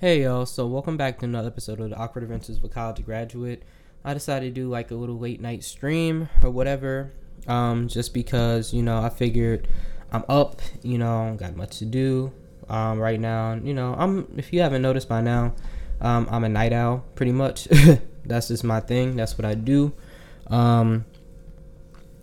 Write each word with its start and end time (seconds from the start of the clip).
Hey 0.00 0.22
y'all, 0.22 0.46
so 0.46 0.64
welcome 0.64 0.96
back 0.96 1.18
to 1.18 1.24
another 1.24 1.48
episode 1.48 1.80
of 1.80 1.90
the 1.90 1.96
Awkward 1.96 2.22
Adventures 2.22 2.60
a 2.62 2.68
College 2.68 3.04
Graduate. 3.04 3.64
I 4.04 4.14
decided 4.14 4.54
to 4.54 4.60
do 4.60 4.68
like 4.68 4.92
a 4.92 4.94
little 4.94 5.18
late 5.18 5.40
night 5.40 5.64
stream 5.64 6.28
or 6.40 6.50
whatever, 6.50 7.10
um, 7.48 7.88
just 7.88 8.14
because 8.14 8.72
you 8.72 8.80
know 8.80 9.02
I 9.02 9.08
figured 9.08 9.66
I'm 10.12 10.22
up, 10.28 10.60
you 10.84 10.98
know, 10.98 11.34
got 11.36 11.56
much 11.56 11.78
to 11.78 11.84
do 11.84 12.32
um, 12.68 13.00
right 13.00 13.18
now. 13.18 13.54
You 13.54 13.74
know, 13.74 13.96
I'm 13.98 14.32
if 14.36 14.52
you 14.52 14.60
haven't 14.60 14.82
noticed 14.82 15.08
by 15.08 15.20
now, 15.20 15.52
um, 16.00 16.28
I'm 16.30 16.44
a 16.44 16.48
night 16.48 16.72
owl 16.72 17.04
pretty 17.16 17.32
much. 17.32 17.64
That's 18.24 18.46
just 18.46 18.62
my 18.62 18.78
thing. 18.78 19.16
That's 19.16 19.36
what 19.36 19.46
I 19.46 19.54
do. 19.54 19.92
Um, 20.46 21.06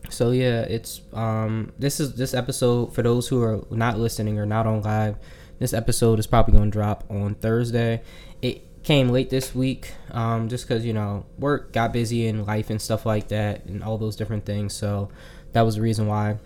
so 0.09 0.31
yeah, 0.31 0.61
it's 0.61 1.01
um, 1.11 1.73
this 1.77 1.99
is 1.99 2.15
this 2.15 2.33
episode 2.33 2.95
for 2.95 3.01
those 3.01 3.27
who 3.27 3.43
are 3.43 3.65
not 3.69 3.99
listening 3.99 4.39
or 4.39 4.45
not 4.45 4.65
on 4.65 4.81
live 4.81 5.17
this 5.59 5.73
episode 5.73 6.19
is 6.19 6.27
probably 6.27 6.53
going 6.53 6.69
to 6.69 6.71
drop 6.71 7.03
on 7.09 7.35
Thursday. 7.35 8.01
It 8.41 8.83
came 8.83 9.09
late 9.09 9.29
this 9.29 9.55
week 9.55 9.93
um, 10.11 10.49
just 10.49 10.67
because, 10.67 10.85
you 10.85 10.93
know, 10.93 11.25
work 11.39 11.71
got 11.71 11.93
busy 11.93 12.27
and 12.27 12.45
life 12.45 12.69
and 12.69 12.81
stuff 12.81 13.05
like 13.05 13.29
that 13.29 13.65
and 13.65 13.83
all 13.83 13.97
those 13.97 14.15
different 14.15 14.45
things. 14.45 14.73
So 14.73 15.09
that 15.53 15.61
was 15.61 15.75
the 15.75 15.81
reason 15.81 16.07
why. 16.07 16.37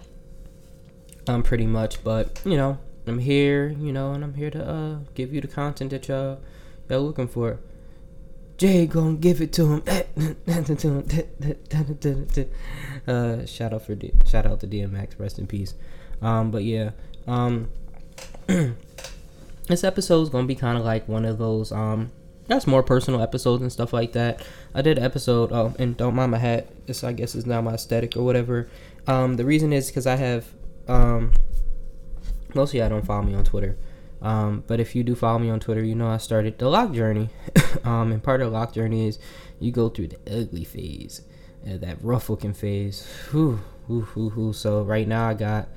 Um, 1.27 1.43
pretty 1.43 1.67
much. 1.67 2.03
But, 2.03 2.41
you 2.45 2.57
know, 2.57 2.77
I'm 3.05 3.19
here, 3.19 3.69
you 3.69 3.91
know, 3.91 4.13
and 4.13 4.23
I'm 4.23 4.33
here 4.33 4.49
to 4.51 4.67
uh, 4.67 4.97
give 5.15 5.33
you 5.33 5.41
the 5.41 5.47
content 5.47 5.91
that 5.91 6.07
y'all, 6.07 6.39
y'all 6.87 7.01
looking 7.01 7.27
for. 7.27 7.59
Jay 8.57 8.87
gonna 8.87 9.15
give 9.15 9.41
it 9.41 9.53
to 9.53 9.65
him. 9.65 9.83
uh, 13.07 13.45
shout 13.45 13.73
out 13.73 13.85
for 13.85 13.95
D- 13.95 14.11
shout 14.25 14.45
out 14.45 14.59
to 14.59 14.67
DMX, 14.67 15.17
rest 15.17 15.39
in 15.39 15.47
peace. 15.47 15.75
Um, 16.21 16.51
but 16.51 16.65
yeah, 16.65 16.91
um, 17.25 17.69
this 19.67 19.83
episode 19.83 20.21
is 20.21 20.29
gonna 20.29 20.47
be 20.47 20.55
kind 20.55 20.77
of 20.77 20.83
like 20.83 21.07
one 21.07 21.23
of 21.23 21.37
those 21.37 21.71
um 21.71 22.11
that's 22.47 22.65
more 22.65 22.81
personal 22.81 23.21
episodes 23.21 23.61
and 23.61 23.71
stuff 23.71 23.93
like 23.93 24.13
that. 24.13 24.41
I 24.73 24.81
did 24.81 24.97
an 24.97 25.03
episode. 25.03 25.51
Oh, 25.51 25.75
and 25.77 25.95
don't 25.95 26.15
mind 26.15 26.31
my 26.31 26.39
hat. 26.39 26.67
This 26.87 27.03
I 27.03 27.13
guess 27.13 27.35
is 27.35 27.45
now 27.45 27.61
my 27.61 27.75
aesthetic 27.75 28.17
or 28.17 28.23
whatever. 28.23 28.67
Um, 29.05 29.35
the 29.35 29.45
reason 29.45 29.71
is 29.71 29.87
because 29.87 30.07
I 30.07 30.15
have 30.15 30.47
um, 30.87 31.31
most 32.55 32.71
of 32.71 32.79
y'all 32.79 32.89
don't 32.89 33.05
follow 33.05 33.21
me 33.21 33.35
on 33.35 33.43
Twitter. 33.43 33.77
Um, 34.21 34.63
but 34.65 34.79
if 34.79 34.95
you 34.95 35.03
do 35.03 35.13
follow 35.13 35.37
me 35.37 35.51
on 35.51 35.59
Twitter, 35.59 35.83
you 35.83 35.93
know 35.93 36.07
I 36.07 36.17
started 36.17 36.57
the 36.57 36.69
lock 36.69 36.91
journey. 36.91 37.29
um, 37.83 38.11
and 38.11 38.21
part 38.21 38.41
of 38.41 38.51
the 38.51 38.57
lock 38.57 38.73
journey 38.73 39.07
is 39.07 39.19
you 39.59 39.71
go 39.71 39.87
through 39.87 40.07
the 40.07 40.41
ugly 40.41 40.63
phase, 40.63 41.21
uh, 41.67 41.77
that 41.77 41.97
rough 42.01 42.31
looking 42.31 42.53
phase. 42.53 43.07
Whew, 43.29 43.59
whew, 43.85 44.07
whew, 44.13 44.29
whew. 44.31 44.53
So 44.53 44.81
right 44.81 45.07
now 45.07 45.29
I 45.29 45.35
got 45.35 45.69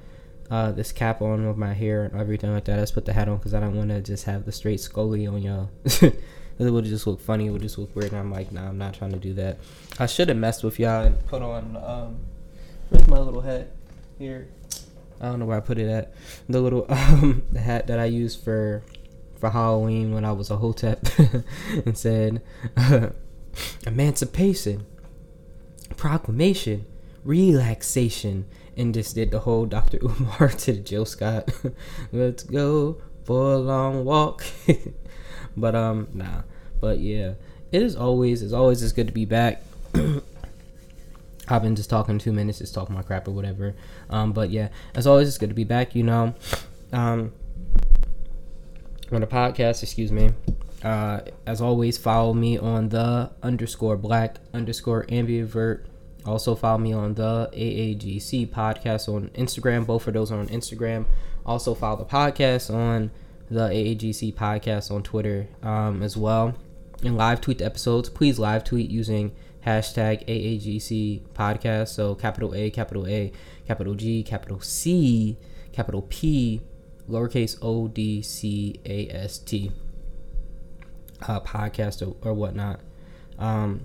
uh, 0.53 0.70
this 0.70 0.92
cap 0.92 1.22
on 1.22 1.48
with 1.48 1.56
my 1.56 1.72
hair 1.72 2.05
and 2.05 2.20
everything 2.20 2.53
like 2.53 2.64
that. 2.64 2.78
I 2.78 2.83
just 2.83 2.92
put 2.92 3.06
the 3.06 3.14
hat 3.14 3.27
on 3.27 3.39
because 3.39 3.55
I 3.55 3.61
don't 3.61 3.75
want 3.75 3.89
to 3.89 4.03
just 4.03 4.27
have 4.27 4.45
the 4.45 4.53
straight 4.53 4.81
scully 4.81 5.27
on 5.27 5.41
y'all. 5.41 5.70
it 5.84 6.12
would 6.58 6.84
just 6.84 7.06
look 7.06 7.22
funny. 7.22 7.47
It 7.47 7.50
would 7.53 7.62
just 7.62 7.78
look 7.78 7.97
weird. 7.97 8.12
And 8.12 8.20
I'm 8.20 8.31
like, 8.31 8.53
nah, 8.53 8.69
I'm 8.69 8.77
not 8.77 8.92
trying 8.92 9.12
to 9.12 9.19
do 9.19 9.33
that. 9.33 9.56
I 9.98 10.05
should 10.05 10.28
have 10.28 10.36
messed 10.36 10.62
with 10.62 10.78
y'all 10.78 11.06
and 11.06 11.27
put 11.27 11.41
on 11.41 11.78
um, 11.83 12.20
my 13.08 13.19
little 13.19 13.41
hat 13.41 13.69
here. 14.19 14.48
I 15.23 15.27
don't 15.27 15.39
know 15.39 15.47
where 15.47 15.56
I 15.56 15.61
put 15.61 15.78
it 15.78 15.89
at. 15.89 16.12
The 16.50 16.61
little 16.61 16.84
um, 16.91 17.45
the 17.50 17.61
hat 17.61 17.86
that 17.86 17.98
I 17.98 18.05
used 18.05 18.45
for 18.45 18.83
for 19.41 19.48
Halloween 19.48 20.12
when 20.12 20.27
I 20.27 20.33
was 20.33 20.50
a 20.50 20.58
hotep 20.58 21.08
and 21.86 21.97
said 21.97 22.42
uh, 22.77 23.08
emancipation, 23.86 24.84
proclamation, 25.97 26.84
relaxation, 27.25 28.45
and 28.77 28.95
just 28.95 29.15
did 29.15 29.31
the 29.31 29.41
whole 29.41 29.67
Dr. 29.67 29.98
Umar 30.03 30.48
to 30.48 30.73
the 30.73 30.81
Jill 30.81 31.05
Scott. 31.05 31.51
Let's 32.12 32.42
go 32.42 33.01
for 33.25 33.53
a 33.53 33.59
long 33.59 34.05
walk. 34.05 34.45
but 35.56 35.75
um 35.75 36.09
nah. 36.12 36.42
But 36.81 36.98
yeah. 36.98 37.34
It 37.70 37.83
is 37.83 37.97
always 37.97 38.42
it's 38.42 38.53
always 38.53 38.83
it's 38.83 38.92
good 38.92 39.06
to 39.06 39.12
be 39.12 39.25
back. 39.25 39.62
I've 41.48 41.62
been 41.62 41.75
just 41.75 41.91
talking 41.91 42.19
two 42.19 42.33
minutes, 42.33 42.59
just 42.59 42.75
talking 42.75 42.95
my 42.95 43.02
crap 43.02 43.27
or 43.27 43.33
whatever. 43.33 43.74
Um, 44.11 44.33
but 44.33 44.51
yeah, 44.51 44.69
as 44.95 45.07
always, 45.07 45.29
it's 45.29 45.39
good 45.39 45.48
to 45.48 45.55
be 45.55 45.64
back. 45.64 45.95
You 45.95 46.05
know, 46.05 46.35
um, 46.92 47.33
on 49.11 49.20
the 49.20 49.27
podcast. 49.27 49.83
Excuse 49.83 50.13
me. 50.13 50.30
Uh, 50.83 51.20
as 51.46 51.61
always, 51.61 51.96
follow 51.96 52.35
me 52.35 52.58
on 52.58 52.89
the 52.89 53.30
underscore 53.42 53.96
black 53.96 54.36
underscore 54.52 55.05
ambivert 55.07 55.85
also 56.24 56.55
follow 56.55 56.78
me 56.78 56.92
on 56.92 57.14
the 57.14 57.50
AAGC 57.52 58.48
podcast 58.48 59.12
on 59.12 59.28
Instagram. 59.30 59.86
Both 59.86 60.06
of 60.06 60.14
those 60.14 60.30
are 60.30 60.38
on 60.38 60.48
Instagram. 60.48 61.06
Also 61.44 61.74
follow 61.74 61.96
the 61.96 62.05
podcast 62.05 62.72
on 62.72 63.10
the 63.50 63.68
AAGC 63.68 64.34
podcast 64.34 64.90
on 64.90 65.02
Twitter 65.02 65.48
um, 65.62 66.02
as 66.02 66.16
well. 66.16 66.55
And 67.02 67.16
live 67.16 67.40
tweet 67.40 67.58
the 67.58 67.66
episodes. 67.66 68.08
Please 68.08 68.38
live 68.38 68.62
tweet 68.62 68.90
using 68.90 69.33
hashtag 69.66 70.24
AAGC 70.27 71.22
podcast. 71.34 71.88
So 71.88 72.14
capital 72.14 72.54
A, 72.54 72.70
capital 72.70 73.06
A, 73.06 73.33
capital 73.66 73.94
G, 73.94 74.22
capital 74.22 74.60
C, 74.60 75.36
capital 75.72 76.02
P, 76.02 76.62
lowercase 77.08 77.58
O 77.60 77.89
D 77.89 78.22
C 78.22 78.80
A 78.86 79.08
S 79.08 79.39
T 79.39 79.72
uh, 81.22 81.40
podcast 81.40 82.06
or, 82.06 82.16
or 82.28 82.34
whatnot. 82.34 82.80
Um, 83.39 83.83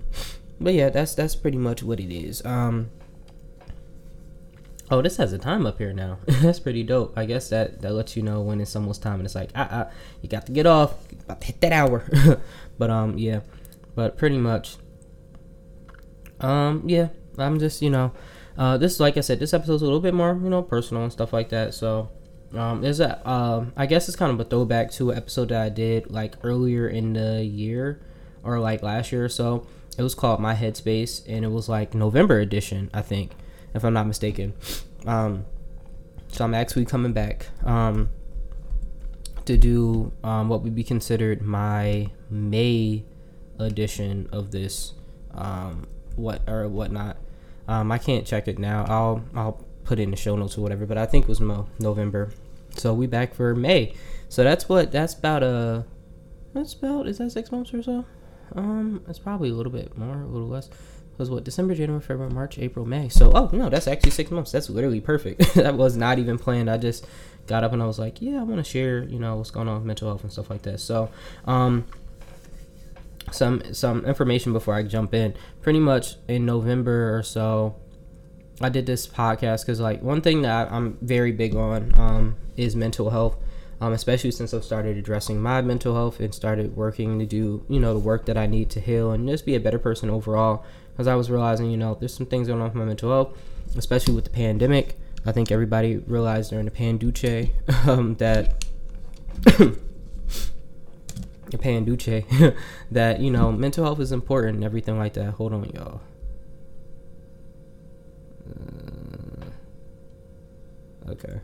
but 0.60 0.74
yeah, 0.74 0.90
that's 0.90 1.14
that's 1.14 1.34
pretty 1.34 1.58
much 1.58 1.82
what 1.82 2.00
it 2.00 2.12
is. 2.12 2.44
Um, 2.44 2.90
oh, 4.90 5.02
this 5.02 5.16
has 5.16 5.32
a 5.32 5.38
time 5.38 5.66
up 5.66 5.78
here 5.78 5.92
now. 5.92 6.18
that's 6.26 6.60
pretty 6.60 6.82
dope. 6.82 7.16
I 7.16 7.26
guess 7.26 7.48
that 7.50 7.82
that 7.82 7.92
lets 7.92 8.16
you 8.16 8.22
know 8.22 8.40
when 8.40 8.60
it's 8.60 8.74
almost 8.74 9.02
time, 9.02 9.14
and 9.14 9.24
it's 9.24 9.34
like, 9.34 9.50
ah, 9.54 9.68
ah 9.70 9.90
you 10.22 10.28
got 10.28 10.46
to 10.46 10.52
get 10.52 10.66
off, 10.66 10.94
about 11.12 11.40
to 11.40 11.46
hit 11.46 11.60
that 11.60 11.72
hour. 11.72 12.04
but 12.78 12.90
um, 12.90 13.18
yeah, 13.18 13.40
but 13.94 14.16
pretty 14.16 14.38
much, 14.38 14.76
um, 16.40 16.82
yeah, 16.86 17.08
I'm 17.38 17.58
just 17.58 17.80
you 17.82 17.90
know, 17.90 18.12
uh, 18.56 18.78
this 18.78 18.98
like 18.98 19.16
I 19.16 19.20
said, 19.20 19.38
this 19.38 19.54
episode's 19.54 19.82
a 19.82 19.84
little 19.84 20.00
bit 20.00 20.14
more 20.14 20.38
you 20.42 20.50
know 20.50 20.62
personal 20.62 21.04
and 21.04 21.12
stuff 21.12 21.32
like 21.32 21.50
that. 21.50 21.72
So 21.74 22.10
um, 22.54 22.80
there's 22.80 23.00
a 23.00 23.28
um, 23.28 23.72
I 23.76 23.86
guess 23.86 24.08
it's 24.08 24.16
kind 24.16 24.32
of 24.32 24.40
a 24.40 24.48
throwback 24.48 24.90
to 24.92 25.12
an 25.12 25.18
episode 25.18 25.50
that 25.50 25.62
I 25.62 25.68
did 25.68 26.10
like 26.10 26.34
earlier 26.42 26.88
in 26.88 27.12
the 27.12 27.44
year 27.44 28.02
or 28.42 28.58
like 28.58 28.82
last 28.82 29.12
year 29.12 29.24
or 29.24 29.28
so 29.28 29.66
it 29.98 30.02
was 30.02 30.14
called 30.14 30.40
My 30.40 30.54
Headspace, 30.54 31.24
and 31.28 31.44
it 31.44 31.48
was 31.48 31.68
like 31.68 31.92
November 31.92 32.38
edition, 32.38 32.88
I 32.94 33.02
think, 33.02 33.32
if 33.74 33.84
I'm 33.84 33.92
not 33.92 34.06
mistaken. 34.06 34.54
Um, 35.04 35.44
so 36.28 36.44
I'm 36.44 36.54
actually 36.54 36.84
coming 36.84 37.12
back 37.12 37.48
um, 37.64 38.08
to 39.44 39.56
do 39.56 40.12
um, 40.22 40.48
what 40.48 40.62
would 40.62 40.74
be 40.74 40.84
considered 40.84 41.42
my 41.42 42.10
May 42.30 43.04
edition 43.58 44.28
of 44.32 44.52
this, 44.52 44.94
um, 45.34 45.88
what 46.14 46.48
or 46.48 46.68
whatnot. 46.68 47.16
Um, 47.66 47.90
I 47.90 47.98
can't 47.98 48.24
check 48.24 48.46
it 48.46 48.58
now. 48.58 48.84
I'll 48.88 49.24
I'll 49.34 49.64
put 49.84 49.98
in 49.98 50.10
the 50.10 50.16
show 50.16 50.36
notes 50.36 50.56
or 50.56 50.60
whatever. 50.60 50.86
But 50.86 50.96
I 50.96 51.06
think 51.06 51.24
it 51.24 51.28
was 51.28 51.40
Mo 51.40 51.68
November. 51.80 52.30
So 52.76 52.94
we 52.94 53.06
back 53.06 53.34
for 53.34 53.54
May. 53.54 53.94
So 54.28 54.44
that's 54.44 54.68
what 54.68 54.92
that's 54.92 55.14
about. 55.14 55.42
Uh, 55.42 55.82
that's 56.54 56.74
about 56.74 57.08
is 57.08 57.18
that 57.18 57.30
six 57.30 57.50
months 57.50 57.74
or 57.74 57.82
so? 57.82 58.04
Um, 58.54 59.02
it's 59.08 59.18
probably 59.18 59.50
a 59.50 59.54
little 59.54 59.72
bit 59.72 59.96
more, 59.96 60.22
a 60.22 60.26
little 60.26 60.48
less. 60.48 60.68
Because 61.12 61.30
what 61.30 61.42
December, 61.44 61.74
January, 61.74 62.00
February, 62.00 62.32
March, 62.32 62.58
April, 62.58 62.86
May. 62.86 63.08
So 63.08 63.32
oh 63.34 63.50
no, 63.52 63.68
that's 63.68 63.88
actually 63.88 64.12
six 64.12 64.30
months. 64.30 64.52
That's 64.52 64.70
literally 64.70 65.00
perfect. 65.00 65.54
that 65.54 65.74
was 65.74 65.96
not 65.96 66.18
even 66.18 66.38
planned. 66.38 66.70
I 66.70 66.78
just 66.78 67.06
got 67.48 67.64
up 67.64 67.72
and 67.72 67.82
I 67.82 67.86
was 67.86 67.98
like, 67.98 68.22
yeah, 68.22 68.40
I 68.40 68.44
want 68.44 68.64
to 68.64 68.70
share, 68.70 69.02
you 69.02 69.18
know, 69.18 69.36
what's 69.36 69.50
going 69.50 69.66
on 69.66 69.78
with 69.78 69.84
mental 69.84 70.08
health 70.08 70.22
and 70.22 70.30
stuff 70.30 70.48
like 70.48 70.62
that. 70.62 70.78
So, 70.78 71.10
um, 71.46 71.86
some 73.32 73.74
some 73.74 74.04
information 74.04 74.52
before 74.52 74.74
I 74.74 74.84
jump 74.84 75.12
in. 75.12 75.34
Pretty 75.60 75.80
much 75.80 76.14
in 76.28 76.46
November 76.46 77.16
or 77.16 77.22
so, 77.22 77.74
I 78.60 78.68
did 78.68 78.86
this 78.86 79.06
podcast 79.06 79.62
because 79.62 79.80
like 79.80 80.02
one 80.02 80.20
thing 80.20 80.42
that 80.42 80.70
I'm 80.70 80.98
very 81.00 81.32
big 81.32 81.56
on 81.56 81.98
um, 81.98 82.36
is 82.56 82.76
mental 82.76 83.10
health 83.10 83.36
um, 83.80 83.92
especially 83.92 84.30
since 84.30 84.52
I've 84.52 84.64
started 84.64 84.96
addressing 84.96 85.40
my 85.40 85.62
mental 85.62 85.94
health 85.94 86.20
and 86.20 86.34
started 86.34 86.76
working 86.76 87.18
to 87.20 87.26
do, 87.26 87.64
you 87.68 87.78
know, 87.78 87.94
the 87.94 88.00
work 88.00 88.26
that 88.26 88.36
I 88.36 88.46
need 88.46 88.70
to 88.70 88.80
heal 88.80 89.12
and 89.12 89.28
just 89.28 89.46
be 89.46 89.54
a 89.54 89.60
better 89.60 89.78
person 89.78 90.10
overall. 90.10 90.64
Because 90.92 91.06
I 91.06 91.14
was 91.14 91.30
realizing, 91.30 91.70
you 91.70 91.76
know, 91.76 91.94
there's 91.94 92.14
some 92.14 92.26
things 92.26 92.48
going 92.48 92.60
on 92.60 92.66
with 92.66 92.74
my 92.74 92.84
mental 92.84 93.10
health, 93.10 93.38
especially 93.76 94.14
with 94.14 94.24
the 94.24 94.30
pandemic. 94.30 94.98
I 95.24 95.32
think 95.32 95.52
everybody 95.52 95.98
realized 95.98 96.50
during 96.50 96.64
the 96.64 96.72
panduce 96.72 97.50
um, 97.86 98.16
that 98.16 98.64
panduce 101.60 102.06
that 102.90 103.20
you 103.20 103.30
know 103.30 103.52
mental 103.52 103.84
health 103.84 104.00
is 104.00 104.10
important 104.10 104.56
and 104.56 104.64
everything 104.64 104.98
like 104.98 105.14
that. 105.14 105.34
Hold 105.34 105.52
on, 105.52 105.70
y'all. 105.74 106.00
Uh, 108.50 109.44
okay. 111.12 111.40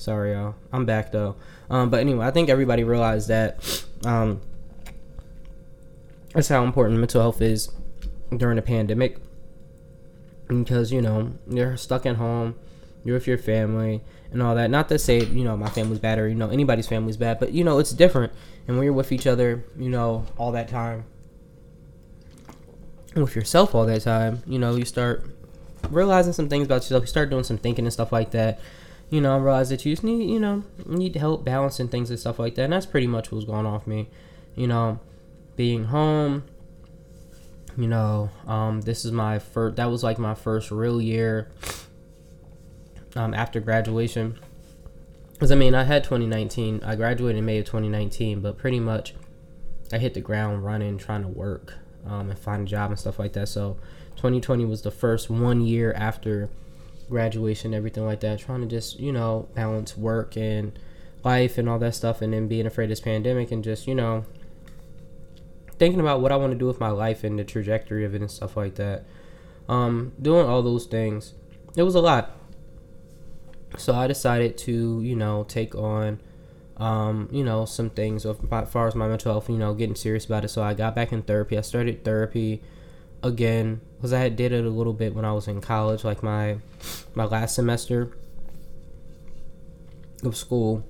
Sorry, 0.00 0.32
y'all. 0.32 0.54
I'm 0.72 0.86
back 0.86 1.12
though. 1.12 1.36
Um, 1.68 1.90
but 1.90 2.00
anyway, 2.00 2.24
I 2.24 2.30
think 2.30 2.48
everybody 2.48 2.84
realized 2.84 3.28
that 3.28 3.84
um, 4.04 4.40
that's 6.32 6.48
how 6.48 6.64
important 6.64 6.98
mental 6.98 7.20
health 7.20 7.42
is 7.42 7.70
during 8.34 8.56
the 8.56 8.62
pandemic 8.62 9.18
because 10.48 10.90
you 10.90 11.02
know 11.02 11.32
you're 11.48 11.76
stuck 11.76 12.06
at 12.06 12.16
home 12.16 12.54
you're 13.04 13.14
with 13.14 13.26
your 13.26 13.38
family 13.38 14.02
and 14.32 14.42
all 14.42 14.54
that. 14.54 14.70
Not 14.70 14.88
to 14.88 14.98
say 14.98 15.20
you 15.24 15.44
know 15.44 15.56
my 15.56 15.68
family's 15.68 15.98
bad 15.98 16.18
or 16.18 16.28
you 16.28 16.34
know 16.34 16.48
anybody's 16.48 16.86
family's 16.86 17.16
bad, 17.16 17.38
but 17.38 17.52
you 17.52 17.64
know 17.64 17.78
it's 17.78 17.92
different. 17.92 18.32
And 18.66 18.76
when 18.76 18.84
you're 18.84 18.94
with 18.94 19.12
each 19.12 19.26
other, 19.26 19.64
you 19.76 19.90
know 19.90 20.26
all 20.36 20.52
that 20.52 20.68
time, 20.68 21.04
with 23.14 23.34
yourself 23.34 23.74
all 23.74 23.86
that 23.86 24.02
time, 24.02 24.42
you 24.46 24.58
know 24.58 24.76
you 24.76 24.84
start 24.84 25.24
realizing 25.88 26.32
some 26.32 26.48
things 26.48 26.66
about 26.66 26.76
yourself. 26.76 27.02
You 27.02 27.08
start 27.08 27.30
doing 27.30 27.44
some 27.44 27.58
thinking 27.58 27.84
and 27.84 27.92
stuff 27.92 28.12
like 28.12 28.30
that. 28.30 28.60
You 29.10 29.20
know, 29.20 29.38
realize 29.38 29.68
that 29.70 29.84
you 29.84 29.92
just 29.92 30.04
need 30.04 30.30
you 30.30 30.40
know 30.40 30.64
need 30.86 31.14
help 31.16 31.44
balancing 31.44 31.88
things 31.88 32.10
and 32.10 32.18
stuff 32.18 32.38
like 32.38 32.54
that. 32.54 32.64
And 32.64 32.72
that's 32.72 32.86
pretty 32.86 33.06
much 33.06 33.30
what's 33.30 33.44
going 33.44 33.66
for 33.80 33.90
me. 33.90 34.08
You 34.54 34.66
know, 34.66 35.00
being 35.56 35.84
home. 35.84 36.44
You 37.76 37.86
know, 37.86 38.30
um, 38.46 38.80
this 38.82 39.04
is 39.04 39.12
my 39.12 39.38
first. 39.38 39.76
That 39.76 39.90
was 39.90 40.02
like 40.02 40.18
my 40.18 40.34
first 40.34 40.70
real 40.70 41.00
year 41.00 41.48
um, 43.16 43.34
after 43.34 43.60
graduation. 43.60 44.38
Because 45.32 45.50
I 45.50 45.54
mean, 45.54 45.74
I 45.74 45.84
had 45.84 46.04
2019. 46.04 46.82
I 46.84 46.96
graduated 46.96 47.38
in 47.38 47.44
May 47.46 47.58
of 47.58 47.64
2019, 47.64 48.40
but 48.40 48.58
pretty 48.58 48.80
much 48.80 49.14
I 49.92 49.98
hit 49.98 50.14
the 50.14 50.20
ground 50.20 50.64
running, 50.64 50.98
trying 50.98 51.22
to 51.22 51.28
work 51.28 51.74
um, 52.06 52.30
and 52.30 52.38
find 52.38 52.66
a 52.66 52.70
job 52.70 52.90
and 52.90 52.98
stuff 52.98 53.18
like 53.18 53.32
that. 53.32 53.48
So 53.48 53.76
2020 54.16 54.64
was 54.64 54.82
the 54.82 54.90
first 54.90 55.30
one 55.30 55.62
year 55.62 55.92
after 55.94 56.50
graduation, 57.10 57.74
everything 57.74 58.06
like 58.06 58.20
that, 58.20 58.38
trying 58.38 58.60
to 58.60 58.66
just 58.66 58.98
you 58.98 59.12
know 59.12 59.48
balance 59.54 59.96
work 59.96 60.36
and 60.36 60.78
life 61.24 61.58
and 61.58 61.68
all 61.68 61.78
that 61.80 61.94
stuff, 61.94 62.22
and 62.22 62.32
then 62.32 62.48
being 62.48 62.66
afraid 62.66 62.84
of 62.84 62.90
this 62.90 63.00
pandemic 63.00 63.50
and 63.50 63.62
just 63.62 63.86
you 63.86 63.94
know 63.94 64.24
thinking 65.80 65.98
about 65.98 66.20
what 66.20 66.30
I 66.30 66.36
want 66.36 66.52
to 66.52 66.58
do 66.58 66.66
with 66.66 66.78
my 66.78 66.90
life 66.90 67.24
and 67.24 67.38
the 67.38 67.44
trajectory 67.44 68.04
of 68.04 68.14
it 68.14 68.20
and 68.20 68.30
stuff 68.30 68.54
like 68.54 68.74
that. 68.74 69.04
Um, 69.66 70.12
doing 70.20 70.46
all 70.46 70.62
those 70.62 70.84
things, 70.84 71.32
it 71.74 71.82
was 71.82 71.94
a 71.94 72.00
lot. 72.00 72.36
So 73.78 73.94
I 73.94 74.06
decided 74.06 74.58
to, 74.58 75.00
you 75.00 75.16
know, 75.16 75.44
take 75.48 75.74
on, 75.74 76.20
um, 76.76 77.30
you 77.32 77.42
know, 77.42 77.64
some 77.64 77.88
things 77.88 78.26
as 78.26 78.36
far 78.68 78.88
as 78.88 78.94
my 78.94 79.08
mental 79.08 79.32
health, 79.32 79.48
you 79.48 79.56
know, 79.56 79.72
getting 79.72 79.94
serious 79.94 80.26
about 80.26 80.44
it. 80.44 80.48
So 80.48 80.62
I 80.62 80.74
got 80.74 80.94
back 80.94 81.12
in 81.12 81.22
therapy. 81.22 81.56
I 81.56 81.62
started 81.62 82.04
therapy 82.04 82.62
again 83.22 83.80
because 83.96 84.12
I 84.12 84.18
had 84.18 84.36
did 84.36 84.52
it 84.52 84.64
a 84.64 84.70
little 84.70 84.92
bit 84.92 85.14
when 85.14 85.24
I 85.24 85.32
was 85.32 85.48
in 85.48 85.60
college, 85.60 86.04
like 86.04 86.22
my 86.22 86.58
my 87.14 87.24
last 87.24 87.54
semester 87.54 88.16
of 90.24 90.36
school. 90.36 90.84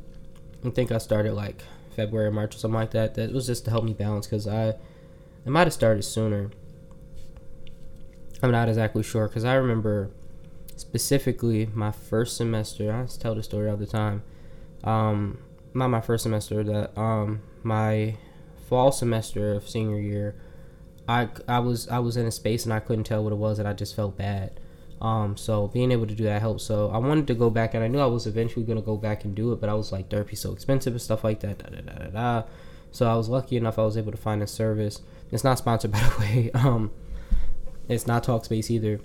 I 0.65 0.71
think 0.71 0.93
I 0.93 0.99
started 0.99 1.33
like 1.33 1.63
February, 1.97 2.31
March, 2.31 2.55
or 2.55 2.59
something 2.59 2.79
like 2.79 2.93
that. 2.93 3.15
That 3.15 3.33
was 3.33 3.47
just 3.47 3.65
to 3.65 3.71
help 3.71 3.85
me 3.85 3.95
balance 3.95 4.27
because 4.27 4.47
I, 4.47 4.75
I 5.47 5.51
might 5.51 5.67
have 5.67 5.73
started 5.73 6.03
sooner. 6.03 6.51
I'm 8.43 8.51
not 8.51 8.69
exactly 8.69 9.03
sure 9.03 9.29
because 9.29 9.45
I 9.45 9.55
remember 9.55 10.11
specifically 10.77 11.69
my 11.75 11.91
first 11.91 12.37
semester. 12.37 12.93
I 12.93 13.07
tell 13.07 13.35
the 13.35 13.43
story 13.43 13.69
all 13.69 13.77
the 13.77 13.87
time. 13.87 14.23
Um, 14.85 15.39
not 15.75 15.89
my 15.89 16.01
first 16.01 16.23
semester. 16.23 16.63
That 16.65 16.99
um, 16.99 17.43
my 17.63 18.17
fall 18.69 18.93
semester 18.93 19.53
of 19.53 19.69
senior 19.69 20.01
year, 20.01 20.35
I 21.11 21.29
I 21.49 21.59
was 21.59 21.89
I 21.89 21.99
was 21.99 22.17
in 22.17 22.27
a 22.27 22.31
space 22.31 22.65
and 22.65 22.73
I 22.73 22.81
couldn't 22.81 23.05
tell 23.05 23.25
what 23.25 23.33
it 23.33 23.37
was 23.37 23.59
and 23.59 23.67
I 23.67 23.73
just 23.73 23.97
felt 23.97 24.17
bad. 24.17 24.61
Um, 25.01 25.37
so 25.37 25.69
being 25.69 25.93
able 25.93 26.07
to 26.07 26.15
do 26.15 26.25
that 26.25 26.41
helped. 26.41 26.61
So 26.61 26.91
I 26.91 26.99
wanted 26.99 27.27
to 27.29 27.35
go 27.35 27.49
back 27.49 27.75
and 27.75 27.83
I 27.83 27.89
knew 27.89 27.99
I 27.99 28.07
was 28.07 28.27
eventually 28.27 28.65
gonna 28.65 28.83
go 28.83 28.97
back 28.97 29.25
and 29.25 29.35
do 29.35 29.53
it, 29.53 29.61
but 29.61 29.69
I 29.69 29.75
was 29.75 29.93
like 29.93 30.09
therapy's 30.09 30.41
so 30.41 30.53
expensive 30.53 30.93
and 30.93 31.03
stuff 31.03 31.25
like 31.25 31.41
that. 31.41 31.59
Da, 31.59 31.69
da, 31.69 31.81
da, 31.81 32.05
da, 32.05 32.11
da. 32.11 32.43
So 32.93 33.11
I 33.11 33.15
was 33.15 33.29
lucky 33.29 33.57
enough 33.57 33.79
I 33.79 33.83
was 33.83 33.97
able 33.97 34.13
to 34.13 34.19
find 34.19 34.43
a 34.43 34.47
service. 34.47 35.01
It's 35.33 35.45
not 35.45 35.59
sponsored 35.59 35.93
by 35.97 36.01
the 36.01 36.19
way. 36.21 36.51
Um, 36.55 36.91
it's 37.89 38.07
not 38.07 38.25
Talkspace 38.25 38.71
either 38.71 39.01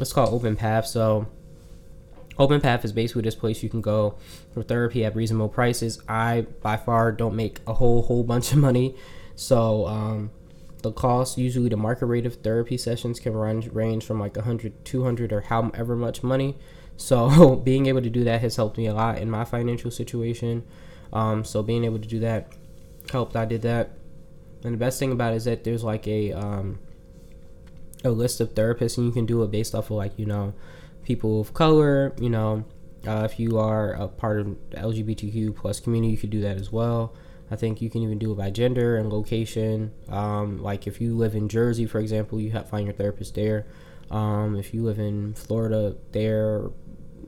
it's 0.00 0.12
called 0.12 0.32
Open 0.32 0.56
Path. 0.56 0.86
So 0.86 1.26
Open 2.38 2.60
Path 2.60 2.84
is 2.84 2.92
basically 2.92 3.22
this 3.22 3.34
place 3.34 3.62
you 3.62 3.68
can 3.68 3.80
go 3.80 4.16
for 4.52 4.62
therapy 4.62 5.04
at 5.04 5.16
reasonable 5.16 5.48
prices. 5.48 6.00
I 6.08 6.46
by 6.62 6.76
far 6.76 7.12
don't 7.12 7.34
make 7.34 7.60
a 7.66 7.74
whole 7.74 8.02
whole 8.02 8.22
bunch 8.22 8.52
of 8.52 8.58
money, 8.58 8.94
so 9.34 9.86
um, 9.86 10.30
the 10.86 10.92
cost 10.92 11.36
usually 11.38 11.68
the 11.68 11.76
market 11.76 12.06
rate 12.06 12.26
of 12.26 12.36
therapy 12.36 12.76
sessions 12.76 13.20
can 13.20 13.34
run 13.34 13.60
range 13.72 14.04
from 14.04 14.18
like 14.20 14.36
100 14.36 14.84
200 14.84 15.32
or 15.32 15.40
however 15.42 15.96
much 15.96 16.22
money 16.22 16.56
so 16.96 17.56
being 17.64 17.86
able 17.86 18.02
to 18.02 18.10
do 18.10 18.24
that 18.24 18.40
has 18.40 18.56
helped 18.56 18.78
me 18.78 18.86
a 18.86 18.94
lot 18.94 19.18
in 19.18 19.30
my 19.30 19.44
financial 19.44 19.90
situation 19.90 20.64
um, 21.12 21.44
so 21.44 21.62
being 21.62 21.84
able 21.84 21.98
to 21.98 22.08
do 22.08 22.20
that 22.20 22.52
helped 23.10 23.36
i 23.36 23.44
did 23.44 23.62
that 23.62 23.90
and 24.64 24.74
the 24.74 24.78
best 24.78 24.98
thing 24.98 25.12
about 25.12 25.32
it 25.32 25.36
is 25.36 25.44
that 25.44 25.64
there's 25.64 25.84
like 25.84 26.08
a 26.08 26.32
um, 26.32 26.78
a 28.04 28.10
list 28.10 28.40
of 28.40 28.54
therapists, 28.54 28.98
and 28.98 29.06
you 29.06 29.12
can 29.12 29.26
do 29.26 29.42
it 29.42 29.50
based 29.50 29.74
off 29.74 29.90
of 29.90 29.96
like 29.96 30.18
you 30.18 30.26
know 30.26 30.54
people 31.04 31.40
of 31.40 31.54
color. 31.54 32.14
You 32.20 32.30
know, 32.30 32.64
uh, 33.06 33.22
if 33.30 33.38
you 33.38 33.58
are 33.58 33.92
a 33.92 34.08
part 34.08 34.40
of 34.40 34.46
LGBTQ 34.70 35.54
plus 35.56 35.80
community, 35.80 36.12
you 36.12 36.18
could 36.18 36.30
do 36.30 36.40
that 36.40 36.56
as 36.56 36.72
well. 36.72 37.14
I 37.50 37.56
think 37.56 37.80
you 37.80 37.90
can 37.90 38.02
even 38.02 38.18
do 38.18 38.32
it 38.32 38.36
by 38.36 38.50
gender 38.50 38.96
and 38.96 39.12
location. 39.12 39.92
Um, 40.08 40.62
like 40.62 40.86
if 40.86 41.00
you 41.00 41.16
live 41.16 41.34
in 41.34 41.48
Jersey, 41.48 41.86
for 41.86 42.00
example, 42.00 42.40
you 42.40 42.50
have 42.52 42.68
find 42.68 42.86
your 42.86 42.94
therapist 42.94 43.34
there. 43.34 43.66
Um, 44.10 44.56
if 44.56 44.74
you 44.74 44.82
live 44.82 44.98
in 44.98 45.34
Florida, 45.34 45.96
there, 46.12 46.70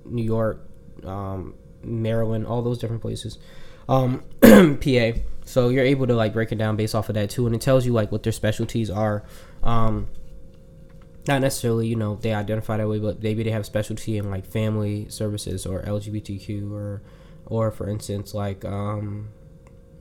New 0.04 0.22
York, 0.24 0.68
um, 1.04 1.54
Maryland, 1.82 2.46
all 2.46 2.62
those 2.62 2.78
different 2.78 3.02
places. 3.02 3.38
Um, 3.88 4.24
PA. 4.42 5.20
So 5.44 5.70
you're 5.70 5.84
able 5.84 6.06
to 6.06 6.14
like 6.14 6.32
break 6.32 6.52
it 6.52 6.58
down 6.58 6.76
based 6.76 6.94
off 6.94 7.08
of 7.08 7.14
that 7.14 7.30
too, 7.30 7.46
and 7.46 7.54
it 7.54 7.60
tells 7.60 7.86
you 7.86 7.92
like 7.92 8.12
what 8.12 8.22
their 8.22 8.32
specialties 8.32 8.90
are. 8.90 9.24
Um, 9.62 10.08
not 11.28 11.42
necessarily 11.42 11.86
you 11.86 11.94
know 11.94 12.16
they 12.16 12.32
identify 12.32 12.78
that 12.78 12.88
way 12.88 12.98
but 12.98 13.22
maybe 13.22 13.42
they 13.42 13.50
have 13.50 13.66
specialty 13.66 14.16
in 14.16 14.30
like 14.30 14.46
family 14.46 15.06
services 15.10 15.66
or 15.66 15.82
lgbtq 15.82 16.72
or 16.72 17.02
or 17.44 17.70
for 17.70 17.86
instance 17.86 18.32
like 18.32 18.64
um 18.64 19.28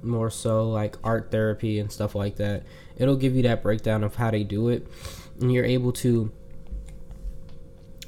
more 0.08 0.30
so 0.30 0.70
like 0.70 0.98
art 1.04 1.32
therapy 1.32 1.80
and 1.80 1.92
stuff 1.92 2.16
like 2.16 2.38
that. 2.38 2.64
It'll 2.98 3.16
give 3.16 3.36
you 3.36 3.44
that 3.44 3.62
breakdown 3.62 4.04
of 4.04 4.16
how 4.16 4.32
they 4.32 4.44
do 4.44 4.70
it. 4.70 4.88
And 5.40 5.52
you're 5.52 5.66
able 5.66 5.92
to 5.94 6.32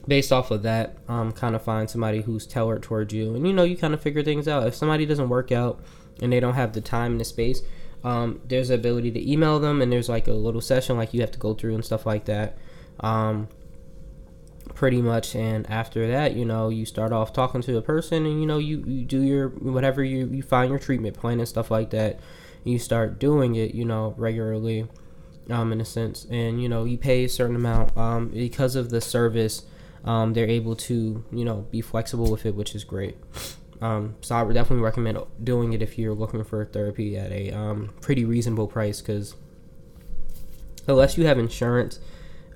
based 0.08 0.32
off 0.32 0.50
of 0.50 0.64
that 0.64 0.98
um 1.08 1.32
kind 1.32 1.56
of 1.56 1.62
find 1.62 1.88
somebody 1.88 2.22
who's 2.22 2.48
tailored 2.48 2.82
towards 2.82 3.14
you. 3.14 3.36
And 3.36 3.46
you 3.46 3.54
know 3.54 3.64
you 3.64 3.78
kind 3.78 3.94
of 3.94 4.02
figure 4.02 4.24
things 4.24 4.48
out. 4.48 4.66
If 4.66 4.76
somebody 4.76 5.06
doesn't 5.06 5.30
work 5.30 5.52
out 5.52 5.84
and 6.22 6.34
they 6.34 6.40
don't 6.40 6.56
have 6.56 6.74
the 6.74 6.82
time 6.82 7.14
and 7.14 7.22
the 7.22 7.26
space 7.26 7.62
um, 8.04 8.42
there's 8.46 8.70
the 8.70 8.76
ability 8.76 9.12
to 9.12 9.32
email 9.32 9.60
them 9.60 9.82
and 9.82 9.92
there's 9.92 10.10
like 10.10 10.28
a 10.28 10.34
little 10.34 10.62
session 10.62 10.98
like 10.98 11.14
you 11.14 11.22
have 11.22 11.32
to 11.32 11.40
go 11.40 11.54
through 11.54 11.76
and 11.76 11.84
stuff 11.84 12.06
like 12.06 12.26
that. 12.26 12.58
Um, 13.02 13.50
pretty 14.80 15.02
much 15.02 15.36
and 15.36 15.70
after 15.70 16.08
that 16.08 16.38
you 16.38 16.46
know 16.46 16.70
you 16.70 16.86
start 16.86 17.12
off 17.12 17.34
talking 17.34 17.62
to 17.62 17.76
a 17.76 17.82
person 17.82 18.26
and 18.26 18.40
you 18.40 18.48
know 18.48 18.58
you, 18.58 18.82
you 18.88 19.04
do 19.04 19.22
your 19.22 19.50
whatever 19.50 20.02
you, 20.02 20.26
you 20.28 20.42
find 20.42 20.70
your 20.70 20.80
treatment 20.80 21.14
plan 21.20 21.38
and 21.38 21.50
stuff 21.50 21.70
like 21.70 21.90
that 21.90 22.18
you 22.64 22.80
start 22.80 23.20
doing 23.20 23.56
it 23.56 23.76
you 23.76 23.84
know 23.84 24.14
regularly 24.16 24.88
um, 25.50 25.74
in 25.74 25.82
a 25.82 25.86
sense. 25.86 26.26
And 26.30 26.62
you 26.62 26.70
know 26.70 26.86
you 26.86 26.98
pay 26.98 27.26
a 27.26 27.30
certain 27.30 27.58
amount 27.58 27.98
um, 27.98 28.30
because 28.30 28.78
of 28.78 28.90
the 28.90 29.02
service 29.02 29.64
um, 30.06 30.32
they're 30.32 30.48
able 30.48 30.78
to 30.78 31.26
you 31.30 31.44
know 31.44 31.68
be 31.72 31.82
flexible 31.82 32.32
with 32.32 32.46
it 32.46 32.56
which 32.56 32.74
is 32.74 32.86
great. 32.86 33.18
Um, 33.82 34.16
so 34.22 34.34
I 34.34 34.44
would 34.44 34.54
definitely 34.54 34.84
recommend 34.84 35.20
doing 35.44 35.74
it 35.74 35.82
if 35.82 35.98
you're 35.98 36.14
looking 36.14 36.46
for 36.46 36.64
therapy 36.64 37.18
at 37.18 37.34
a 37.34 37.52
um, 37.52 37.94
pretty 38.00 38.24
reasonable 38.24 38.68
price 38.68 39.02
because 39.02 39.36
unless 40.88 41.18
you 41.18 41.26
have 41.26 41.38
insurance 41.38 42.00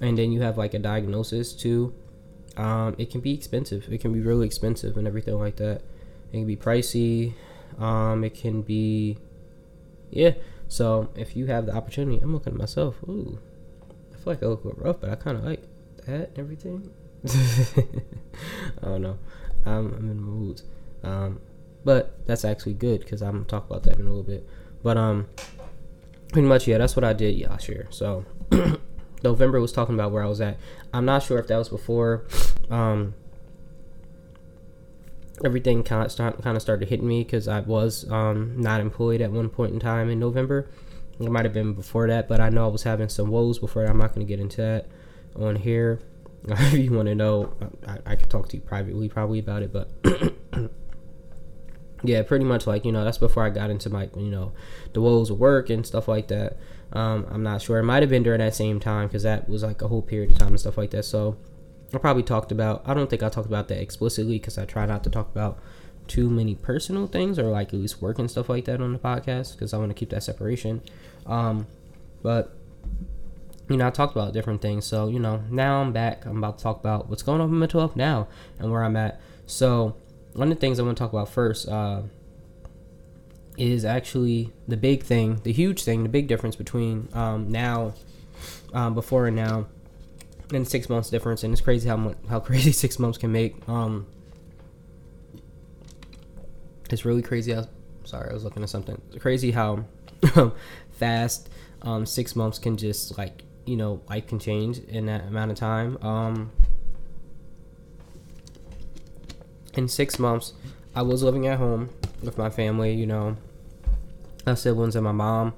and 0.01 0.17
then 0.17 0.31
you 0.31 0.41
have 0.41 0.57
like 0.57 0.74
a 0.74 0.79
diagnosis 0.79 1.53
too, 1.53 1.93
um, 2.57 2.95
it 2.98 3.10
can 3.10 3.22
be 3.22 3.33
expensive. 3.33 3.91
It 3.91 4.00
can 4.00 4.13
be 4.13 4.19
really 4.19 4.45
expensive 4.45 4.98
and 4.98 5.07
everything 5.07 5.39
like 5.39 5.57
that. 5.57 5.81
It 6.31 6.38
can 6.38 6.48
be 6.48 6.55
pricey. 6.55 7.33
Um, 7.79 8.24
it 8.24 8.33
can 8.36 8.62
be, 8.62 9.17
yeah. 10.12 10.33
So 10.67 11.10
if 11.15 11.36
you 11.36 11.48
have 11.48 11.65
the 11.65 11.75
opportunity, 11.75 12.19
I'm 12.22 12.33
looking 12.33 12.53
at 12.53 12.60
myself. 12.60 12.98
Ooh, 13.03 13.39
I 14.12 14.15
feel 14.17 14.33
like 14.33 14.43
I 14.43 14.48
look 14.48 14.63
a 14.63 14.67
little 14.67 14.83
rough, 14.83 15.00
but 15.00 15.10
I 15.10 15.15
kind 15.15 15.38
of 15.38 15.43
like 15.43 15.63
that 16.05 16.29
and 16.29 16.39
everything. 16.39 16.91
I 18.81 18.86
don't 18.86 19.01
know. 19.01 19.17
I'm, 19.65 19.93
I'm 19.93 20.10
in 20.10 20.17
the 20.17 20.22
mood. 20.22 20.62
Um, 21.03 21.39
but 21.83 22.25
that's 22.25 22.45
actually 22.45 22.74
good 22.74 23.01
because 23.01 23.22
I'm 23.22 23.33
gonna 23.33 23.45
talk 23.45 23.65
about 23.69 23.83
that 23.83 24.00
in 24.00 24.05
a 24.05 24.10
little 24.10 24.24
bit. 24.24 24.48
But 24.81 24.98
um, 24.98 25.27
pretty 26.31 26.48
much 26.48 26.67
yeah, 26.67 26.77
that's 26.77 26.95
what 26.95 27.03
I 27.03 27.13
did 27.13 27.39
last 27.50 27.67
year. 27.67 27.88
So 27.89 28.25
November 29.24 29.60
was 29.60 29.72
talking 29.72 29.96
about 29.96 30.12
where 30.12 30.24
I 30.24 30.27
was 30.27 30.42
at. 30.42 30.58
I'm 30.94 31.06
not 31.06 31.24
sure 31.24 31.39
if 31.39 31.48
that 31.48 31.58
was 31.58 31.70
before 31.70 32.25
um, 32.70 33.13
everything 35.44 35.84
kind 35.84 36.06
of 36.06 36.12
start, 36.12 36.42
kind 36.42 36.56
of 36.56 36.62
started 36.62 36.89
hitting 36.89 37.08
me 37.08 37.24
because 37.24 37.48
I 37.48 37.62
was 37.62 38.10
um, 38.12 38.60
not 38.60 38.82
employed 38.82 39.22
at 39.22 39.32
one 39.32 39.50
point 39.50 39.74
in 39.74 39.80
time 39.80 40.10
in 40.10 40.20
November. 40.20 40.70
It 41.20 41.30
might 41.30 41.46
have 41.46 41.53
been 41.53 41.74
before 41.74 42.08
that, 42.08 42.27
but 42.27 42.42
I 42.42 42.50
know 42.50 42.65
I 42.65 42.70
was 42.70 42.84
having 42.84 43.10
some 43.10 43.30
woes 43.30 43.60
before. 43.60 43.86
I'm 43.86 43.98
not 43.98 44.15
going 44.15 44.25
to 44.25 44.30
get 44.30 44.39
into 44.39 44.58
that 44.58 44.88
on 45.36 45.56
here. 45.56 46.00
if 46.48 46.74
you 46.74 46.92
want 46.92 47.08
to 47.08 47.15
know, 47.15 47.53
I, 47.88 48.00
I 48.06 48.15
could 48.15 48.30
talk 48.30 48.50
to 48.50 48.58
you 48.58 48.63
privately 48.63 49.08
probably 49.10 49.39
about 49.39 49.63
it, 49.63 49.72
but 49.72 49.89
yeah, 52.03 52.22
pretty 52.24 52.44
much 52.44 52.68
like 52.68 52.84
you 52.84 52.92
know 52.92 53.03
that's 53.03 53.18
before 53.18 53.46
I 53.46 53.50
got 53.50 53.70
into 53.70 53.89
my 53.89 54.10
you 54.18 54.30
know 54.30 54.51
the 54.92 55.01
woes 55.01 55.30
of 55.30 55.39
work 55.39 55.70
and 55.70 55.86
stuff 55.86 56.08
like 56.08 56.27
that. 56.27 56.58
Um, 56.93 57.25
I'm 57.29 57.43
not 57.43 57.62
sure. 57.62 57.79
It 57.79 57.83
might 57.83 58.03
have 58.03 58.09
been 58.09 58.23
during 58.23 58.39
that 58.39 58.55
same 58.55 58.79
time 58.79 59.07
because 59.07 59.23
that 59.23 59.50
was 59.50 59.63
like 59.63 59.81
a 59.81 59.88
whole 59.88 60.01
period 60.01 60.31
of 60.31 60.38
time 60.38 60.50
and 60.50 60.59
stuff 60.59 60.77
like 60.77 60.91
that. 60.91 61.03
So 61.03 61.38
I 61.93 61.97
probably 61.97 62.23
talked 62.23 62.51
about. 62.51 62.83
I 62.85 62.93
don't 62.93 63.09
think 63.09 63.23
I 63.23 63.29
talked 63.29 63.47
about 63.47 63.67
that 63.69 63.81
explicitly 63.81 64.39
because 64.39 64.57
I 64.57 64.65
try 64.65 64.85
not 64.85 65.03
to 65.03 65.09
talk 65.09 65.29
about 65.31 65.59
too 66.07 66.29
many 66.29 66.55
personal 66.55 67.07
things 67.07 67.39
or 67.39 67.43
like 67.43 67.69
at 67.69 67.79
least 67.79 68.01
work 68.01 68.19
and 68.19 68.29
stuff 68.29 68.50
like 68.50 68.65
that 68.65 68.81
on 68.81 68.93
the 68.93 69.00
podcast 69.00 69.53
because 69.53 69.73
I 69.73 69.77
want 69.77 69.89
to 69.89 69.95
keep 69.95 70.09
that 70.12 70.23
separation. 70.23 70.81
Um, 71.25 71.65
but 72.21 72.55
you 73.69 73.77
know, 73.77 73.88
I 73.88 73.89
talked 73.89 74.15
about 74.15 74.33
different 74.33 74.62
things. 74.62 74.85
So 74.85 75.07
you 75.07 75.19
know, 75.19 75.43
now 75.50 75.81
I'm 75.81 75.93
back. 75.93 76.25
I'm 76.25 76.38
about 76.38 76.59
to 76.59 76.63
talk 76.63 76.79
about 76.79 77.09
what's 77.09 77.23
going 77.23 77.41
on 77.41 77.50
with 77.50 77.59
mental 77.59 77.79
health 77.79 77.95
now 77.95 78.27
and 78.59 78.71
where 78.71 78.83
I'm 78.83 78.95
at. 78.95 79.19
So 79.47 79.95
one 80.33 80.51
of 80.51 80.57
the 80.57 80.62
things 80.62 80.79
I 80.79 80.83
want 80.83 80.97
to 80.97 81.03
talk 81.03 81.13
about 81.13 81.29
first 81.29 81.67
uh, 81.67 82.01
is 83.57 83.86
actually 83.86 84.51
the 84.67 84.77
big 84.77 85.03
thing, 85.03 85.39
the 85.43 85.51
huge 85.51 85.83
thing, 85.83 86.03
the 86.03 86.10
big 86.10 86.27
difference 86.27 86.55
between 86.55 87.07
um, 87.13 87.50
now, 87.51 87.93
um, 88.74 88.93
before 88.93 89.27
and 89.27 89.36
now, 89.36 89.67
and 90.53 90.67
six 90.67 90.89
months 90.89 91.10
difference. 91.10 91.43
And 91.43 91.53
it's 91.53 91.62
crazy 91.62 91.88
how 91.88 91.98
much, 91.98 92.17
how 92.29 92.39
crazy 92.41 92.72
six 92.72 93.00
months 93.00 93.17
can 93.17 93.31
make. 93.31 93.55
Um, 93.67 94.07
it's 96.89 97.05
really 97.05 97.22
crazy. 97.22 97.53
How, 97.53 97.67
sorry, 98.03 98.29
I 98.29 98.33
was 98.33 98.43
looking 98.43 98.63
at 98.63 98.69
something. 98.69 99.00
It's 99.12 99.22
crazy 99.22 99.51
how 99.51 99.86
fast 100.91 101.50
um, 101.81 102.05
six 102.05 102.36
months 102.36 102.60
can 102.60 102.77
just 102.77 103.17
like 103.17 103.43
you 103.65 103.75
know 103.75 104.01
life 104.10 104.27
can 104.27 104.39
change 104.39 104.79
in 104.79 105.05
that 105.07 105.27
amount 105.27 105.51
of 105.51 105.57
time. 105.57 105.98
Um, 106.01 106.51
in 109.75 109.88
six 109.88 110.19
months, 110.19 110.53
I 110.95 111.01
was 111.01 111.24
living 111.24 111.48
at 111.48 111.57
home 111.57 111.89
with 112.24 112.38
my 112.38 112.50
family. 112.50 112.94
You 112.94 113.06
know, 113.06 113.38
my 114.46 114.56
siblings 114.56 114.96
and 114.96 115.03
my 115.03 115.12
mom. 115.12 115.53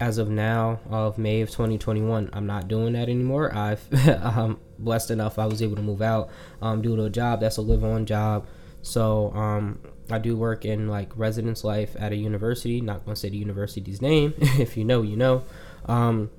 As 0.00 0.18
of 0.18 0.30
now, 0.30 0.78
of 0.88 1.18
May 1.18 1.40
of 1.40 1.50
2021, 1.50 2.30
I'm 2.32 2.46
not 2.46 2.68
doing 2.68 2.92
that 2.92 3.08
anymore. 3.08 3.52
I've 3.52 3.84
I'm 4.22 4.58
blessed 4.78 5.10
enough 5.10 5.38
I 5.40 5.46
was 5.46 5.60
able 5.60 5.74
to 5.74 5.82
move 5.82 6.02
out 6.02 6.30
um, 6.62 6.82
due 6.82 6.94
to 6.94 7.04
a 7.04 7.10
job 7.10 7.40
that's 7.40 7.56
a 7.56 7.62
live 7.62 7.82
on 7.82 8.06
job. 8.06 8.46
So 8.82 9.32
um, 9.32 9.80
I 10.10 10.18
do 10.18 10.36
work 10.36 10.64
in 10.64 10.88
like 10.88 11.10
residence 11.16 11.64
life 11.64 11.96
at 11.98 12.12
a 12.12 12.16
university. 12.16 12.80
Not 12.80 13.04
gonna 13.04 13.16
say 13.16 13.28
the 13.28 13.38
university's 13.38 14.00
name. 14.00 14.34
if 14.40 14.76
you 14.76 14.84
know, 14.84 15.02
you 15.02 15.16
know. 15.16 15.44
Um, 15.86 16.30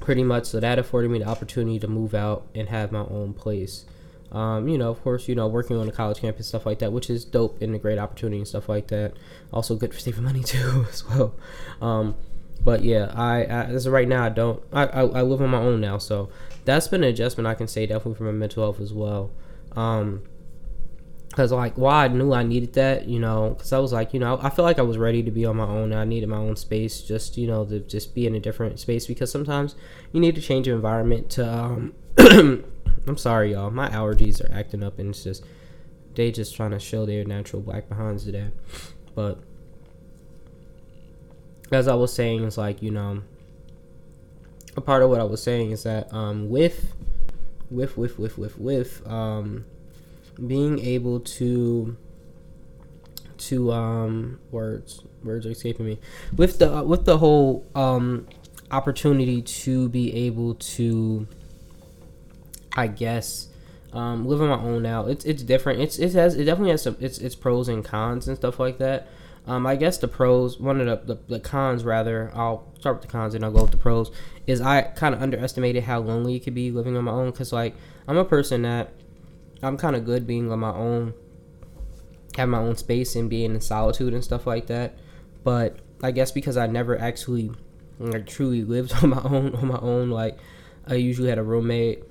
pretty 0.00 0.24
much, 0.24 0.46
so 0.46 0.60
that 0.60 0.78
afforded 0.78 1.10
me 1.10 1.18
the 1.18 1.26
opportunity 1.26 1.78
to 1.78 1.88
move 1.88 2.14
out 2.14 2.46
and 2.54 2.68
have 2.68 2.92
my 2.92 3.00
own 3.00 3.34
place. 3.34 3.84
Um, 4.30 4.68
you 4.68 4.76
know, 4.76 4.90
of 4.90 5.02
course, 5.02 5.26
you 5.26 5.34
know, 5.34 5.46
working 5.46 5.76
on 5.76 5.88
a 5.88 5.92
college 5.92 6.20
campus, 6.20 6.48
stuff 6.48 6.66
like 6.66 6.80
that, 6.80 6.92
which 6.92 7.08
is 7.08 7.24
dope 7.24 7.62
and 7.62 7.74
a 7.74 7.78
great 7.78 7.98
opportunity 7.98 8.38
and 8.38 8.48
stuff 8.48 8.68
like 8.68 8.88
that. 8.88 9.14
Also 9.52 9.74
good 9.74 9.94
for 9.94 10.00
saving 10.00 10.24
money 10.30 10.42
too, 10.42 10.86
as 10.90 11.04
well. 11.06 11.34
Um, 11.80 12.14
but 12.64 12.82
yeah, 12.82 13.12
I, 13.14 13.44
I 13.44 13.64
as 13.64 13.86
of 13.86 13.92
right 13.92 14.08
now, 14.08 14.24
I 14.24 14.28
don't. 14.28 14.62
I, 14.72 14.86
I, 14.86 15.00
I 15.00 15.22
live 15.22 15.40
on 15.40 15.50
my 15.50 15.58
own 15.58 15.80
now, 15.80 15.98
so 15.98 16.28
that's 16.64 16.88
been 16.88 17.02
an 17.02 17.10
adjustment. 17.10 17.46
I 17.46 17.54
can 17.54 17.68
say 17.68 17.86
definitely 17.86 18.16
for 18.16 18.24
my 18.24 18.32
mental 18.32 18.62
health 18.64 18.80
as 18.80 18.92
well. 18.92 19.30
Um, 19.76 20.22
because 21.28 21.52
like 21.52 21.78
why 21.78 22.06
I 22.06 22.08
knew 22.08 22.32
I 22.32 22.42
needed 22.42 22.72
that, 22.72 23.06
you 23.06 23.20
know, 23.20 23.50
because 23.50 23.72
I 23.72 23.78
was 23.78 23.92
like, 23.92 24.12
you 24.12 24.18
know, 24.18 24.40
I 24.42 24.50
feel 24.50 24.64
like 24.64 24.78
I 24.80 24.82
was 24.82 24.98
ready 24.98 25.22
to 25.22 25.30
be 25.30 25.46
on 25.46 25.56
my 25.56 25.66
own. 25.66 25.92
I 25.92 26.04
needed 26.04 26.28
my 26.28 26.36
own 26.36 26.56
space, 26.56 27.00
just 27.00 27.38
you 27.38 27.46
know, 27.46 27.64
to 27.66 27.78
just 27.78 28.14
be 28.14 28.26
in 28.26 28.34
a 28.34 28.40
different 28.40 28.80
space 28.80 29.06
because 29.06 29.30
sometimes 29.30 29.76
you 30.12 30.20
need 30.20 30.34
to 30.34 30.40
change 30.40 30.66
your 30.66 30.76
environment 30.76 31.30
to. 31.30 31.48
Um, 31.48 31.94
I'm 33.08 33.16
sorry, 33.16 33.52
y'all. 33.52 33.70
My 33.70 33.88
allergies 33.88 34.42
are 34.42 34.52
acting 34.52 34.82
up, 34.82 34.98
and 34.98 35.10
it's 35.10 35.24
just 35.24 35.44
they 36.14 36.30
just 36.30 36.54
trying 36.54 36.72
to 36.72 36.78
show 36.78 37.06
their 37.06 37.24
natural 37.24 37.62
black 37.62 37.88
behinds 37.88 38.24
today. 38.24 38.50
But 39.14 39.38
as 41.70 41.88
I 41.88 41.94
was 41.94 42.12
saying, 42.12 42.44
it's 42.44 42.58
like 42.58 42.82
you 42.82 42.90
know, 42.90 43.22
a 44.76 44.80
part 44.80 45.02
of 45.02 45.10
what 45.10 45.20
I 45.20 45.24
was 45.24 45.42
saying 45.42 45.70
is 45.70 45.82
that 45.84 46.12
um, 46.12 46.48
with, 46.48 46.94
with, 47.70 47.96
with, 47.96 48.18
with, 48.18 48.38
with, 48.38 48.58
with, 48.58 49.06
um, 49.06 49.64
being 50.46 50.78
able 50.78 51.20
to 51.20 51.96
to 53.36 53.72
um 53.72 54.40
words 54.50 55.02
words 55.22 55.46
are 55.46 55.50
escaping 55.50 55.86
me 55.86 55.98
with 56.36 56.58
the 56.58 56.82
with 56.82 57.04
the 57.04 57.18
whole 57.18 57.64
um 57.76 58.26
opportunity 58.72 59.40
to 59.42 59.88
be 59.90 60.12
able 60.26 60.54
to 60.56 61.26
I 62.78 62.86
guess 62.86 63.48
um, 63.92 64.24
live 64.28 64.40
on 64.40 64.48
my 64.50 64.60
own 64.60 64.84
now. 64.84 65.06
It's 65.06 65.24
it's 65.24 65.42
different. 65.42 65.80
It's 65.80 65.98
it 65.98 66.12
has 66.12 66.36
it 66.36 66.44
definitely 66.44 66.70
has 66.70 66.82
some 66.82 66.96
it's 67.00 67.18
it's 67.18 67.34
pros 67.34 67.68
and 67.68 67.84
cons 67.84 68.28
and 68.28 68.36
stuff 68.36 68.60
like 68.60 68.78
that. 68.78 69.08
Um, 69.48 69.66
I 69.66 69.74
guess 69.74 69.98
the 69.98 70.06
pros, 70.06 70.60
one 70.60 70.80
of 70.80 70.86
the, 70.86 71.14
the, 71.14 71.20
the 71.26 71.40
cons 71.40 71.82
rather, 71.82 72.30
I'll 72.34 72.70
start 72.78 72.96
with 72.96 73.02
the 73.06 73.08
cons 73.08 73.34
and 73.34 73.44
I'll 73.44 73.50
go 73.50 73.62
with 73.62 73.72
the 73.72 73.78
pros. 73.78 74.12
Is 74.46 74.60
I 74.60 74.82
kind 74.82 75.12
of 75.12 75.22
underestimated 75.22 75.84
how 75.84 75.98
lonely 75.98 76.36
it 76.36 76.40
could 76.40 76.54
be 76.54 76.70
living 76.70 76.96
on 76.96 77.04
my 77.04 77.12
own 77.12 77.32
because 77.32 77.52
like 77.52 77.74
I'm 78.06 78.16
a 78.16 78.24
person 78.24 78.62
that 78.62 78.92
I'm 79.60 79.76
kind 79.76 79.96
of 79.96 80.04
good 80.04 80.24
being 80.24 80.52
on 80.52 80.60
my 80.60 80.72
own, 80.72 81.14
have 82.36 82.48
my 82.48 82.58
own 82.58 82.76
space 82.76 83.16
and 83.16 83.28
being 83.28 83.54
in 83.56 83.60
solitude 83.60 84.14
and 84.14 84.22
stuff 84.22 84.46
like 84.46 84.68
that. 84.68 84.96
But 85.42 85.78
I 86.00 86.12
guess 86.12 86.30
because 86.30 86.56
I 86.56 86.68
never 86.68 86.96
actually 86.96 87.50
like 87.98 88.26
truly 88.26 88.62
lived 88.62 88.92
on 89.02 89.08
my 89.08 89.22
own 89.24 89.56
on 89.56 89.66
my 89.66 89.78
own, 89.80 90.10
like 90.10 90.38
I 90.86 90.94
usually 90.94 91.28
had 91.28 91.38
a 91.38 91.42
roommate 91.42 92.04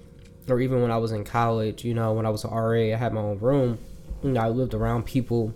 or 0.50 0.60
even 0.60 0.82
when 0.82 0.92
I 0.92 0.98
was 0.98 1.12
in 1.12 1.24
college, 1.24 1.84
you 1.84 1.94
know, 1.94 2.14
when 2.14 2.26
I 2.26 2.30
was 2.30 2.44
an 2.44 2.52
RA, 2.52 2.94
I 2.94 2.96
had 2.96 3.14
my 3.14 3.22
own 3.22 3.40
room. 3.40 3.80
You 4.24 4.32
know, 4.32 4.42
I 4.42 4.50
lived 4.50 4.74
around 4.74 5.06
people, 5.06 5.54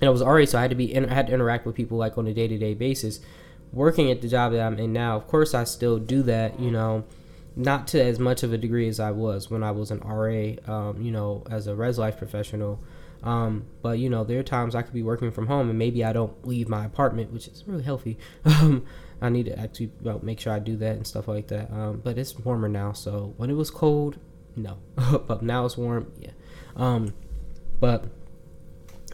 and 0.00 0.08
I 0.08 0.10
was 0.10 0.22
RA, 0.22 0.44
so 0.44 0.58
I 0.58 0.62
had 0.62 0.70
to 0.70 0.76
be 0.76 0.96
I 0.96 1.12
had 1.12 1.28
to 1.28 1.32
interact 1.32 1.66
with 1.66 1.74
people 1.74 1.98
like 1.98 2.18
on 2.18 2.26
a 2.26 2.34
day 2.34 2.48
to 2.48 2.58
day 2.58 2.74
basis. 2.74 3.20
Working 3.72 4.10
at 4.10 4.22
the 4.22 4.28
job 4.28 4.52
that 4.52 4.60
I'm 4.60 4.78
in 4.78 4.92
now, 4.92 5.16
of 5.16 5.26
course, 5.26 5.54
I 5.54 5.64
still 5.64 5.98
do 5.98 6.22
that. 6.22 6.58
You 6.60 6.70
know, 6.70 7.04
not 7.56 7.86
to 7.88 8.02
as 8.02 8.18
much 8.18 8.42
of 8.42 8.52
a 8.52 8.58
degree 8.58 8.88
as 8.88 9.00
I 9.00 9.10
was 9.10 9.50
when 9.50 9.62
I 9.62 9.70
was 9.70 9.90
an 9.90 10.00
RA. 10.00 10.54
Um, 10.66 11.00
you 11.00 11.10
know, 11.10 11.44
as 11.50 11.66
a 11.66 11.74
res 11.74 11.98
life 11.98 12.18
professional. 12.18 12.80
Um, 13.22 13.66
but 13.82 13.98
you 13.98 14.08
know, 14.08 14.24
there 14.24 14.38
are 14.38 14.44
times 14.44 14.74
I 14.74 14.82
could 14.82 14.94
be 14.94 15.02
working 15.02 15.30
from 15.30 15.46
home 15.46 15.68
and 15.68 15.78
maybe 15.78 16.04
I 16.04 16.12
don't 16.12 16.46
leave 16.46 16.68
my 16.68 16.84
apartment, 16.84 17.32
which 17.32 17.48
is 17.48 17.64
really 17.66 17.82
healthy. 17.82 18.18
I 19.20 19.28
need 19.28 19.46
to 19.46 19.58
actually 19.58 19.90
well, 20.02 20.20
make 20.22 20.40
sure 20.40 20.52
I 20.52 20.58
do 20.58 20.76
that 20.76 20.96
and 20.96 21.06
stuff 21.06 21.28
like 21.28 21.48
that. 21.48 21.70
Um, 21.72 22.00
but 22.02 22.18
it's 22.18 22.38
warmer 22.38 22.68
now, 22.68 22.92
so 22.92 23.34
when 23.36 23.50
it 23.50 23.54
was 23.54 23.70
cold, 23.70 24.18
no. 24.56 24.78
but 25.26 25.42
now 25.42 25.64
it's 25.64 25.76
warm, 25.76 26.12
yeah. 26.20 26.30
Um, 26.76 27.14
but 27.80 28.04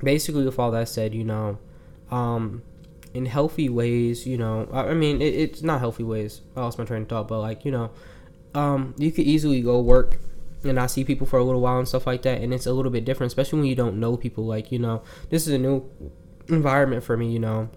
basically, 0.03 0.45
with 0.45 0.59
all 0.59 0.71
that 0.73 0.89
said, 0.89 1.15
you 1.15 1.25
know, 1.25 1.59
um, 2.11 2.63
in 3.15 3.27
healthy 3.27 3.69
ways, 3.69 4.27
you 4.27 4.37
know, 4.37 4.69
I, 4.73 4.89
I 4.89 4.95
mean, 4.95 5.23
it, 5.23 5.35
it's 5.35 5.63
not 5.63 5.81
healthy 5.81 6.03
ways. 6.03 6.43
I 6.57 6.61
lost 6.61 6.79
my 6.79 6.85
train 6.85 7.03
of 7.03 7.09
thought, 7.09 7.29
but 7.29 7.41
like, 7.41 7.65
you 7.65 7.71
know, 7.71 7.91
um, 8.55 8.95
you 8.99 9.11
could 9.11 9.25
easily 9.25 9.61
go 9.61 9.81
work 9.81 10.19
and 10.65 10.81
I 10.81 10.87
see 10.87 11.05
people 11.05 11.27
for 11.27 11.39
a 11.39 11.45
little 11.45 11.61
while 11.61 11.79
and 11.79 11.89
stuff 11.89 12.07
like 12.07 12.23
that, 12.23 12.41
and 12.41 12.53
it's 12.53 12.67
a 12.67 12.73
little 12.73 12.91
bit 12.91 13.05
different, 13.05 13.29
especially 13.29 13.61
when 13.61 13.69
you 13.69 13.75
don't 13.75 14.01
know 14.01 14.17
people. 14.17 14.45
Like, 14.47 14.73
you 14.73 14.79
know, 14.79 15.03
this 15.31 15.47
is 15.47 15.53
a 15.53 15.59
new 15.59 15.89
environment 16.49 17.05
for 17.05 17.17
me, 17.17 17.31
you 17.31 17.39
know. 17.39 17.69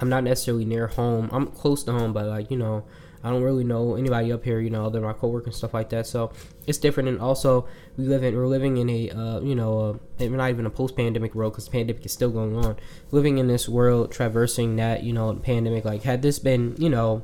I'm 0.00 0.08
not 0.08 0.24
necessarily 0.24 0.64
near 0.64 0.88
home. 0.88 1.28
I'm 1.32 1.46
close 1.48 1.84
to 1.84 1.92
home, 1.92 2.12
but 2.12 2.26
like, 2.26 2.50
you 2.50 2.56
know, 2.56 2.84
I 3.22 3.28
don't 3.28 3.42
really 3.42 3.64
know 3.64 3.96
anybody 3.96 4.32
up 4.32 4.44
here, 4.44 4.60
you 4.60 4.70
know, 4.70 4.86
other 4.86 4.98
than 4.98 5.02
my 5.02 5.12
coworkers 5.12 5.48
and 5.48 5.54
stuff 5.54 5.74
like 5.74 5.90
that. 5.90 6.06
So 6.06 6.32
it's 6.66 6.78
different. 6.78 7.10
And 7.10 7.20
also, 7.20 7.68
we 7.98 8.04
live 8.06 8.24
in 8.24 8.34
we're 8.34 8.46
living 8.46 8.78
in 8.78 8.88
a 8.88 9.10
uh, 9.10 9.40
you 9.40 9.54
know, 9.54 10.00
uh, 10.18 10.24
not 10.24 10.50
even 10.50 10.64
a 10.64 10.70
post-pandemic 10.70 11.34
world 11.34 11.52
because 11.52 11.66
the 11.66 11.70
pandemic 11.70 12.06
is 12.06 12.12
still 12.12 12.30
going 12.30 12.56
on. 12.56 12.76
Living 13.10 13.36
in 13.36 13.46
this 13.46 13.68
world, 13.68 14.10
traversing 14.10 14.76
that, 14.76 15.02
you 15.02 15.12
know, 15.12 15.34
pandemic. 15.34 15.84
Like, 15.84 16.02
had 16.02 16.22
this 16.22 16.38
been, 16.38 16.74
you 16.78 16.88
know, 16.88 17.22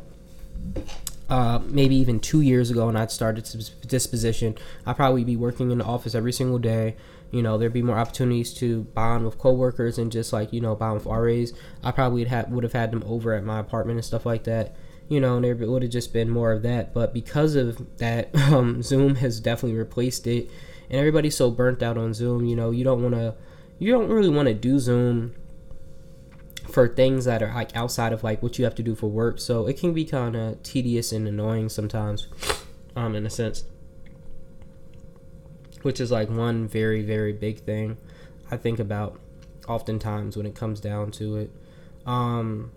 uh, 1.30 1.60
maybe 1.64 1.96
even 1.96 2.20
two 2.20 2.42
years 2.42 2.70
ago 2.70 2.86
when 2.86 2.96
I'd 2.96 3.10
started 3.10 3.46
this 3.46 4.06
position, 4.06 4.56
I'd 4.84 4.96
probably 4.96 5.24
be 5.24 5.36
working 5.36 5.70
in 5.70 5.78
the 5.78 5.84
office 5.84 6.14
every 6.14 6.32
single 6.32 6.58
day. 6.58 6.94
You 7.36 7.42
know, 7.42 7.58
there'd 7.58 7.74
be 7.74 7.82
more 7.82 7.98
opportunities 7.98 8.54
to 8.54 8.84
bond 8.94 9.26
with 9.26 9.36
coworkers 9.36 9.98
and 9.98 10.10
just 10.10 10.32
like 10.32 10.54
you 10.54 10.60
know 10.62 10.74
bond 10.74 10.94
with 10.94 11.04
RAs. 11.04 11.52
I 11.84 11.90
probably 11.90 12.22
would 12.22 12.28
have 12.28 12.48
would 12.48 12.64
have 12.64 12.72
had 12.72 12.90
them 12.90 13.04
over 13.06 13.34
at 13.34 13.44
my 13.44 13.58
apartment 13.58 13.98
and 13.98 14.04
stuff 14.06 14.24
like 14.24 14.44
that. 14.44 14.74
You 15.10 15.20
know, 15.20 15.36
and 15.36 15.44
there 15.44 15.54
would 15.54 15.82
have 15.82 15.92
just 15.92 16.14
been 16.14 16.30
more 16.30 16.50
of 16.50 16.62
that. 16.62 16.94
But 16.94 17.12
because 17.12 17.54
of 17.54 17.98
that, 17.98 18.34
um, 18.50 18.82
Zoom 18.82 19.16
has 19.16 19.38
definitely 19.38 19.76
replaced 19.76 20.26
it, 20.26 20.48
and 20.88 20.98
everybody's 20.98 21.36
so 21.36 21.50
burnt 21.50 21.82
out 21.82 21.98
on 21.98 22.14
Zoom. 22.14 22.46
You 22.46 22.56
know, 22.56 22.70
you 22.70 22.84
don't 22.84 23.02
want 23.02 23.14
to, 23.14 23.34
you 23.78 23.92
don't 23.92 24.08
really 24.08 24.30
want 24.30 24.48
to 24.48 24.54
do 24.54 24.78
Zoom 24.78 25.34
for 26.70 26.88
things 26.88 27.26
that 27.26 27.42
are 27.42 27.52
like 27.52 27.76
outside 27.76 28.14
of 28.14 28.24
like 28.24 28.42
what 28.42 28.58
you 28.58 28.64
have 28.64 28.74
to 28.76 28.82
do 28.82 28.94
for 28.94 29.08
work. 29.08 29.40
So 29.40 29.66
it 29.66 29.78
can 29.78 29.92
be 29.92 30.06
kind 30.06 30.34
of 30.34 30.62
tedious 30.62 31.12
and 31.12 31.28
annoying 31.28 31.68
sometimes, 31.68 32.28
um, 32.96 33.14
in 33.14 33.26
a 33.26 33.30
sense. 33.30 33.64
Which 35.86 36.00
is 36.00 36.10
like 36.10 36.28
one 36.28 36.66
very 36.66 37.02
very 37.02 37.32
big 37.32 37.60
thing 37.60 37.96
I 38.50 38.56
think 38.56 38.80
about 38.80 39.20
oftentimes 39.68 40.36
when 40.36 40.44
it 40.44 40.56
comes 40.56 40.80
down 40.80 41.12
to 41.12 41.36
it. 41.36 41.50
Um, 42.04 42.72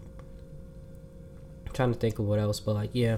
I'm 1.65 1.73
trying 1.73 1.91
to 1.91 1.99
think 1.99 2.19
of 2.19 2.25
what 2.25 2.37
else, 2.37 2.59
but 2.59 2.75
like 2.75 2.91
yeah. 2.93 3.17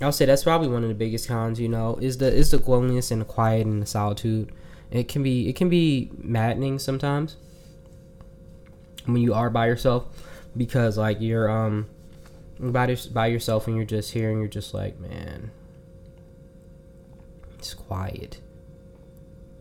I'll 0.00 0.10
say 0.10 0.24
that's 0.24 0.42
probably 0.42 0.66
one 0.66 0.82
of 0.82 0.88
the 0.88 0.96
biggest 0.96 1.28
cons, 1.28 1.60
you 1.60 1.68
know, 1.68 1.98
is 2.00 2.18
the 2.18 2.32
is 2.32 2.50
the 2.50 2.58
loneliness 2.58 3.12
and 3.12 3.20
the 3.20 3.24
quiet 3.24 3.64
and 3.64 3.80
the 3.80 3.86
solitude. 3.86 4.50
It 4.90 5.06
can 5.06 5.22
be 5.22 5.48
it 5.48 5.54
can 5.54 5.68
be 5.68 6.10
maddening 6.18 6.80
sometimes 6.80 7.36
when 9.04 9.22
you 9.22 9.34
are 9.34 9.50
by 9.50 9.66
yourself 9.66 10.06
because 10.56 10.98
like 10.98 11.20
you're 11.20 11.48
um 11.48 11.88
by, 12.58 12.96
by 13.12 13.28
yourself 13.28 13.68
and 13.68 13.76
you're 13.76 13.84
just 13.84 14.10
here 14.10 14.30
and 14.30 14.40
you're 14.40 14.48
just 14.48 14.74
like 14.74 14.98
man 14.98 15.52
it's 17.56 17.74
quiet. 17.74 18.40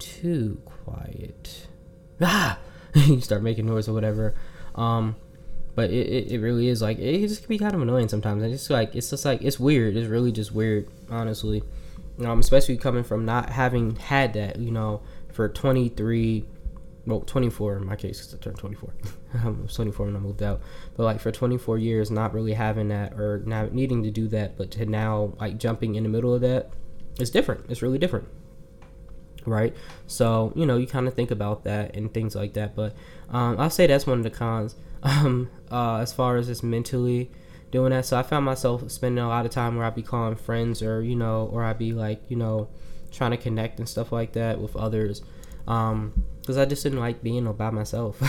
Too 0.01 0.61
quiet. 0.65 1.67
Ah! 2.23 2.59
you 2.93 3.19
start 3.19 3.41
making 3.41 3.65
noise 3.65 3.89
or 3.89 3.93
whatever. 3.93 4.35
Um, 4.75 5.15
but 5.73 5.89
it, 5.89 6.07
it, 6.07 6.31
it 6.33 6.39
really 6.39 6.67
is 6.67 6.79
like 6.79 6.99
it 6.99 7.27
just 7.27 7.41
can 7.41 7.49
be 7.49 7.57
kind 7.57 7.73
of 7.73 7.81
annoying 7.81 8.09
sometimes. 8.09 8.43
And 8.43 8.53
it's 8.53 8.69
like 8.69 8.95
it's 8.95 9.09
just 9.09 9.25
like 9.25 9.41
it's 9.41 9.59
weird. 9.59 9.95
It's 9.95 10.07
really 10.07 10.31
just 10.31 10.51
weird, 10.51 10.87
honestly. 11.09 11.63
Um, 12.23 12.39
especially 12.39 12.77
coming 12.77 13.03
from 13.03 13.25
not 13.25 13.49
having 13.49 13.95
had 13.95 14.33
that, 14.33 14.59
you 14.59 14.69
know, 14.69 15.01
for 15.31 15.49
23, 15.49 16.45
well, 17.07 17.21
24 17.21 17.77
in 17.77 17.85
my 17.85 17.95
case, 17.95 18.19
because 18.19 18.35
I 18.35 18.37
turned 18.37 18.57
24. 18.57 18.93
I 19.43 19.49
was 19.49 19.73
24 19.73 20.05
when 20.05 20.15
I 20.15 20.19
moved 20.19 20.43
out. 20.43 20.61
But 20.95 21.05
like 21.05 21.19
for 21.19 21.31
24 21.31 21.79
years, 21.79 22.11
not 22.11 22.35
really 22.35 22.53
having 22.53 22.89
that 22.89 23.13
or 23.13 23.41
not 23.47 23.73
needing 23.73 24.03
to 24.03 24.11
do 24.11 24.27
that, 24.27 24.57
but 24.57 24.69
to 24.71 24.85
now 24.85 25.33
like 25.39 25.57
jumping 25.57 25.95
in 25.95 26.03
the 26.03 26.09
middle 26.09 26.35
of 26.35 26.41
that, 26.41 26.69
it's 27.19 27.31
different. 27.31 27.65
It's 27.69 27.81
really 27.81 27.97
different 27.97 28.27
right? 29.45 29.75
So 30.07 30.51
you 30.55 30.65
know, 30.65 30.77
you 30.77 30.87
kind 30.87 31.07
of 31.07 31.13
think 31.13 31.31
about 31.31 31.63
that 31.63 31.95
and 31.95 32.13
things 32.13 32.35
like 32.35 32.53
that. 32.53 32.75
But 32.75 32.95
um, 33.29 33.59
I'll 33.59 33.69
say 33.69 33.87
that's 33.87 34.07
one 34.07 34.17
of 34.17 34.23
the 34.23 34.29
cons 34.29 34.75
um, 35.03 35.49
uh, 35.71 35.97
as 35.97 36.13
far 36.13 36.37
as 36.37 36.47
just 36.47 36.63
mentally 36.63 37.31
doing 37.71 37.91
that. 37.91 38.05
So 38.05 38.17
I 38.17 38.23
found 38.23 38.45
myself 38.45 38.89
spending 38.91 39.23
a 39.23 39.27
lot 39.27 39.45
of 39.45 39.51
time 39.51 39.75
where 39.75 39.85
I'd 39.85 39.95
be 39.95 40.03
calling 40.03 40.35
friends 40.35 40.81
or 40.81 41.01
you 41.01 41.15
know, 41.15 41.49
or 41.51 41.63
I'd 41.63 41.77
be 41.77 41.93
like 41.93 42.21
you 42.29 42.37
know, 42.37 42.69
trying 43.11 43.31
to 43.31 43.37
connect 43.37 43.79
and 43.79 43.87
stuff 43.87 44.11
like 44.11 44.33
that 44.33 44.59
with 44.59 44.75
others. 44.75 45.21
Um, 45.67 46.25
because 46.41 46.57
I 46.57 46.65
just 46.65 46.81
didn't 46.81 46.99
like 46.99 47.21
being 47.21 47.45
all 47.45 47.53
by 47.53 47.69
myself. 47.69 48.21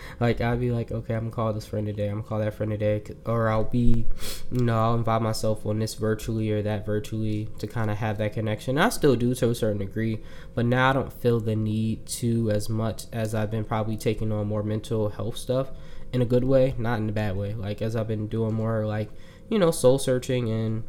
like 0.20 0.40
I'd 0.40 0.58
be 0.58 0.70
like, 0.70 0.90
okay, 0.90 1.14
I'm 1.14 1.24
gonna 1.24 1.30
call 1.30 1.52
this 1.52 1.66
friend 1.66 1.86
today. 1.86 2.08
I'm 2.08 2.16
gonna 2.16 2.28
call 2.28 2.38
that 2.38 2.54
friend 2.54 2.72
today, 2.72 3.02
or 3.26 3.50
I'll 3.50 3.64
be, 3.64 4.06
you 4.50 4.64
know, 4.64 4.78
I'll 4.78 4.94
invite 4.94 5.20
myself 5.20 5.66
on 5.66 5.78
this 5.78 5.94
virtually 5.94 6.50
or 6.50 6.62
that 6.62 6.86
virtually 6.86 7.48
to 7.58 7.66
kind 7.66 7.90
of 7.90 7.98
have 7.98 8.16
that 8.18 8.32
connection. 8.32 8.78
I 8.78 8.88
still 8.88 9.16
do 9.16 9.34
to 9.34 9.50
a 9.50 9.54
certain 9.54 9.78
degree, 9.78 10.20
but 10.54 10.64
now 10.64 10.90
I 10.90 10.92
don't 10.94 11.12
feel 11.12 11.40
the 11.40 11.54
need 11.54 12.06
to 12.06 12.50
as 12.50 12.68
much 12.70 13.04
as 13.12 13.34
I've 13.34 13.50
been 13.50 13.64
probably 13.64 13.98
taking 13.98 14.32
on 14.32 14.46
more 14.46 14.62
mental 14.62 15.10
health 15.10 15.36
stuff 15.36 15.68
in 16.10 16.22
a 16.22 16.26
good 16.26 16.44
way, 16.44 16.74
not 16.78 17.00
in 17.00 17.08
a 17.08 17.12
bad 17.12 17.36
way. 17.36 17.52
Like 17.52 17.82
as 17.82 17.94
I've 17.94 18.08
been 18.08 18.28
doing 18.28 18.54
more 18.54 18.86
like, 18.86 19.10
you 19.50 19.58
know, 19.58 19.70
soul 19.70 19.98
searching 19.98 20.50
and 20.50 20.84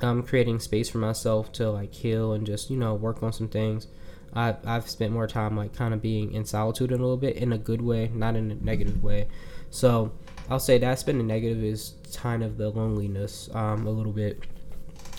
um, 0.00 0.22
creating 0.22 0.60
space 0.60 0.88
for 0.88 0.98
myself 0.98 1.50
to 1.52 1.70
like 1.70 1.92
heal 1.92 2.32
and 2.32 2.46
just 2.46 2.70
you 2.70 2.76
know 2.76 2.94
work 2.94 3.20
on 3.22 3.32
some 3.32 3.48
things 3.48 3.88
I, 4.34 4.56
I've 4.64 4.88
spent 4.88 5.12
more 5.12 5.26
time 5.26 5.56
like 5.56 5.74
kind 5.74 5.94
of 5.94 6.02
being 6.02 6.32
in 6.32 6.44
solitude 6.44 6.90
a 6.90 6.96
little 6.96 7.16
bit 7.16 7.36
in 7.36 7.52
a 7.52 7.58
good 7.58 7.82
way, 7.82 8.10
not 8.14 8.36
in 8.36 8.50
a 8.50 8.54
negative 8.54 9.02
way. 9.02 9.28
So 9.70 10.12
I'll 10.50 10.60
say 10.60 10.78
that's 10.78 11.02
been 11.02 11.20
a 11.20 11.22
negative 11.22 11.62
is 11.62 11.94
kind 12.14 12.42
of 12.42 12.56
the 12.56 12.70
loneliness 12.70 13.48
um, 13.54 13.86
a 13.86 13.90
little 13.90 14.12
bit. 14.12 14.44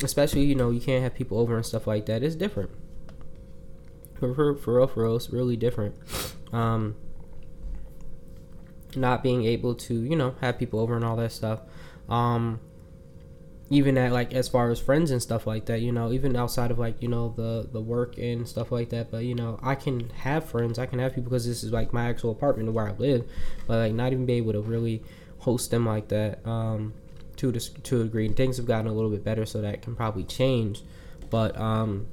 Especially, 0.04 0.44
you 0.44 0.56
know, 0.56 0.70
you 0.70 0.80
can't 0.80 1.04
have 1.04 1.14
people 1.14 1.40
over 1.40 1.56
and 1.56 1.66
stuff 1.66 1.86
like 1.86 2.06
that. 2.06 2.24
It's 2.24 2.36
different. 2.36 2.70
For, 4.20 4.34
for, 4.34 4.56
for 4.56 4.78
real, 4.78 4.88
for 4.88 5.04
real, 5.04 5.16
it's 5.16 5.30
really 5.30 5.58
different. 5.58 5.96
Um, 6.54 6.96
not 8.96 9.22
being 9.24 9.46
able 9.46 9.76
to, 9.76 9.94
you 9.94 10.16
know, 10.16 10.36
have 10.42 10.58
people 10.58 10.80
over 10.80 10.96
and 10.96 11.06
all 11.06 11.16
that 11.18 11.32
stuff. 11.32 11.62
Um, 12.08 12.60
even 13.70 13.98
at 13.98 14.12
like 14.12 14.34
as 14.34 14.48
far 14.48 14.72
as 14.72 14.80
friends 14.80 15.12
and 15.12 15.22
stuff 15.22 15.46
like 15.46 15.66
that 15.66 15.82
you 15.82 15.92
know 15.92 16.12
even 16.12 16.36
outside 16.36 16.72
of 16.72 16.80
like 16.80 17.02
you 17.02 17.08
know 17.08 17.34
the 17.36 17.68
the 17.72 17.82
work 17.82 18.18
and 18.18 18.48
stuff 18.48 18.72
like 18.72 18.90
that 18.90 19.12
but 19.12 19.24
you 19.24 19.36
know 19.36 19.60
i 19.62 19.76
can 19.76 20.10
have 20.10 20.44
friends 20.44 20.80
i 20.80 20.86
can 20.86 21.00
have 21.00 21.14
people 21.14 21.30
because 21.30 21.46
this 21.46 21.64
is 21.64 21.72
like 21.72 21.94
my 21.94 22.10
actual 22.10 22.32
apartment 22.32 22.72
where 22.74 22.88
i 22.88 22.92
live 22.94 23.26
but 23.68 23.78
like 23.78 23.94
not 23.94 24.12
even 24.12 24.26
be 24.26 24.34
able 24.34 24.54
to 24.54 24.62
really 24.62 25.04
host 25.40 25.72
them 25.72 25.86
like 25.86 26.08
that 26.08 26.46
um 26.46 26.94
to 27.36 27.52
the, 27.52 27.60
to 27.60 28.02
a 28.02 28.04
degree 28.04 28.26
and 28.26 28.36
things 28.36 28.58
have 28.58 28.66
gotten 28.66 28.88
a 28.88 28.94
little 28.94 29.10
bit 29.10 29.24
better 29.24 29.46
so 29.46 29.62
that 29.62 29.82
can 29.82 29.96
probably 29.96 30.24
change 30.24 30.82
but 31.30 31.58
um 31.60 32.08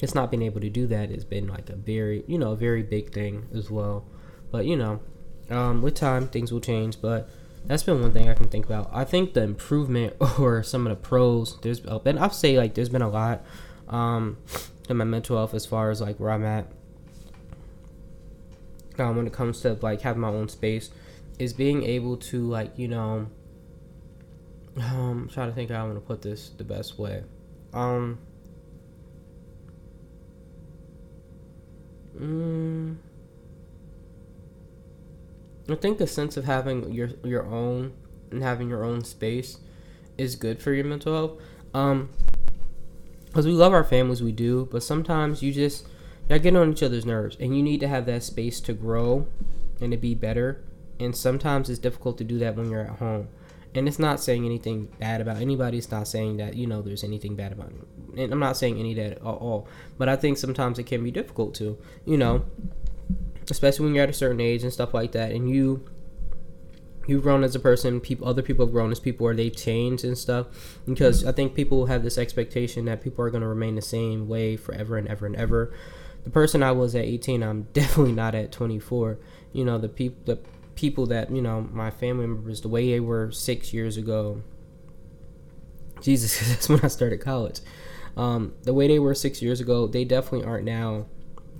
it's 0.00 0.14
not 0.14 0.30
being 0.30 0.42
able 0.42 0.60
to 0.60 0.70
do 0.70 0.86
that 0.86 1.10
has 1.10 1.24
been 1.24 1.48
like 1.48 1.68
a 1.68 1.76
very 1.76 2.22
you 2.26 2.38
know 2.38 2.52
a 2.52 2.56
very 2.56 2.82
big 2.82 3.12
thing 3.12 3.46
as 3.54 3.70
well 3.70 4.06
but 4.52 4.64
you 4.64 4.76
know 4.76 5.00
um 5.50 5.82
with 5.82 5.94
time 5.94 6.28
things 6.28 6.52
will 6.52 6.60
change 6.60 7.00
but 7.02 7.28
that's 7.66 7.82
been 7.82 8.00
one 8.00 8.12
thing 8.12 8.28
I 8.28 8.34
can 8.34 8.48
think 8.48 8.66
about. 8.66 8.90
I 8.92 9.04
think 9.04 9.34
the 9.34 9.42
improvement 9.42 10.14
or 10.38 10.62
some 10.62 10.86
of 10.86 10.90
the 10.90 10.96
pros 10.96 11.58
there's 11.60 11.80
been 11.80 12.18
I'll 12.18 12.30
say 12.30 12.56
like 12.56 12.74
there's 12.74 12.88
been 12.88 13.02
a 13.02 13.08
lot 13.08 13.44
um 13.88 14.38
in 14.88 14.96
my 14.96 15.04
mental 15.04 15.36
health 15.36 15.54
as 15.54 15.66
far 15.66 15.90
as 15.90 16.00
like 16.00 16.18
where 16.18 16.30
I'm 16.30 16.44
at 16.44 16.66
um, 18.98 19.16
when 19.16 19.26
it 19.26 19.32
comes 19.32 19.60
to 19.60 19.74
like 19.80 20.00
having 20.00 20.20
my 20.20 20.28
own 20.28 20.48
space 20.48 20.90
is 21.38 21.52
being 21.52 21.84
able 21.84 22.16
to 22.16 22.48
like 22.48 22.76
you 22.78 22.88
know 22.88 23.26
um 24.76 25.22
I'm 25.22 25.28
trying 25.28 25.48
to 25.48 25.54
think 25.54 25.70
how 25.70 25.82
I'm 25.82 25.88
gonna 25.88 26.00
put 26.00 26.22
this 26.22 26.50
the 26.50 26.64
best 26.64 26.98
way 26.98 27.22
um 27.72 28.18
mm, 32.18 32.96
I 35.70 35.74
think 35.74 35.98
the 35.98 36.06
sense 36.06 36.36
of 36.36 36.44
having 36.44 36.92
your 36.92 37.10
your 37.24 37.46
own 37.46 37.92
and 38.30 38.42
having 38.42 38.68
your 38.68 38.84
own 38.84 39.04
space 39.04 39.58
is 40.16 40.36
good 40.36 40.60
for 40.60 40.72
your 40.72 40.84
mental 40.84 41.14
health. 41.14 41.42
Um, 41.74 42.10
because 43.26 43.46
we 43.46 43.52
love 43.52 43.72
our 43.72 43.84
families, 43.84 44.22
we 44.22 44.32
do, 44.32 44.68
but 44.72 44.82
sometimes 44.82 45.42
you 45.42 45.52
just 45.52 45.86
you 46.28 46.38
get 46.38 46.56
on 46.56 46.72
each 46.72 46.82
other's 46.82 47.06
nerves, 47.06 47.36
and 47.38 47.56
you 47.56 47.62
need 47.62 47.80
to 47.80 47.88
have 47.88 48.06
that 48.06 48.22
space 48.22 48.60
to 48.62 48.72
grow 48.72 49.26
and 49.80 49.92
to 49.92 49.98
be 49.98 50.14
better. 50.14 50.64
And 51.00 51.14
sometimes 51.14 51.70
it's 51.70 51.78
difficult 51.78 52.18
to 52.18 52.24
do 52.24 52.38
that 52.38 52.56
when 52.56 52.70
you're 52.70 52.82
at 52.82 52.98
home. 52.98 53.28
And 53.74 53.86
it's 53.86 53.98
not 53.98 54.18
saying 54.18 54.44
anything 54.44 54.88
bad 54.98 55.20
about 55.20 55.36
anybody. 55.36 55.78
It's 55.78 55.90
not 55.90 56.08
saying 56.08 56.38
that 56.38 56.54
you 56.54 56.66
know 56.66 56.82
there's 56.82 57.04
anything 57.04 57.36
bad 57.36 57.52
about 57.52 57.70
it. 57.70 58.18
And 58.20 58.32
I'm 58.32 58.40
not 58.40 58.56
saying 58.56 58.78
any 58.78 58.94
that 58.94 59.12
at 59.12 59.22
all. 59.22 59.68
But 59.98 60.08
I 60.08 60.16
think 60.16 60.38
sometimes 60.38 60.78
it 60.78 60.84
can 60.84 61.04
be 61.04 61.10
difficult 61.10 61.54
to, 61.56 61.78
you 62.04 62.16
know, 62.16 62.44
especially 63.50 63.86
when 63.86 63.94
you're 63.94 64.04
at 64.04 64.10
a 64.10 64.14
certain 64.14 64.40
age 64.40 64.62
and 64.62 64.72
stuff 64.72 64.94
like 64.94 65.12
that, 65.12 65.32
and 65.32 65.48
you 65.50 65.84
you've 67.08 67.22
grown 67.22 67.42
as 67.42 67.56
a 67.56 67.58
person. 67.58 68.00
People, 68.00 68.28
other 68.28 68.42
people 68.42 68.66
have 68.66 68.72
grown 68.72 68.92
as 68.92 69.00
people, 69.00 69.26
or 69.26 69.34
they've 69.34 69.54
changed 69.54 70.04
and 70.04 70.16
stuff. 70.16 70.46
Because 70.86 71.24
I 71.24 71.32
think 71.32 71.54
people 71.54 71.86
have 71.86 72.04
this 72.04 72.18
expectation 72.18 72.84
that 72.84 73.00
people 73.02 73.24
are 73.24 73.30
going 73.30 73.40
to 73.40 73.48
remain 73.48 73.74
the 73.74 73.82
same 73.82 74.28
way 74.28 74.56
forever 74.56 74.96
and 74.96 75.08
ever 75.08 75.26
and 75.26 75.34
ever. 75.34 75.74
The 76.24 76.30
person 76.30 76.62
I 76.62 76.72
was 76.72 76.94
at 76.94 77.04
18, 77.04 77.42
I'm 77.42 77.62
definitely 77.72 78.12
not 78.12 78.36
at 78.36 78.52
24. 78.52 79.18
You 79.52 79.64
know, 79.64 79.78
the 79.78 79.88
people, 79.88 80.22
the 80.26 80.38
people 80.76 81.06
that 81.06 81.32
you 81.32 81.42
know, 81.42 81.62
my 81.72 81.90
family 81.90 82.26
members, 82.26 82.60
the 82.60 82.68
way 82.68 82.92
they 82.92 83.00
were 83.00 83.32
six 83.32 83.72
years 83.72 83.96
ago. 83.96 84.42
Jesus, 86.00 86.38
that's 86.48 86.68
when 86.68 86.80
I 86.82 86.88
started 86.88 87.20
college. 87.20 87.60
Um, 88.16 88.54
the 88.64 88.74
way 88.74 88.88
they 88.88 88.98
were 88.98 89.14
six 89.14 89.40
years 89.40 89.60
ago, 89.60 89.86
they 89.86 90.04
definitely 90.04 90.46
aren't 90.46 90.64
now. 90.64 91.06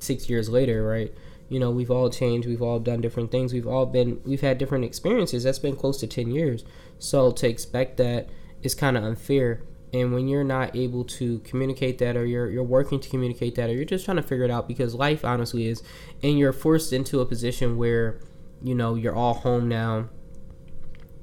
Six 0.00 0.30
years 0.30 0.48
later, 0.48 0.86
right? 0.86 1.12
You 1.48 1.58
know 1.58 1.70
we've 1.70 1.90
all 1.90 2.10
changed 2.10 2.46
we've 2.46 2.62
all 2.62 2.78
done 2.78 3.00
different 3.00 3.30
things 3.30 3.52
we've 3.52 3.66
all 3.66 3.86
been 3.86 4.20
we've 4.24 4.40
had 4.40 4.58
different 4.58 4.84
experiences. 4.84 5.44
That's 5.44 5.58
been 5.58 5.76
close 5.76 5.98
to 6.00 6.06
10 6.06 6.30
years. 6.30 6.64
So 6.98 7.30
to 7.32 7.48
expect 7.48 7.96
that 7.98 8.28
is 8.62 8.74
kind 8.74 8.96
of 8.96 9.04
unfair. 9.04 9.62
And 9.92 10.12
when 10.12 10.28
you're 10.28 10.44
not 10.44 10.76
able 10.76 11.04
to 11.04 11.38
communicate 11.40 11.98
that 11.98 12.16
or 12.16 12.26
you're 12.26 12.50
you're 12.50 12.62
working 12.62 13.00
to 13.00 13.08
communicate 13.08 13.54
that 13.54 13.70
or 13.70 13.72
you're 13.72 13.84
just 13.84 14.04
trying 14.04 14.18
to 14.18 14.22
figure 14.22 14.44
it 14.44 14.50
out 14.50 14.68
because 14.68 14.94
life 14.94 15.24
honestly 15.24 15.66
is 15.66 15.82
and 16.22 16.38
you're 16.38 16.52
forced 16.52 16.92
into 16.92 17.20
a 17.20 17.26
position 17.26 17.78
where 17.78 18.20
you 18.62 18.74
know 18.74 18.94
you're 18.94 19.14
all 19.14 19.34
home 19.34 19.68
now 19.68 20.08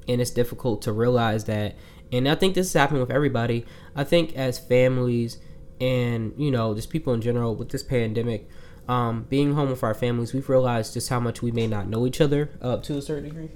and 0.07 0.21
it's 0.21 0.31
difficult 0.31 0.81
to 0.83 0.91
realize 0.91 1.45
that. 1.45 1.75
And 2.11 2.27
I 2.27 2.35
think 2.35 2.55
this 2.55 2.67
is 2.67 2.73
happening 2.73 3.01
with 3.01 3.11
everybody. 3.11 3.65
I 3.95 4.03
think 4.03 4.35
as 4.35 4.57
families 4.57 5.39
and 5.81 6.33
you 6.37 6.49
know 6.49 6.73
just 6.73 6.89
people 6.89 7.13
in 7.13 7.21
general 7.21 7.53
with 7.55 7.69
this 7.69 7.83
pandemic 7.83 8.47
um, 8.87 9.25
being 9.29 9.53
home 9.53 9.69
with 9.69 9.83
our 9.83 9.93
families, 9.93 10.33
we've 10.33 10.49
realized 10.49 10.93
just 10.93 11.09
how 11.09 11.19
much 11.19 11.41
we 11.41 11.51
may 11.51 11.67
not 11.67 11.87
know 11.87 12.05
each 12.05 12.21
other 12.21 12.49
up 12.61 12.83
to 12.83 12.97
a 12.97 13.01
certain 13.01 13.25
degree. 13.25 13.49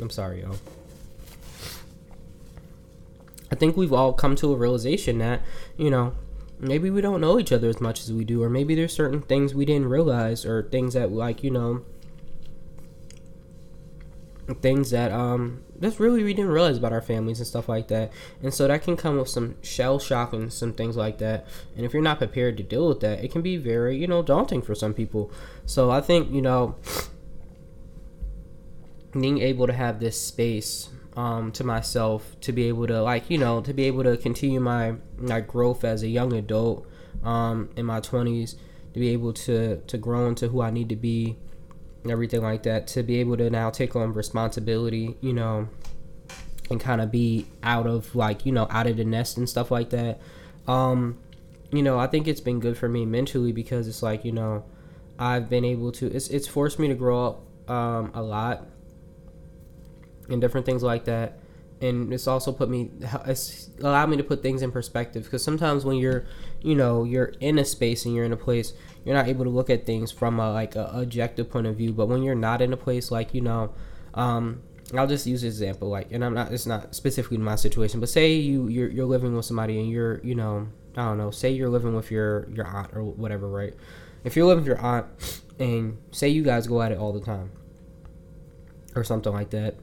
I'm 0.00 0.10
sorry, 0.10 0.42
y'all. 0.42 0.56
I 3.50 3.54
think 3.56 3.76
we've 3.76 3.92
all 3.92 4.12
come 4.12 4.36
to 4.36 4.52
a 4.52 4.56
realization 4.56 5.18
that, 5.18 5.40
you 5.76 5.90
know, 5.90 6.14
maybe 6.58 6.90
we 6.90 7.00
don't 7.00 7.20
know 7.20 7.38
each 7.38 7.52
other 7.52 7.68
as 7.68 7.80
much 7.80 8.00
as 8.02 8.12
we 8.12 8.24
do, 8.24 8.42
or 8.42 8.50
maybe 8.50 8.74
there's 8.74 8.92
certain 8.92 9.22
things 9.22 9.54
we 9.54 9.64
didn't 9.64 9.88
realize, 9.88 10.44
or 10.44 10.62
things 10.62 10.94
that, 10.94 11.10
like, 11.10 11.42
you 11.42 11.50
know, 11.50 11.82
things 14.60 14.90
that 14.90 15.10
um 15.10 15.63
that's 15.78 15.98
really 15.98 16.22
we 16.22 16.34
didn't 16.34 16.50
realize 16.50 16.76
about 16.76 16.92
our 16.92 17.02
families 17.02 17.38
and 17.38 17.46
stuff 17.46 17.68
like 17.68 17.88
that. 17.88 18.12
And 18.42 18.52
so 18.54 18.68
that 18.68 18.82
can 18.82 18.96
come 18.96 19.18
with 19.18 19.28
some 19.28 19.56
shell 19.62 19.98
shock 19.98 20.32
and 20.32 20.52
some 20.52 20.72
things 20.72 20.96
like 20.96 21.18
that. 21.18 21.46
And 21.76 21.84
if 21.84 21.92
you're 21.92 22.02
not 22.02 22.18
prepared 22.18 22.56
to 22.58 22.62
deal 22.62 22.88
with 22.88 23.00
that 23.00 23.24
it 23.24 23.32
can 23.32 23.42
be 23.42 23.56
very 23.56 23.96
you 23.96 24.06
know 24.06 24.22
daunting 24.22 24.62
for 24.62 24.74
some 24.74 24.94
people. 24.94 25.30
So 25.66 25.90
i 25.90 26.00
think 26.00 26.30
you 26.30 26.42
know 26.42 26.76
being 29.12 29.40
able 29.40 29.66
to 29.66 29.72
have 29.72 30.00
this 30.00 30.20
space 30.20 30.90
um, 31.16 31.52
to 31.52 31.64
myself 31.64 32.36
to 32.40 32.52
be 32.52 32.64
able 32.64 32.86
to 32.86 33.00
like 33.02 33.30
you 33.30 33.38
know 33.38 33.60
to 33.60 33.72
be 33.72 33.84
able 33.84 34.02
to 34.02 34.16
continue 34.16 34.60
my 34.60 34.94
my 35.16 35.40
growth 35.40 35.84
as 35.84 36.02
a 36.02 36.08
young 36.08 36.32
adult 36.32 36.86
um, 37.22 37.70
in 37.76 37.86
my 37.86 38.00
20s 38.00 38.56
to 38.92 39.00
be 39.00 39.10
able 39.10 39.32
to 39.32 39.76
to 39.86 39.96
grow 39.96 40.26
into 40.26 40.48
who 40.48 40.60
i 40.60 40.70
need 40.70 40.88
to 40.88 40.96
be 40.96 41.38
everything 42.10 42.42
like 42.42 42.62
that 42.64 42.86
to 42.86 43.02
be 43.02 43.18
able 43.20 43.36
to 43.36 43.48
now 43.50 43.70
take 43.70 43.96
on 43.96 44.12
responsibility 44.12 45.16
you 45.20 45.32
know 45.32 45.68
and 46.70 46.80
kind 46.80 47.00
of 47.00 47.10
be 47.10 47.46
out 47.62 47.86
of 47.86 48.14
like 48.14 48.44
you 48.46 48.52
know 48.52 48.66
out 48.70 48.86
of 48.86 48.96
the 48.96 49.04
nest 49.04 49.36
and 49.36 49.48
stuff 49.48 49.70
like 49.70 49.90
that. 49.90 50.18
Um 50.66 51.18
you 51.74 51.82
know 51.82 51.98
i 51.98 52.06
think 52.06 52.28
it's 52.28 52.40
been 52.40 52.60
good 52.60 52.78
for 52.78 52.88
me 52.88 53.04
mentally 53.04 53.50
because 53.50 53.88
it's 53.88 54.02
like 54.02 54.24
you 54.24 54.32
know 54.32 54.64
i've 55.18 55.50
been 55.50 55.64
able 55.64 55.90
to 55.90 56.06
it's 56.06 56.28
it's 56.28 56.46
forced 56.46 56.78
me 56.78 56.88
to 56.88 56.94
grow 56.94 57.26
up 57.26 57.70
um 57.70 58.10
a 58.14 58.22
lot 58.22 58.66
and 60.28 60.40
different 60.40 60.64
things 60.64 60.82
like 60.82 61.04
that 61.04 61.38
and 61.84 62.12
it's 62.12 62.26
also 62.26 62.52
put 62.52 62.68
me 62.68 62.90
it's 63.26 63.70
allowed 63.80 64.08
me 64.08 64.16
to 64.16 64.24
put 64.24 64.42
things 64.42 64.62
in 64.62 64.72
perspective 64.72 65.24
because 65.24 65.44
sometimes 65.44 65.84
when 65.84 65.96
you're 65.96 66.24
you 66.62 66.74
know 66.74 67.04
you're 67.04 67.32
in 67.40 67.58
a 67.58 67.64
space 67.64 68.04
and 68.04 68.14
you're 68.14 68.24
in 68.24 68.32
a 68.32 68.36
place 68.36 68.72
you're 69.04 69.14
not 69.14 69.28
able 69.28 69.44
to 69.44 69.50
look 69.50 69.70
at 69.70 69.84
things 69.84 70.10
from 70.10 70.40
a 70.40 70.52
like 70.52 70.74
a 70.76 70.90
objective 70.94 71.50
point 71.50 71.66
of 71.66 71.76
view 71.76 71.92
but 71.92 72.06
when 72.06 72.22
you're 72.22 72.34
not 72.34 72.62
in 72.62 72.72
a 72.72 72.76
place 72.76 73.10
like 73.10 73.34
you 73.34 73.40
know 73.40 73.72
um 74.14 74.62
I'll 74.94 75.06
just 75.06 75.26
use 75.26 75.42
an 75.42 75.48
example, 75.48 75.88
like, 75.88 76.12
and 76.12 76.24
I'm 76.24 76.34
not. 76.34 76.52
It's 76.52 76.66
not 76.66 76.94
specifically 76.94 77.38
my 77.38 77.56
situation, 77.56 78.00
but 78.00 78.08
say 78.08 78.34
you 78.34 78.68
you're, 78.68 78.88
you're 78.88 79.06
living 79.06 79.34
with 79.34 79.46
somebody 79.46 79.80
and 79.80 79.88
you're 79.88 80.20
you 80.22 80.34
know 80.34 80.68
I 80.96 81.06
don't 81.06 81.18
know. 81.18 81.30
Say 81.30 81.50
you're 81.50 81.70
living 81.70 81.94
with 81.94 82.10
your 82.10 82.48
your 82.50 82.66
aunt 82.66 82.90
or 82.92 83.02
whatever, 83.02 83.48
right? 83.48 83.74
If 84.24 84.36
you're 84.36 84.46
living 84.46 84.64
with 84.64 84.68
your 84.68 84.80
aunt 84.80 85.06
and 85.58 85.98
say 86.10 86.28
you 86.28 86.42
guys 86.42 86.66
go 86.66 86.82
at 86.82 86.92
it 86.92 86.98
all 86.98 87.12
the 87.12 87.20
time 87.20 87.50
or 88.94 89.04
something 89.04 89.32
like 89.32 89.50
that, 89.50 89.76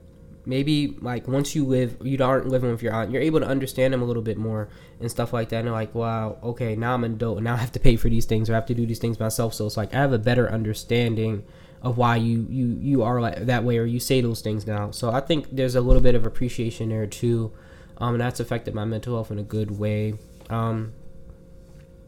maybe 0.46 0.98
like 1.02 1.28
once 1.28 1.56
you 1.56 1.66
live, 1.66 1.98
you 2.02 2.24
aren't 2.24 2.48
living 2.48 2.72
with 2.72 2.82
your 2.82 2.94
aunt, 2.94 3.12
you're 3.12 3.22
able 3.22 3.40
to 3.40 3.46
understand 3.46 3.94
them 3.94 4.02
a 4.02 4.06
little 4.06 4.24
bit 4.24 4.38
more 4.38 4.70
and 5.00 5.10
stuff 5.10 5.34
like 5.34 5.50
that. 5.50 5.58
And 5.58 5.68
they're 5.68 5.74
like, 5.74 5.94
wow, 5.94 6.38
okay, 6.44 6.76
now 6.76 6.94
I'm 6.94 7.04
an 7.04 7.14
adult 7.14 7.38
and 7.38 7.46
now 7.46 7.54
I 7.54 7.58
have 7.58 7.72
to 7.74 7.80
pay 7.80 7.96
for 7.96 8.10
these 8.10 8.26
things 8.26 8.50
or 8.50 8.54
I 8.54 8.56
have 8.56 8.66
to 8.68 8.74
do 8.74 8.86
these 8.86 9.00
things 9.00 9.20
myself. 9.20 9.54
So 9.54 9.66
it's 9.66 9.78
like 9.78 9.94
I 9.94 9.98
have 9.98 10.14
a 10.14 10.20
better 10.20 10.52
understanding 10.52 11.44
of 11.82 11.98
why 11.98 12.16
you 12.16 12.46
you 12.50 12.78
you 12.80 13.04
are 13.04 13.20
like 13.20 13.46
that 13.48 13.64
way 13.64 13.78
or 13.78 13.86
you 13.86 14.00
say 14.00 14.22
those 14.22 14.42
things 14.42 14.68
now. 14.68 14.92
So 14.92 15.12
I 15.12 15.20
think 15.20 15.48
there's 15.52 15.76
a 15.76 15.82
little 15.82 16.02
bit 16.02 16.16
of 16.16 16.26
appreciation 16.26 16.90
there 16.90 17.08
too, 17.08 17.52
um, 17.98 18.16
and 18.16 18.22
that's 18.22 18.40
affected 18.40 18.76
my 18.76 18.86
mental 18.86 19.16
health 19.16 19.32
in 19.32 19.40
a 19.40 19.44
good 19.44 19.80
way. 19.80 20.14
Um, 20.50 20.94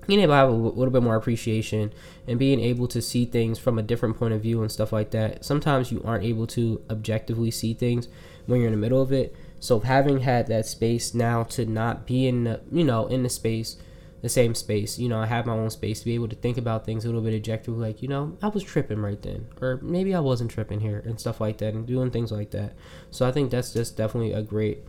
being 0.07 0.19
able 0.19 0.33
to 0.33 0.37
have 0.37 0.49
a 0.49 0.51
little 0.51 0.91
bit 0.91 1.03
more 1.03 1.15
appreciation 1.15 1.93
and 2.27 2.39
being 2.39 2.59
able 2.59 2.87
to 2.87 3.01
see 3.01 3.25
things 3.25 3.59
from 3.59 3.77
a 3.77 3.83
different 3.83 4.17
point 4.17 4.33
of 4.33 4.41
view 4.41 4.61
and 4.61 4.71
stuff 4.71 4.91
like 4.91 5.11
that. 5.11 5.43
Sometimes 5.43 5.91
you 5.91 6.01
aren't 6.03 6.23
able 6.23 6.47
to 6.47 6.81
objectively 6.89 7.51
see 7.51 7.73
things 7.73 8.07
when 8.45 8.59
you're 8.59 8.67
in 8.67 8.73
the 8.73 8.79
middle 8.79 9.01
of 9.01 9.11
it. 9.11 9.35
So 9.59 9.79
having 9.79 10.19
had 10.19 10.47
that 10.47 10.65
space 10.65 11.13
now 11.13 11.43
to 11.43 11.65
not 11.65 12.05
be 12.05 12.27
in 12.27 12.43
the, 12.43 12.61
you 12.71 12.83
know 12.83 13.07
in 13.07 13.23
the 13.23 13.29
space 13.29 13.77
the 14.23 14.29
same 14.29 14.55
space. 14.55 14.97
You 14.97 15.09
know, 15.09 15.19
I 15.19 15.25
have 15.25 15.45
my 15.45 15.53
own 15.53 15.69
space 15.69 15.99
to 15.99 16.05
be 16.05 16.15
able 16.15 16.29
to 16.29 16.35
think 16.37 16.57
about 16.57 16.85
things 16.85 17.03
a 17.03 17.09
little 17.09 17.21
bit 17.21 17.35
objectively, 17.35 17.85
like, 17.85 18.01
you 18.01 18.07
know, 18.07 18.37
I 18.41 18.47
was 18.47 18.63
tripping 18.63 18.99
right 18.99 19.21
then, 19.21 19.47
or 19.61 19.79
maybe 19.83 20.15
I 20.15 20.21
wasn't 20.21 20.49
tripping 20.49 20.79
here, 20.79 21.03
and 21.05 21.19
stuff 21.19 21.41
like 21.41 21.57
that, 21.57 21.73
and 21.73 21.85
doing 21.85 22.09
things 22.09 22.31
like 22.31 22.51
that. 22.51 22.73
So 23.11 23.27
I 23.27 23.33
think 23.33 23.51
that's 23.51 23.73
just 23.73 23.97
definitely 23.97 24.31
a 24.31 24.41
great 24.41 24.79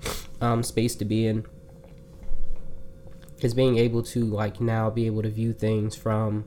um, 0.40 0.62
space 0.62 0.94
to 0.96 1.04
be 1.04 1.26
in. 1.26 1.46
Is 3.44 3.54
being 3.54 3.76
able 3.78 4.02
to, 4.04 4.24
like, 4.24 4.60
now 4.60 4.90
be 4.90 5.06
able 5.06 5.22
to 5.22 5.30
view 5.30 5.52
things 5.52 5.94
from 5.94 6.46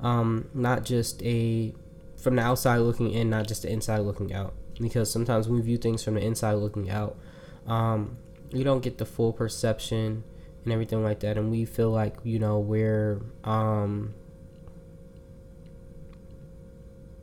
um, 0.00 0.48
not 0.54 0.84
just 0.84 1.22
a, 1.22 1.74
from 2.16 2.36
the 2.36 2.42
outside 2.42 2.78
looking 2.78 3.12
in, 3.12 3.28
not 3.28 3.46
just 3.46 3.62
the 3.62 3.70
inside 3.70 3.98
looking 3.98 4.32
out. 4.32 4.54
Because 4.80 5.10
sometimes 5.10 5.46
when 5.46 5.58
we 5.58 5.62
view 5.62 5.76
things 5.76 6.02
from 6.02 6.14
the 6.14 6.22
inside 6.22 6.54
looking 6.54 6.88
out, 6.88 7.16
um, 7.66 8.16
you 8.50 8.64
don't 8.64 8.82
get 8.82 8.98
the 8.98 9.04
full 9.04 9.32
perception 9.32 10.24
and 10.64 10.72
everything 10.72 11.02
like 11.02 11.20
that. 11.20 11.36
And 11.36 11.50
we 11.50 11.64
feel 11.64 11.90
like 11.90 12.16
you 12.24 12.38
know 12.38 12.58
we're 12.58 13.20
um 13.44 14.14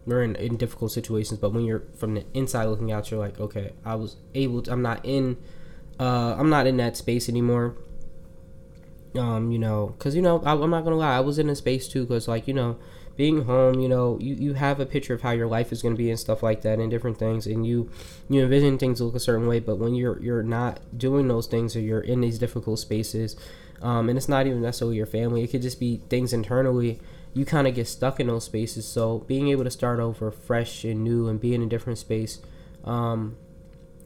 we're 0.05 0.23
in, 0.23 0.35
in 0.35 0.57
difficult 0.57 0.91
situations. 0.91 1.39
But 1.39 1.53
when 1.53 1.65
you're 1.65 1.83
from 1.97 2.15
the 2.15 2.25
inside 2.33 2.65
looking 2.65 2.91
out 2.91 3.11
you're 3.11 3.19
like 3.19 3.39
okay 3.39 3.73
i 3.85 3.95
was 3.95 4.15
able 4.33 4.61
to 4.61 4.71
i'm 4.71 4.81
not 4.81 5.03
in 5.03 5.37
uh 5.99 6.35
i'm 6.37 6.49
not 6.49 6.67
in 6.67 6.77
that 6.77 6.95
space 6.95 7.27
anymore 7.27 7.75
um 9.15 9.51
you 9.51 9.59
know 9.59 9.95
because 9.97 10.15
you 10.15 10.21
know 10.21 10.41
I, 10.45 10.53
i'm 10.53 10.69
not 10.69 10.83
gonna 10.83 10.97
lie 10.97 11.15
i 11.15 11.19
was 11.19 11.39
in 11.39 11.49
a 11.49 11.55
space 11.55 11.87
too 11.87 12.05
because 12.05 12.27
like 12.27 12.47
you 12.47 12.53
know 12.53 12.77
being 13.17 13.45
home, 13.45 13.79
you 13.79 13.89
know, 13.89 14.17
you, 14.21 14.35
you 14.35 14.53
have 14.53 14.79
a 14.79 14.85
picture 14.85 15.15
of 15.15 15.21
how 15.21 15.31
your 15.31 15.47
life 15.47 15.71
is 15.71 15.81
going 15.81 15.95
to 15.95 15.97
be 15.97 16.09
and 16.11 16.19
stuff 16.19 16.43
like 16.43 16.61
that 16.61 16.79
and 16.79 16.89
different 16.89 17.17
things 17.17 17.47
and 17.47 17.65
you 17.65 17.89
you 18.29 18.41
envision 18.41 18.77
things 18.77 19.01
look 19.01 19.15
a 19.15 19.19
certain 19.19 19.47
way, 19.47 19.59
but 19.59 19.77
when 19.77 19.95
you're 19.95 20.21
you're 20.21 20.43
not 20.43 20.79
doing 20.95 21.27
those 21.27 21.47
things 21.47 21.75
or 21.75 21.81
you're 21.81 21.99
in 21.99 22.21
these 22.21 22.37
difficult 22.37 22.79
spaces, 22.79 23.35
um, 23.81 24.07
and 24.07 24.17
it's 24.17 24.29
not 24.29 24.45
even 24.45 24.61
necessarily 24.61 24.97
your 24.97 25.07
family, 25.07 25.43
it 25.43 25.47
could 25.47 25.63
just 25.63 25.79
be 25.79 25.97
things 26.09 26.31
internally, 26.31 26.99
you 27.33 27.43
kind 27.43 27.67
of 27.67 27.73
get 27.73 27.87
stuck 27.87 28.19
in 28.19 28.27
those 28.27 28.45
spaces. 28.45 28.87
So 28.87 29.19
being 29.27 29.47
able 29.49 29.63
to 29.63 29.71
start 29.71 29.99
over 29.99 30.29
fresh 30.29 30.83
and 30.83 31.03
new 31.03 31.27
and 31.27 31.41
be 31.41 31.55
in 31.55 31.63
a 31.63 31.67
different 31.67 31.97
space, 31.97 32.39
um, 32.83 33.35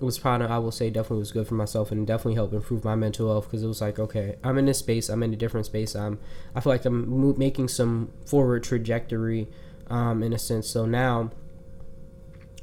was 0.02 0.20
probably 0.20 0.48
I 0.48 0.58
will 0.58 0.72
say 0.72 0.90
definitely 0.90 1.20
was 1.20 1.32
good 1.32 1.48
for 1.48 1.56
myself 1.56 1.92
and 1.92 2.06
definitely 2.06 2.36
helped 2.36 2.54
improve 2.54 2.84
my 2.84 2.96
mental 2.96 3.28
health 3.28 3.46
because 3.46 3.64
it 3.64 3.68
was 3.68 3.82
like 3.82 4.00
okay 4.00 4.36
I'm 4.44 4.58
in 4.58 4.66
this 4.66 4.80
space 4.80 5.10
I'm 5.10 5.24
in 5.24 5.34
a 5.34 5.38
different 5.38 5.66
space 5.66 5.96
I'm 5.96 6.20
I 6.56 6.60
feel 6.60 6.74
like 6.74 6.86
I'm 6.86 7.10
mo- 7.10 7.36
making 7.38 7.68
some 7.68 8.12
forward 8.26 8.64
trajectory 8.64 9.48
um, 9.88 10.24
in 10.24 10.34
a 10.34 10.40
sense. 10.40 10.70
So 10.70 10.86
now 10.86 11.32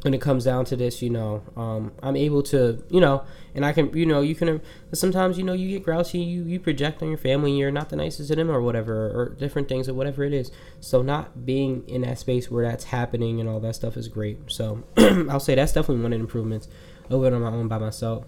when 0.03 0.14
it 0.14 0.20
comes 0.20 0.44
down 0.44 0.64
to 0.64 0.77
this 0.77 1.03
you 1.03 1.11
know 1.11 1.42
um, 1.57 1.92
I'm 2.03 2.16
able 2.16 2.42
to 2.44 2.83
you 2.88 3.01
know 3.01 3.24
and 3.55 3.66
I 3.66 3.72
can 3.72 3.96
you 3.96 4.07
know 4.07 4.20
you 4.20 4.35
can 4.35 4.61
sometimes 4.92 5.38
you 5.38 5.44
know 5.44 5.53
you 5.53 5.68
get 5.68 5.83
grouchy 5.83 6.18
you 6.18 6.44
you 6.44 6.61
project 6.61 7.03
on 7.03 7.09
your 7.09 7.18
family 7.18 7.57
you're 7.57 7.72
not 7.72 7.88
the 7.88 7.96
nicest 7.96 8.29
to 8.29 8.37
them 8.37 8.51
or 8.51 8.62
whatever 8.62 9.09
or 9.09 9.31
different 9.31 9.68
things 9.68 9.88
or 9.88 9.94
whatever 9.94 10.24
it 10.24 10.33
is. 10.33 10.51
So 10.81 11.03
not 11.03 11.44
being 11.44 11.88
in 11.88 12.03
that 12.03 12.18
space 12.18 12.51
where 12.51 12.64
that's 12.64 12.85
happening 12.85 13.40
and 13.40 13.48
all 13.48 13.61
that 13.61 13.74
stuff 13.74 13.96
is 13.96 14.09
great. 14.09 14.38
So 14.46 14.85
I'll 14.96 15.40
say 15.40 15.55
that's 15.55 15.72
definitely 15.72 16.03
one 16.03 16.12
of 16.12 16.18
the 16.18 16.24
improvements 16.24 16.68
over 17.11 17.35
on 17.35 17.42
my 17.42 17.49
own 17.49 17.68
by 17.68 17.79
myself. 17.79 18.25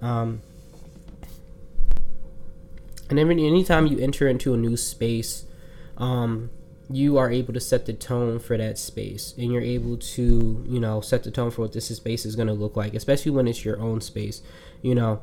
Um, 0.00 0.42
and 3.10 3.18
every 3.18 3.46
anytime 3.46 3.86
you 3.86 3.98
enter 3.98 4.26
into 4.26 4.54
a 4.54 4.56
new 4.56 4.76
space, 4.76 5.44
um, 5.98 6.50
you 6.90 7.18
are 7.18 7.30
able 7.30 7.52
to 7.52 7.60
set 7.60 7.86
the 7.86 7.92
tone 7.92 8.38
for 8.38 8.56
that 8.56 8.78
space, 8.78 9.34
and 9.36 9.52
you're 9.52 9.62
able 9.62 9.96
to 9.96 10.64
you 10.66 10.80
know 10.80 11.00
set 11.00 11.22
the 11.24 11.30
tone 11.30 11.50
for 11.50 11.62
what 11.62 11.72
this 11.72 11.88
space 11.88 12.24
is 12.24 12.36
going 12.36 12.48
to 12.48 12.54
look 12.54 12.76
like, 12.76 12.94
especially 12.94 13.32
when 13.32 13.46
it's 13.46 13.64
your 13.64 13.78
own 13.80 14.00
space. 14.00 14.42
You 14.80 14.94
know, 14.94 15.22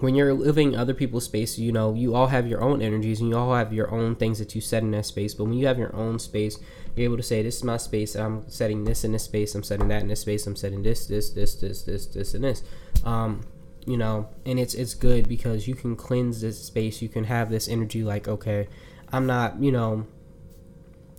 when 0.00 0.14
you're 0.14 0.34
living 0.34 0.76
other 0.76 0.94
people's 0.94 1.24
space, 1.24 1.58
you 1.58 1.72
know, 1.72 1.94
you 1.94 2.14
all 2.14 2.28
have 2.28 2.46
your 2.46 2.62
own 2.62 2.82
energies 2.82 3.20
and 3.20 3.28
you 3.28 3.36
all 3.36 3.54
have 3.54 3.72
your 3.72 3.90
own 3.92 4.16
things 4.16 4.38
that 4.38 4.54
you 4.54 4.60
set 4.60 4.82
in 4.82 4.90
that 4.92 5.06
space. 5.06 5.34
But 5.34 5.44
when 5.44 5.54
you 5.54 5.66
have 5.66 5.78
your 5.78 5.94
own 5.94 6.18
space, 6.18 6.58
you're 6.96 7.04
able 7.04 7.16
to 7.16 7.22
say, 7.22 7.42
This 7.42 7.56
is 7.56 7.64
my 7.64 7.76
space, 7.76 8.14
I'm 8.14 8.48
setting 8.48 8.84
this 8.84 9.04
in 9.04 9.12
this 9.12 9.24
space, 9.24 9.54
I'm 9.54 9.62
setting 9.62 9.88
that 9.88 10.02
in 10.02 10.08
this 10.08 10.20
space, 10.20 10.46
I'm 10.46 10.56
setting 10.56 10.82
this, 10.82 11.06
this, 11.06 11.30
this, 11.30 11.54
this, 11.54 11.82
this, 11.82 12.06
this, 12.06 12.34
and 12.34 12.44
this. 12.44 12.62
Um, 13.04 13.42
you 13.86 13.96
know, 13.96 14.28
and 14.46 14.58
it's 14.58 14.74
it's 14.74 14.94
good 14.94 15.28
because 15.28 15.68
you 15.68 15.74
can 15.74 15.96
cleanse 15.96 16.40
this 16.40 16.62
space, 16.62 17.02
you 17.02 17.08
can 17.08 17.24
have 17.24 17.50
this 17.50 17.68
energy 17.68 18.02
like, 18.02 18.28
okay, 18.28 18.68
I'm 19.12 19.26
not, 19.26 19.60
you 19.60 19.72
know, 19.72 20.06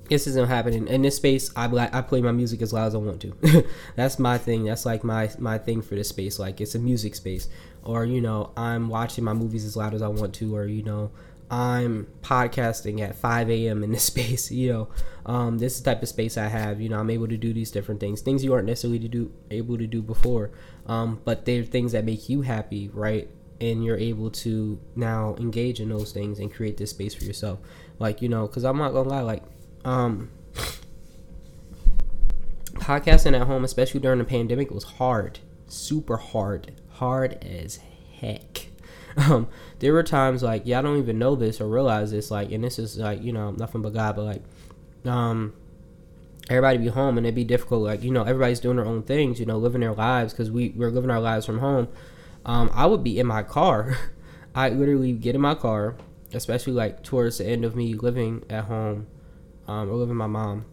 this 0.09 0.27
isn't 0.27 0.47
happening. 0.47 0.87
In 0.87 1.01
this 1.01 1.15
space 1.15 1.51
i 1.55 1.65
i 1.93 2.01
play 2.01 2.21
my 2.21 2.31
music 2.31 2.61
as 2.61 2.71
loud 2.73 2.87
as 2.87 2.95
i 2.95 2.97
want 2.97 3.21
to. 3.21 3.65
That's 3.95 4.19
my 4.19 4.37
thing 4.37 4.65
that's 4.65 4.85
like 4.85 5.03
my 5.03 5.29
my 5.39 5.57
thing 5.57 5.81
for 5.81 5.95
this 5.95 6.09
space 6.09 6.37
like 6.39 6.61
it's 6.61 6.75
a 6.75 6.79
music 6.79 7.15
space. 7.15 7.47
Or 7.83 8.05
you 8.05 8.21
know 8.21 8.51
i'm 8.57 8.87
watching 8.89 9.23
my 9.23 9.33
movies 9.33 9.65
as 9.65 9.75
loud 9.75 9.93
as 9.93 10.01
i 10.01 10.07
want 10.07 10.33
to 10.35 10.55
or 10.55 10.65
you 10.65 10.81
know 10.81 11.11
i'm 11.49 12.07
podcasting 12.21 13.01
at 13.01 13.15
5 13.15 13.49
a.m 13.49 13.83
in 13.83 13.91
this 13.91 14.03
space 14.13 14.51
you 14.51 14.71
know. 14.71 14.89
Um, 15.25 15.57
this 15.57 15.75
is 15.75 15.81
the 15.81 15.91
type 15.91 16.03
of 16.03 16.09
space 16.09 16.37
i 16.37 16.47
have 16.47 16.79
you 16.79 16.89
know 16.89 16.99
i'm 16.99 17.09
able 17.09 17.27
to 17.27 17.37
do 17.37 17.53
these 17.53 17.71
different 17.71 17.99
things 17.99 18.21
things 18.21 18.43
you 18.43 18.53
aren't 18.53 18.67
necessarily 18.67 18.99
to 18.99 19.07
do 19.07 19.31
able 19.51 19.77
to 19.77 19.87
do 19.87 20.01
before. 20.01 20.51
Um, 20.87 21.19
but 21.25 21.45
they're 21.45 21.63
things 21.63 21.93
that 21.93 22.05
make 22.05 22.29
you 22.29 22.41
happy 22.41 22.89
right? 22.93 23.27
And 23.59 23.83
you're 23.83 23.97
able 23.97 24.29
to 24.31 24.79
now 24.95 25.35
engage 25.39 25.79
in 25.79 25.89
those 25.89 26.11
things 26.11 26.39
and 26.39 26.53
create 26.53 26.77
this 26.77 26.91
space 26.91 27.15
for 27.15 27.23
yourself. 27.23 27.59
Like 27.97 28.21
you 28.21 28.29
know 28.29 28.47
because 28.47 28.65
i'm 28.65 28.77
not 28.77 28.91
gonna 28.91 29.09
lie 29.09 29.21
like 29.21 29.43
um, 29.85 30.31
podcasting 32.73 33.39
at 33.39 33.47
home, 33.47 33.63
especially 33.63 33.99
during 33.99 34.19
the 34.19 34.25
pandemic, 34.25 34.71
was 34.71 34.83
hard, 34.83 35.39
super 35.67 36.17
hard, 36.17 36.73
hard 36.89 37.41
as 37.43 37.79
heck. 38.19 38.64
Um, 39.29 39.47
there 39.79 39.93
were 39.93 40.03
times 40.03 40.43
like, 40.43 40.67
I 40.67 40.81
don't 40.81 40.97
even 40.97 41.17
know 41.17 41.35
this 41.35 41.61
or 41.61 41.69
realize 41.69 42.11
this, 42.11 42.29
like, 42.29 42.51
and 42.51 42.61
this 42.61 42.77
is 42.77 42.97
like, 42.97 43.23
you 43.23 43.31
know, 43.31 43.51
nothing 43.51 43.81
but 43.81 43.93
God, 43.93 44.17
but 44.17 44.23
like, 44.23 44.43
um, 45.05 45.53
everybody 46.49 46.77
be 46.77 46.87
home 46.87 47.17
and 47.17 47.25
it'd 47.25 47.35
be 47.35 47.43
difficult. 47.43 47.83
Like, 47.83 48.03
you 48.03 48.11
know, 48.11 48.23
everybody's 48.23 48.59
doing 48.59 48.77
their 48.77 48.85
own 48.85 49.03
things, 49.03 49.39
you 49.39 49.45
know, 49.45 49.57
living 49.57 49.81
their 49.81 49.93
lives 49.93 50.33
because 50.33 50.51
we 50.51 50.69
we're 50.69 50.89
living 50.89 51.09
our 51.09 51.19
lives 51.19 51.45
from 51.45 51.59
home. 51.59 51.87
Um, 52.45 52.69
I 52.73 52.85
would 52.85 53.03
be 53.03 53.19
in 53.19 53.27
my 53.27 53.43
car. 53.43 53.97
I 54.55 54.69
literally 54.69 55.13
get 55.13 55.35
in 55.35 55.41
my 55.41 55.55
car, 55.55 55.95
especially 56.33 56.73
like 56.73 57.03
towards 57.03 57.39
the 57.39 57.45
end 57.45 57.65
of 57.65 57.75
me 57.75 57.93
living 57.93 58.43
at 58.49 58.65
home 58.65 59.07
um, 59.67 59.89
or 59.89 59.95
living 59.95 60.15
my 60.15 60.27
mom. 60.27 60.65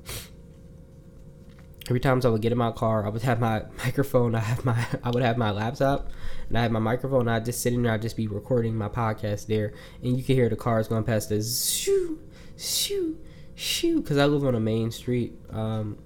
Every 1.92 2.00
times 2.00 2.24
I 2.24 2.30
would 2.30 2.40
get 2.40 2.52
in 2.52 2.56
my 2.56 2.72
car, 2.72 3.04
I 3.04 3.10
would 3.10 3.20
have 3.20 3.38
my 3.38 3.64
microphone. 3.84 4.34
I 4.34 4.38
have 4.38 4.64
my, 4.64 4.82
I 5.04 5.10
would 5.10 5.22
have 5.22 5.36
my 5.36 5.50
laptop, 5.50 6.08
and 6.48 6.56
I 6.56 6.62
have 6.62 6.72
my 6.72 6.78
microphone. 6.78 7.28
I'd 7.28 7.44
just 7.44 7.60
sit 7.60 7.74
in 7.74 7.82
there. 7.82 7.92
I'd 7.92 8.00
just 8.00 8.16
be 8.16 8.28
recording 8.28 8.74
my 8.74 8.88
podcast 8.88 9.46
there, 9.46 9.74
and 10.02 10.16
you 10.16 10.24
can 10.24 10.34
hear 10.34 10.48
the 10.48 10.56
cars 10.56 10.88
going 10.88 11.04
past 11.04 11.28
the 11.28 11.42
shoo, 11.42 12.18
shoo, 12.56 13.18
shoo. 13.56 14.00
Because 14.00 14.16
I 14.16 14.24
live 14.24 14.42
on 14.46 14.54
a 14.54 14.60
main 14.60 14.90
street, 14.90 15.34
um, 15.50 15.98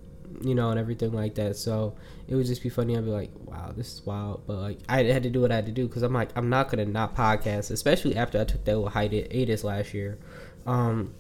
you 0.42 0.56
know, 0.56 0.70
and 0.70 0.80
everything 0.80 1.12
like 1.12 1.36
that. 1.36 1.54
So 1.54 1.94
it 2.26 2.34
would 2.34 2.46
just 2.46 2.64
be 2.64 2.68
funny. 2.68 2.96
I'd 2.96 3.04
be 3.04 3.12
like, 3.12 3.30
wow, 3.44 3.72
this 3.76 3.94
is 3.94 4.04
wild. 4.04 4.42
But 4.44 4.56
like, 4.56 4.80
I 4.88 5.04
had 5.04 5.22
to 5.22 5.30
do 5.30 5.40
what 5.40 5.52
I 5.52 5.54
had 5.54 5.66
to 5.66 5.72
do 5.72 5.86
because 5.86 6.02
I'm 6.02 6.12
like, 6.12 6.30
I'm 6.34 6.50
not 6.50 6.68
gonna 6.68 6.86
not 6.86 7.14
podcast, 7.14 7.70
especially 7.70 8.16
after 8.16 8.40
I 8.40 8.44
took 8.44 8.64
that 8.64 8.74
little 8.74 8.90
hiatus 8.90 9.62
last 9.62 9.94
year. 9.94 10.18
Um, 10.66 11.14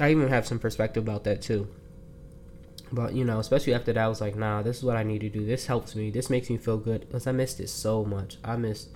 I 0.00 0.12
even 0.12 0.28
have 0.28 0.46
some 0.46 0.60
perspective 0.60 1.02
about 1.02 1.24
that 1.24 1.42
too. 1.42 1.66
But 2.92 3.14
you 3.14 3.24
know, 3.24 3.40
especially 3.40 3.74
after 3.74 3.92
that, 3.92 4.04
I 4.04 4.08
was 4.08 4.20
like, 4.20 4.36
nah, 4.36 4.62
this 4.62 4.78
is 4.78 4.84
what 4.84 4.96
I 4.96 5.02
need 5.02 5.20
to 5.20 5.28
do. 5.28 5.44
This 5.44 5.66
helps 5.66 5.94
me. 5.94 6.10
This 6.10 6.30
makes 6.30 6.48
me 6.48 6.56
feel 6.56 6.76
good 6.78 7.00
because 7.00 7.26
I 7.26 7.32
missed 7.32 7.60
it 7.60 7.68
so 7.68 8.04
much. 8.04 8.38
I 8.44 8.56
missed. 8.56 8.90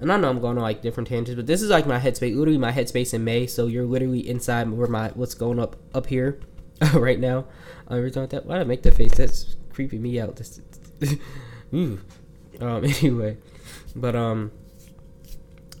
And 0.00 0.12
I 0.12 0.16
know 0.16 0.28
I'm 0.28 0.40
going 0.40 0.56
on 0.56 0.62
like 0.62 0.82
different 0.82 1.08
tangents, 1.08 1.36
but 1.36 1.46
this 1.46 1.62
is 1.62 1.70
like 1.70 1.86
my 1.86 1.98
headspace, 1.98 2.36
literally 2.36 2.58
my 2.58 2.72
headspace 2.72 3.14
in 3.14 3.24
May. 3.24 3.46
So 3.46 3.68
you're 3.68 3.84
literally 3.84 4.28
inside 4.28 4.68
where 4.70 4.88
my 4.88 5.08
what's 5.10 5.34
going 5.34 5.58
up 5.58 5.76
up 5.94 6.06
here 6.06 6.40
right 6.94 7.18
now. 7.18 7.46
Uh, 7.88 8.08
time 8.10 8.26
that, 8.28 8.46
why 8.46 8.56
did 8.56 8.62
I 8.62 8.64
make 8.64 8.82
that 8.82 8.94
face? 8.94 9.14
That's 9.14 9.56
creeping 9.70 10.02
me 10.02 10.20
out. 10.20 10.36
This, 10.36 10.60
um. 11.72 12.00
Anyway, 12.60 13.38
but 13.96 14.14
um, 14.14 14.52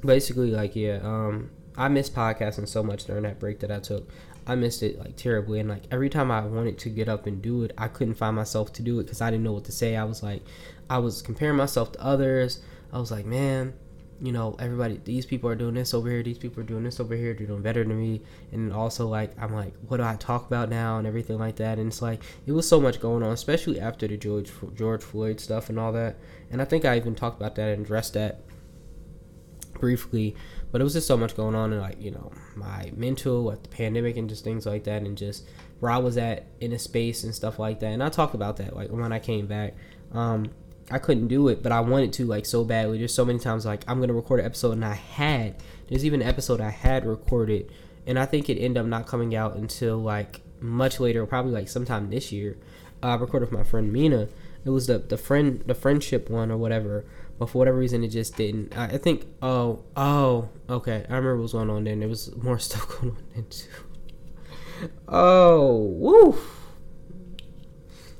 basically 0.04 0.50
like 0.50 0.74
yeah 0.74 0.98
um, 1.02 1.50
I 1.76 1.88
missed 1.88 2.14
podcasting 2.14 2.68
so 2.68 2.82
much 2.82 3.04
during 3.04 3.22
that 3.22 3.38
break 3.38 3.60
that 3.60 3.70
I 3.70 3.78
took. 3.78 4.08
I 4.46 4.54
missed 4.54 4.82
it 4.82 4.98
like 4.98 5.16
terribly, 5.16 5.60
and 5.60 5.68
like 5.68 5.84
every 5.90 6.08
time 6.08 6.30
I 6.30 6.40
wanted 6.42 6.78
to 6.78 6.88
get 6.88 7.08
up 7.08 7.26
and 7.26 7.40
do 7.40 7.62
it, 7.64 7.72
I 7.78 7.88
couldn't 7.88 8.14
find 8.14 8.36
myself 8.36 8.72
to 8.74 8.82
do 8.82 8.98
it 9.00 9.04
because 9.04 9.20
I 9.20 9.30
didn't 9.30 9.44
know 9.44 9.52
what 9.52 9.64
to 9.64 9.72
say. 9.72 9.96
I 9.96 10.04
was 10.04 10.22
like, 10.22 10.42
I 10.90 10.98
was 10.98 11.22
comparing 11.22 11.56
myself 11.56 11.92
to 11.92 12.02
others. 12.02 12.60
I 12.92 12.98
was 12.98 13.10
like, 13.10 13.24
man, 13.24 13.74
you 14.20 14.32
know, 14.32 14.56
everybody, 14.58 15.00
these 15.04 15.26
people 15.26 15.48
are 15.48 15.54
doing 15.54 15.74
this 15.74 15.94
over 15.94 16.10
here, 16.10 16.22
these 16.22 16.38
people 16.38 16.60
are 16.60 16.66
doing 16.66 16.84
this 16.84 17.00
over 17.00 17.14
here, 17.14 17.34
they're 17.34 17.46
doing 17.46 17.62
better 17.62 17.84
than 17.84 17.98
me. 17.98 18.22
And 18.52 18.72
also, 18.72 19.06
like, 19.06 19.30
I'm 19.40 19.54
like, 19.54 19.74
what 19.88 19.96
do 19.98 20.02
I 20.02 20.16
talk 20.16 20.46
about 20.46 20.68
now 20.68 20.98
and 20.98 21.06
everything 21.06 21.38
like 21.38 21.56
that. 21.56 21.78
And 21.78 21.88
it's 21.88 22.02
like, 22.02 22.22
it 22.46 22.52
was 22.52 22.68
so 22.68 22.80
much 22.80 23.00
going 23.00 23.22
on, 23.22 23.32
especially 23.32 23.80
after 23.80 24.06
the 24.06 24.16
George 24.16 24.50
George 24.74 25.02
Floyd 25.02 25.40
stuff 25.40 25.68
and 25.68 25.78
all 25.78 25.92
that. 25.92 26.16
And 26.50 26.60
I 26.60 26.64
think 26.64 26.84
I 26.84 26.96
even 26.96 27.14
talked 27.14 27.40
about 27.40 27.54
that 27.54 27.68
and 27.68 27.84
addressed 27.84 28.14
that 28.14 28.40
briefly 29.78 30.36
but 30.72 30.80
it 30.80 30.84
was 30.84 30.94
just 30.94 31.06
so 31.06 31.16
much 31.16 31.36
going 31.36 31.54
on, 31.54 31.72
and 31.72 31.82
like 31.82 32.00
you 32.00 32.10
know, 32.10 32.32
my 32.56 32.90
mental, 32.96 33.44
with 33.44 33.62
the 33.62 33.68
pandemic, 33.68 34.16
and 34.16 34.28
just 34.28 34.44
things 34.44 34.66
like 34.66 34.84
that, 34.84 35.02
and 35.02 35.16
just 35.16 35.44
where 35.80 35.90
I 35.90 35.98
was 35.98 36.16
at 36.16 36.46
in 36.60 36.72
a 36.72 36.78
space 36.78 37.24
and 37.24 37.34
stuff 37.34 37.58
like 37.58 37.80
that. 37.80 37.92
And 37.92 38.02
I 38.02 38.08
talked 38.08 38.34
about 38.34 38.56
that 38.58 38.76
like 38.76 38.90
when 38.90 39.12
I 39.12 39.18
came 39.18 39.46
back. 39.46 39.74
Um, 40.12 40.50
I 40.90 40.98
couldn't 40.98 41.28
do 41.28 41.48
it, 41.48 41.62
but 41.62 41.72
I 41.72 41.80
wanted 41.80 42.12
to 42.14 42.26
like 42.26 42.44
so 42.44 42.64
badly. 42.64 42.98
There's 42.98 43.14
so 43.14 43.24
many 43.24 43.38
times 43.38 43.64
like 43.64 43.82
I'm 43.88 44.00
gonna 44.00 44.12
record 44.12 44.40
an 44.40 44.46
episode, 44.46 44.72
and 44.72 44.84
I 44.84 44.94
had. 44.94 45.56
There's 45.88 46.04
even 46.04 46.22
an 46.22 46.28
episode 46.28 46.60
I 46.60 46.70
had 46.70 47.06
recorded, 47.06 47.70
and 48.06 48.18
I 48.18 48.26
think 48.26 48.48
it 48.48 48.58
ended 48.58 48.78
up 48.78 48.86
not 48.86 49.06
coming 49.06 49.34
out 49.34 49.56
until 49.56 49.98
like 49.98 50.40
much 50.60 51.00
later, 51.00 51.24
probably 51.26 51.52
like 51.52 51.68
sometime 51.68 52.10
this 52.10 52.32
year. 52.32 52.58
I 53.02 53.14
recorded 53.14 53.50
with 53.50 53.58
my 53.58 53.64
friend 53.64 53.92
Mina. 53.92 54.28
It 54.64 54.70
was 54.70 54.86
the 54.86 54.98
the 54.98 55.16
friend 55.16 55.62
the 55.66 55.74
friendship 55.74 56.30
one 56.30 56.50
or 56.50 56.56
whatever 56.56 57.04
but 57.42 57.50
for 57.50 57.58
whatever 57.58 57.76
reason 57.76 58.04
it 58.04 58.08
just 58.10 58.36
didn't. 58.36 58.72
I, 58.78 58.84
I 58.84 58.98
think 58.98 59.26
oh 59.42 59.82
oh 59.96 60.48
okay 60.70 61.04
I 61.08 61.14
remember 61.14 61.34
what 61.34 61.42
was 61.42 61.52
going 61.54 61.70
on 61.70 61.82
then. 61.82 61.98
There 61.98 62.08
was 62.08 62.32
more 62.36 62.56
stuff 62.60 62.86
going 62.86 63.16
on 63.16 63.24
then 63.34 63.46
too. 63.50 63.68
Oh 65.08 65.76
woo! 65.76 66.38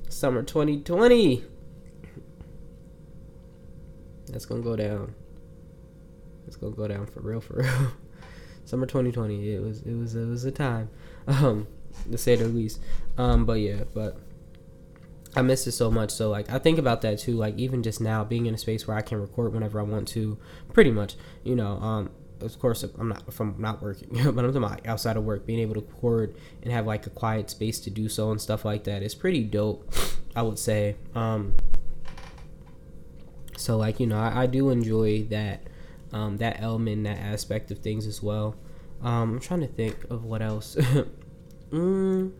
Summer 0.08 0.42
2020. 0.42 1.44
That's 4.26 4.44
gonna 4.44 4.60
go 4.60 4.74
down. 4.74 5.14
It's 6.48 6.56
gonna 6.56 6.74
go 6.74 6.88
down 6.88 7.06
for 7.06 7.20
real, 7.20 7.40
for 7.40 7.54
real. 7.58 7.92
Summer 8.64 8.86
2020. 8.86 9.54
It 9.54 9.62
was 9.62 9.82
it 9.82 9.94
was 9.94 10.16
it 10.16 10.26
was 10.26 10.44
a 10.44 10.50
time, 10.50 10.90
um, 11.28 11.68
to 12.10 12.18
say 12.18 12.34
the 12.34 12.48
least. 12.48 12.80
Um, 13.16 13.46
but 13.46 13.60
yeah, 13.60 13.84
but 13.94 14.18
I 15.34 15.42
miss 15.42 15.66
it 15.66 15.72
so 15.72 15.90
much. 15.90 16.10
So 16.10 16.30
like 16.30 16.50
I 16.50 16.58
think 16.58 16.78
about 16.78 17.02
that 17.02 17.18
too. 17.18 17.36
Like 17.36 17.58
even 17.58 17.82
just 17.82 18.00
now 18.00 18.24
being 18.24 18.46
in 18.46 18.54
a 18.54 18.58
space 18.58 18.86
where 18.86 18.96
I 18.96 19.02
can 19.02 19.20
record 19.20 19.54
whenever 19.54 19.80
I 19.80 19.84
want 19.84 20.08
to, 20.08 20.38
pretty 20.72 20.90
much. 20.90 21.14
You 21.42 21.56
know, 21.56 21.78
um, 21.78 22.10
of 22.40 22.58
course 22.58 22.82
I'm 22.82 23.08
not 23.08 23.32
from 23.32 23.56
not 23.58 23.82
working, 23.82 24.08
but 24.34 24.44
I'm 24.44 24.52
talking 24.52 24.86
outside 24.86 25.16
of 25.16 25.24
work, 25.24 25.46
being 25.46 25.60
able 25.60 25.74
to 25.74 25.80
record 25.80 26.34
and 26.62 26.72
have 26.72 26.86
like 26.86 27.06
a 27.06 27.10
quiet 27.10 27.50
space 27.50 27.80
to 27.80 27.90
do 27.90 28.08
so 28.08 28.30
and 28.30 28.40
stuff 28.40 28.64
like 28.64 28.84
that 28.84 29.02
is 29.02 29.14
pretty 29.14 29.44
dope. 29.44 29.92
I 30.34 30.42
would 30.42 30.58
say. 30.58 30.96
Um, 31.14 31.54
so 33.56 33.76
like 33.76 34.00
you 34.00 34.06
know 34.06 34.18
I, 34.18 34.42
I 34.42 34.46
do 34.46 34.70
enjoy 34.70 35.24
that 35.24 35.62
um, 36.12 36.36
that 36.38 36.60
element, 36.60 37.04
that 37.04 37.18
aspect 37.18 37.70
of 37.70 37.78
things 37.78 38.06
as 38.06 38.22
well. 38.22 38.54
Um, 39.02 39.34
I'm 39.34 39.40
trying 39.40 39.60
to 39.60 39.66
think 39.66 40.04
of 40.10 40.24
what 40.24 40.42
else. 40.42 40.76
mm, 41.70 42.32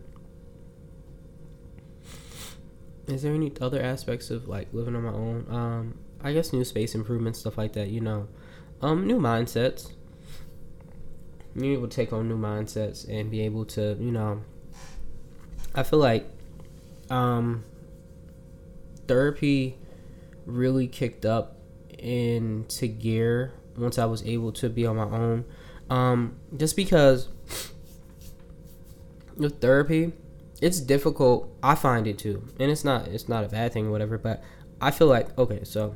is 3.07 3.23
there 3.23 3.33
any 3.33 3.51
other 3.59 3.81
aspects 3.81 4.29
of 4.29 4.47
like 4.47 4.67
living 4.73 4.95
on 4.95 5.03
my 5.03 5.11
own? 5.11 5.45
Um, 5.49 5.97
I 6.21 6.33
guess 6.33 6.53
new 6.53 6.63
space 6.63 6.95
improvements, 6.95 7.39
stuff 7.39 7.57
like 7.57 7.73
that. 7.73 7.89
You 7.89 8.01
know, 8.01 8.27
um, 8.81 9.05
new 9.05 9.19
mindsets. 9.19 9.91
Being 11.57 11.73
able 11.73 11.87
to 11.87 11.95
take 11.95 12.11
on 12.11 12.27
new 12.27 12.37
mindsets 12.37 13.07
and 13.07 13.29
be 13.29 13.41
able 13.41 13.65
to, 13.65 13.95
you 13.99 14.11
know, 14.11 14.41
I 15.75 15.83
feel 15.83 15.99
like, 15.99 16.25
um, 17.11 17.63
therapy 19.07 19.77
really 20.47 20.87
kicked 20.87 21.25
up 21.25 21.57
into 21.99 22.87
gear 22.87 23.53
once 23.77 23.99
I 23.99 24.05
was 24.05 24.25
able 24.25 24.51
to 24.53 24.69
be 24.69 24.85
on 24.85 24.95
my 24.95 25.03
own. 25.03 25.45
Um, 25.89 26.37
just 26.57 26.75
because 26.75 27.27
with 29.35 29.61
therapy, 29.61 30.13
it's 30.63 30.79
difficult. 30.79 31.53
I 31.61 31.75
find 31.75 32.07
it 32.07 32.17
too, 32.17 32.47
and 32.57 32.71
it's 32.71 32.85
not 32.85 33.09
it's 33.09 33.27
not 33.27 33.43
a 33.43 33.49
bad 33.49 33.73
thing 33.73 33.87
or 33.87 33.91
whatever. 33.91 34.17
But 34.17 34.41
I 34.79 34.91
feel 34.91 35.07
like 35.07 35.37
okay, 35.37 35.65
so 35.65 35.93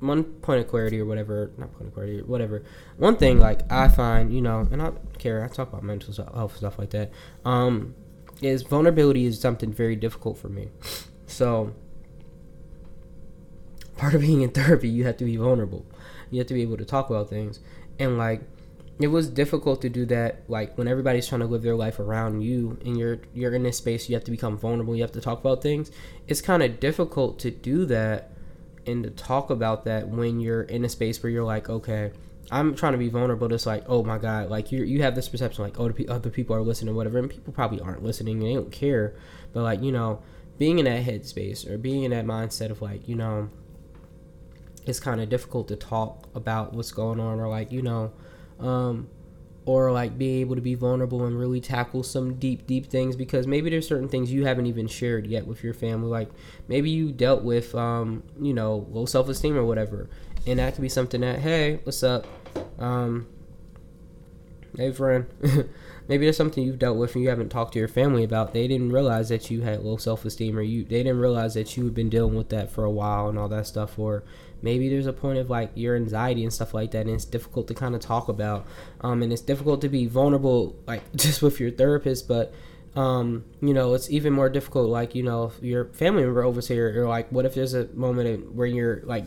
one 0.00 0.24
point 0.24 0.60
of 0.60 0.68
clarity 0.68 1.00
or 1.00 1.06
whatever, 1.06 1.50
not 1.56 1.72
point 1.72 1.88
of 1.88 1.94
clarity, 1.94 2.20
whatever. 2.20 2.62
One 2.98 3.16
thing 3.16 3.40
like 3.40 3.60
I 3.72 3.88
find, 3.88 4.30
you 4.32 4.42
know, 4.42 4.68
and 4.70 4.82
I 4.82 4.92
care. 5.18 5.42
I 5.42 5.48
talk 5.48 5.70
about 5.70 5.82
mental 5.82 6.12
health 6.34 6.58
stuff 6.58 6.78
like 6.78 6.90
that. 6.90 7.12
Um, 7.46 7.94
is 8.42 8.62
vulnerability 8.62 9.24
is 9.24 9.40
something 9.40 9.72
very 9.72 9.96
difficult 9.96 10.38
for 10.38 10.48
me. 10.48 10.68
So 11.26 11.72
part 13.96 14.14
of 14.14 14.20
being 14.20 14.42
in 14.42 14.50
therapy, 14.50 14.90
you 14.90 15.04
have 15.06 15.16
to 15.16 15.24
be 15.24 15.36
vulnerable. 15.36 15.86
You 16.30 16.38
have 16.38 16.46
to 16.48 16.54
be 16.54 16.60
able 16.60 16.76
to 16.76 16.84
talk 16.84 17.08
about 17.08 17.30
things, 17.30 17.60
and 17.98 18.18
like 18.18 18.42
it 19.00 19.08
was 19.08 19.28
difficult 19.28 19.82
to 19.82 19.88
do 19.88 20.06
that 20.06 20.42
like 20.48 20.76
when 20.78 20.86
everybody's 20.86 21.26
trying 21.26 21.40
to 21.40 21.46
live 21.46 21.62
their 21.62 21.74
life 21.74 21.98
around 21.98 22.40
you 22.42 22.78
and 22.84 22.96
you're 22.96 23.18
you're 23.32 23.54
in 23.54 23.64
this 23.64 23.78
space 23.78 24.08
you 24.08 24.14
have 24.14 24.24
to 24.24 24.30
become 24.30 24.56
vulnerable 24.56 24.94
you 24.94 25.02
have 25.02 25.12
to 25.12 25.20
talk 25.20 25.40
about 25.40 25.62
things. 25.62 25.90
It's 26.28 26.40
kind 26.40 26.62
of 26.62 26.78
difficult 26.80 27.38
to 27.40 27.50
do 27.50 27.84
that 27.86 28.30
and 28.86 29.02
to 29.02 29.10
talk 29.10 29.50
about 29.50 29.84
that 29.84 30.08
when 30.08 30.40
you're 30.40 30.62
in 30.62 30.84
a 30.84 30.88
space 30.88 31.22
where 31.22 31.30
you're 31.30 31.44
like 31.44 31.70
okay 31.70 32.12
i'm 32.50 32.74
trying 32.74 32.92
to 32.92 32.98
be 32.98 33.08
vulnerable 33.08 33.50
it's 33.52 33.64
like 33.64 33.82
oh 33.86 34.02
my 34.02 34.18
god 34.18 34.50
like 34.50 34.70
you 34.70 34.84
you 34.84 35.00
have 35.00 35.14
this 35.14 35.28
perception 35.28 35.64
like 35.64 35.80
oh 35.80 35.88
the 35.88 36.06
other 36.08 36.28
people 36.28 36.54
are 36.54 36.62
listening 36.62 36.94
whatever 36.94 37.18
and 37.18 37.30
people 37.30 37.52
probably 37.52 37.80
aren't 37.80 38.02
listening 38.02 38.38
and 38.38 38.46
they 38.46 38.54
don't 38.54 38.70
care. 38.70 39.14
But 39.52 39.62
like 39.62 39.82
you 39.82 39.92
know 39.92 40.22
being 40.58 40.78
in 40.78 40.84
that 40.84 41.04
headspace 41.04 41.68
or 41.68 41.78
being 41.78 42.04
in 42.04 42.10
that 42.12 42.26
mindset 42.26 42.70
of 42.70 42.82
like 42.82 43.08
you 43.08 43.16
know 43.16 43.48
it's 44.86 45.00
kind 45.00 45.20
of 45.20 45.28
difficult 45.28 45.68
to 45.68 45.76
talk 45.76 46.28
about 46.34 46.74
what's 46.74 46.92
going 46.92 47.18
on 47.18 47.40
or 47.40 47.48
like 47.48 47.72
you 47.72 47.82
know 47.82 48.12
um, 48.60 49.08
or 49.66 49.90
like 49.92 50.18
be 50.18 50.40
able 50.40 50.54
to 50.54 50.60
be 50.60 50.74
vulnerable 50.74 51.24
and 51.24 51.38
really 51.38 51.60
tackle 51.60 52.02
some 52.02 52.34
deep 52.34 52.66
deep 52.66 52.86
things 52.86 53.16
because 53.16 53.46
maybe 53.46 53.70
there's 53.70 53.88
certain 53.88 54.08
things 54.08 54.30
you 54.30 54.44
haven't 54.44 54.66
even 54.66 54.86
shared 54.86 55.26
yet 55.26 55.46
with 55.46 55.64
your 55.64 55.74
family. 55.74 56.08
Like 56.08 56.28
maybe 56.68 56.90
you 56.90 57.12
dealt 57.12 57.42
with 57.42 57.74
um, 57.74 58.22
you 58.40 58.52
know 58.52 58.86
low 58.90 59.06
self-esteem 59.06 59.56
or 59.56 59.64
whatever. 59.64 60.08
And 60.46 60.58
that 60.58 60.74
could 60.74 60.82
be 60.82 60.88
something 60.88 61.22
that 61.22 61.38
hey 61.38 61.80
what's 61.84 62.02
up? 62.02 62.26
Um, 62.78 63.26
hey 64.76 64.92
friend 64.92 65.26
maybe 66.08 66.26
there's 66.26 66.36
something 66.36 66.64
you've 66.64 66.78
dealt 66.78 66.96
with 66.96 67.14
and 67.14 67.22
you 67.24 67.30
haven't 67.30 67.48
talked 67.48 67.72
to 67.72 67.78
your 67.78 67.88
family 67.88 68.24
about 68.24 68.52
they 68.52 68.68
didn't 68.68 68.92
realize 68.92 69.28
that 69.30 69.50
you 69.50 69.62
had 69.62 69.82
low 69.82 69.96
self-esteem 69.96 70.58
or 70.58 70.62
you 70.62 70.84
they 70.84 71.02
didn't 71.02 71.18
realize 71.18 71.54
that 71.54 71.76
you 71.76 71.84
had 71.84 71.94
been 71.94 72.10
dealing 72.10 72.34
with 72.34 72.50
that 72.50 72.70
for 72.70 72.84
a 72.84 72.90
while 72.90 73.28
and 73.28 73.38
all 73.38 73.48
that 73.48 73.66
stuff. 73.66 73.98
Or 73.98 74.24
maybe 74.60 74.88
there's 74.88 75.06
a 75.06 75.12
point 75.12 75.38
of 75.38 75.50
like 75.50 75.70
your 75.74 75.96
anxiety 75.96 76.42
and 76.42 76.52
stuff 76.52 76.74
like 76.74 76.90
that 76.92 77.02
and 77.02 77.10
it's 77.10 77.24
difficult 77.24 77.68
to 77.68 77.74
kind 77.74 77.94
of 77.94 78.00
talk 78.00 78.28
about. 78.28 78.66
Um, 79.00 79.22
and 79.22 79.32
it's 79.32 79.42
difficult 79.42 79.80
to 79.82 79.88
be 79.88 80.06
vulnerable 80.06 80.76
like 80.86 81.02
just 81.16 81.42
with 81.42 81.60
your 81.60 81.70
therapist 81.70 82.28
but 82.28 82.52
um, 82.96 83.44
you 83.60 83.74
know 83.74 83.94
it's 83.94 84.08
even 84.10 84.32
more 84.32 84.48
difficult 84.48 84.88
like 84.88 85.14
you 85.14 85.22
know 85.24 85.46
if 85.46 85.62
your 85.62 85.86
family 85.86 86.22
member 86.22 86.44
over 86.44 86.60
here 86.60 86.90
you're 86.90 87.08
like 87.08 87.28
what 87.32 87.44
if 87.44 87.54
there's 87.54 87.74
a 87.74 87.86
moment 87.88 88.54
where 88.54 88.68
you're 88.68 89.00
like 89.04 89.24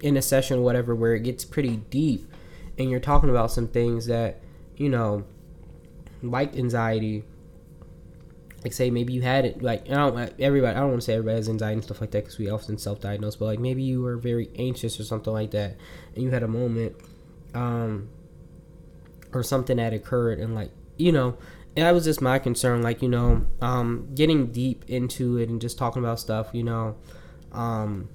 in 0.00 0.16
a 0.16 0.22
session 0.22 0.62
whatever 0.62 0.94
where 0.94 1.14
it 1.14 1.24
gets 1.24 1.44
pretty 1.44 1.76
deep 1.76 2.32
and 2.78 2.88
you're 2.88 3.00
talking 3.00 3.28
about 3.28 3.50
some 3.50 3.66
things 3.66 4.06
that 4.06 4.40
you 4.76 4.88
know 4.88 5.24
like 6.22 6.56
anxiety 6.56 7.24
like 8.62 8.72
say 8.74 8.90
maybe 8.90 9.12
you 9.12 9.22
had 9.22 9.44
it 9.46 9.62
like 9.62 9.88
I 9.88 9.94
don't 9.94 10.34
everybody 10.38 10.76
I 10.76 10.80
don't 10.80 10.90
want 10.90 11.00
to 11.00 11.06
say 11.06 11.14
everybody 11.14 11.36
has 11.36 11.48
anxiety 11.48 11.74
and 11.74 11.84
stuff 11.84 12.00
like 12.00 12.10
that 12.10 12.24
because 12.24 12.38
we 12.38 12.50
often 12.50 12.76
self-diagnose 12.76 13.36
but 13.36 13.46
like 13.46 13.58
maybe 13.58 13.82
you 13.82 14.02
were 14.02 14.16
very 14.16 14.50
anxious 14.56 15.00
or 15.00 15.04
something 15.04 15.32
like 15.32 15.52
that 15.52 15.76
and 16.14 16.22
you 16.22 16.30
had 16.30 16.42
a 16.42 16.48
moment 16.48 16.94
um 17.54 18.08
or 19.32 19.42
something 19.42 19.78
that 19.78 19.94
occurred 19.94 20.38
and 20.38 20.54
like 20.54 20.70
you 20.98 21.10
know 21.10 21.38
that 21.76 21.92
was 21.92 22.04
just 22.04 22.20
my 22.20 22.38
concern. 22.38 22.82
Like 22.82 23.02
you 23.02 23.08
know, 23.08 23.46
um, 23.60 24.08
getting 24.14 24.52
deep 24.52 24.84
into 24.88 25.38
it 25.38 25.48
and 25.48 25.60
just 25.60 25.78
talking 25.78 26.02
about 26.02 26.20
stuff. 26.20 26.48
You 26.52 26.64
know, 26.64 26.96
um, 27.52 28.08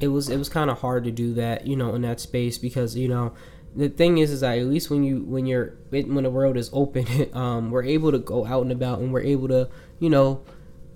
it 0.00 0.08
was 0.08 0.28
it 0.28 0.36
was 0.36 0.48
kind 0.48 0.70
of 0.70 0.80
hard 0.80 1.04
to 1.04 1.10
do 1.10 1.34
that. 1.34 1.66
You 1.66 1.76
know, 1.76 1.94
in 1.94 2.02
that 2.02 2.20
space 2.20 2.58
because 2.58 2.96
you 2.96 3.08
know 3.08 3.34
the 3.74 3.88
thing 3.88 4.18
is 4.18 4.30
is 4.30 4.40
that 4.40 4.58
at 4.58 4.66
least 4.66 4.90
when 4.90 5.02
you 5.02 5.22
when 5.22 5.46
you're 5.46 5.74
when 5.90 6.22
the 6.22 6.30
world 6.30 6.56
is 6.56 6.70
open 6.72 7.06
um, 7.34 7.70
we're 7.70 7.84
able 7.84 8.12
to 8.12 8.18
go 8.18 8.46
out 8.46 8.62
and 8.62 8.72
about 8.72 9.00
and 9.00 9.12
we're 9.12 9.22
able 9.22 9.48
to 9.48 9.68
you 9.98 10.10
know 10.10 10.42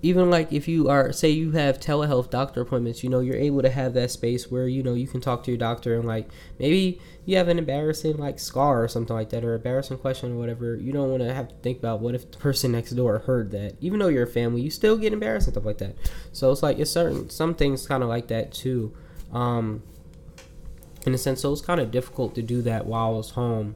even 0.01 0.29
like 0.29 0.53
if 0.53 0.67
you 0.67 0.87
are 0.87 1.11
say 1.11 1.29
you 1.29 1.51
have 1.51 1.79
telehealth 1.79 2.29
doctor 2.29 2.61
appointments 2.61 3.03
you 3.03 3.09
know 3.09 3.19
you're 3.19 3.35
able 3.35 3.61
to 3.61 3.69
have 3.69 3.93
that 3.93 4.09
space 4.09 4.49
where 4.49 4.67
you 4.67 4.81
know 4.81 4.93
you 4.93 5.07
can 5.07 5.19
talk 5.19 5.43
to 5.43 5.51
your 5.51 5.57
doctor 5.57 5.95
and 5.95 6.07
like 6.07 6.29
maybe 6.57 6.99
you 7.29 7.37
have 7.37 7.47
an 7.47 7.59
embarrassing 7.59 8.17
like 8.17 8.39
scar 8.39 8.83
or 8.83 8.87
something 8.87 9.15
like 9.15 9.29
that 9.29 9.43
or 9.43 9.53
embarrassing 9.53 9.97
question 9.97 10.33
or 10.33 10.39
whatever 10.39 10.75
you 10.75 10.91
don't 10.91 11.11
want 11.11 11.21
to 11.21 11.31
have 11.31 11.47
to 11.47 11.55
think 11.55 11.77
about 11.77 11.99
what 11.99 12.15
if 12.15 12.31
the 12.31 12.37
person 12.37 12.71
next 12.71 12.89
door 12.91 13.19
heard 13.19 13.51
that. 13.51 13.75
Even 13.81 13.99
though 13.99 14.07
you're 14.07 14.23
a 14.23 14.27
family 14.27 14.61
you 14.61 14.71
still 14.71 14.97
get 14.97 15.13
embarrassed 15.13 15.45
and 15.45 15.53
stuff 15.53 15.63
like 15.63 15.77
that. 15.77 15.95
So 16.31 16.51
it's 16.51 16.63
like 16.63 16.79
it's 16.79 16.89
certain 16.89 17.29
some 17.29 17.53
things 17.53 17.85
kind 17.85 18.01
of 18.01 18.09
like 18.09 18.29
that 18.29 18.51
too. 18.51 18.95
Um 19.31 19.83
in 21.05 21.13
a 21.13 21.17
sense. 21.17 21.41
So 21.41 21.51
it's 21.51 21.61
kind 21.61 21.79
of 21.79 21.91
difficult 21.91 22.35
to 22.35 22.41
do 22.41 22.61
that 22.63 22.85
while 22.85 23.07
I 23.07 23.11
was 23.11 23.31
home. 23.31 23.75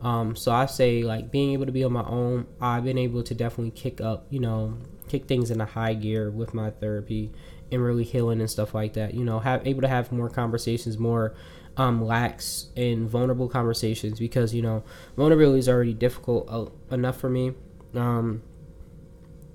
Um, 0.00 0.36
so 0.36 0.52
I 0.52 0.66
say 0.66 1.02
like 1.02 1.30
being 1.30 1.52
able 1.52 1.66
to 1.66 1.72
be 1.72 1.82
on 1.84 1.92
my 1.92 2.04
own, 2.04 2.46
I've 2.60 2.84
been 2.84 2.98
able 2.98 3.22
to 3.22 3.34
definitely 3.34 3.70
kick 3.70 4.00
up, 4.00 4.26
you 4.30 4.40
know, 4.40 4.76
kick 5.08 5.26
things 5.26 5.50
in 5.50 5.60
a 5.60 5.66
high 5.66 5.94
gear 5.94 6.30
with 6.30 6.52
my 6.52 6.70
therapy 6.70 7.32
and 7.72 7.82
really 7.82 8.04
healing 8.04 8.40
and 8.40 8.50
stuff 8.50 8.74
like 8.74 8.92
that. 8.94 9.14
You 9.14 9.24
know, 9.24 9.38
have 9.38 9.66
able 9.66 9.80
to 9.80 9.88
have 9.88 10.12
more 10.12 10.28
conversations, 10.28 10.98
more 10.98 11.34
um, 11.76 12.04
lax 12.04 12.66
and 12.76 13.08
vulnerable 13.08 13.48
conversations 13.48 14.18
because 14.18 14.54
you 14.54 14.62
know 14.62 14.84
vulnerability 15.16 15.58
is 15.58 15.68
already 15.68 15.94
difficult 15.94 16.46
uh, 16.48 16.66
enough 16.94 17.18
for 17.18 17.30
me. 17.30 17.52
Um, 17.94 18.42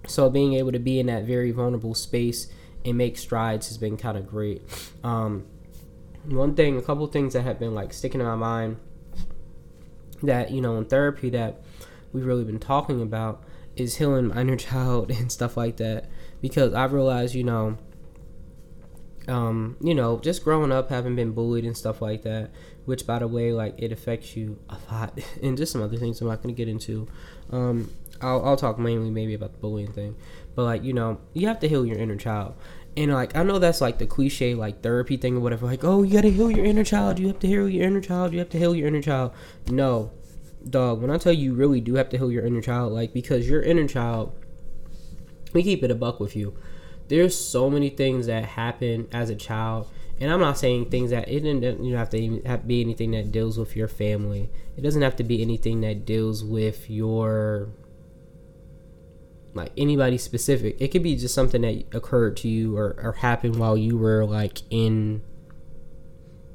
so 0.07 0.29
being 0.29 0.53
able 0.53 0.71
to 0.71 0.79
be 0.79 0.99
in 0.99 1.05
that 1.07 1.25
very 1.25 1.51
vulnerable 1.51 1.93
space 1.93 2.47
and 2.83 2.97
make 2.97 3.17
strides 3.17 3.67
has 3.67 3.77
been 3.77 3.97
kind 3.97 4.17
of 4.17 4.27
great. 4.27 4.61
Um, 5.03 5.45
one 6.25 6.55
thing, 6.55 6.77
a 6.77 6.81
couple 6.81 7.05
things 7.07 7.33
that 7.33 7.43
have 7.43 7.59
been 7.59 7.73
like 7.73 7.93
sticking 7.93 8.21
in 8.21 8.27
my 8.27 8.35
mind 8.35 8.77
that 10.21 10.51
you 10.51 10.61
know 10.61 10.77
in 10.77 10.85
therapy 10.85 11.29
that 11.29 11.61
we've 12.11 12.25
really 12.25 12.43
been 12.43 12.59
talking 12.59 13.01
about 13.01 13.43
is 13.75 13.97
healing 13.97 14.27
my 14.27 14.41
inner 14.41 14.55
child 14.57 15.11
and 15.11 15.31
stuff 15.31 15.57
like 15.57 15.77
that. 15.77 16.09
Because 16.41 16.73
I've 16.73 16.93
realized 16.93 17.35
you 17.35 17.43
know 17.43 17.77
um, 19.29 19.77
you 19.79 19.93
know, 19.93 20.19
just 20.19 20.43
growing 20.43 20.71
up, 20.71 20.89
having 20.89 21.15
been 21.15 21.31
bullied 21.31 21.63
and 21.63 21.77
stuff 21.77 22.01
like 22.01 22.23
that, 22.23 22.49
which 22.85 23.05
by 23.05 23.19
the 23.19 23.27
way, 23.27 23.51
like 23.51 23.75
it 23.77 23.91
affects 23.91 24.35
you 24.35 24.59
a 24.69 24.77
lot, 24.91 25.19
and 25.43 25.55
just 25.55 25.71
some 25.71 25.81
other 25.81 25.97
things 25.97 26.19
I'm 26.19 26.27
not 26.27 26.41
gonna 26.41 26.53
get 26.53 26.67
into. 26.67 27.07
Um, 27.51 27.93
I'll, 28.21 28.43
I'll 28.43 28.57
talk 28.57 28.77
mainly 28.79 29.11
maybe 29.11 29.33
about 29.33 29.53
the 29.53 29.59
bullying 29.59 29.93
thing, 29.93 30.15
but 30.55 30.63
like 30.63 30.83
you 30.83 30.93
know, 30.93 31.19
you 31.33 31.47
have 31.47 31.59
to 31.59 31.69
heal 31.69 31.85
your 31.85 31.97
inner 31.97 32.15
child, 32.15 32.55
and 32.99 33.13
like 33.13 33.33
I 33.33 33.43
know 33.43 33.59
that's 33.59 33.79
like 33.79 33.97
the 33.97 34.05
cliche 34.05 34.53
like 34.55 34.81
therapy 34.81 35.15
thing 35.15 35.37
or 35.37 35.39
whatever. 35.39 35.65
Like, 35.65 35.85
oh, 35.85 36.03
you 36.03 36.13
gotta 36.13 36.29
heal 36.29 36.51
your 36.51 36.65
inner 36.65 36.83
child. 36.83 37.17
You 37.17 37.27
have 37.27 37.39
to 37.39 37.47
heal 37.47 37.69
your 37.69 37.87
inner 37.87 38.01
child. 38.01 38.33
You 38.33 38.39
have 38.39 38.49
to 38.49 38.59
heal 38.59 38.75
your 38.75 38.89
inner 38.89 39.01
child. 39.01 39.31
No, 39.67 40.11
dog. 40.69 41.01
When 41.01 41.09
I 41.09 41.17
tell 41.17 41.31
you, 41.31 41.51
you 41.51 41.53
really 41.53 41.79
do 41.79 41.95
have 41.95 42.09
to 42.09 42.17
heal 42.17 42.29
your 42.29 42.45
inner 42.45 42.61
child, 42.61 42.91
like 42.91 43.13
because 43.13 43.49
your 43.49 43.61
inner 43.61 43.87
child. 43.87 44.35
We 45.53 45.63
keep 45.63 45.81
it 45.81 45.91
a 45.91 45.95
buck 45.95 46.19
with 46.19 46.35
you. 46.35 46.55
There's 47.07 47.35
so 47.35 47.69
many 47.69 47.89
things 47.89 48.27
that 48.27 48.43
happen 48.43 49.07
as 49.13 49.29
a 49.29 49.35
child, 49.35 49.89
and 50.19 50.31
I'm 50.31 50.41
not 50.41 50.57
saying 50.57 50.89
things 50.89 51.09
that 51.11 51.29
it 51.29 51.39
didn't 51.39 51.83
you 51.83 51.93
know, 51.93 51.97
have 51.97 52.09
to 52.09 52.17
even 52.17 52.43
have 52.43 52.67
be 52.67 52.81
anything 52.81 53.11
that 53.11 53.31
deals 53.31 53.57
with 53.57 53.77
your 53.77 53.87
family. 53.87 54.49
It 54.75 54.81
doesn't 54.81 55.01
have 55.01 55.15
to 55.15 55.23
be 55.23 55.41
anything 55.41 55.79
that 55.81 56.05
deals 56.05 56.43
with 56.43 56.89
your 56.89 57.69
like 59.53 59.71
anybody 59.77 60.17
specific. 60.17 60.77
It 60.79 60.89
could 60.89 61.03
be 61.03 61.15
just 61.15 61.33
something 61.33 61.61
that 61.61 61.85
occurred 61.93 62.37
to 62.37 62.47
you 62.47 62.77
or, 62.77 62.95
or 63.01 63.13
happened 63.13 63.55
while 63.55 63.77
you 63.77 63.97
were 63.97 64.25
like 64.25 64.61
in 64.69 65.21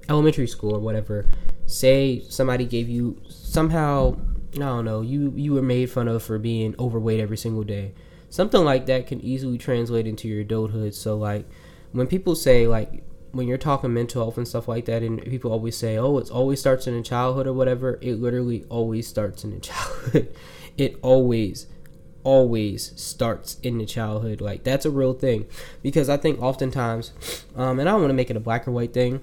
elementary 0.08 0.46
school 0.46 0.76
or 0.76 0.80
whatever. 0.80 1.26
Say 1.66 2.22
somebody 2.28 2.66
gave 2.66 2.88
you 2.88 3.20
somehow 3.28 4.16
I 4.54 4.58
don't 4.58 4.84
know, 4.84 5.00
you 5.00 5.32
you 5.36 5.52
were 5.54 5.62
made 5.62 5.90
fun 5.90 6.08
of 6.08 6.22
for 6.22 6.38
being 6.38 6.74
overweight 6.78 7.20
every 7.20 7.36
single 7.36 7.64
day. 7.64 7.94
Something 8.30 8.64
like 8.64 8.86
that 8.86 9.06
can 9.06 9.20
easily 9.20 9.58
translate 9.58 10.06
into 10.06 10.28
your 10.28 10.40
adulthood. 10.40 10.94
So 10.94 11.16
like 11.16 11.46
when 11.92 12.06
people 12.06 12.34
say 12.34 12.66
like 12.66 13.04
when 13.32 13.48
you're 13.48 13.58
talking 13.58 13.92
mental 13.92 14.22
health 14.22 14.36
and 14.38 14.46
stuff 14.46 14.68
like 14.68 14.84
that 14.84 15.02
and 15.02 15.20
people 15.22 15.50
always 15.50 15.76
say, 15.76 15.98
"Oh, 15.98 16.18
it 16.18 16.30
always 16.30 16.60
starts 16.60 16.86
in 16.86 17.02
childhood 17.02 17.48
or 17.48 17.52
whatever." 17.52 17.98
It 18.00 18.20
literally 18.20 18.64
always 18.68 19.08
starts 19.08 19.42
in 19.42 19.60
childhood. 19.60 20.34
it 20.76 20.98
always 21.02 21.66
always 22.24 22.98
starts 23.00 23.58
in 23.62 23.78
the 23.78 23.86
childhood. 23.86 24.40
Like 24.40 24.64
that's 24.64 24.84
a 24.84 24.90
real 24.90 25.12
thing 25.12 25.46
because 25.82 26.08
I 26.08 26.16
think 26.16 26.42
oftentimes, 26.42 27.12
um, 27.54 27.78
and 27.78 27.88
I 27.88 27.92
don't 27.92 28.00
want 28.00 28.10
to 28.10 28.14
make 28.14 28.30
it 28.30 28.36
a 28.36 28.40
black 28.40 28.66
or 28.66 28.72
white 28.72 28.92
thing, 28.92 29.22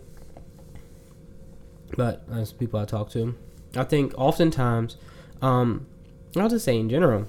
but 1.98 2.24
as 2.32 2.54
people 2.54 2.80
I 2.80 2.86
talk 2.86 3.10
to, 3.12 3.36
I 3.76 3.84
think 3.84 4.14
oftentimes, 4.18 4.98
um, 5.42 5.88
I'll 6.38 6.50
just 6.50 6.64
say 6.64 6.78
in 6.78 6.90
general, 6.90 7.26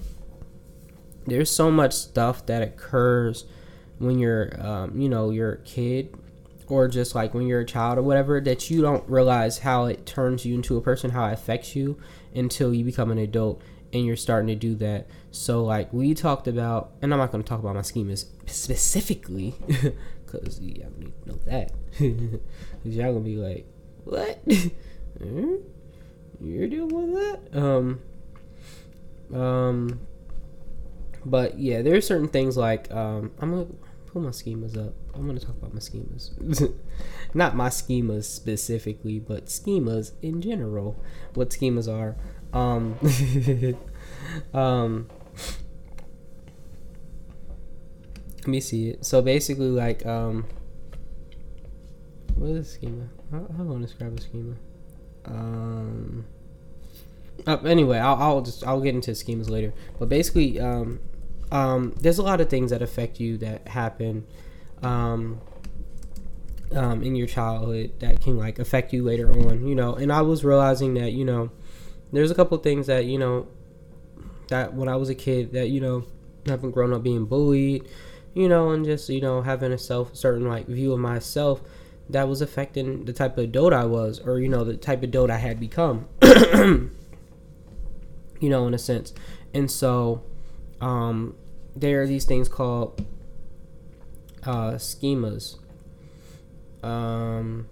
there's 1.27 1.51
so 1.51 1.71
much 1.71 1.93
stuff 1.93 2.47
that 2.47 2.63
occurs 2.63 3.45
when 3.99 4.19
you're, 4.19 4.61
um, 4.65 5.01
you 5.01 5.09
know, 5.09 5.31
you're 5.31 5.53
a 5.53 5.59
kid 5.59 6.15
or 6.69 6.89
just 6.89 7.15
like 7.15 7.35
when 7.35 7.47
you're 7.47 7.61
a 7.61 7.67
child 7.67 7.99
or 7.99 8.03
whatever 8.03 8.41
that 8.41 8.71
you 8.71 8.83
don't 8.83 9.09
realize 9.09 9.59
how 9.59 9.85
it 9.87 10.07
turns 10.07 10.45
you 10.45 10.55
into 10.55 10.77
a 10.77 10.81
person, 10.81 11.11
how 11.11 11.27
it 11.27 11.33
affects 11.33 11.77
you 11.77 11.99
until 12.35 12.73
you 12.73 12.85
become 12.85 13.11
an 13.11 13.19
adult 13.19 13.61
and 13.93 14.05
you're 14.07 14.17
starting 14.17 14.49
to 14.49 14.55
do 14.55 14.75
that. 14.77 15.07
So 15.31 15.65
like 15.65 15.93
we 15.93 16.15
talked 16.15 16.49
about, 16.49 16.93
and 17.03 17.13
I'm 17.13 17.19
not 17.19 17.31
going 17.31 17.43
to 17.43 17.49
talk 17.49 17.61
about 17.61 17.75
my 17.75 17.81
schemas 17.83 18.27
specifically, 18.47 19.55
because 20.27 20.61
y'all 20.61 20.93
need 20.99 21.13
to 21.23 21.29
know 21.29 21.39
that. 21.47 21.73
Because 22.83 22.97
y'all 22.97 23.13
gonna 23.13 23.25
be 23.25 23.37
like, 23.37 23.67
what? 24.05 24.41
Hmm? 25.19 25.57
You're 26.41 26.67
dealing 26.67 27.13
with 27.13 27.15
that? 27.15 27.63
Um, 27.63 28.01
um, 29.33 30.01
but 31.25 31.59
yeah, 31.59 31.83
there 31.83 31.95
are 31.95 32.01
certain 32.01 32.29
things 32.29 32.57
like 32.57 32.91
um, 32.91 33.31
I'm 33.39 33.51
gonna 33.51 33.67
pull 34.07 34.23
my 34.23 34.31
schemas 34.31 34.77
up. 34.77 34.95
I'm 35.15 35.27
gonna 35.27 35.39
talk 35.39 35.57
about 35.57 35.73
my 35.73 35.81
schemas, 35.81 36.75
not 37.35 37.55
my 37.55 37.69
schemas 37.69 38.25
specifically, 38.25 39.21
but 39.21 39.47
schemas 39.47 40.13
in 40.23 40.41
general. 40.41 40.97
What 41.35 41.51
schemas 41.51 41.93
are? 41.93 42.17
Um, 42.53 42.97
um, 44.55 45.09
let 48.39 48.49
me 48.49 48.61
see 48.61 48.91
it. 48.91 49.05
So 49.05 49.23
basically, 49.23 49.69
like, 49.69 50.05
um, 50.05 50.47
what 52.35 52.51
is 52.51 52.67
a 52.67 52.71
schema? 52.71 53.09
How, 53.31 53.47
how 53.57 53.65
do 53.65 53.77
I 53.77 53.81
describe 53.81 54.19
a 54.19 54.21
schema? 54.21 54.55
Um, 55.25 56.25
uh, 57.47 57.57
anyway, 57.65 57.99
I'll, 57.99 58.17
I'll 58.17 58.41
just 58.43 58.67
I'll 58.67 58.81
get 58.81 58.95
into 58.95 59.13
schemas 59.13 59.49
later. 59.49 59.73
But 59.99 60.09
basically, 60.09 60.61
um, 60.61 61.01
um, 61.51 61.95
there's 62.01 62.19
a 62.19 62.23
lot 62.23 62.41
of 62.41 62.49
things 62.49 62.71
that 62.71 62.83
affect 62.83 63.21
you 63.21 63.39
that 63.39 63.69
happen, 63.69 64.27
um, 64.83 65.41
um, 66.75 67.03
in 67.03 67.15
your 67.15 67.27
childhood 67.27 67.93
that 68.01 68.21
can 68.21 68.37
like 68.37 68.59
affect 68.59 68.93
you 68.93 69.03
later 69.03 69.31
on. 69.31 69.67
You 69.67 69.75
know, 69.75 69.95
and 69.95 70.13
I 70.13 70.23
was 70.23 70.45
realizing 70.45 70.95
that 70.95 71.13
you 71.13 71.25
know 71.25 71.51
there's 72.13 72.31
a 72.31 72.35
couple 72.35 72.57
things 72.59 72.87
that 72.87 73.07
you 73.07 73.19
know 73.19 73.49
that 74.49 74.75
when 74.75 74.89
I 74.89 74.97
was 74.97 75.09
a 75.09 75.15
kid 75.15 75.53
that 75.53 75.69
you 75.69 75.81
know 75.81 76.05
having 76.47 76.71
grown 76.71 76.93
up 76.93 77.03
being 77.03 77.25
bullied, 77.25 77.89
you 78.35 78.49
know, 78.49 78.71
and 78.71 78.85
just 78.85 79.09
you 79.09 79.21
know 79.21 79.43
having 79.43 79.73
a 79.73 79.79
self 79.79 80.15
certain 80.15 80.47
like 80.47 80.67
view 80.67 80.93
of 80.93 81.01
myself 81.01 81.63
that 82.11 82.29
was 82.29 82.43
affecting 82.43 83.05
the 83.05 83.13
type 83.13 83.39
of 83.39 83.45
adult 83.45 83.73
I 83.73 83.85
was, 83.85 84.21
or 84.21 84.39
you 84.39 84.49
know 84.49 84.65
the 84.65 84.77
type 84.77 84.99
of 84.99 85.05
adult 85.05 85.31
I 85.31 85.39
had 85.39 85.59
become. 85.59 86.09
you 86.23 86.91
know, 88.51 88.67
in 88.67 88.75
a 88.75 88.79
sense, 88.79 89.15
and 89.55 89.71
so 89.71 90.23
um, 90.81 91.37
there 91.75 92.03
are 92.03 92.07
these 92.07 92.25
things 92.25 92.49
called 92.49 93.05
uh, 94.45 94.73
schemas. 94.73 95.59
Um, 96.83 97.69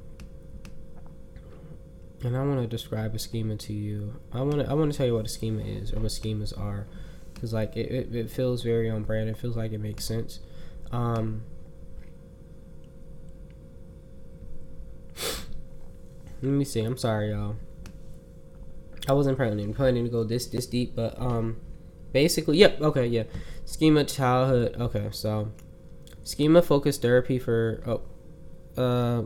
and 2.22 2.36
I 2.36 2.44
want 2.44 2.60
to 2.60 2.66
describe 2.66 3.14
a 3.14 3.18
schema 3.18 3.56
to 3.56 3.72
you. 3.72 4.20
I 4.32 4.42
want 4.42 4.60
to 4.60 4.70
I 4.70 4.74
want 4.74 4.92
to 4.92 4.96
tell 4.96 5.06
you 5.06 5.14
what 5.14 5.24
a 5.24 5.28
schema 5.28 5.62
is 5.62 5.92
or 5.92 6.00
what 6.00 6.10
schemas 6.10 6.58
are, 6.58 6.86
because 7.32 7.52
like 7.52 7.76
it, 7.76 7.90
it, 7.90 8.14
it, 8.14 8.30
feels 8.30 8.62
very 8.62 8.90
on 8.90 9.04
brand. 9.04 9.30
It 9.30 9.38
feels 9.38 9.56
like 9.56 9.72
it 9.72 9.78
makes 9.78 10.04
sense. 10.04 10.40
Um, 10.92 11.42
let 16.42 16.52
me 16.52 16.64
see. 16.64 16.80
I'm 16.80 16.98
sorry, 16.98 17.30
y'all. 17.30 17.56
I 19.08 19.12
wasn't 19.12 19.38
planning 19.38 19.72
planning 19.72 20.04
to 20.04 20.10
go 20.10 20.24
this 20.24 20.46
this 20.46 20.66
deep, 20.66 20.94
but 20.94 21.18
um, 21.18 21.56
basically, 22.12 22.58
yep. 22.58 22.80
Okay, 22.80 23.06
yeah. 23.06 23.24
Schema 23.64 24.04
childhood. 24.04 24.76
Okay, 24.78 25.08
so 25.10 25.52
schema 26.22 26.60
focused 26.60 27.00
therapy 27.00 27.38
for 27.38 27.82
oh, 27.86 28.02
uh, 28.80 29.24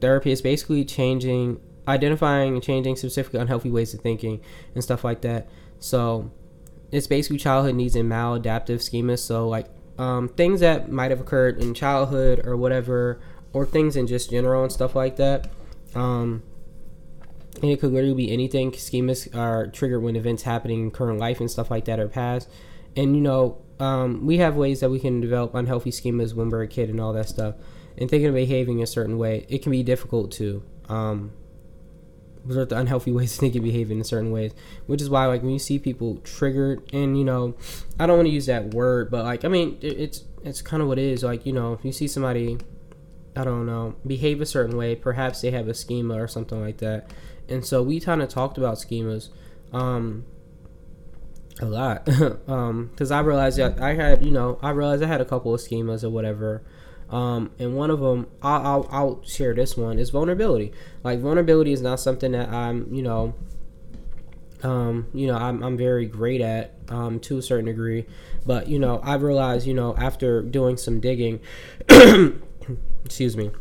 therapy 0.00 0.30
is 0.30 0.40
basically 0.40 0.84
changing 0.84 1.60
identifying 1.86 2.54
and 2.54 2.62
changing 2.62 2.96
specifically 2.96 3.40
unhealthy 3.40 3.70
ways 3.70 3.94
of 3.94 4.00
thinking 4.00 4.40
and 4.74 4.82
stuff 4.82 5.04
like 5.04 5.20
that. 5.22 5.48
So 5.78 6.30
it's 6.90 7.06
basically 7.06 7.38
childhood 7.38 7.74
needs 7.74 7.96
and 7.96 8.10
maladaptive 8.10 8.78
schemas. 8.78 9.18
So 9.18 9.48
like 9.48 9.66
um, 9.98 10.28
things 10.28 10.60
that 10.60 10.90
might 10.90 11.10
have 11.10 11.20
occurred 11.20 11.62
in 11.62 11.74
childhood 11.74 12.46
or 12.46 12.56
whatever, 12.56 13.20
or 13.52 13.64
things 13.64 13.96
in 13.96 14.06
just 14.06 14.30
general 14.30 14.62
and 14.62 14.72
stuff 14.72 14.94
like 14.94 15.16
that. 15.16 15.48
Um, 15.94 16.42
and 17.62 17.70
it 17.70 17.80
could 17.80 17.92
literally 17.92 18.14
be 18.14 18.32
anything. 18.32 18.72
Schemas 18.72 19.34
are 19.34 19.68
triggered 19.68 20.02
when 20.02 20.16
events 20.16 20.42
happening 20.42 20.80
in 20.80 20.90
current 20.90 21.20
life 21.20 21.38
and 21.40 21.50
stuff 21.50 21.70
like 21.70 21.84
that 21.84 22.00
are 22.00 22.08
past. 22.08 22.50
And 22.96 23.14
you 23.14 23.22
know, 23.22 23.58
um, 23.78 24.26
we 24.26 24.38
have 24.38 24.56
ways 24.56 24.80
that 24.80 24.90
we 24.90 24.98
can 24.98 25.20
develop 25.20 25.54
unhealthy 25.54 25.90
schemas 25.90 26.34
when 26.34 26.50
we're 26.50 26.62
a 26.62 26.68
kid 26.68 26.90
and 26.90 27.00
all 27.00 27.12
that 27.12 27.28
stuff. 27.28 27.54
And 27.96 28.10
thinking 28.10 28.28
of 28.28 28.34
behaving 28.34 28.82
a 28.82 28.86
certain 28.86 29.18
way, 29.18 29.46
it 29.48 29.62
can 29.62 29.70
be 29.70 29.84
difficult 29.84 30.32
to 30.32 30.64
um, 30.88 31.32
resort 32.44 32.68
to 32.70 32.78
unhealthy 32.78 33.12
ways 33.18 33.36
to 33.38 33.60
behave 33.60 33.90
in 33.90 34.02
certain 34.04 34.30
ways. 34.30 34.52
Which 34.86 35.02
is 35.02 35.10
why, 35.10 35.26
like, 35.26 35.42
when 35.42 35.52
you 35.52 35.58
see 35.58 35.78
people 35.78 36.16
triggered, 36.24 36.82
and 36.92 37.18
you 37.18 37.24
know, 37.24 37.54
I 37.98 38.06
don't 38.06 38.16
want 38.16 38.28
to 38.28 38.34
use 38.34 38.46
that 38.46 38.74
word, 38.74 39.10
but 39.10 39.24
like, 39.24 39.44
I 39.44 39.48
mean, 39.48 39.78
it, 39.80 39.98
it's 39.98 40.24
it's 40.42 40.62
kind 40.62 40.82
of 40.82 40.88
what 40.88 40.98
it 40.98 41.06
is. 41.06 41.22
Like, 41.22 41.46
you 41.46 41.52
know, 41.52 41.72
if 41.72 41.84
you 41.84 41.92
see 41.92 42.06
somebody, 42.06 42.58
I 43.36 43.44
don't 43.44 43.66
know, 43.66 43.96
behave 44.06 44.40
a 44.40 44.46
certain 44.46 44.76
way, 44.76 44.94
perhaps 44.94 45.40
they 45.40 45.50
have 45.50 45.68
a 45.68 45.74
schema 45.74 46.22
or 46.22 46.28
something 46.28 46.60
like 46.60 46.78
that. 46.78 47.10
And 47.48 47.64
so 47.64 47.82
we 47.82 48.00
kind 48.00 48.22
of 48.22 48.28
talked 48.28 48.58
about 48.58 48.76
schemas. 48.76 49.28
Um, 49.72 50.24
a 51.60 51.66
lot 51.66 52.04
because 52.04 52.40
um, 53.10 53.16
I 53.16 53.20
realized 53.20 53.58
that 53.58 53.80
I 53.80 53.94
had 53.94 54.24
you 54.24 54.32
know 54.32 54.58
I 54.60 54.70
realized 54.70 55.02
I 55.02 55.06
had 55.06 55.20
a 55.20 55.24
couple 55.24 55.54
of 55.54 55.60
schemas 55.60 56.02
or 56.02 56.10
whatever 56.10 56.62
um, 57.14 57.52
and 57.60 57.76
one 57.76 57.92
of 57.92 58.00
them 58.00 58.26
I'll, 58.42 58.66
I'll, 58.66 58.88
I'll 58.90 59.22
share 59.24 59.54
this 59.54 59.76
one 59.76 60.00
is 60.00 60.10
vulnerability. 60.10 60.72
Like 61.04 61.20
vulnerability 61.20 61.72
is 61.72 61.80
not 61.80 62.00
something 62.00 62.32
that 62.32 62.48
I'm 62.48 62.92
you 62.92 63.02
know 63.02 63.34
um, 64.64 65.06
you 65.14 65.28
know 65.28 65.36
I'm, 65.36 65.62
I'm 65.62 65.76
very 65.76 66.06
great 66.06 66.40
at 66.40 66.74
um, 66.88 67.20
to 67.20 67.38
a 67.38 67.42
certain 67.42 67.66
degree. 67.66 68.06
But 68.44 68.68
you 68.68 68.80
know 68.80 69.00
I've 69.04 69.22
realized 69.22 69.64
you 69.64 69.74
know 69.74 69.94
after 69.96 70.42
doing 70.42 70.76
some 70.76 70.98
digging 70.98 71.38
excuse 73.04 73.36
me 73.36 73.52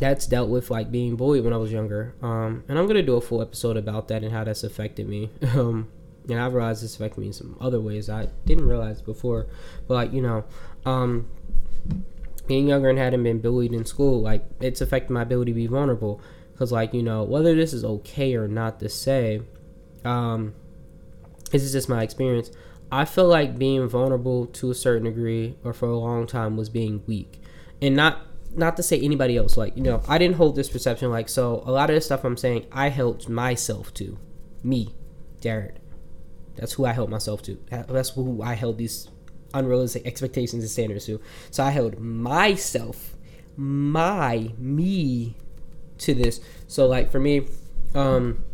that's 0.00 0.26
dealt 0.26 0.48
with 0.48 0.70
like 0.70 0.90
being 0.90 1.16
bullied 1.16 1.44
when 1.44 1.52
I 1.52 1.58
was 1.58 1.70
younger. 1.70 2.14
Um, 2.22 2.64
and 2.66 2.78
I'm 2.78 2.86
gonna 2.86 3.02
do 3.02 3.16
a 3.16 3.20
full 3.20 3.42
episode 3.42 3.76
about 3.76 4.08
that 4.08 4.22
and 4.22 4.32
how 4.32 4.44
that's 4.44 4.64
affected 4.64 5.06
me. 5.06 5.30
Um, 5.54 5.88
and 6.30 6.38
I've 6.38 6.52
realized 6.52 6.84
this 6.84 6.94
affected 6.94 7.20
me 7.20 7.28
in 7.28 7.32
some 7.32 7.56
other 7.58 7.80
ways 7.80 8.10
I 8.10 8.28
didn't 8.44 8.66
realize 8.66 9.00
before. 9.00 9.46
But 9.86 10.12
you 10.12 10.20
know, 10.20 10.44
um, 10.84 11.26
being 12.48 12.66
younger 12.66 12.88
and 12.88 12.98
hadn't 12.98 13.22
been 13.22 13.40
bullied 13.40 13.72
in 13.72 13.84
school, 13.84 14.20
like 14.20 14.44
it's 14.60 14.80
affected 14.80 15.12
my 15.12 15.22
ability 15.22 15.52
to 15.52 15.56
be 15.56 15.66
vulnerable. 15.66 16.20
Cause 16.58 16.72
like 16.72 16.92
you 16.92 17.02
know, 17.02 17.22
whether 17.22 17.54
this 17.54 17.72
is 17.72 17.84
okay 17.84 18.34
or 18.34 18.48
not 18.48 18.80
to 18.80 18.88
say, 18.88 19.42
um, 20.04 20.54
this 21.52 21.62
is 21.62 21.70
just 21.70 21.88
my 21.88 22.02
experience. 22.02 22.50
I 22.90 23.04
feel 23.04 23.28
like 23.28 23.58
being 23.58 23.86
vulnerable 23.88 24.46
to 24.46 24.70
a 24.70 24.74
certain 24.74 25.04
degree 25.04 25.56
or 25.62 25.72
for 25.72 25.86
a 25.86 25.96
long 25.96 26.26
time 26.26 26.56
was 26.56 26.68
being 26.68 27.04
weak, 27.06 27.40
and 27.80 27.94
not 27.94 28.22
not 28.56 28.76
to 28.76 28.82
say 28.82 28.98
anybody 28.98 29.36
else. 29.36 29.56
Like 29.56 29.76
you 29.76 29.82
know, 29.82 30.02
I 30.08 30.18
didn't 30.18 30.36
hold 30.36 30.56
this 30.56 30.68
perception. 30.68 31.10
Like 31.10 31.28
so, 31.28 31.62
a 31.64 31.70
lot 31.70 31.90
of 31.90 31.94
the 31.94 32.00
stuff 32.00 32.24
I'm 32.24 32.36
saying, 32.36 32.66
I 32.72 32.88
held 32.88 33.28
myself 33.28 33.94
to, 33.94 34.18
me, 34.64 34.96
Jared. 35.40 35.78
That's 36.56 36.72
who 36.72 36.86
I 36.86 36.92
held 36.92 37.10
myself 37.10 37.42
to. 37.42 37.58
That's 37.70 38.10
who 38.10 38.42
I 38.42 38.54
held 38.54 38.78
these 38.78 39.08
unrealistic 39.54 40.06
expectations 40.06 40.62
and 40.62 40.70
standards 40.70 41.06
to. 41.06 41.20
So 41.50 41.64
I 41.64 41.70
held 41.70 41.98
myself, 41.98 43.16
my 43.56 44.52
me, 44.58 45.36
to 45.98 46.14
this. 46.14 46.40
So 46.66 46.86
like 46.86 47.10
for 47.10 47.20
me, 47.20 47.46
um, 47.94 48.44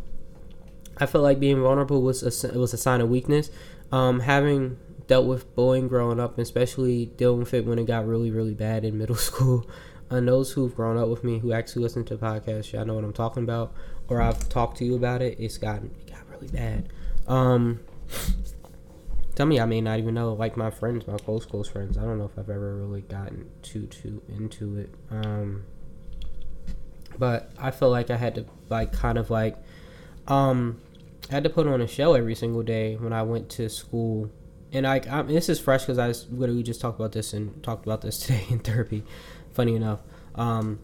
I 0.97 1.07
felt 1.07 1.25
like 1.25 1.41
being 1.41 1.61
vulnerable 1.61 2.03
was 2.03 2.23
a 2.23 2.59
was 2.59 2.73
a 2.73 2.79
sign 2.79 3.01
of 3.01 3.09
weakness. 3.09 3.51
Um, 3.93 4.21
having 4.21 4.79
dealt 5.07 5.27
with 5.27 5.55
bullying 5.55 5.89
growing 5.89 6.19
up, 6.19 6.39
especially 6.39 7.07
dealing 7.07 7.41
with 7.41 7.55
it 7.55 7.67
when 7.67 7.79
it 7.79 7.87
got 7.87 8.07
really 8.07 8.31
really 8.31 8.55
bad 8.55 8.85
in 8.85 8.99
middle 8.99 9.17
school. 9.31 9.69
And 10.11 10.29
those 10.29 10.53
who've 10.53 10.75
grown 10.75 10.99
up 10.99 11.09
with 11.09 11.25
me, 11.25 11.39
who 11.39 11.53
actually 11.53 11.83
listen 11.83 12.05
to 12.05 12.17
podcasts, 12.17 12.73
y'all 12.73 12.85
know 12.85 12.95
what 12.95 13.05
I'm 13.05 13.13
talking 13.13 13.43
about, 13.43 13.73
or 14.09 14.21
I've 14.21 14.49
talked 14.49 14.77
to 14.79 14.85
you 14.85 14.95
about 14.95 15.23
it. 15.23 15.39
It's 15.41 15.59
gotten 15.59 15.91
it 16.07 16.13
got 16.13 16.29
really 16.31 16.49
bad. 16.49 16.89
Um, 17.27 17.81
Tell 19.35 19.47
me, 19.47 19.59
I 19.59 19.67
may 19.67 19.81
not 19.81 19.99
even 19.99 20.15
know. 20.15 20.33
Like 20.33 20.57
my 20.57 20.71
friends, 20.71 21.07
my 21.07 21.17
close 21.17 21.45
close 21.45 21.69
friends. 21.69 21.99
I 21.99 22.03
don't 22.03 22.19
know 22.19 22.25
if 22.25 22.39
I've 22.39 22.51
ever 22.51 22.77
really 22.77 23.03
gotten 23.03 23.51
too 23.63 23.87
too 23.87 24.23
into 24.29 24.79
it. 24.79 24.95
Um, 25.11 25.65
but 27.19 27.51
I 27.59 27.71
feel 27.71 27.91
like 27.91 28.11
I 28.11 28.17
had 28.17 28.37
to 28.37 28.47
like 28.69 28.93
kind 28.93 29.19
of 29.19 29.31
like, 29.31 29.57
um, 30.29 30.81
I 31.31 31.35
had 31.35 31.45
to 31.45 31.51
put 31.51 31.67
on 31.67 31.81
a 31.81 31.89
show 31.89 32.15
every 32.15 32.35
single 32.35 32.63
day 32.63 32.97
when 32.97 33.13
I 33.13 33.23
went 33.23 33.49
to 33.51 33.69
school. 33.69 34.31
And 34.73 34.87
I, 34.87 35.01
I'm, 35.11 35.29
this 35.29 35.49
is 35.49 35.61
fresh 35.61 35.83
because 35.85 35.99
I 35.99 36.09
literally 36.33 36.63
just 36.63 36.81
talked 36.81 36.99
about 36.99 37.13
this 37.13 37.33
and 37.33 37.63
talked 37.63 37.87
about 37.87 38.03
this 38.03 38.19
today 38.21 38.45
in 38.51 38.61
therapy. 38.61 39.05
Funny 39.53 39.75
enough, 39.75 40.01
um, 40.35 40.81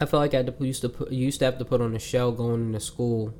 I 0.00 0.06
felt 0.06 0.20
like 0.20 0.34
I 0.34 0.38
had 0.38 0.58
to 0.58 0.64
used 0.64 0.82
to 0.82 0.88
put, 0.88 1.10
used 1.12 1.38
to 1.40 1.44
have 1.44 1.58
to 1.58 1.64
put 1.64 1.80
on 1.80 1.94
a 1.94 1.98
show 1.98 2.32
going 2.32 2.66
into 2.66 2.80
school 2.80 3.34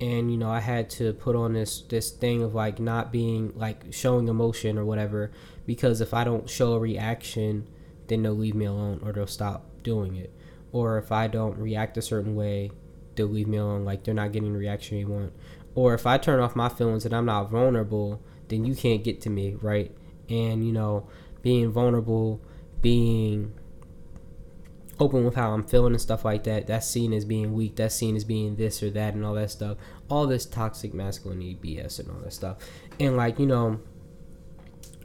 and 0.00 0.30
you 0.30 0.38
know 0.38 0.50
i 0.50 0.60
had 0.60 0.88
to 0.88 1.12
put 1.14 1.36
on 1.36 1.52
this 1.52 1.82
this 1.82 2.10
thing 2.10 2.42
of 2.42 2.54
like 2.54 2.78
not 2.78 3.12
being 3.12 3.52
like 3.54 3.84
showing 3.90 4.28
emotion 4.28 4.78
or 4.78 4.84
whatever 4.84 5.30
because 5.66 6.00
if 6.00 6.14
i 6.14 6.24
don't 6.24 6.48
show 6.48 6.72
a 6.72 6.78
reaction 6.78 7.66
then 8.10 8.24
they'll 8.24 8.34
leave 8.34 8.56
me 8.56 8.64
alone 8.64 9.00
or 9.04 9.12
they'll 9.12 9.26
stop 9.26 9.64
doing 9.82 10.16
it. 10.16 10.34
Or 10.72 10.98
if 10.98 11.10
i 11.12 11.26
don't 11.28 11.58
react 11.58 11.96
a 11.96 12.02
certain 12.02 12.34
way 12.34 12.70
they'll 13.14 13.26
leave 13.26 13.48
me 13.48 13.56
alone 13.56 13.84
like 13.84 14.04
they're 14.04 14.14
not 14.14 14.32
getting 14.32 14.52
the 14.52 14.58
reaction 14.58 14.98
they 14.98 15.04
want. 15.04 15.32
Or 15.74 15.94
if 15.94 16.06
i 16.06 16.18
turn 16.18 16.40
off 16.40 16.56
my 16.56 16.68
feelings 16.68 17.04
and 17.04 17.14
i'm 17.14 17.26
not 17.26 17.50
vulnerable 17.50 18.20
then 18.48 18.64
you 18.64 18.74
can't 18.74 19.04
get 19.04 19.20
to 19.22 19.30
me 19.30 19.56
right? 19.62 19.94
And 20.28 20.66
you 20.66 20.72
know 20.72 21.08
being 21.42 21.70
vulnerable 21.70 22.40
being 22.82 23.52
open 25.00 25.24
with 25.24 25.34
how 25.34 25.52
I'm 25.52 25.64
feeling 25.64 25.92
and 25.92 26.00
stuff 26.00 26.24
like 26.24 26.44
that. 26.44 26.66
That's 26.66 26.86
seen 26.86 27.12
as 27.12 27.24
being 27.24 27.52
weak. 27.52 27.76
That's 27.76 27.94
seen 27.94 28.16
as 28.16 28.24
being 28.24 28.56
this 28.56 28.82
or 28.82 28.90
that 28.90 29.14
and 29.14 29.24
all 29.24 29.34
that 29.34 29.50
stuff. 29.50 29.78
All 30.08 30.26
this 30.26 30.46
toxic 30.46 30.94
masculinity 30.94 31.58
BS 31.60 31.98
and 31.98 32.10
all 32.10 32.18
that 32.18 32.32
stuff. 32.32 32.58
And 32.98 33.16
like 33.16 33.38
you 33.38 33.46
know, 33.46 33.80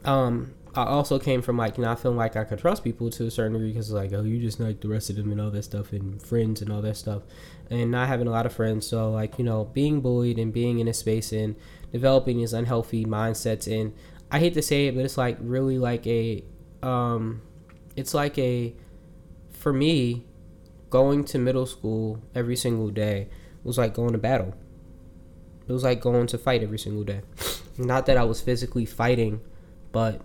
um, 0.04 0.54
I 0.74 0.84
also 0.84 1.18
came 1.18 1.40
from 1.40 1.56
like 1.56 1.78
not 1.78 2.00
feeling 2.00 2.18
like 2.18 2.36
I 2.36 2.44
could 2.44 2.58
trust 2.58 2.84
people 2.84 3.10
to 3.10 3.26
a 3.26 3.30
certain 3.30 3.54
degree 3.54 3.70
because 3.70 3.90
like 3.90 4.12
oh 4.12 4.22
you 4.22 4.38
just 4.38 4.60
like 4.60 4.80
the 4.80 4.88
rest 4.88 5.10
of 5.10 5.16
them 5.16 5.32
and 5.32 5.40
all 5.40 5.50
that 5.50 5.62
stuff 5.62 5.92
and 5.92 6.22
friends 6.22 6.60
and 6.60 6.70
all 6.70 6.82
that 6.82 6.96
stuff, 6.96 7.22
and 7.70 7.90
not 7.90 8.08
having 8.08 8.26
a 8.26 8.30
lot 8.30 8.46
of 8.46 8.52
friends. 8.52 8.86
So 8.86 9.10
like 9.10 9.38
you 9.38 9.44
know 9.44 9.64
being 9.64 10.00
bullied 10.00 10.38
and 10.38 10.52
being 10.52 10.78
in 10.78 10.88
a 10.88 10.94
space 10.94 11.32
and 11.32 11.56
developing 11.92 12.36
these 12.36 12.52
unhealthy 12.52 13.04
mindsets 13.04 13.72
and 13.72 13.94
I 14.30 14.40
hate 14.40 14.54
to 14.54 14.62
say 14.62 14.88
it, 14.88 14.94
but 14.94 15.04
it's 15.04 15.16
like 15.16 15.38
really 15.40 15.78
like 15.78 16.06
a 16.06 16.44
um, 16.82 17.42
it's 17.94 18.12
like 18.12 18.38
a 18.38 18.74
for 19.66 19.72
me, 19.72 20.24
going 20.90 21.24
to 21.24 21.40
middle 21.40 21.66
school 21.66 22.22
every 22.36 22.54
single 22.54 22.88
day 22.88 23.28
was 23.64 23.76
like 23.76 23.92
going 23.92 24.12
to 24.12 24.18
battle. 24.18 24.54
It 25.66 25.72
was 25.72 25.82
like 25.82 26.00
going 26.00 26.28
to 26.28 26.38
fight 26.38 26.62
every 26.62 26.78
single 26.78 27.02
day. 27.02 27.22
Not 27.76 28.06
that 28.06 28.16
I 28.16 28.22
was 28.22 28.40
physically 28.40 28.86
fighting, 28.86 29.40
but 29.90 30.20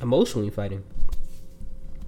emotionally 0.00 0.48
fighting. 0.48 0.82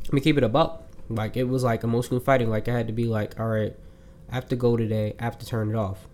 Let 0.04 0.14
me 0.14 0.22
keep 0.22 0.38
it 0.38 0.44
above. 0.44 0.80
Like 1.10 1.36
it 1.36 1.44
was 1.44 1.62
like 1.62 1.84
emotionally 1.84 2.24
fighting. 2.24 2.48
Like 2.48 2.70
I 2.70 2.72
had 2.72 2.86
to 2.86 2.94
be 2.94 3.04
like, 3.04 3.38
all 3.38 3.48
right, 3.48 3.76
I 4.30 4.34
have 4.34 4.48
to 4.48 4.56
go 4.56 4.78
today. 4.78 5.14
I 5.20 5.24
have 5.24 5.36
to 5.40 5.44
turn 5.44 5.68
it 5.68 5.76
off. 5.76 6.08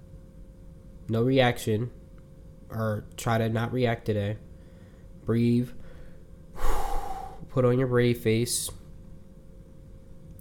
No 1.09 1.23
reaction, 1.23 1.93
or 2.69 3.05
try 3.17 3.39
to 3.39 3.49
not 3.49 3.73
react 3.73 4.07
today. 4.07 4.39
Breathe. 5.25 5.71
Put 7.51 7.65
on 7.65 7.79
your 7.79 7.87
brave 7.87 8.19
face 8.19 8.71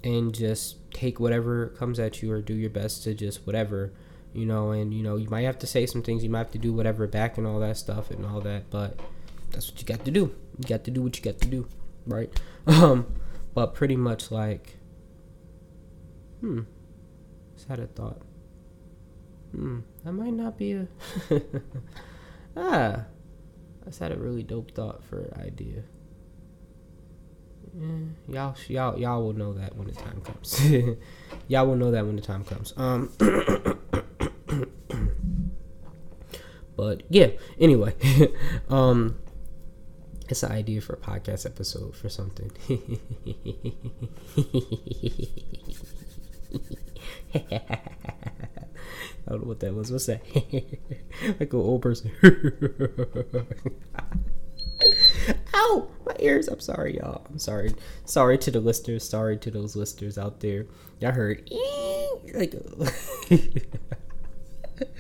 and 0.04 0.34
just 0.34 0.78
take 0.94 1.20
whatever 1.20 1.68
comes 1.70 2.00
at 2.00 2.22
you 2.22 2.32
or 2.32 2.42
do 2.42 2.54
your 2.54 2.70
best 2.70 3.04
to 3.04 3.14
just 3.14 3.46
whatever 3.46 3.92
you 4.34 4.46
know 4.46 4.72
and 4.72 4.94
you 4.94 5.04
know 5.04 5.16
you 5.16 5.30
might 5.30 5.42
have 5.42 5.60
to 5.60 5.68
say 5.68 5.86
some 5.86 6.02
things 6.02 6.24
you 6.24 6.30
might 6.30 6.40
have 6.40 6.52
to 6.52 6.58
do 6.58 6.72
whatever 6.72 7.08
back 7.08 7.38
and 7.38 7.46
all 7.48 7.60
that 7.60 7.78
stuff 7.78 8.12
and 8.12 8.26
all 8.26 8.40
that 8.42 8.70
but 8.70 9.00
that's 9.52 9.70
what 9.72 9.80
you 9.80 9.86
got 9.86 10.06
to 10.06 10.12
do. 10.12 10.36
You 10.60 10.68
got 10.68 10.84
to 10.84 10.92
do 10.92 11.02
what 11.02 11.18
you 11.18 11.24
got 11.24 11.40
to 11.42 11.48
do 11.48 11.68
right? 12.06 12.30
Um 12.68 13.08
but 13.56 13.74
pretty 13.74 13.96
much 13.96 14.32
like 14.32 14.78
hmm 16.40 16.62
just 17.56 17.68
had 17.68 17.80
a 17.80 17.88
thought. 17.88 18.22
Hmm 19.52 19.80
that 20.04 20.14
might 20.14 20.34
not 20.34 20.58
be 20.58 20.74
a 20.74 20.88
ah 22.56 23.06
I 23.82 23.86
just 23.86 24.00
had 24.00 24.12
a 24.12 24.18
really 24.18 24.44
dope 24.44 24.72
thought 24.72 25.04
for 25.04 25.34
idea 25.40 25.84
yeah, 27.80 27.88
y'all, 28.28 28.56
y'all, 28.68 29.00
y'all 29.00 29.24
will 29.24 29.34
know 29.34 29.54
that 29.54 29.76
when 29.76 29.88
the 29.88 29.94
time 29.94 30.22
comes. 30.22 30.62
y'all 31.48 31.66
will 31.66 31.76
know 31.76 31.90
that 31.92 32.06
when 32.06 32.16
the 32.16 32.22
time 32.22 32.44
comes. 32.44 32.74
Um, 32.76 33.12
but 36.76 37.04
yeah. 37.10 37.30
Anyway, 37.60 37.96
um, 38.70 39.18
it's 40.28 40.44
an 40.44 40.52
idea 40.52 40.82
for 40.82 40.94
a 40.94 40.98
podcast 40.98 41.46
episode 41.46 41.96
for 41.96 42.10
something. 42.10 42.52
I 47.34 47.40
don't 49.28 49.42
know 49.42 49.48
what 49.48 49.60
that 49.62 49.74
was. 49.74 49.92
What's 49.92 50.08
that? 50.08 50.22
like 51.40 51.54
an 51.54 51.60
old 51.60 51.82
person. 51.82 52.12
Ow! 55.54 55.88
My 56.06 56.16
ears. 56.20 56.48
I'm 56.48 56.60
sorry, 56.60 56.98
y'all. 56.98 57.26
I'm 57.30 57.40
sorry. 57.40 57.74
Sorry 58.06 58.38
to 58.40 58.52
the 58.52 58.60
listeners. 58.60 59.08
Sorry 59.08 59.38
to 59.38 59.52
those 59.52 59.76
listeners 59.76 60.18
out 60.18 60.40
there. 60.40 60.66
Y'all 61.00 61.12
heard 61.12 61.50
like 62.34 62.56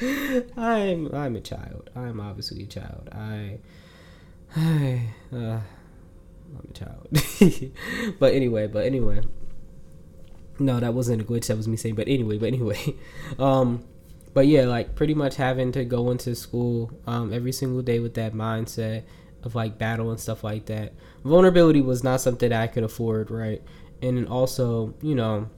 I'm 0.57 1.13
I'm 1.13 1.35
a 1.35 1.41
child. 1.41 1.89
I'm 1.95 2.19
obviously 2.19 2.63
a 2.63 2.67
child. 2.67 3.09
I 3.11 3.59
I 4.55 5.01
uh 5.33 5.59
I'm 6.57 6.67
a 6.69 6.73
child. 6.73 7.07
but 8.19 8.33
anyway, 8.33 8.67
but 8.67 8.85
anyway. 8.85 9.21
No, 10.61 10.79
that 10.79 10.93
wasn't 10.93 11.21
a 11.21 11.25
glitch. 11.25 11.47
That 11.47 11.57
was 11.57 11.67
me 11.67 11.77
saying. 11.77 11.95
But 11.95 12.07
anyway, 12.09 12.37
but 12.37 12.47
anyway, 12.47 12.95
um, 13.39 13.83
but 14.33 14.47
yeah, 14.47 14.65
like 14.65 14.95
pretty 14.95 15.13
much 15.13 15.37
having 15.37 15.71
to 15.73 15.85
go 15.85 16.11
into 16.11 16.35
school 16.35 16.91
um 17.07 17.33
every 17.33 17.51
single 17.51 17.81
day 17.81 17.99
with 17.99 18.15
that 18.15 18.33
mindset 18.33 19.03
of 19.43 19.55
like 19.55 19.77
battle 19.77 20.11
and 20.11 20.19
stuff 20.19 20.43
like 20.43 20.65
that. 20.65 20.93
Vulnerability 21.23 21.81
was 21.81 22.03
not 22.03 22.21
something 22.21 22.51
I 22.51 22.67
could 22.67 22.83
afford, 22.83 23.31
right? 23.31 23.61
And 24.01 24.27
also, 24.27 24.93
you 25.01 25.15
know, 25.15 25.49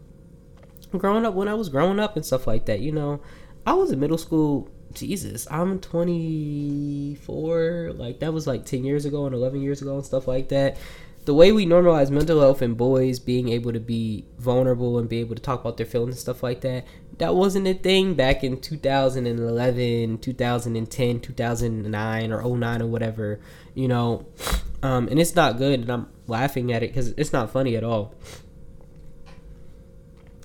growing 0.97 1.25
up 1.25 1.33
when 1.33 1.47
I 1.47 1.53
was 1.53 1.69
growing 1.69 1.99
up 1.99 2.15
and 2.15 2.25
stuff 2.25 2.47
like 2.47 2.65
that, 2.65 2.81
you 2.81 2.91
know, 2.91 3.21
I 3.65 3.73
was 3.73 3.91
in 3.91 3.99
middle 3.99 4.17
school. 4.17 4.69
Jesus, 4.93 5.47
I'm 5.49 5.79
24. 5.79 7.93
Like 7.95 8.19
that 8.19 8.33
was 8.33 8.45
like 8.45 8.65
10 8.65 8.83
years 8.83 9.05
ago 9.05 9.25
and 9.25 9.33
11 9.33 9.61
years 9.61 9.81
ago 9.81 9.95
and 9.95 10.05
stuff 10.05 10.27
like 10.27 10.49
that. 10.49 10.77
The 11.23 11.33
way 11.33 11.51
we 11.51 11.67
normalize 11.67 12.09
mental 12.09 12.41
health 12.41 12.63
and 12.63 12.75
boys 12.75 13.19
being 13.19 13.49
able 13.49 13.71
to 13.73 13.79
be 13.79 14.25
vulnerable 14.39 14.97
and 14.97 15.07
be 15.07 15.19
able 15.19 15.35
to 15.35 15.41
talk 15.41 15.61
about 15.61 15.77
their 15.77 15.85
feelings 15.85 16.15
and 16.15 16.19
stuff 16.19 16.43
like 16.43 16.61
that, 16.61 16.85
that 17.21 17.35
wasn't 17.35 17.67
a 17.67 17.75
thing 17.75 18.15
back 18.15 18.43
in 18.43 18.59
2011, 18.59 20.17
2010, 20.17 21.19
2009 21.19 22.31
or 22.31 22.57
09 22.57 22.81
or 22.81 22.87
whatever, 22.87 23.39
you 23.75 23.87
know. 23.87 24.25
Um, 24.81 25.07
and 25.07 25.19
it's 25.19 25.35
not 25.35 25.59
good, 25.59 25.81
and 25.81 25.91
I'm 25.91 26.09
laughing 26.25 26.73
at 26.73 26.81
it 26.81 26.87
because 26.87 27.09
it's 27.09 27.31
not 27.31 27.51
funny 27.51 27.75
at 27.75 27.83
all 27.83 28.15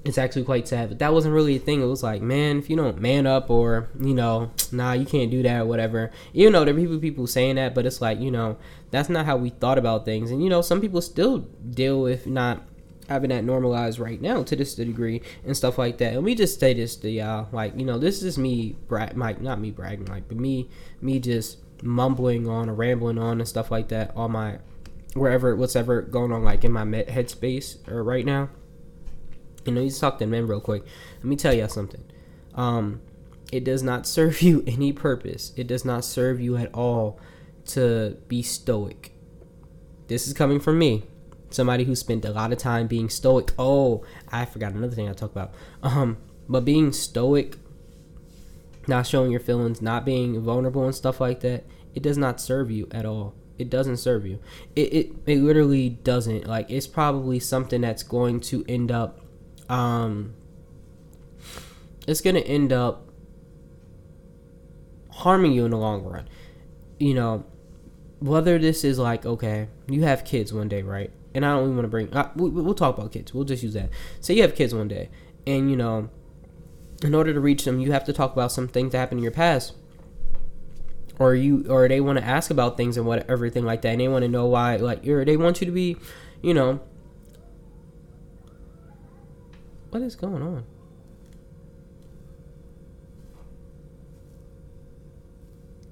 it's 0.05 0.19
actually 0.19 0.45
quite 0.45 0.69
sad. 0.69 0.89
But 0.89 1.01
that 1.01 1.13
wasn't 1.13 1.35
really 1.35 1.57
a 1.57 1.59
thing. 1.59 1.83
It 1.83 1.87
was 1.87 2.05
like, 2.05 2.23
man, 2.23 2.59
if 2.59 2.71
you 2.71 2.77
don't 2.77 3.01
man 3.01 3.27
up 3.27 3.51
or, 3.51 3.89
you 4.01 4.15
know, 4.15 4.53
nah, 4.71 4.93
you 4.93 5.05
can't 5.05 5.33
do 5.33 5.43
that 5.43 5.63
or 5.63 5.65
whatever. 5.65 6.13
Even 6.33 6.53
though 6.53 6.65
there 6.65 6.75
are 6.75 6.79
people 6.79 7.01
people 7.01 7.27
saying 7.27 7.57
that, 7.57 7.75
but 7.75 7.87
it's 7.87 8.01
like, 8.01 8.21
you 8.21 8.31
know, 8.31 8.57
that's 8.93 9.09
not 9.09 9.27
how 9.27 9.37
we 9.37 9.51
thought 9.51 9.79
about 9.79 10.05
things. 10.05 10.31
And 10.31 10.45
you 10.45 10.49
know, 10.49 10.63
some 10.63 10.81
people 10.81 11.03
still 11.03 11.39
deal 11.39 12.01
with 12.01 12.27
not 12.27 12.63
having 13.09 13.31
that 13.31 13.45
normalized 13.45 13.99
right 13.99 14.21
now 14.21 14.43
to 14.43 14.57
this 14.57 14.75
degree 14.75 15.23
and 15.45 15.57
stuff 15.57 15.79
like 15.79 15.99
that. 15.99 16.15
And 16.15 16.25
we 16.25 16.35
just 16.35 16.59
say 16.59 16.75
this 16.75 16.97
to 16.97 17.11
y'all, 17.11 17.49
like, 17.53 17.79
you 17.79 17.85
know, 17.85 17.99
this 17.99 18.23
is 18.23 18.37
me 18.37 18.77
brag 18.89 19.17
like 19.17 19.41
not 19.41 19.61
me 19.61 19.71
bragging, 19.71 20.07
like, 20.07 20.29
but 20.29 20.37
me 20.37 20.69
me 21.01 21.19
just 21.19 21.59
mumbling 21.83 22.49
on 22.49 22.71
or 22.71 22.75
rambling 22.75 23.19
on 23.19 23.39
and 23.39 23.47
stuff 23.47 23.71
like 23.71 23.89
that 23.89 24.11
All 24.17 24.29
my 24.29 24.59
wherever 25.13 25.55
what's 25.55 25.77
ever 25.77 26.03
going 26.03 26.33
on 26.33 26.43
like 26.43 26.65
in 26.65 26.73
my 26.73 26.85
headspace 26.85 27.87
or 27.89 28.03
right 28.03 28.25
now 28.25 28.49
you 29.67 29.73
know, 29.73 29.81
you 29.81 29.89
just 29.89 30.01
talk 30.01 30.19
to 30.19 30.27
men 30.27 30.47
real 30.47 30.61
quick. 30.61 30.85
Let 31.17 31.25
me 31.25 31.37
tell 31.37 31.53
y'all 31.53 31.69
something. 31.69 32.05
Um, 32.55 33.03
it 33.53 33.65
does 33.65 33.83
not 33.83 34.07
serve 34.17 34.43
you 34.43 34.65
any 34.67 34.93
purpose. 34.93 35.53
It 35.57 35.67
does 35.67 35.85
not 35.85 36.05
serve 36.05 36.41
you 36.41 36.57
at 36.57 36.73
all 36.75 37.19
to 37.67 38.17
be 38.29 38.43
stoic. 38.43 39.13
This 40.09 40.27
is 40.29 40.33
coming 40.33 40.61
from 40.61 40.79
me, 40.79 41.03
somebody 41.51 41.85
who 41.85 41.95
spent 41.95 42.25
a 42.25 42.31
lot 42.31 42.53
of 42.53 42.59
time 42.59 42.87
being 42.87 43.09
stoic. 43.09 43.53
Oh, 43.59 44.05
I 44.31 44.45
forgot 44.45 44.73
another 44.73 44.95
thing 44.95 45.09
I 45.09 45.13
talk 45.13 45.31
about. 45.31 45.55
Um, 45.83 46.19
but 46.49 46.65
being 46.65 46.93
stoic, 46.93 47.57
not 48.87 49.07
showing 49.07 49.31
your 49.31 49.41
feelings, 49.41 49.83
not 49.83 50.05
being 50.05 50.41
vulnerable 50.41 50.85
and 50.85 50.95
stuff 50.95 51.21
like 51.21 51.41
that, 51.41 51.65
it 51.95 52.03
does 52.03 52.19
not 52.19 52.41
serve 52.41 52.71
you 52.71 52.89
at 52.91 53.05
all. 53.05 53.35
It 53.59 53.71
doesn't 53.71 53.97
serve 53.97 54.27
you. 54.27 54.39
It, 54.75 54.93
it, 54.93 55.13
it 55.27 55.39
literally 55.39 55.89
doesn't. 55.89 56.47
Like, 56.47 56.71
it's 56.71 56.87
probably 56.87 57.41
something 57.41 57.81
that's 57.81 58.03
going 58.03 58.41
to 58.41 58.65
end 58.69 58.93
up 58.93 59.21
um, 59.69 60.35
it's 62.07 62.21
gonna 62.21 62.41
end 62.41 62.73
up 62.73 63.09
harming 65.11 65.53
you 65.53 65.65
in 65.65 65.71
the 65.71 65.77
long 65.77 66.05
run. 66.05 66.29
You 66.99 67.15
know, 67.15 67.45
whether 68.21 68.59
this 68.59 68.85
is 68.85 68.99
like 68.99 69.27
okay, 69.27 69.69
you 69.89 70.03
have 70.05 70.25
kids 70.25 70.53
one 70.53 70.69
day, 70.69 70.83
right? 70.83 71.11
And 71.37 71.45
I 71.45 71.51
don't 71.51 71.65
even 71.65 71.77
want 71.77 71.85
to 71.85 71.89
bring. 71.89 72.13
Uh, 72.13 72.31
we, 72.35 72.49
we'll 72.51 72.75
talk 72.75 72.97
about 72.99 73.13
kids. 73.13 73.33
We'll 73.33 73.45
just 73.45 73.63
use 73.63 73.75
that. 73.75 73.91
Say 74.21 74.35
you 74.35 74.43
have 74.43 74.55
kids 74.55 74.75
one 74.75 74.89
day, 74.89 75.11
and 75.47 75.71
you 75.71 75.77
know, 75.77 76.09
in 77.03 77.15
order 77.15 77.33
to 77.33 77.41
reach 77.41 77.65
them, 77.65 77.79
you 77.79 77.93
have 77.93 78.05
to 78.05 78.13
talk 78.13 78.33
about 78.33 78.51
some 78.51 78.67
things 78.67 78.93
that 78.93 78.99
happened 78.99 79.19
in 79.19 79.23
your 79.23 79.33
past 79.33 79.75
or 81.19 81.35
you 81.35 81.65
or 81.69 81.89
they 81.89 82.01
want 82.01 82.19
to 82.19 82.25
ask 82.25 82.51
about 82.51 82.77
things 82.77 82.97
and 82.97 83.07
what 83.07 83.29
everything 83.31 83.65
like 83.65 83.81
that 83.81 83.89
and 83.89 84.03
they 84.03 84.09
want 84.09 84.23
to 84.23 84.29
know 84.29 84.45
why 84.45 84.77
like 84.77 85.07
or 85.07 85.25
they 85.25 85.35
want 85.35 85.63
you 85.63 85.65
to 85.65 85.73
be 85.73 85.97
you 86.43 86.53
know 86.53 86.79
what 89.97 90.03
is 90.03 90.15
going 90.15 90.43
on? 90.43 90.65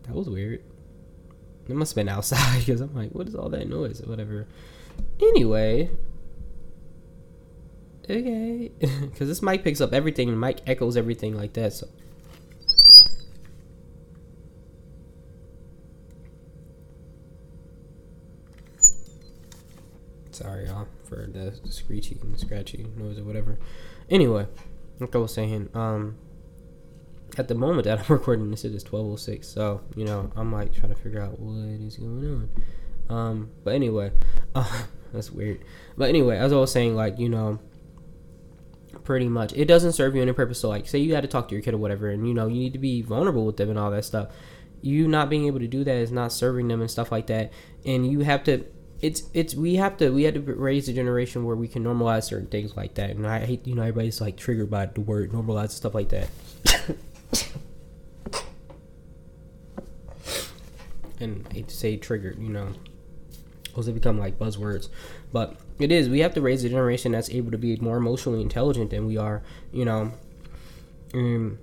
That 0.02 0.14
was 0.14 0.28
weird. 0.28 0.62
It 1.66 1.74
must 1.74 1.92
have 1.92 2.04
been 2.04 2.10
outside 2.10 2.58
because 2.66 2.82
I'm 2.82 2.94
like, 2.94 3.12
what 3.12 3.28
is 3.28 3.34
all 3.34 3.48
that 3.48 3.66
noise 3.66 4.02
or 4.02 4.06
whatever. 4.06 4.46
Anyway. 5.28 5.90
Okay. 8.08 8.70
Because 9.00 9.28
this 9.28 9.42
mic 9.42 9.62
picks 9.64 9.80
up 9.80 9.92
everything 9.92 10.28
and 10.28 10.40
mic 10.40 10.60
echoes 10.66 10.96
everything 10.96 11.36
like 11.36 11.52
that. 11.54 11.72
So. 11.72 11.88
Sorry, 20.30 20.66
y'all, 20.66 20.88
for 21.04 21.28
the 21.32 21.56
screechy 21.70 22.18
and 22.20 22.38
scratchy 22.38 22.86
noise 22.96 23.18
or 23.18 23.24
whatever. 23.24 23.58
Anyway, 24.10 24.48
like 24.98 25.14
I 25.14 25.18
was 25.18 25.32
saying, 25.32 25.70
um, 25.74 26.16
at 27.38 27.48
the 27.48 27.54
moment 27.54 27.84
that 27.84 28.00
I'm 28.00 28.06
recording 28.08 28.50
this, 28.50 28.64
it 28.64 28.74
is 28.74 28.84
12:06. 28.84 29.44
So 29.44 29.80
you 29.94 30.04
know, 30.04 30.32
I'm 30.36 30.52
like 30.52 30.72
trying 30.72 30.92
to 30.92 31.00
figure 31.00 31.22
out 31.22 31.38
what 31.38 31.80
is 31.80 31.96
going 31.96 32.48
on. 33.08 33.16
Um, 33.16 33.50
but 33.62 33.74
anyway, 33.74 34.10
uh, 34.54 34.82
that's 35.14 35.30
weird. 35.30 35.60
But 35.96 36.08
anyway, 36.08 36.36
as 36.38 36.52
I 36.52 36.56
was 36.56 36.72
saying, 36.72 36.94
like 36.94 37.18
you 37.18 37.28
know, 37.28 37.58
pretty 39.04 39.28
much 39.28 39.52
it 39.54 39.66
doesn't 39.66 39.92
serve 39.92 40.14
you 40.14 40.22
any 40.22 40.32
purpose. 40.32 40.60
So 40.60 40.68
like, 40.68 40.86
say 40.86 40.98
you 40.98 41.14
had 41.14 41.22
to 41.22 41.28
talk 41.28 41.48
to 41.48 41.54
your 41.54 41.62
kid 41.62 41.74
or 41.74 41.78
whatever, 41.78 42.10
and 42.10 42.28
you 42.28 42.34
know 42.34 42.46
you 42.46 42.58
need 42.58 42.72
to 42.72 42.78
be 42.78 43.02
vulnerable 43.02 43.46
with 43.46 43.56
them 43.56 43.70
and 43.70 43.78
all 43.78 43.90
that 43.90 44.04
stuff. 44.04 44.28
You 44.82 45.08
not 45.08 45.30
being 45.30 45.46
able 45.46 45.60
to 45.60 45.68
do 45.68 45.82
that 45.84 45.96
is 45.96 46.12
not 46.12 46.32
serving 46.32 46.68
them 46.68 46.80
and 46.80 46.90
stuff 46.90 47.10
like 47.10 47.26
that, 47.28 47.52
and 47.86 48.10
you 48.10 48.20
have 48.20 48.44
to 48.44 48.66
it's 49.00 49.24
it's 49.34 49.54
we 49.54 49.76
have 49.76 49.96
to 49.98 50.10
we 50.10 50.22
had 50.24 50.34
to 50.34 50.40
raise 50.40 50.88
a 50.88 50.92
generation 50.92 51.44
where 51.44 51.56
we 51.56 51.68
can 51.68 51.84
normalize 51.84 52.24
certain 52.24 52.48
things 52.48 52.74
like 52.76 52.94
that. 52.94 53.10
And 53.10 53.26
I 53.26 53.44
hate 53.44 53.66
you 53.66 53.74
know 53.74 53.82
everybody's 53.82 54.20
like 54.20 54.36
triggered 54.36 54.70
by 54.70 54.86
the 54.86 55.00
word 55.00 55.30
normalize 55.32 55.62
and 55.62 55.72
stuff 55.72 55.94
like 55.94 56.08
that. 56.10 56.28
and 61.20 61.46
I 61.50 61.54
hate 61.54 61.68
to 61.68 61.74
say 61.74 61.96
triggered, 61.96 62.38
you 62.38 62.48
know, 62.48 62.68
those 63.74 63.86
have 63.86 63.94
become 63.94 64.18
like 64.18 64.38
buzzwords, 64.38 64.88
but 65.32 65.56
it 65.78 65.90
is. 65.90 66.08
We 66.08 66.20
have 66.20 66.34
to 66.34 66.40
raise 66.40 66.64
a 66.64 66.68
generation 66.68 67.12
that's 67.12 67.30
able 67.30 67.50
to 67.50 67.58
be 67.58 67.76
more 67.76 67.96
emotionally 67.96 68.40
intelligent 68.40 68.90
than 68.90 69.06
we 69.06 69.16
are. 69.16 69.42
You 69.72 69.84
know, 69.84 70.12
you're 71.12 71.58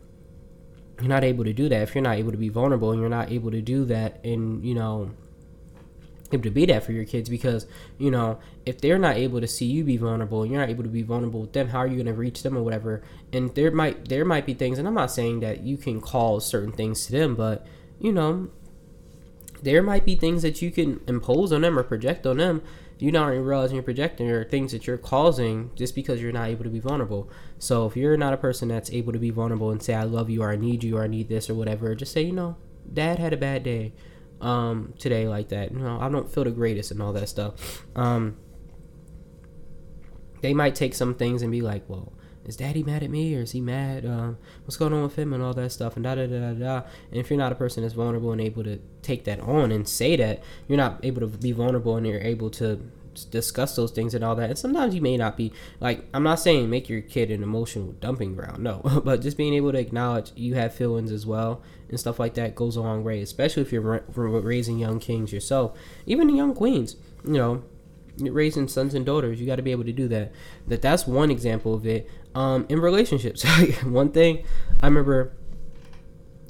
not 1.01 1.23
able 1.23 1.43
to 1.43 1.53
do 1.53 1.69
that 1.69 1.81
if 1.81 1.95
you're 1.95 2.03
not 2.03 2.17
able 2.17 2.31
to 2.31 2.37
be 2.37 2.49
vulnerable, 2.49 2.91
and 2.91 2.99
you're 2.99 3.09
not 3.09 3.31
able 3.31 3.51
to 3.51 3.61
do 3.61 3.85
that, 3.85 4.23
and 4.23 4.63
you 4.65 4.73
know 4.73 5.11
able 6.33 6.43
to 6.43 6.51
be 6.51 6.65
that 6.65 6.83
for 6.83 6.91
your 6.91 7.05
kids 7.05 7.29
because 7.29 7.65
you 7.97 8.11
know 8.11 8.39
if 8.65 8.79
they're 8.79 8.97
not 8.97 9.17
able 9.17 9.41
to 9.41 9.47
see 9.47 9.65
you 9.65 9.83
be 9.83 9.97
vulnerable 9.97 10.43
and 10.43 10.51
you're 10.51 10.61
not 10.61 10.69
able 10.69 10.83
to 10.83 10.89
be 10.89 11.01
vulnerable 11.01 11.41
with 11.41 11.53
them 11.53 11.67
how 11.69 11.79
are 11.79 11.87
you 11.87 11.95
going 11.95 12.05
to 12.05 12.13
reach 12.13 12.43
them 12.43 12.57
or 12.57 12.63
whatever 12.63 13.03
and 13.33 13.53
there 13.55 13.71
might 13.71 14.07
there 14.07 14.25
might 14.25 14.45
be 14.45 14.53
things 14.53 14.79
and 14.79 14.87
i'm 14.87 14.93
not 14.93 15.11
saying 15.11 15.39
that 15.39 15.61
you 15.61 15.77
can 15.77 15.99
call 15.99 16.39
certain 16.39 16.71
things 16.71 17.05
to 17.05 17.11
them 17.11 17.35
but 17.35 17.65
you 17.99 18.11
know 18.11 18.49
there 19.61 19.83
might 19.83 20.05
be 20.05 20.15
things 20.15 20.41
that 20.41 20.61
you 20.61 20.71
can 20.71 20.99
impose 21.07 21.51
on 21.51 21.61
them 21.61 21.77
or 21.77 21.83
project 21.83 22.25
on 22.25 22.37
them 22.37 22.61
you 22.97 23.11
not 23.11 23.31
even 23.31 23.43
realizing 23.43 23.75
you're 23.75 23.83
projecting 23.83 24.29
or 24.29 24.43
things 24.43 24.71
that 24.71 24.85
you're 24.85 24.97
causing 24.97 25.71
just 25.75 25.95
because 25.95 26.21
you're 26.21 26.31
not 26.31 26.49
able 26.49 26.63
to 26.63 26.69
be 26.69 26.79
vulnerable 26.79 27.29
so 27.57 27.85
if 27.85 27.95
you're 27.95 28.17
not 28.17 28.33
a 28.33 28.37
person 28.37 28.67
that's 28.67 28.91
able 28.91 29.11
to 29.11 29.19
be 29.19 29.29
vulnerable 29.29 29.71
and 29.71 29.81
say 29.81 29.93
i 29.93 30.03
love 30.03 30.29
you 30.29 30.43
or 30.43 30.51
i 30.51 30.55
need 30.55 30.83
you 30.83 30.97
or 30.97 31.03
i 31.03 31.07
need 31.07 31.27
this 31.27 31.49
or 31.49 31.55
whatever 31.55 31.95
just 31.95 32.13
say 32.13 32.21
you 32.21 32.31
know 32.31 32.55
dad 32.93 33.19
had 33.19 33.33
a 33.33 33.37
bad 33.37 33.63
day 33.63 33.91
um, 34.41 34.93
today 34.97 35.27
like 35.27 35.49
that. 35.49 35.71
You 35.71 35.79
know, 35.79 35.99
I 35.99 36.09
don't 36.09 36.29
feel 36.29 36.43
the 36.43 36.51
greatest 36.51 36.91
and 36.91 37.01
all 37.01 37.13
that 37.13 37.29
stuff. 37.29 37.85
Um, 37.95 38.37
they 40.41 40.53
might 40.53 40.75
take 40.75 40.95
some 40.95 41.15
things 41.15 41.41
and 41.43 41.51
be 41.51 41.61
like, 41.61 41.87
well, 41.87 42.11
is 42.51 42.57
daddy 42.57 42.83
mad 42.83 43.01
at 43.01 43.09
me 43.09 43.33
or 43.35 43.41
is 43.41 43.51
he 43.51 43.61
mad? 43.61 44.05
Um, 44.05 44.37
what's 44.65 44.75
going 44.75 44.93
on 44.93 45.03
with 45.03 45.17
him 45.17 45.31
and 45.33 45.41
all 45.41 45.53
that 45.53 45.71
stuff 45.71 45.95
and 45.95 46.03
da 46.03 46.15
da 46.15 46.27
da 46.27 46.53
da. 46.53 46.81
And 47.09 47.19
if 47.19 47.29
you're 47.29 47.39
not 47.39 47.53
a 47.53 47.55
person 47.55 47.81
that's 47.81 47.95
vulnerable 47.95 48.31
and 48.33 48.41
able 48.41 48.63
to 48.65 48.79
take 49.01 49.23
that 49.23 49.39
on 49.39 49.71
and 49.71 49.87
say 49.87 50.17
that, 50.17 50.43
you're 50.67 50.77
not 50.77 50.99
able 51.03 51.21
to 51.21 51.27
be 51.27 51.53
vulnerable 51.53 51.95
and 51.95 52.05
you're 52.05 52.19
able 52.19 52.49
to 52.51 52.91
discuss 53.29 53.75
those 53.75 53.91
things 53.91 54.13
and 54.13 54.23
all 54.23 54.35
that. 54.35 54.49
And 54.49 54.59
sometimes 54.59 54.93
you 54.93 55.01
may 55.01 55.15
not 55.15 55.37
be 55.37 55.53
like 55.79 56.05
I'm 56.13 56.23
not 56.23 56.39
saying 56.39 56.69
make 56.69 56.89
your 56.89 57.01
kid 57.01 57.31
an 57.31 57.41
emotional 57.41 57.93
dumping 57.93 58.35
ground, 58.35 58.59
no, 58.63 58.81
but 59.05 59.21
just 59.21 59.37
being 59.37 59.53
able 59.53 59.71
to 59.71 59.79
acknowledge 59.79 60.31
you 60.35 60.55
have 60.55 60.75
feelings 60.75 61.11
as 61.11 61.25
well 61.25 61.61
and 61.89 61.99
stuff 61.99 62.19
like 62.19 62.33
that 62.33 62.55
goes 62.55 62.75
a 62.75 62.81
long 62.81 63.03
way, 63.03 63.21
especially 63.21 63.61
if 63.61 63.71
you're 63.71 64.03
raising 64.15 64.77
young 64.77 64.99
kings 64.99 65.31
yourself, 65.31 65.77
even 66.05 66.35
young 66.35 66.53
queens. 66.53 66.97
You 67.23 67.33
know, 67.33 67.63
raising 68.17 68.67
sons 68.67 68.93
and 68.93 69.05
daughters, 69.05 69.39
you 69.39 69.47
got 69.47 69.57
to 69.57 69.61
be 69.61 69.71
able 69.71 69.85
to 69.85 69.93
do 69.93 70.07
that. 70.09 70.31
That 70.67 70.81
that's 70.81 71.07
one 71.07 71.31
example 71.31 71.73
of 71.73 71.85
it. 71.85 72.09
Um, 72.35 72.65
in 72.69 72.79
relationships, 72.79 73.43
one 73.83 74.11
thing 74.11 74.45
I 74.81 74.87
remember 74.87 75.33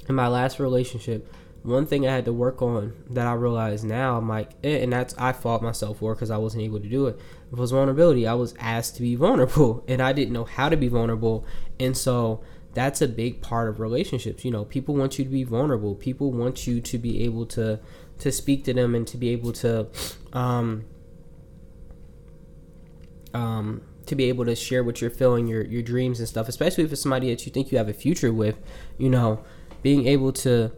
in 0.08 0.14
my 0.14 0.28
last 0.28 0.58
relationship 0.58 1.32
one 1.62 1.86
thing 1.86 2.06
I 2.06 2.14
had 2.14 2.24
to 2.24 2.32
work 2.32 2.60
on 2.60 2.92
that 3.10 3.26
I 3.26 3.34
realized 3.34 3.84
now, 3.84 4.16
I'm 4.16 4.28
like, 4.28 4.50
eh, 4.64 4.78
and 4.78 4.92
that's 4.92 5.14
I 5.16 5.32
fought 5.32 5.62
myself 5.62 5.98
for 5.98 6.14
because 6.14 6.30
I 6.30 6.36
wasn't 6.36 6.64
able 6.64 6.80
to 6.80 6.88
do 6.88 7.06
it. 7.06 7.18
It 7.50 7.56
was 7.56 7.70
vulnerability. 7.70 8.26
I 8.26 8.34
was 8.34 8.54
asked 8.58 8.96
to 8.96 9.02
be 9.02 9.14
vulnerable, 9.16 9.84
and 9.86 10.02
I 10.02 10.12
didn't 10.12 10.32
know 10.32 10.44
how 10.44 10.68
to 10.68 10.76
be 10.76 10.88
vulnerable, 10.88 11.46
and 11.78 11.96
so 11.96 12.42
that's 12.74 13.00
a 13.00 13.08
big 13.08 13.42
part 13.42 13.68
of 13.68 13.80
relationships. 13.80 14.44
You 14.44 14.50
know, 14.50 14.64
people 14.64 14.94
want 14.94 15.18
you 15.18 15.24
to 15.24 15.30
be 15.30 15.44
vulnerable. 15.44 15.94
People 15.94 16.32
want 16.32 16.66
you 16.66 16.80
to 16.80 16.98
be 16.98 17.22
able 17.24 17.46
to 17.46 17.80
to 18.18 18.32
speak 18.32 18.64
to 18.64 18.74
them 18.74 18.94
and 18.94 19.06
to 19.08 19.16
be 19.16 19.30
able 19.30 19.52
to, 19.52 19.88
um, 20.32 20.84
um, 23.34 23.82
to 24.06 24.14
be 24.14 24.24
able 24.24 24.44
to 24.44 24.54
share 24.54 24.84
what 24.84 25.00
you're 25.00 25.10
feeling, 25.10 25.46
your 25.46 25.64
your 25.64 25.82
dreams 25.82 26.18
and 26.18 26.28
stuff. 26.28 26.48
Especially 26.48 26.84
if 26.84 26.92
it's 26.92 27.02
somebody 27.02 27.30
that 27.30 27.46
you 27.46 27.52
think 27.52 27.72
you 27.72 27.78
have 27.78 27.88
a 27.88 27.94
future 27.94 28.32
with. 28.32 28.56
You 28.98 29.10
know, 29.10 29.44
being 29.82 30.06
able 30.06 30.32
to 30.32 30.72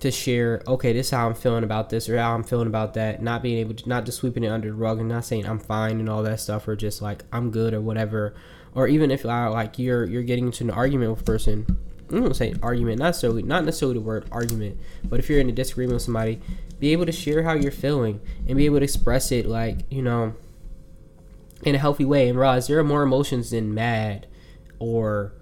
to 0.00 0.10
share, 0.10 0.62
okay, 0.66 0.92
this 0.92 1.06
is 1.06 1.10
how 1.10 1.28
I'm 1.28 1.34
feeling 1.34 1.62
about 1.62 1.90
this 1.90 2.08
or 2.08 2.16
how 2.18 2.34
I'm 2.34 2.42
feeling 2.42 2.66
about 2.66 2.94
that, 2.94 3.22
not 3.22 3.42
being 3.42 3.58
able 3.58 3.74
to, 3.74 3.88
not 3.88 4.06
just 4.06 4.18
sweeping 4.18 4.44
it 4.44 4.48
under 4.48 4.68
the 4.68 4.74
rug 4.74 4.98
and 4.98 5.08
not 5.08 5.24
saying 5.26 5.46
I'm 5.46 5.58
fine 5.58 6.00
and 6.00 6.08
all 6.08 6.22
that 6.22 6.40
stuff 6.40 6.66
or 6.66 6.74
just 6.74 7.02
like 7.02 7.22
I'm 7.32 7.50
good 7.50 7.74
or 7.74 7.80
whatever. 7.80 8.34
Or 8.74 8.88
even 8.88 9.10
if 9.10 9.26
I 9.26 9.48
like 9.48 9.78
you're 9.78 10.04
you're 10.04 10.22
getting 10.22 10.46
into 10.46 10.64
an 10.64 10.70
argument 10.70 11.10
with 11.10 11.20
a 11.20 11.24
person, 11.24 11.78
I'm 12.10 12.22
gonna 12.22 12.34
say 12.34 12.54
argument, 12.62 12.98
not 12.98 13.06
necessarily 13.06 13.42
not 13.42 13.64
necessarily 13.64 13.94
the 13.94 14.00
word 14.00 14.26
argument, 14.32 14.78
but 15.04 15.18
if 15.18 15.28
you're 15.28 15.40
in 15.40 15.48
a 15.48 15.52
disagreement 15.52 15.94
with 15.94 16.02
somebody, 16.02 16.40
be 16.78 16.92
able 16.92 17.06
to 17.06 17.12
share 17.12 17.42
how 17.42 17.52
you're 17.52 17.72
feeling 17.72 18.20
and 18.48 18.56
be 18.56 18.66
able 18.66 18.78
to 18.78 18.84
express 18.84 19.32
it 19.32 19.46
like, 19.46 19.80
you 19.90 20.02
know, 20.02 20.34
in 21.62 21.74
a 21.74 21.78
healthy 21.78 22.04
way 22.04 22.28
and 22.28 22.38
realize 22.38 22.66
there 22.66 22.78
are 22.78 22.84
more 22.84 23.02
emotions 23.02 23.50
than 23.50 23.74
mad 23.74 24.26
or 24.78 25.34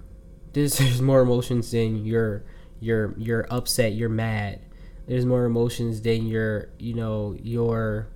there's, 0.53 0.79
there's 0.79 1.03
more 1.03 1.21
emotions 1.21 1.71
than 1.71 2.05
you're 2.05 2.45
you're 2.81 3.15
you're 3.19 3.47
upset, 3.51 3.95
you're 3.95 4.09
mad. 4.09 4.61
There's 5.07 5.25
more 5.25 5.45
emotions 5.45 6.03
than 6.03 6.27
you're, 6.27 6.69
you 6.79 6.95
know, 6.95 7.37
you're 7.43 8.09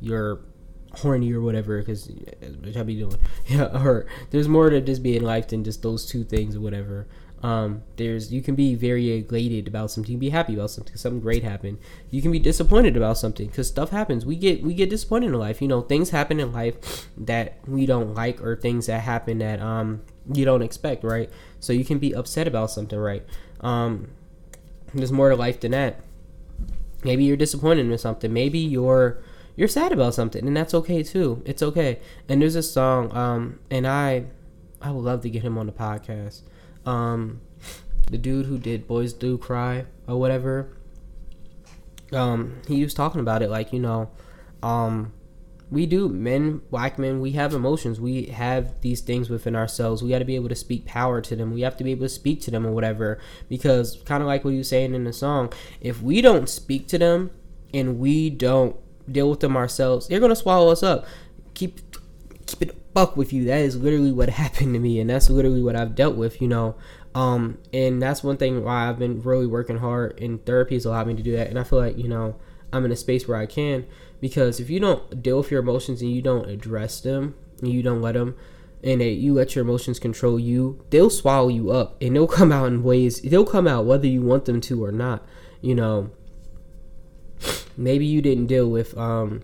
you're 0.00 0.40
horny 0.92 1.32
or 1.32 1.40
whatever 1.40 1.78
because 1.78 2.08
uh, 2.08 2.46
which 2.62 2.76
I 2.76 2.82
be 2.82 2.96
doing. 2.96 3.16
Yeah, 3.46 3.64
or 3.64 4.06
there's 4.30 4.48
more 4.48 4.70
to 4.70 4.80
just 4.80 5.02
being 5.02 5.22
life 5.22 5.48
than 5.48 5.64
just 5.64 5.82
those 5.82 6.06
two 6.06 6.24
things 6.24 6.56
or 6.56 6.60
whatever. 6.60 7.06
Um, 7.42 7.84
there's 7.96 8.32
you 8.32 8.42
can 8.42 8.54
be 8.54 8.74
very 8.74 9.26
elated 9.26 9.66
about 9.66 9.90
something, 9.90 10.18
be 10.18 10.28
happy 10.28 10.54
about 10.54 10.70
something, 10.70 10.96
something 10.96 11.20
great 11.20 11.42
happened. 11.42 11.78
You 12.10 12.20
can 12.20 12.32
be 12.32 12.38
disappointed 12.38 12.96
about 12.96 13.16
something 13.16 13.46
because 13.46 13.68
stuff 13.68 13.90
happens. 13.90 14.26
We 14.26 14.36
get 14.36 14.62
we 14.62 14.74
get 14.74 14.90
disappointed 14.90 15.28
in 15.28 15.34
life. 15.38 15.62
You 15.62 15.68
know, 15.68 15.80
things 15.80 16.10
happen 16.10 16.38
in 16.38 16.52
life 16.52 17.08
that 17.16 17.56
we 17.66 17.86
don't 17.86 18.14
like 18.14 18.42
or 18.42 18.56
things 18.56 18.86
that 18.86 19.00
happen 19.00 19.38
that 19.38 19.60
um 19.60 20.02
you 20.32 20.44
don't 20.44 20.62
expect, 20.62 21.02
right? 21.02 21.30
So 21.60 21.72
you 21.72 21.84
can 21.84 21.98
be 21.98 22.14
upset 22.14 22.46
about 22.46 22.70
something, 22.70 22.98
right? 22.98 23.24
Um, 23.60 24.10
there's 24.92 25.12
more 25.12 25.30
to 25.30 25.36
life 25.36 25.60
than 25.60 25.72
that. 25.72 26.00
Maybe 27.04 27.24
you're 27.24 27.36
disappointed 27.36 27.90
in 27.90 27.98
something. 27.98 28.32
Maybe 28.32 28.58
you're 28.58 29.22
you're 29.56 29.68
sad 29.68 29.92
about 29.92 30.14
something, 30.14 30.46
and 30.46 30.56
that's 30.56 30.74
okay 30.74 31.02
too. 31.02 31.42
It's 31.46 31.62
okay. 31.62 32.00
And 32.28 32.42
there's 32.42 32.54
a 32.54 32.62
song, 32.62 33.14
um, 33.16 33.60
and 33.70 33.86
I 33.86 34.26
I 34.80 34.90
would 34.90 35.04
love 35.04 35.22
to 35.22 35.30
get 35.30 35.42
him 35.42 35.58
on 35.58 35.66
the 35.66 35.72
podcast. 35.72 36.42
Um, 36.86 37.40
the 38.10 38.18
dude 38.18 38.46
who 38.46 38.58
did 38.58 38.86
Boys 38.86 39.12
Do 39.12 39.38
Cry 39.38 39.86
or 40.06 40.18
whatever. 40.18 40.76
Um, 42.12 42.60
he 42.66 42.82
was 42.82 42.92
talking 42.92 43.20
about 43.20 43.42
it 43.42 43.50
like 43.50 43.72
you 43.72 43.78
know, 43.78 44.10
um, 44.62 45.12
we 45.70 45.86
do 45.86 46.08
men 46.08 46.60
black 46.70 46.98
men 46.98 47.20
we 47.20 47.32
have 47.32 47.54
emotions. 47.54 48.00
We 48.00 48.24
have 48.26 48.80
these 48.80 49.00
things 49.00 49.30
within 49.30 49.54
ourselves. 49.54 50.02
We 50.02 50.10
got 50.10 50.18
to 50.18 50.24
be 50.24 50.34
able 50.34 50.48
to 50.48 50.56
speak 50.56 50.84
power 50.84 51.20
to 51.20 51.36
them. 51.36 51.52
We 51.52 51.60
have 51.60 51.76
to 51.76 51.84
be 51.84 51.92
able 51.92 52.06
to 52.06 52.10
speak 52.10 52.40
to 52.42 52.50
them 52.50 52.66
or 52.66 52.72
whatever. 52.72 53.20
Because 53.48 54.02
kind 54.04 54.22
of 54.22 54.26
like 54.26 54.44
what 54.44 54.54
you 54.54 54.64
saying 54.64 54.94
in 54.94 55.04
the 55.04 55.12
song 55.12 55.52
if 55.80 56.02
we 56.02 56.20
don't 56.20 56.48
speak 56.48 56.88
to 56.88 56.98
them 56.98 57.30
and 57.72 58.00
we 58.00 58.30
don't 58.30 58.76
deal 59.10 59.30
with 59.30 59.40
them 59.40 59.56
ourselves 59.56 60.06
they're 60.08 60.20
gonna 60.20 60.36
swallow 60.36 60.70
us 60.70 60.82
up. 60.82 61.06
Keep 61.54 61.80
keep 62.46 62.62
it 62.62 62.79
buck 62.92 63.16
with 63.16 63.32
you. 63.32 63.44
That 63.44 63.60
is 63.60 63.76
literally 63.76 64.12
what 64.12 64.28
happened 64.40 64.74
to 64.74 64.80
me 64.80 65.00
and 65.00 65.10
that's 65.10 65.30
literally 65.30 65.62
what 65.62 65.76
i've 65.76 65.94
dealt 65.94 66.16
with 66.16 66.40
you 66.40 66.48
know? 66.48 66.76
Um 67.14 67.58
and 67.72 68.00
that's 68.00 68.22
one 68.22 68.36
thing 68.36 68.64
why 68.64 68.88
i've 68.88 68.98
been 68.98 69.20
really 69.22 69.46
working 69.46 69.78
hard 69.78 70.20
and 70.20 70.44
therapy 70.44 70.74
has 70.74 70.84
allowed 70.84 71.08
me 71.08 71.14
to 71.14 71.22
do 71.22 71.36
that 71.36 71.48
and 71.48 71.58
i 71.58 71.64
feel 71.64 71.80
like 71.80 71.98
you 71.98 72.08
know 72.08 72.36
i'm 72.72 72.84
in 72.84 72.92
a 72.92 72.96
space 72.96 73.26
where 73.26 73.36
i 73.36 73.46
can 73.46 73.84
because 74.20 74.60
if 74.60 74.70
you 74.70 74.78
don't 74.78 75.20
deal 75.22 75.38
with 75.38 75.50
your 75.50 75.60
emotions 75.60 76.02
and 76.02 76.12
you 76.12 76.22
don't 76.22 76.48
address 76.48 77.00
them 77.00 77.34
and 77.60 77.72
you 77.72 77.82
don't 77.82 78.00
let 78.00 78.14
them 78.14 78.36
and 78.84 79.02
you 79.02 79.34
let 79.34 79.56
your 79.56 79.64
emotions 79.64 79.98
control 79.98 80.38
you 80.38 80.84
they'll 80.90 81.10
swallow 81.10 81.48
you 81.48 81.72
up 81.72 82.00
and 82.00 82.14
they'll 82.14 82.26
come 82.40 82.52
out 82.52 82.66
in 82.66 82.84
ways 82.84 83.20
they'll 83.22 83.44
come 83.44 83.66
out 83.66 83.84
whether 83.84 84.06
you 84.06 84.22
want 84.22 84.44
them 84.44 84.60
to 84.60 84.84
or 84.84 84.92
not 84.92 85.26
you 85.60 85.74
know? 85.74 86.10
Maybe 87.76 88.04
you 88.04 88.20
didn't 88.20 88.46
deal 88.46 88.68
with 88.68 88.96
um 88.96 89.42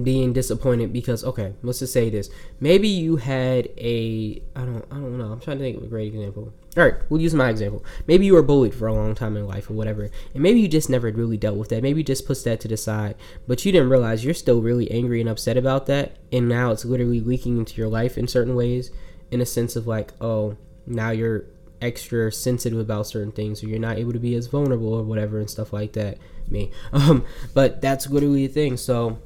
being 0.00 0.32
disappointed 0.32 0.92
because 0.92 1.24
okay 1.24 1.54
let's 1.62 1.80
just 1.80 1.92
say 1.92 2.08
this. 2.10 2.30
Maybe 2.60 2.88
you 2.88 3.16
had 3.16 3.68
a 3.76 4.42
i 4.56 4.60
don't 4.60 4.84
i 4.90 4.94
don't 4.94 5.18
know. 5.18 5.32
I'm 5.32 5.40
trying 5.40 5.58
to 5.58 5.64
think 5.64 5.76
of 5.76 5.82
a 5.82 5.86
great 5.86 6.14
example. 6.14 6.52
All 6.76 6.84
right 6.84 6.94
we'll 7.08 7.20
use 7.20 7.34
my 7.34 7.50
example. 7.50 7.84
Maybe 8.06 8.26
you 8.26 8.34
were 8.34 8.42
bullied 8.42 8.74
for 8.74 8.86
a 8.86 8.94
long 8.94 9.14
time 9.14 9.36
in 9.36 9.46
life 9.46 9.68
or 9.68 9.74
whatever 9.74 10.10
and 10.34 10.42
maybe 10.42 10.60
you 10.60 10.68
just 10.68 10.90
never 10.90 11.10
really 11.10 11.36
dealt 11.36 11.56
with 11.56 11.68
that. 11.70 11.82
Maybe 11.82 12.00
you 12.00 12.04
just 12.04 12.26
pushed 12.26 12.44
that 12.44 12.60
to 12.60 12.68
the 12.68 12.76
side 12.76 13.16
but 13.46 13.64
you 13.64 13.72
didn't 13.72 13.90
realize 13.90 14.24
you're 14.24 14.34
still 14.34 14.62
really 14.62 14.90
angry 14.90 15.20
and 15.20 15.28
upset 15.28 15.56
about 15.56 15.86
that 15.86 16.16
and 16.30 16.48
now 16.48 16.70
it's 16.70 16.84
literally 16.84 17.20
leaking 17.20 17.58
into 17.58 17.76
your 17.76 17.88
life 17.88 18.16
in 18.16 18.28
certain 18.28 18.54
ways 18.54 18.90
in 19.30 19.40
a 19.40 19.46
sense 19.46 19.76
of 19.76 19.86
like 19.86 20.12
oh 20.20 20.56
now 20.86 21.10
you're 21.10 21.46
extra 21.82 22.30
sensitive 22.30 22.78
about 22.78 23.06
certain 23.06 23.32
things 23.32 23.62
or 23.62 23.66
you're 23.66 23.78
not 23.78 23.98
able 23.98 24.12
to 24.12 24.18
be 24.18 24.34
as 24.36 24.46
vulnerable 24.46 24.94
or 24.94 25.02
whatever 25.02 25.38
and 25.38 25.50
stuff 25.50 25.72
like 25.72 25.92
that. 25.92 26.16
Me. 26.48 26.70
Um 26.92 27.24
but 27.54 27.80
that's 27.80 28.08
literally 28.08 28.44
a 28.44 28.48
thing. 28.48 28.76
So 28.76 29.18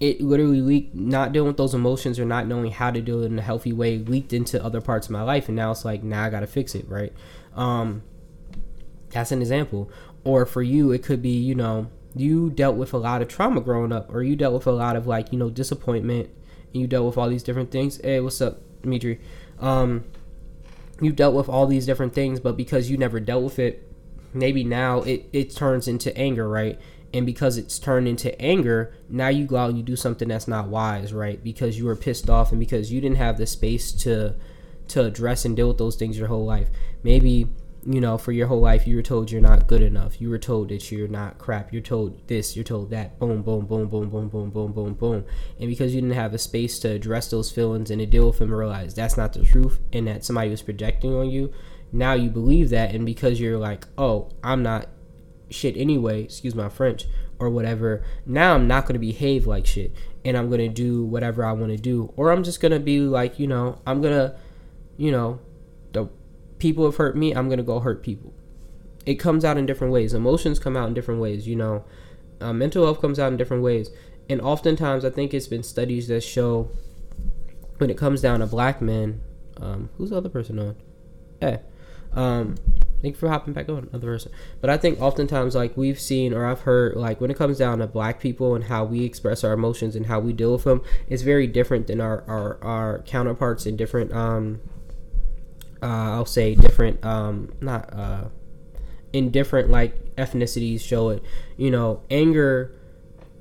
it 0.00 0.18
literally 0.22 0.62
leaked 0.62 0.94
not 0.94 1.30
dealing 1.32 1.48
with 1.48 1.58
those 1.58 1.74
emotions 1.74 2.18
or 2.18 2.24
not 2.24 2.46
knowing 2.46 2.72
how 2.72 2.90
to 2.90 3.02
do 3.02 3.22
it 3.22 3.26
in 3.26 3.38
a 3.38 3.42
healthy 3.42 3.72
way 3.72 3.98
leaked 3.98 4.32
into 4.32 4.62
other 4.64 4.80
parts 4.80 5.06
of 5.06 5.12
my 5.12 5.22
life. 5.22 5.48
And 5.48 5.56
now 5.56 5.70
it's 5.70 5.84
like 5.84 6.02
now 6.02 6.24
i 6.24 6.30
gotta 6.30 6.46
fix 6.46 6.74
it 6.74 6.88
right? 6.88 7.12
Um 7.54 8.02
that's 9.10 9.30
an 9.30 9.42
example. 9.42 9.90
Or 10.24 10.46
for 10.46 10.62
you 10.62 10.90
it 10.90 11.02
could 11.02 11.20
be 11.20 11.36
you 11.36 11.54
know 11.54 11.90
you 12.16 12.50
dealt 12.50 12.76
with 12.76 12.94
a 12.94 12.98
lot 12.98 13.20
of 13.20 13.28
trauma 13.28 13.60
growing 13.60 13.92
up 13.92 14.12
or 14.12 14.22
you 14.22 14.34
dealt 14.34 14.54
with 14.54 14.66
a 14.66 14.72
lot 14.72 14.96
of 14.96 15.06
like 15.06 15.32
you 15.32 15.38
know 15.38 15.50
disappointment 15.50 16.30
and 16.72 16.80
you 16.80 16.86
dealt 16.86 17.04
with 17.06 17.18
all 17.18 17.28
these 17.28 17.42
different 17.42 17.70
things. 17.70 18.00
Hey 18.02 18.20
what's 18.20 18.40
up 18.40 18.60
dimitri? 18.80 19.20
Um 19.58 20.04
you 21.02 21.12
dealt 21.12 21.34
with 21.34 21.48
all 21.48 21.66
these 21.66 21.84
different 21.84 22.14
things 22.14 22.40
but 22.40 22.56
because 22.56 22.90
you 22.90 22.96
never 22.96 23.20
dealt 23.20 23.44
with 23.44 23.58
it 23.58 23.86
maybe 24.32 24.62
now 24.62 25.00
it, 25.02 25.28
it 25.32 25.50
turns 25.54 25.88
into 25.88 26.16
anger 26.16 26.48
right 26.48 26.78
and 27.12 27.26
because 27.26 27.56
it's 27.58 27.78
turned 27.78 28.06
into 28.06 28.40
anger 28.40 28.94
now 29.08 29.28
you 29.28 29.44
go 29.44 29.56
out 29.56 29.68
and 29.68 29.78
you 29.78 29.84
do 29.84 29.96
something 29.96 30.28
that's 30.28 30.48
not 30.48 30.68
wise 30.68 31.12
right? 31.12 31.42
Because 31.42 31.78
you 31.78 31.84
were 31.84 31.96
pissed 31.96 32.30
off 32.30 32.50
and 32.50 32.60
because 32.60 32.92
you 32.92 33.00
didn't 33.00 33.16
have 33.16 33.38
the 33.38 33.46
space 33.46 33.92
to 33.92 34.34
to 34.88 35.04
address 35.04 35.44
and 35.44 35.56
deal 35.56 35.68
with 35.68 35.78
those 35.78 35.96
things 35.96 36.18
your 36.18 36.28
whole 36.28 36.44
life. 36.44 36.68
Maybe 37.02 37.48
you 37.86 38.00
know 38.00 38.18
for 38.18 38.30
your 38.30 38.46
whole 38.46 38.60
life 38.60 38.86
you 38.86 38.94
were 38.94 39.02
told 39.02 39.30
you're 39.30 39.40
not 39.40 39.66
good 39.66 39.82
enough. 39.82 40.20
You 40.20 40.30
were 40.30 40.38
told 40.38 40.68
that 40.68 40.90
you're 40.92 41.08
not 41.08 41.38
crap. 41.38 41.72
You're 41.72 41.82
told 41.82 42.26
this 42.28 42.54
you're 42.54 42.64
told 42.64 42.90
that. 42.90 43.18
Boom 43.18 43.42
boom 43.42 43.66
boom 43.66 43.88
boom 43.88 44.08
boom 44.10 44.28
boom 44.28 44.50
boom 44.50 44.72
boom 44.72 44.94
boom. 44.94 45.24
And 45.58 45.68
because 45.68 45.94
you 45.94 46.00
didn't 46.00 46.16
have 46.16 46.34
a 46.34 46.38
space 46.38 46.78
to 46.80 46.90
address 46.90 47.30
those 47.30 47.50
feelings 47.50 47.90
and 47.90 48.00
to 48.00 48.06
deal 48.06 48.26
with 48.26 48.38
them 48.38 48.52
realize 48.52 48.94
that's 48.94 49.16
not 49.16 49.32
the 49.32 49.44
truth 49.44 49.80
and 49.92 50.06
that 50.06 50.24
somebody 50.24 50.50
was 50.50 50.62
projecting 50.62 51.14
on 51.14 51.30
you 51.30 51.52
now 51.92 52.12
you 52.12 52.30
believe 52.30 52.70
that. 52.70 52.94
And 52.94 53.04
because 53.04 53.40
you're 53.40 53.58
like 53.58 53.86
oh 53.98 54.30
i'm 54.44 54.62
not 54.62 54.88
shit 55.50 55.76
anyway, 55.76 56.24
excuse 56.24 56.54
my 56.54 56.68
French, 56.68 57.06
or 57.38 57.50
whatever, 57.50 58.02
now 58.26 58.54
I'm 58.54 58.68
not 58.68 58.84
going 58.84 58.94
to 58.94 59.00
behave 59.00 59.46
like 59.46 59.66
shit 59.66 59.92
and 60.24 60.36
I'm 60.36 60.48
going 60.48 60.60
to 60.60 60.68
do 60.68 61.04
whatever 61.04 61.44
I 61.44 61.52
want 61.52 61.72
to 61.72 61.78
do. 61.78 62.12
Or 62.16 62.30
I'm 62.30 62.44
just 62.44 62.60
going 62.60 62.72
to 62.72 62.78
be 62.78 63.00
like, 63.00 63.38
you 63.38 63.46
know, 63.46 63.80
I'm 63.86 64.02
going 64.02 64.12
to, 64.12 64.36
you 64.96 65.10
know, 65.10 65.40
the 65.92 66.08
people 66.58 66.84
have 66.84 66.96
hurt 66.96 67.16
me, 67.16 67.32
I'm 67.32 67.48
going 67.48 67.58
to 67.58 67.64
go 67.64 67.80
hurt 67.80 68.02
people. 68.02 68.32
It 69.06 69.14
comes 69.14 69.44
out 69.44 69.56
in 69.56 69.64
different 69.64 69.92
ways. 69.92 70.12
Emotions 70.12 70.58
come 70.58 70.76
out 70.76 70.88
in 70.88 70.94
different 70.94 71.20
ways, 71.20 71.48
you 71.48 71.56
know. 71.56 71.84
Uh, 72.40 72.52
mental 72.52 72.84
health 72.84 73.00
comes 73.00 73.18
out 73.18 73.32
in 73.32 73.38
different 73.38 73.62
ways. 73.62 73.90
And 74.28 74.40
oftentimes, 74.42 75.04
I 75.04 75.10
think 75.10 75.32
it's 75.32 75.46
been 75.46 75.62
studies 75.62 76.08
that 76.08 76.22
show 76.22 76.70
when 77.78 77.88
it 77.88 77.96
comes 77.96 78.20
down 78.20 78.40
to 78.40 78.46
black 78.46 78.82
men, 78.82 79.22
um, 79.56 79.88
who's 79.96 80.10
the 80.10 80.16
other 80.16 80.28
person 80.28 80.58
on? 80.58 80.76
Eh. 81.40 81.56
Um, 82.12 82.56
Thank 83.02 83.14
you 83.14 83.18
for 83.18 83.28
hopping 83.28 83.54
back 83.54 83.68
on, 83.68 83.88
another 83.90 84.06
person. 84.06 84.32
But 84.60 84.68
I 84.68 84.76
think 84.76 85.00
oftentimes, 85.00 85.54
like 85.54 85.76
we've 85.76 85.98
seen 85.98 86.34
or 86.34 86.44
I've 86.44 86.60
heard, 86.60 86.96
like 86.96 87.20
when 87.20 87.30
it 87.30 87.36
comes 87.36 87.58
down 87.58 87.78
to 87.78 87.86
black 87.86 88.20
people 88.20 88.54
and 88.54 88.64
how 88.64 88.84
we 88.84 89.04
express 89.04 89.42
our 89.42 89.52
emotions 89.52 89.96
and 89.96 90.06
how 90.06 90.20
we 90.20 90.32
deal 90.32 90.52
with 90.52 90.64
them, 90.64 90.82
it's 91.08 91.22
very 91.22 91.46
different 91.46 91.86
than 91.86 92.00
our 92.00 92.22
our, 92.28 92.62
our 92.62 92.98
counterparts 93.00 93.64
in 93.66 93.76
different 93.76 94.12
um 94.12 94.60
uh, 95.82 95.86
I'll 96.12 96.26
say 96.26 96.54
different 96.54 97.02
um 97.04 97.52
not 97.60 97.92
uh 97.94 98.24
in 99.12 99.30
different 99.30 99.70
like 99.70 100.14
ethnicities 100.16 100.80
show 100.80 101.08
it. 101.08 101.22
You 101.56 101.70
know, 101.70 102.02
anger 102.10 102.76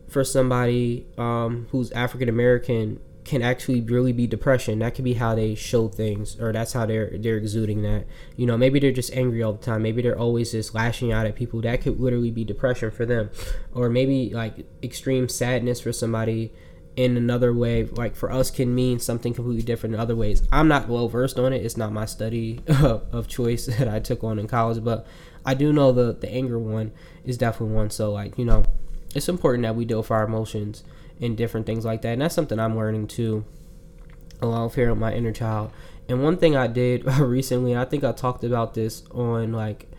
for 0.08 0.24
somebody 0.24 1.06
um 1.18 1.68
who's 1.72 1.92
African 1.92 2.30
American 2.30 3.02
can 3.30 3.44
actually 3.44 3.80
really 3.80 4.12
be 4.12 4.26
depression. 4.26 4.80
That 4.80 4.96
could 4.96 5.06
be 5.06 5.14
how 5.14 5.36
they 5.36 5.54
show 5.54 5.88
things, 5.88 6.42
or 6.42 6.52
that's 6.52 6.74
how 6.74 6.88
they're 6.88 7.12
they're 7.16 7.38
exuding 7.38 7.84
that. 7.84 8.06
You 8.36 8.48
know, 8.48 8.58
maybe 8.58 8.80
they're 8.80 8.92
just 8.92 9.14
angry 9.14 9.44
all 9.44 9.54
the 9.54 9.64
time. 9.64 9.84
Maybe 9.84 10.02
they're 10.02 10.18
always 10.18 10.52
just 10.52 10.74
lashing 10.74 11.12
out 11.12 11.28
at 11.28 11.36
people. 11.36 11.62
That 11.62 11.82
could 11.82 12.00
literally 12.00 12.32
be 12.32 12.44
depression 12.44 12.90
for 12.90 13.06
them, 13.06 13.30
or 13.72 13.88
maybe 13.88 14.32
like 14.32 14.66
extreme 14.82 15.30
sadness 15.30 15.80
for 15.80 15.94
somebody. 15.94 16.52
In 16.96 17.16
another 17.16 17.54
way, 17.54 17.86
like 17.86 18.16
for 18.16 18.30
us, 18.30 18.50
can 18.52 18.74
mean 18.76 19.00
something 19.00 19.34
completely 19.34 19.62
different 19.62 19.96
in 19.96 20.02
other 20.02 20.16
ways. 20.16 20.44
I'm 20.52 20.68
not 20.68 20.90
well 20.90 21.08
versed 21.08 21.40
on 21.40 21.54
it. 21.54 21.64
It's 21.64 21.78
not 21.78 21.94
my 21.94 22.06
study 22.06 22.62
of 22.68 23.28
choice 23.28 23.66
that 23.78 23.88
I 23.88 24.00
took 24.00 24.24
on 24.24 24.40
in 24.40 24.48
college, 24.48 24.84
but 24.84 25.06
I 25.46 25.54
do 25.54 25.72
know 25.72 25.92
the 25.92 26.14
the 26.14 26.30
anger 26.30 26.58
one 26.58 26.92
is 27.24 27.38
definitely 27.38 27.76
one. 27.76 27.92
So 27.92 28.12
like 28.12 28.40
you 28.40 28.44
know, 28.44 28.64
it's 29.14 29.30
important 29.30 29.64
that 29.64 29.76
we 29.76 29.86
deal 29.86 30.00
with 30.00 30.10
our 30.10 30.24
emotions 30.24 30.84
and 31.22 31.38
different 31.38 31.66
things 31.66 31.86
like 31.86 32.02
that. 32.02 32.14
And 32.14 32.22
that's 32.22 32.36
something 32.36 32.60
I'm 32.60 32.78
learning 32.78 33.08
too, 33.08 33.46
along 34.42 34.72
here 34.72 34.90
with 34.90 35.00
my 35.00 35.14
inner 35.14 35.32
child. 35.32 35.72
And 36.08 36.24
one 36.24 36.38
thing 36.38 36.56
I 36.56 36.68
did 36.68 37.06
recently, 37.20 37.76
I 37.76 37.86
think 37.86 38.04
I 38.04 38.12
talked 38.12 38.44
about 38.44 38.74
this 38.74 39.04
on 39.12 39.52
like, 39.52 39.90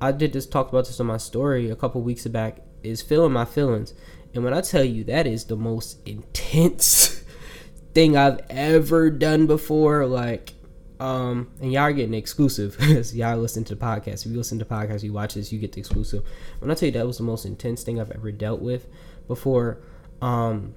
I 0.00 0.12
did 0.12 0.32
this 0.32 0.46
talked 0.46 0.70
about 0.70 0.86
this 0.86 1.00
on 1.00 1.06
my 1.06 1.16
story 1.16 1.70
a 1.70 1.76
couple 1.76 2.02
weeks 2.02 2.26
back. 2.26 2.58
Is 2.82 3.00
feeling 3.00 3.32
my 3.32 3.46
feelings, 3.46 3.94
and 4.34 4.44
when 4.44 4.52
I 4.52 4.60
tell 4.60 4.84
you 4.84 5.04
that 5.04 5.26
is 5.26 5.46
the 5.46 5.56
most 5.56 6.06
intense 6.06 7.24
thing 7.94 8.14
I've 8.14 8.40
ever 8.50 9.08
done 9.08 9.46
before, 9.46 10.04
like 10.04 10.52
um, 11.00 11.50
and 11.60 11.72
y'all 11.72 11.82
are 11.82 11.92
getting 11.92 12.14
exclusive 12.14 12.76
because 12.78 13.14
y'all 13.16 13.36
listen 13.36 13.64
to 13.64 13.74
the 13.74 13.84
podcast. 13.84 14.24
If 14.24 14.32
you 14.32 14.38
listen 14.38 14.58
to 14.58 14.64
the 14.64 14.74
podcast, 14.74 15.02
you 15.02 15.12
watch 15.12 15.34
this, 15.34 15.52
you 15.52 15.58
get 15.58 15.72
the 15.72 15.80
exclusive. 15.80 16.24
When 16.60 16.70
I 16.70 16.74
tell 16.74 16.86
you 16.86 16.92
that 16.92 17.06
was 17.06 17.18
the 17.18 17.24
most 17.24 17.44
intense 17.44 17.82
thing 17.82 18.00
I've 18.00 18.10
ever 18.10 18.30
dealt 18.32 18.60
with 18.60 18.86
before, 19.26 19.78
um, 20.24 20.74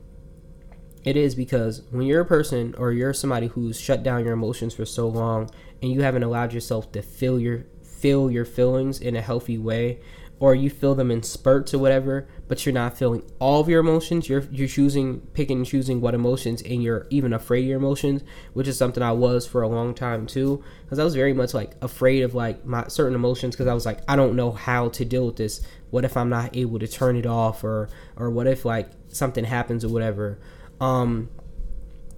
it 1.05 1.15
is 1.15 1.35
because 1.35 1.83
when 1.89 2.05
you're 2.05 2.19
a 2.19 2.25
person 2.25 2.75
or 2.77 2.91
you're 2.91 3.13
somebody 3.13 3.47
who's 3.47 3.79
shut 3.79 4.03
down 4.03 4.25
your 4.25 4.33
emotions 4.33 4.75
for 4.75 4.85
so 4.85 5.07
long 5.07 5.49
and 5.81 5.89
you 5.89 6.01
haven't 6.01 6.23
allowed 6.23 6.51
yourself 6.51 6.91
to 6.91 7.01
feel 7.01 7.39
your 7.39 7.63
feel 7.81 8.29
your 8.29 8.43
feelings 8.43 8.99
in 8.99 9.15
a 9.15 9.21
healthy 9.21 9.57
way 9.57 10.01
or 10.39 10.53
you 10.53 10.69
feel 10.69 10.93
them 10.93 11.09
in 11.09 11.23
spurts 11.23 11.73
or 11.73 11.79
whatever, 11.79 12.27
but 12.47 12.65
you're 12.65 12.73
not 12.73 12.97
feeling 12.97 13.23
all 13.39 13.59
of 13.59 13.67
your 13.67 13.79
emotions. 13.79 14.29
You're 14.29 14.43
you're 14.51 14.67
choosing, 14.67 15.21
picking 15.33 15.57
and 15.57 15.65
choosing 15.65 15.99
what 15.99 16.13
emotions, 16.13 16.61
and 16.61 16.83
you're 16.83 17.07
even 17.09 17.33
afraid 17.33 17.61
of 17.61 17.69
your 17.69 17.77
emotions, 17.77 18.23
which 18.53 18.67
is 18.67 18.77
something 18.77 19.01
I 19.01 19.13
was 19.13 19.47
for 19.47 19.63
a 19.63 19.67
long 19.67 19.93
time 19.95 20.27
too, 20.27 20.63
because 20.83 20.99
I 20.99 21.03
was 21.03 21.15
very 21.15 21.33
much 21.33 21.53
like 21.53 21.75
afraid 21.81 22.21
of 22.21 22.35
like 22.35 22.65
my 22.65 22.87
certain 22.87 23.15
emotions, 23.15 23.55
because 23.55 23.67
I 23.67 23.73
was 23.73 23.85
like, 23.85 23.99
I 24.07 24.15
don't 24.15 24.35
know 24.35 24.51
how 24.51 24.89
to 24.89 25.05
deal 25.05 25.25
with 25.25 25.37
this. 25.37 25.61
What 25.89 26.05
if 26.05 26.17
I'm 26.17 26.29
not 26.29 26.55
able 26.55 26.79
to 26.79 26.87
turn 26.87 27.15
it 27.15 27.25
off, 27.25 27.63
or 27.63 27.89
or 28.15 28.29
what 28.29 28.47
if 28.47 28.65
like 28.65 28.89
something 29.07 29.43
happens 29.43 29.83
or 29.83 29.89
whatever. 29.89 30.39
Um, 30.79 31.29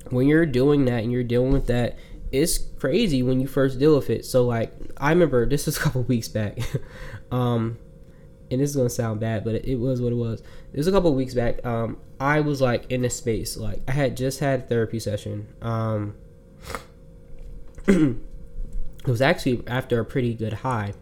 when 0.09 0.27
you're 0.27 0.45
doing 0.45 0.85
that 0.85 1.03
and 1.03 1.11
you're 1.11 1.23
dealing 1.23 1.51
with 1.51 1.67
that, 1.67 1.97
it's 2.31 2.57
crazy 2.57 3.23
when 3.23 3.39
you 3.39 3.47
first 3.47 3.79
deal 3.79 3.95
with 3.95 4.09
it. 4.09 4.25
So 4.25 4.45
like, 4.45 4.73
I 4.97 5.09
remember 5.09 5.45
this 5.45 5.65
was 5.65 5.77
a 5.77 5.79
couple 5.79 6.03
weeks 6.13 6.27
back. 6.27 6.59
um 7.31 7.77
and 8.51 8.59
this 8.59 8.71
is 8.71 8.75
gonna 8.75 8.89
sound 8.89 9.19
bad, 9.19 9.43
but 9.43 9.55
it, 9.65 9.75
was 9.75 10.01
what 10.01 10.11
it 10.11 10.15
was. 10.15 10.41
It 10.73 10.77
was 10.77 10.87
a 10.87 10.91
couple 10.91 11.13
weeks 11.13 11.33
back. 11.33 11.63
Um, 11.65 11.97
I 12.19 12.39
was 12.39 12.61
like 12.61 12.91
in 12.91 13.05
a 13.05 13.09
space, 13.09 13.57
like 13.57 13.81
I 13.87 13.91
had 13.91 14.17
just 14.17 14.39
had 14.39 14.61
a 14.61 14.63
therapy 14.63 14.99
session. 14.99 15.47
Um, 15.61 16.15
it 17.87 18.17
was 19.05 19.21
actually 19.21 19.63
after 19.67 19.99
a 19.99 20.05
pretty 20.05 20.33
good 20.33 20.53
high. 20.53 20.93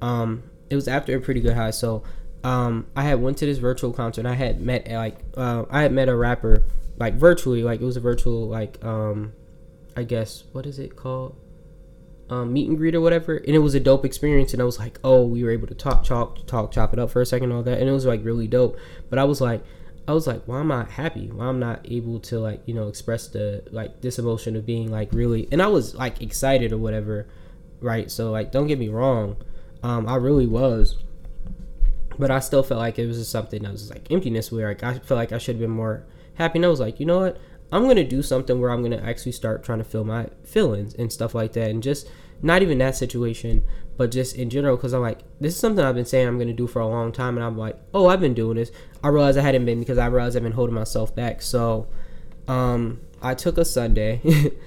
Um, 0.00 0.44
it 0.70 0.74
was 0.74 0.88
after 0.88 1.16
a 1.16 1.20
pretty 1.20 1.40
good 1.40 1.54
high. 1.54 1.70
So, 1.70 2.02
um, 2.44 2.86
I 2.94 3.02
had 3.02 3.20
went 3.20 3.38
to 3.38 3.46
this 3.46 3.58
virtual 3.58 3.92
concert. 3.92 4.22
And 4.22 4.28
I 4.28 4.34
had 4.34 4.60
met 4.60 4.88
like 4.88 5.18
uh, 5.36 5.64
I 5.70 5.82
had 5.82 5.92
met 5.92 6.08
a 6.08 6.16
rapper 6.16 6.64
like 6.98 7.14
virtually, 7.14 7.62
like 7.62 7.80
it 7.80 7.84
was 7.84 7.96
a 7.96 8.00
virtual 8.00 8.48
like 8.48 8.82
um, 8.84 9.32
I 9.96 10.02
guess 10.02 10.44
what 10.52 10.66
is 10.66 10.78
it 10.78 10.96
called? 10.96 11.36
um, 12.28 12.52
meet 12.52 12.68
and 12.68 12.76
greet 12.76 12.94
or 12.94 13.00
whatever, 13.00 13.36
and 13.36 13.54
it 13.54 13.60
was 13.60 13.74
a 13.74 13.80
dope 13.80 14.04
experience. 14.04 14.52
And 14.52 14.60
I 14.60 14.64
was 14.64 14.78
like, 14.78 14.98
oh, 15.04 15.24
we 15.24 15.44
were 15.44 15.50
able 15.50 15.66
to 15.68 15.74
talk, 15.74 16.04
talk, 16.04 16.46
talk, 16.46 16.72
chop 16.72 16.92
it 16.92 16.98
up 16.98 17.10
for 17.10 17.20
a 17.20 17.26
second, 17.26 17.52
all 17.52 17.62
that, 17.62 17.78
and 17.78 17.88
it 17.88 17.92
was 17.92 18.06
like 18.06 18.24
really 18.24 18.48
dope. 18.48 18.78
But 19.08 19.18
I 19.18 19.24
was 19.24 19.40
like, 19.40 19.62
I 20.08 20.12
was 20.12 20.26
like, 20.26 20.42
why 20.46 20.60
am 20.60 20.72
I 20.72 20.84
happy? 20.84 21.30
Why 21.30 21.46
I'm 21.46 21.60
not 21.60 21.80
able 21.84 22.20
to 22.20 22.38
like 22.38 22.62
you 22.66 22.74
know 22.74 22.88
express 22.88 23.28
the 23.28 23.62
like 23.70 24.00
this 24.00 24.18
emotion 24.18 24.56
of 24.56 24.66
being 24.66 24.90
like 24.90 25.12
really, 25.12 25.48
and 25.52 25.62
I 25.62 25.68
was 25.68 25.94
like 25.94 26.20
excited 26.20 26.72
or 26.72 26.78
whatever, 26.78 27.28
right? 27.80 28.10
So 28.10 28.30
like, 28.30 28.50
don't 28.52 28.66
get 28.66 28.78
me 28.78 28.88
wrong, 28.88 29.36
um, 29.82 30.08
I 30.08 30.16
really 30.16 30.46
was, 30.46 30.98
but 32.18 32.30
I 32.30 32.40
still 32.40 32.62
felt 32.62 32.80
like 32.80 32.98
it 32.98 33.06
was 33.06 33.18
just 33.18 33.30
something 33.30 33.62
that 33.62 33.72
was 33.72 33.90
like 33.90 34.10
emptiness 34.10 34.50
where 34.50 34.68
like 34.68 34.82
I 34.82 34.94
felt 34.98 35.18
like 35.18 35.32
I 35.32 35.38
should 35.38 35.56
have 35.56 35.60
been 35.60 35.70
more 35.70 36.06
happy. 36.34 36.58
And 36.58 36.66
I 36.66 36.68
was 36.68 36.80
like, 36.80 37.00
you 37.00 37.06
know 37.06 37.20
what? 37.20 37.38
I'm 37.72 37.86
gonna 37.86 38.04
do 38.04 38.22
something 38.22 38.60
where 38.60 38.70
I'm 38.70 38.82
gonna 38.82 39.02
actually 39.02 39.32
start 39.32 39.64
trying 39.64 39.78
to 39.78 39.84
feel 39.84 40.04
my 40.04 40.28
feelings 40.44 40.94
and 40.94 41.12
stuff 41.12 41.34
like 41.34 41.52
that, 41.54 41.70
and 41.70 41.82
just 41.82 42.08
not 42.42 42.62
even 42.62 42.78
that 42.78 42.96
situation, 42.96 43.64
but 43.96 44.10
just 44.10 44.36
in 44.36 44.50
general, 44.50 44.76
because 44.76 44.92
I'm 44.92 45.00
like, 45.00 45.20
this 45.40 45.54
is 45.54 45.60
something 45.60 45.84
I've 45.84 45.94
been 45.94 46.04
saying 46.04 46.28
I'm 46.28 46.38
gonna 46.38 46.52
do 46.52 46.66
for 46.66 46.80
a 46.80 46.86
long 46.86 47.12
time, 47.12 47.36
and 47.36 47.44
I'm 47.44 47.58
like, 47.58 47.76
oh, 47.92 48.06
I've 48.08 48.20
been 48.20 48.34
doing 48.34 48.56
this. 48.56 48.70
I 49.02 49.08
realized 49.08 49.38
I 49.38 49.42
hadn't 49.42 49.64
been 49.64 49.80
because 49.80 49.98
I 49.98 50.06
realized 50.06 50.36
I've 50.36 50.42
been 50.42 50.52
holding 50.52 50.74
myself 50.74 51.14
back. 51.14 51.42
So, 51.42 51.88
um, 52.46 53.00
I 53.22 53.34
took 53.34 53.58
a 53.58 53.64
Sunday, 53.64 54.20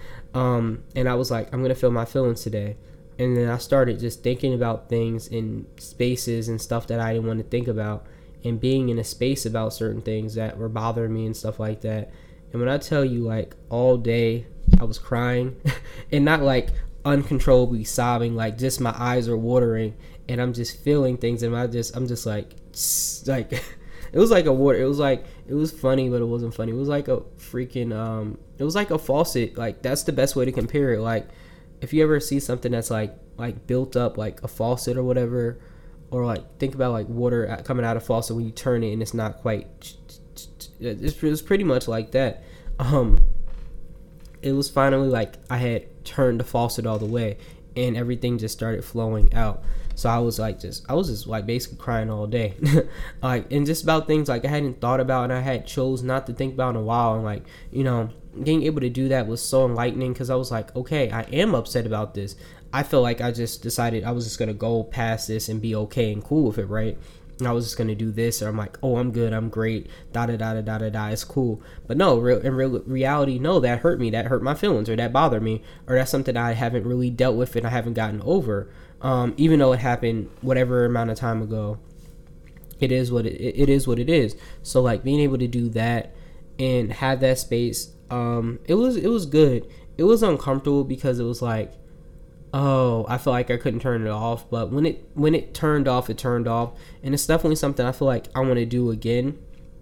um, 0.34 0.84
and 0.96 1.08
I 1.08 1.16
was 1.16 1.32
like, 1.32 1.54
I'm 1.54 1.62
gonna 1.62 1.76
feel 1.76 1.92
my 1.92 2.06
feelings 2.06 2.42
today, 2.42 2.76
and 3.20 3.38
then 3.38 3.50
I 3.50 3.60
started 3.60 4.00
just 4.00 4.24
thinking 4.24 4.56
about 4.56 4.90
things 4.90 5.28
in 5.28 5.68
spaces 5.78 6.50
and 6.50 6.60
stuff 6.60 6.88
that 6.88 7.00
I 7.00 7.14
didn't 7.14 7.28
want 7.28 7.40
to 7.40 7.46
think 7.46 7.68
about, 7.68 8.08
and 8.44 8.60
being 8.60 8.90
in 8.90 8.98
a 8.98 9.04
space 9.04 9.46
about 9.46 9.74
certain 9.74 10.02
things 10.02 10.34
that 10.34 10.58
were 10.58 10.70
bothering 10.70 11.14
me 11.14 11.28
and 11.28 11.38
stuff 11.38 11.60
like 11.60 11.82
that 11.82 12.12
and 12.52 12.62
when 12.62 12.70
I 12.70 12.78
tell 12.78 13.06
you, 13.06 13.22
like, 13.22 13.56
all 13.70 13.98
day 13.98 14.48
I 14.80 14.84
was 14.84 14.98
crying, 14.98 15.60
and 16.12 16.26
not 16.26 16.42
like 16.42 16.70
uncontrollably 17.06 17.84
sobbing, 17.84 18.36
like, 18.36 18.58
just 18.58 18.82
my 18.82 18.94
eyes 18.98 19.28
are 19.28 19.38
watering, 19.38 19.96
and 20.28 20.42
I'm 20.42 20.54
just 20.54 20.80
feeling 20.80 21.18
things, 21.18 21.44
and 21.44 21.56
I 21.56 21.68
just, 21.68 21.96
I'm 21.96 22.08
just 22.08 22.26
like, 22.26 22.56
like, 23.28 23.52
it 24.14 24.18
was 24.18 24.32
like 24.32 24.46
a 24.46 24.54
water, 24.54 24.82
it 24.82 24.88
was 24.88 25.00
like, 25.00 25.26
it 25.48 25.54
was 25.54 25.72
funny, 25.72 26.10
but 26.10 26.22
it 26.22 26.26
wasn't 26.26 26.54
funny. 26.54 26.72
It 26.72 26.76
was 26.76 26.88
like 26.88 27.08
a 27.08 27.22
freaking, 27.38 27.96
um, 27.96 28.38
it 28.58 28.64
was 28.64 28.76
like 28.76 28.92
a 28.92 29.00
faucet. 29.00 29.58
Like, 29.58 29.82
that's 29.82 30.04
the 30.04 30.12
best 30.12 30.36
way 30.36 30.46
to 30.46 30.52
compare 30.52 30.94
it. 30.94 31.00
Like, 31.00 31.28
if 31.82 31.94
you 31.94 32.04
ever 32.04 32.20
see 32.20 32.40
something 32.40 32.72
that's 32.72 32.92
like, 32.92 33.16
like 33.38 33.68
built 33.68 33.96
up, 33.96 34.18
like 34.18 34.44
a 34.44 34.48
faucet 34.48 34.98
or 34.98 35.04
whatever, 35.04 35.60
or 36.12 36.26
like 36.26 36.58
think 36.58 36.76
about 36.76 36.92
like 36.92 37.08
water 37.08 37.62
coming 37.64 37.86
out 37.86 37.98
of 37.98 38.04
faucet 38.04 38.36
when 38.36 38.46
you 38.46 38.52
turn 38.52 38.84
it 38.84 38.92
and 38.92 39.02
it's 39.02 39.14
not 39.14 39.38
quite 39.38 39.68
it 40.80 41.22
was 41.22 41.42
pretty 41.42 41.64
much 41.64 41.88
like 41.88 42.12
that. 42.12 42.44
Um, 42.80 43.20
it 44.42 44.54
was 44.54 44.70
finally 44.70 45.10
like 45.10 45.36
I 45.50 45.58
had 45.58 46.06
turned 46.06 46.40
the 46.40 46.44
faucet 46.44 46.86
all 46.86 46.98
the 46.98 47.06
way, 47.06 47.38
and 47.76 47.98
everything 47.98 48.38
just 48.38 48.58
started 48.58 48.84
flowing 48.84 49.34
out. 49.34 49.64
So 49.96 50.10
I 50.10 50.20
was 50.20 50.40
like, 50.40 50.62
just 50.62 50.90
I 50.90 50.94
was 50.94 51.10
just 51.10 51.28
like 51.28 51.46
basically 51.46 51.78
crying 51.78 52.10
all 52.10 52.28
day, 52.28 52.56
like 53.22 53.52
and 53.52 53.66
just 53.66 53.84
about 53.84 54.08
things 54.08 54.30
like 54.30 54.46
I 54.46 54.48
hadn't 54.48 54.80
thought 54.80 55.00
about 55.00 55.26
and 55.26 55.34
I 55.34 55.42
had 55.42 55.68
chose 55.68 56.02
not 56.02 56.28
to 56.28 56.34
think 56.34 56.54
about 56.54 56.72
in 56.72 56.76
a 56.78 56.82
while. 56.82 57.16
And 57.16 57.26
like 57.26 57.44
you 57.72 57.84
know, 57.84 58.10
being 58.44 58.64
able 58.64 58.82
to 58.82 58.90
do 58.90 59.10
that 59.10 59.28
was 59.28 59.42
so 59.42 59.66
enlightening 59.66 60.14
because 60.14 60.30
I 60.30 60.36
was 60.36 60.52
like, 60.52 60.76
okay, 60.76 61.10
I 61.12 61.22
am 61.24 61.56
upset 61.56 61.86
about 61.86 62.14
this. 62.14 62.36
I 62.72 62.84
feel 62.84 63.02
like 63.02 63.22
I 63.22 63.32
just 63.32 63.64
decided 63.64 64.04
I 64.04 64.12
was 64.12 64.26
just 64.26 64.38
gonna 64.38 64.54
go 64.54 64.84
past 64.84 65.28
this 65.28 65.50
and 65.50 65.62
be 65.62 65.76
okay 65.76 66.12
and 66.12 66.24
cool 66.24 66.48
with 66.48 66.60
it, 66.60 66.66
right? 66.66 66.98
And 67.40 67.48
I 67.48 67.52
was 67.52 67.66
just 67.66 67.78
gonna 67.78 67.96
do 67.96 68.12
this, 68.12 68.42
or 68.42 68.50
I'm 68.50 68.58
like, 68.58 68.78
oh, 68.84 68.98
I'm 68.98 69.12
good, 69.12 69.34
I'm 69.34 69.50
great, 69.50 69.90
da 70.12 70.26
da 70.28 70.36
da 70.36 70.62
da 70.62 70.78
da 70.78 70.90
da. 70.90 71.08
It's 71.08 71.24
cool, 71.24 71.64
but 71.88 71.98
no, 71.98 72.20
real 72.20 72.40
in 72.40 72.54
real 72.54 72.80
reality, 72.82 73.40
no, 73.40 73.60
that 73.62 73.80
hurt 73.80 74.00
me, 74.00 74.12
that 74.12 74.28
hurt 74.28 74.44
my 74.44 74.54
feelings, 74.54 74.90
or 74.90 74.96
that 74.96 75.14
bothered 75.14 75.42
me, 75.42 75.64
or 75.88 75.96
that's 75.96 76.12
something 76.12 76.38
I 76.38 76.52
haven't 76.52 76.86
really 76.86 77.10
dealt 77.10 77.36
with 77.36 77.56
and 77.56 77.66
I 77.66 77.72
haven't 77.72 77.94
gotten 77.94 78.22
over. 78.22 78.72
Um, 79.02 79.34
even 79.38 79.60
though 79.60 79.74
it 79.74 79.80
happened 79.80 80.30
whatever 80.42 80.86
amount 80.86 81.10
of 81.10 81.18
time 81.18 81.42
ago, 81.42 81.80
it 82.80 82.92
is 82.92 83.12
what 83.12 83.26
it, 83.26 83.40
it 83.40 83.70
is 83.70 83.88
what 83.88 84.00
it 84.00 84.10
is. 84.10 84.36
So 84.62 84.82
like 84.82 85.04
being 85.04 85.20
able 85.20 85.38
to 85.38 85.48
do 85.48 85.70
that 85.70 86.14
and 86.58 86.92
have 86.92 87.20
that 87.22 87.40
space, 87.40 87.94
um, 88.10 88.60
it 88.66 88.76
was 88.76 88.96
it 88.96 89.08
was 89.08 89.26
good. 89.26 89.68
It 89.98 90.04
was 90.04 90.24
uncomfortable 90.24 90.84
because 90.84 91.20
it 91.20 91.24
was 91.24 91.42
like 91.42 91.74
oh 92.52 93.06
i 93.08 93.16
feel 93.16 93.32
like 93.32 93.52
i 93.52 93.58
couldn't 93.58 93.80
turn 93.80 94.02
it 94.02 94.10
off 94.10 94.50
but 94.50 94.72
when 94.72 94.84
it 94.84 95.08
when 95.14 95.36
it 95.36 95.54
turned 95.54 95.88
off 95.88 96.10
it 96.10 96.18
turned 96.18 96.48
off 96.48 96.72
and 97.04 97.14
it's 97.14 97.28
definitely 97.28 97.56
something 97.56 97.86
i 97.86 97.92
feel 97.92 98.08
like 98.08 98.26
i 98.34 98.40
want 98.40 98.56
to 98.56 98.66
do 98.66 98.90
again 98.90 99.38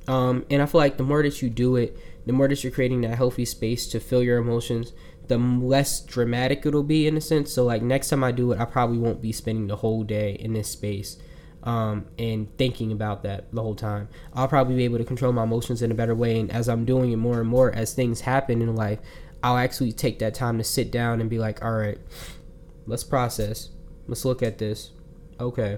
um, 0.10 0.46
and 0.50 0.62
i 0.62 0.66
feel 0.66 0.80
like 0.80 0.98
the 0.98 1.04
more 1.04 1.24
that 1.24 1.42
you 1.42 1.50
do 1.50 1.78
it 1.78 1.98
the 2.26 2.34
more 2.34 2.46
that 2.46 2.62
you're 2.66 2.74
creating 2.74 3.00
that 3.00 3.16
healthy 3.16 3.46
space 3.46 3.88
to 3.88 4.02
feel 4.02 4.22
your 4.22 4.38
emotions 4.38 4.92
the 5.28 5.38
less 5.38 6.02
dramatic 6.02 6.66
it'll 6.66 6.84
be 6.84 7.08
in 7.08 7.18
a 7.18 7.22
sense. 7.22 7.52
So 7.52 7.64
like 7.64 7.82
next 7.82 8.10
time 8.10 8.24
I 8.24 8.32
do 8.32 8.52
it, 8.52 8.60
I 8.60 8.66
probably 8.66 8.98
won't 8.98 9.22
be 9.22 9.32
spending 9.32 9.68
the 9.68 9.78
whole 9.78 10.04
day 10.04 10.32
in 10.32 10.54
this 10.54 10.70
space 10.70 11.18
um, 11.68 12.06
and 12.18 12.48
thinking 12.58 12.94
about 12.94 13.24
that 13.24 13.52
the 13.52 13.62
whole 13.62 13.76
time. 13.76 14.08
I'll 14.34 14.48
probably 14.48 14.78
be 14.78 14.86
able 14.86 15.00
to 15.00 15.04
control 15.04 15.34
my 15.34 15.44
emotions 15.44 15.82
in 15.82 15.92
a 15.92 15.94
better 15.94 16.16
way. 16.16 16.40
And 16.40 16.50
as 16.50 16.70
I'm 16.70 16.86
doing 16.86 17.12
it 17.12 17.18
more 17.18 17.42
and 17.42 17.50
more, 17.50 17.76
as 17.76 17.94
things 17.94 18.22
happen 18.22 18.62
in 18.62 18.74
life, 18.74 19.00
I'll 19.44 19.58
actually 19.58 19.92
take 19.92 20.20
that 20.20 20.34
time 20.34 20.58
to 20.60 20.64
sit 20.64 20.92
down 20.92 21.20
and 21.20 21.30
be 21.30 21.38
like, 21.38 21.64
all 21.64 21.74
right, 21.74 21.98
let's 22.86 23.04
process. 23.04 23.70
Let's 24.08 24.24
look 24.24 24.42
at 24.42 24.60
this. 24.60 24.92
Okay. 25.42 25.78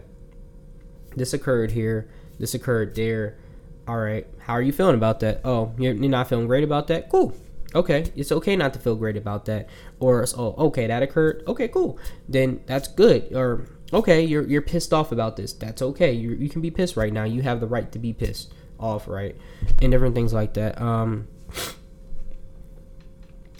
This 1.15 1.33
occurred 1.33 1.71
here. 1.71 2.07
This 2.37 2.53
occurred 2.53 2.93
there. 2.93 3.39
All 3.87 3.97
right. 3.97 4.27
How 4.41 4.53
are 4.53 4.61
you 4.61 4.71
feeling 4.71 4.93
about 4.93 5.21
that? 5.21 5.41
Oh, 5.43 5.73
you're, 5.79 5.93
you're 5.93 6.07
not 6.07 6.29
feeling 6.29 6.45
great 6.45 6.63
about 6.63 6.85
that? 6.87 7.09
Cool 7.09 7.35
okay 7.75 8.11
it's 8.15 8.31
okay 8.31 8.55
not 8.55 8.73
to 8.73 8.79
feel 8.79 8.95
great 8.95 9.15
about 9.15 9.45
that 9.45 9.69
or 9.99 10.25
oh 10.35 10.55
okay 10.57 10.87
that 10.87 11.03
occurred 11.03 11.43
okay 11.47 11.67
cool 11.67 11.99
then 12.27 12.59
that's 12.65 12.87
good 12.87 13.31
or 13.31 13.67
okay 13.93 14.23
you're 14.23 14.43
you're 14.47 14.61
pissed 14.61 14.93
off 14.93 15.11
about 15.11 15.35
this. 15.35 15.53
That's 15.53 15.81
okay. 15.81 16.11
You 16.11 16.31
you 16.31 16.49
can 16.49 16.61
be 16.61 16.71
pissed 16.71 16.95
right 16.95 17.13
now. 17.13 17.23
You 17.23 17.41
have 17.41 17.59
the 17.59 17.67
right 17.67 17.91
to 17.91 17.99
be 17.99 18.13
pissed 18.13 18.53
off 18.79 19.07
right? 19.07 19.35
And 19.81 19.91
different 19.91 20.15
things 20.15 20.33
like 20.33 20.53
that. 20.53 20.81
Um 20.81 21.27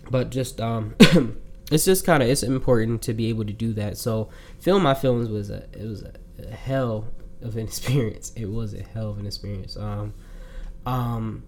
but 0.10 0.30
just 0.30 0.60
um 0.60 0.96
it's 1.72 1.86
just 1.86 2.06
kind 2.06 2.24
of 2.24 2.30
it's 2.30 2.44
important 2.44 3.02
to 3.04 3.14
be 3.14 3.28
able 3.28 3.46
to 3.46 3.54
do 3.54 3.74
that. 3.74 3.98
So 3.98 4.30
feeling 4.60 4.84
my 4.84 4.94
feelings 4.94 5.30
was 5.30 5.50
a 5.50 5.66
it 5.74 5.88
was 5.88 6.04
a, 6.04 6.14
a 6.40 6.52
hell 6.52 7.08
of 7.42 7.56
an 7.56 7.64
experience. 7.68 8.32
It 8.36 8.50
was 8.50 8.74
a 8.74 8.84
hell 8.84 9.10
of 9.10 9.20
an 9.20 9.26
experience. 9.26 9.78
Um 9.78 10.14
um 10.86 11.44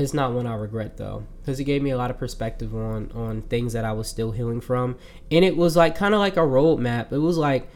it's 0.00 0.14
not 0.14 0.32
one 0.32 0.46
I 0.46 0.54
regret 0.54 0.96
though, 0.96 1.26
because 1.40 1.60
it 1.60 1.64
gave 1.64 1.82
me 1.82 1.90
a 1.90 1.96
lot 1.96 2.10
of 2.10 2.18
perspective 2.18 2.74
on 2.74 3.10
on 3.12 3.42
things 3.42 3.72
that 3.72 3.84
I 3.84 3.92
was 3.92 4.08
still 4.08 4.32
healing 4.32 4.60
from, 4.60 4.96
and 5.30 5.44
it 5.44 5.56
was 5.56 5.76
like 5.76 5.94
kind 5.94 6.14
of 6.14 6.20
like 6.20 6.36
a 6.36 6.40
roadmap. 6.40 7.12
It 7.12 7.18
was 7.18 7.36
like, 7.36 7.68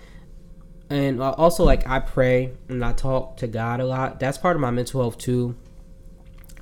and 0.91 1.21
also 1.21 1.65
like 1.65 1.87
I 1.87 2.01
pray 2.01 2.53
and 2.69 2.85
I 2.85 2.93
talk 2.93 3.37
to 3.39 3.47
God 3.47 3.81
a 3.81 3.87
lot. 3.87 4.21
That's 4.21 4.39
part 4.39 4.57
of 4.57 4.61
my 4.61 4.71
mental 4.71 5.03
health 5.03 5.19
too 5.19 5.57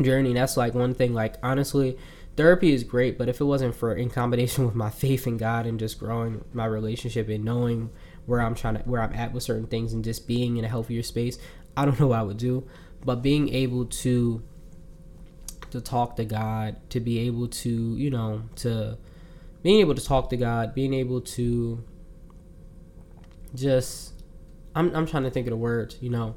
journey. 0.00 0.32
That's 0.32 0.56
like 0.56 0.74
one 0.74 0.94
thing. 0.94 1.12
Like 1.14 1.36
honestly, 1.42 1.98
therapy 2.36 2.72
is 2.72 2.84
great, 2.84 3.18
but 3.18 3.28
if 3.28 3.40
it 3.40 3.44
wasn't 3.44 3.74
for 3.74 3.94
in 3.94 4.10
combination 4.10 4.64
with 4.66 4.74
my 4.74 4.90
faith 4.90 5.26
in 5.26 5.36
God 5.36 5.66
and 5.66 5.78
just 5.78 5.98
growing 5.98 6.44
my 6.52 6.66
relationship 6.66 7.28
and 7.28 7.44
knowing 7.44 7.90
where 8.26 8.40
I'm 8.40 8.54
trying 8.54 8.76
to 8.76 8.82
where 8.82 9.02
I'm 9.02 9.14
at 9.14 9.32
with 9.32 9.42
certain 9.42 9.66
things 9.66 9.92
and 9.92 10.04
just 10.04 10.26
being 10.26 10.56
in 10.56 10.64
a 10.64 10.68
healthier 10.68 11.02
space, 11.02 11.38
I 11.76 11.84
don't 11.84 11.98
know 12.00 12.08
what 12.08 12.18
I 12.18 12.22
would 12.22 12.38
do. 12.38 12.66
But 13.04 13.16
being 13.16 13.48
able 13.48 13.86
to 13.86 14.42
to 15.72 15.80
talk 15.80 16.16
to 16.16 16.24
God, 16.24 16.76
to 16.90 17.00
be 17.00 17.18
able 17.20 17.48
to, 17.48 17.96
you 17.96 18.10
know, 18.10 18.42
to 18.56 18.98
being 19.62 19.80
able 19.80 19.94
to 19.94 20.04
talk 20.04 20.30
to 20.30 20.36
God, 20.36 20.74
being 20.74 20.94
able 20.94 21.20
to 21.20 21.84
just 23.54 24.12
I'm 24.74 24.94
I'm 24.94 25.06
trying 25.06 25.24
to 25.24 25.30
think 25.30 25.46
of 25.46 25.50
the 25.50 25.56
words, 25.56 25.98
you 26.00 26.10
know, 26.10 26.36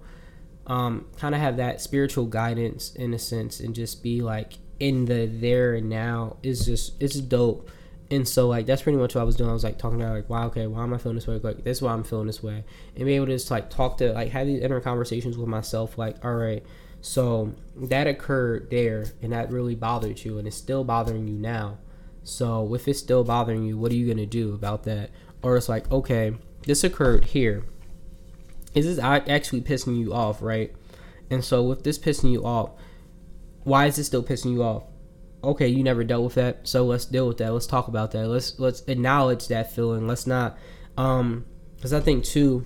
um, 0.68 1.08
kind 1.18 1.36
of 1.36 1.42
have 1.42 1.58
that 1.58 1.82
spiritual 1.82 2.26
guidance 2.26 2.94
in 2.96 3.14
a 3.14 3.20
sense 3.20 3.60
and 3.60 3.74
just 3.74 4.04
be 4.04 4.22
like 4.22 4.54
in 4.80 5.06
the 5.06 5.26
there 5.26 5.74
and 5.74 5.90
now 5.90 6.38
is 6.44 6.66
just 6.66 7.02
it's 7.02 7.16
dope. 7.16 7.70
And 8.12 8.28
so 8.28 8.48
like 8.48 8.66
that's 8.66 8.84
pretty 8.84 8.98
much 8.98 9.16
what 9.16 9.22
I 9.22 9.26
was 9.26 9.36
doing. 9.36 9.50
I 9.50 9.54
was 9.54 9.64
like 9.64 9.78
talking 9.78 10.02
about 10.02 10.14
like, 10.14 10.30
wow, 10.30 10.48
okay, 10.48 10.68
why 10.68 10.84
am 10.84 10.94
I 10.94 10.98
feeling 10.98 11.16
this 11.16 11.28
way? 11.28 11.40
Like 11.40 11.64
this 11.64 11.78
is 11.78 11.82
why 11.82 11.94
I'm 11.94 12.04
feeling 12.04 12.28
this 12.28 12.44
way. 12.44 12.64
And 12.96 13.06
be 13.06 13.14
able 13.14 13.26
to 13.28 13.34
just 13.34 13.50
like 13.50 13.70
talk 13.70 13.98
to 13.98 14.14
like 14.14 14.32
have 14.32 14.48
these 14.48 14.62
inner 14.62 14.80
conversations 14.80 15.38
with 15.38 15.48
myself, 15.48 15.98
like, 15.98 16.24
all 16.24 16.36
right, 16.36 16.64
so 17.06 17.54
that 17.76 18.08
occurred 18.08 18.72
there, 18.72 19.06
and 19.22 19.32
that 19.32 19.52
really 19.52 19.76
bothered 19.76 20.26
you, 20.26 20.40
and 20.40 20.48
it's 20.48 20.58
still 20.58 20.84
bothering 20.84 21.28
you 21.28 21.36
now. 21.36 21.78
So 22.24 22.74
if 22.74 22.88
it's 22.88 22.98
still 22.98 23.24
bothering 23.24 23.64
you, 23.64 23.78
what 23.78 23.92
are 23.92 23.96
you 23.96 24.12
gonna 24.12 24.26
do 24.26 24.56
about 24.56 24.86
that? 24.86 25.12
Or 25.44 25.56
it's 25.56 25.70
like, 25.70 25.92
okay, 25.92 26.34
this 26.64 26.84
occurred 26.84 27.26
here. 27.26 27.64
Is 28.74 28.86
this 28.86 28.98
actually 28.98 29.62
pissing 29.62 30.00
you 30.00 30.16
off, 30.16 30.42
right? 30.42 30.74
And 31.30 31.46
so 31.46 31.62
with 31.62 31.84
this 31.84 32.00
pissing 32.00 32.32
you 32.32 32.44
off, 32.44 32.72
why 33.64 33.86
is 33.86 33.98
this 33.98 34.08
still 34.08 34.24
pissing 34.24 34.54
you 34.54 34.64
off? 34.64 34.86
Okay, 35.44 35.68
you 35.68 35.84
never 35.84 36.04
dealt 36.04 36.24
with 36.24 36.34
that, 36.34 36.68
so 36.68 36.86
let's 36.86 37.06
deal 37.06 37.28
with 37.28 37.38
that. 37.38 37.54
Let's 37.54 37.68
talk 37.68 37.88
about 37.88 38.14
that. 38.14 38.28
Let's 38.28 38.60
let's 38.60 38.82
acknowledge 38.88 39.48
that 39.50 39.72
feeling. 39.72 40.08
Let's 40.08 40.26
not, 40.26 40.58
um, 40.98 41.46
because 41.76 41.94
I 41.94 42.00
think 42.00 42.24
too, 42.24 42.66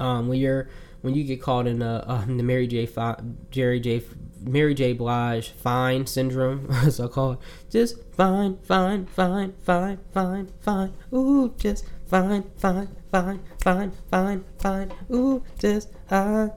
um, 0.00 0.26
when 0.26 0.40
you're 0.40 0.68
when 1.02 1.14
you 1.14 1.24
get 1.24 1.42
caught 1.42 1.66
in 1.66 1.82
uh, 1.82 2.04
uh, 2.06 2.24
the 2.26 2.42
Mary 2.42 2.66
J. 2.66 2.86
Fi- 2.86 3.20
Jerry 3.50 3.80
J. 3.80 4.02
Mary 4.42 4.74
J. 4.74 4.94
Blige 4.94 5.50
fine 5.50 6.06
syndrome, 6.06 6.66
as 6.70 7.00
I 7.00 7.08
call 7.08 7.32
it. 7.32 7.38
Just 7.70 7.96
fine, 8.14 8.58
fine, 8.62 9.06
fine, 9.06 9.54
fine, 9.62 9.98
fine, 10.12 10.48
fine. 10.60 10.92
Ooh, 11.12 11.54
just 11.58 11.84
fine, 12.06 12.44
fine, 12.56 12.88
fine, 13.12 13.40
fine, 13.60 13.92
fine, 14.10 14.44
fine. 14.58 14.92
Ooh, 15.12 15.42
just 15.58 15.90
I'm 16.10 16.50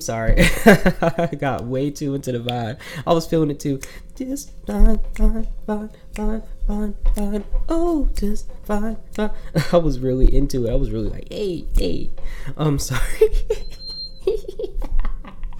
sorry. 0.00 0.36
I 0.66 1.30
got 1.38 1.64
way 1.64 1.90
too 1.90 2.14
into 2.14 2.32
the 2.32 2.38
vibe. 2.38 2.78
I 3.06 3.12
was 3.12 3.26
feeling 3.26 3.50
it 3.50 3.60
too. 3.60 3.80
Just 4.14 4.52
fine, 4.66 5.00
fine, 5.14 5.46
fine, 5.66 5.90
fine, 6.14 6.42
fine, 6.66 6.94
fine. 7.14 7.44
Oh, 7.68 8.08
just 8.14 8.50
fine, 8.64 8.96
fine. 9.12 9.30
I 9.72 9.76
was 9.76 9.98
really 9.98 10.34
into 10.34 10.66
it. 10.66 10.70
I 10.70 10.74
was 10.74 10.90
really 10.90 11.08
like, 11.08 11.28
hey, 11.30 11.66
hey. 11.76 12.10
I'm 12.56 12.78
sorry. 12.78 13.30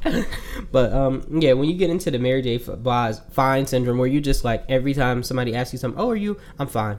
but 0.72 0.92
um, 0.92 1.26
yeah, 1.40 1.52
when 1.52 1.68
you 1.68 1.76
get 1.76 1.90
into 1.90 2.10
the 2.10 2.18
Mary 2.18 2.42
J. 2.42 2.58
Blige 2.58 3.16
fine 3.30 3.66
syndrome, 3.66 3.98
where 3.98 4.08
you 4.08 4.20
just 4.20 4.44
like 4.44 4.64
every 4.68 4.94
time 4.94 5.22
somebody 5.22 5.54
asks 5.54 5.72
you 5.72 5.78
something, 5.78 6.00
oh, 6.00 6.10
are 6.10 6.16
you? 6.16 6.38
I'm 6.58 6.68
fine. 6.68 6.98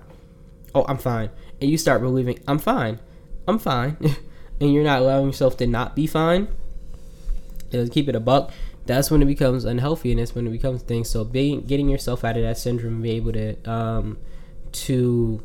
Oh, 0.76 0.86
I'm 0.88 0.98
fine, 0.98 1.30
and 1.62 1.70
you 1.70 1.78
start 1.78 2.02
believing 2.02 2.40
I'm 2.48 2.60
fine, 2.60 3.00
I'm 3.48 3.58
fine, 3.58 3.98
and 4.60 4.74
you're 4.74 4.84
not 4.84 5.02
allowing 5.02 5.28
yourself 5.28 5.58
to 5.58 5.68
not 5.68 5.96
be 5.96 6.08
fine. 6.08 6.50
To 7.72 7.88
keep 7.90 8.08
it 8.08 8.16
a 8.16 8.20
buck, 8.20 8.52
that's 8.88 9.12
when 9.12 9.22
it 9.22 9.26
becomes 9.26 9.66
unhealthy, 9.66 10.12
and 10.12 10.20
that's 10.20 10.34
when 10.34 10.48
it 10.48 10.52
becomes 10.52 10.82
things. 10.82 11.10
So, 11.10 11.24
being 11.24 11.62
getting 11.62 11.90
yourself 11.90 12.24
out 12.24 12.38
of 12.38 12.44
that 12.44 12.58
syndrome, 12.58 13.02
be 13.02 13.12
able 13.12 13.34
to 13.34 13.70
um, 13.70 14.18
to 14.72 15.44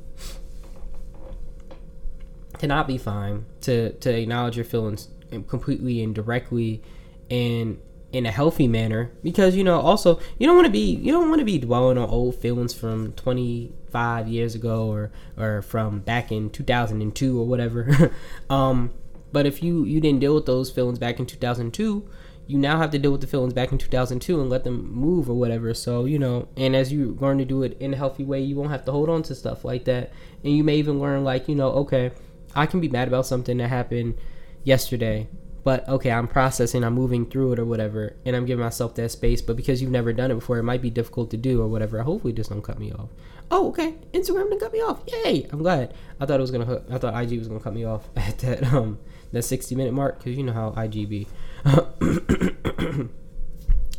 to 2.58 2.66
not 2.66 2.86
be 2.86 2.98
fine, 2.98 3.46
to 3.62 3.92
to 3.92 4.16
acknowledge 4.16 4.56
your 4.56 4.64
feelings 4.64 5.08
completely 5.48 6.02
and 6.02 6.14
directly 6.14 6.82
and 7.30 7.80
in 8.12 8.26
a 8.26 8.30
healthy 8.30 8.68
manner 8.68 9.10
because 9.22 9.56
you 9.56 9.64
know 9.64 9.80
also 9.80 10.20
you 10.38 10.46
don't 10.46 10.54
want 10.54 10.66
to 10.66 10.72
be 10.72 10.94
you 10.96 11.10
don't 11.10 11.30
want 11.30 11.38
to 11.38 11.46
be 11.46 11.58
dwelling 11.58 11.96
on 11.96 12.08
old 12.10 12.34
feelings 12.34 12.74
from 12.74 13.12
25 13.14 14.28
years 14.28 14.54
ago 14.54 14.86
or 14.86 15.10
or 15.38 15.62
from 15.62 16.00
back 16.00 16.30
in 16.30 16.50
2002 16.50 17.40
or 17.40 17.46
whatever 17.46 18.12
um 18.50 18.90
but 19.32 19.46
if 19.46 19.62
you 19.62 19.84
you 19.84 19.98
didn't 19.98 20.20
deal 20.20 20.34
with 20.34 20.44
those 20.44 20.70
feelings 20.70 20.98
back 20.98 21.18
in 21.18 21.24
2002 21.24 22.06
you 22.46 22.58
now 22.58 22.78
have 22.78 22.90
to 22.90 22.98
deal 22.98 23.12
with 23.12 23.20
the 23.20 23.26
feelings 23.26 23.52
back 23.52 23.72
in 23.72 23.78
2002 23.78 24.40
and 24.40 24.50
let 24.50 24.64
them 24.64 24.92
move 24.92 25.28
or 25.30 25.34
whatever 25.34 25.72
so 25.72 26.04
you 26.04 26.18
know 26.18 26.48
and 26.56 26.74
as 26.74 26.92
you 26.92 27.16
learn 27.20 27.38
to 27.38 27.44
do 27.44 27.62
it 27.62 27.76
in 27.80 27.94
a 27.94 27.96
healthy 27.96 28.24
way 28.24 28.40
you 28.40 28.56
won't 28.56 28.70
have 28.70 28.84
to 28.84 28.92
hold 28.92 29.08
on 29.08 29.22
to 29.22 29.34
stuff 29.34 29.64
like 29.64 29.84
that 29.84 30.12
and 30.44 30.56
you 30.56 30.64
may 30.64 30.76
even 30.76 31.00
learn 31.00 31.24
like 31.24 31.48
you 31.48 31.54
know 31.54 31.68
okay 31.70 32.10
i 32.54 32.66
can 32.66 32.80
be 32.80 32.88
mad 32.88 33.08
about 33.08 33.26
something 33.26 33.58
that 33.58 33.68
happened 33.68 34.16
yesterday 34.64 35.28
but 35.64 35.88
okay, 35.88 36.10
I'm 36.10 36.26
processing, 36.26 36.82
I'm 36.82 36.94
moving 36.94 37.26
through 37.26 37.52
it 37.52 37.58
or 37.58 37.64
whatever, 37.64 38.16
and 38.26 38.34
I'm 38.34 38.46
giving 38.46 38.64
myself 38.64 38.94
that 38.96 39.10
space. 39.10 39.40
But 39.40 39.56
because 39.56 39.80
you've 39.80 39.92
never 39.92 40.12
done 40.12 40.30
it 40.30 40.34
before, 40.34 40.58
it 40.58 40.64
might 40.64 40.82
be 40.82 40.90
difficult 40.90 41.30
to 41.30 41.36
do 41.36 41.62
or 41.62 41.68
whatever. 41.68 42.02
Hopefully, 42.02 42.32
this 42.32 42.48
don't 42.48 42.62
cut 42.62 42.80
me 42.80 42.90
off. 42.90 43.10
Oh, 43.50 43.68
okay, 43.68 43.94
Instagram 44.12 44.48
didn't 44.48 44.60
cut 44.60 44.72
me 44.72 44.80
off. 44.80 45.02
Yay! 45.06 45.46
I'm 45.52 45.60
glad. 45.60 45.94
I 46.20 46.26
thought 46.26 46.38
it 46.38 46.42
was 46.42 46.50
gonna. 46.50 46.82
I 46.90 46.98
thought 46.98 47.22
IG 47.22 47.38
was 47.38 47.48
gonna 47.48 47.60
cut 47.60 47.74
me 47.74 47.84
off 47.84 48.08
at 48.16 48.38
that 48.40 48.72
um 48.72 48.98
that 49.32 49.42
60 49.42 49.74
minute 49.74 49.92
mark 49.92 50.18
because 50.18 50.36
you 50.36 50.44
know 50.44 50.52
how 50.52 50.70
IGB. 50.72 51.26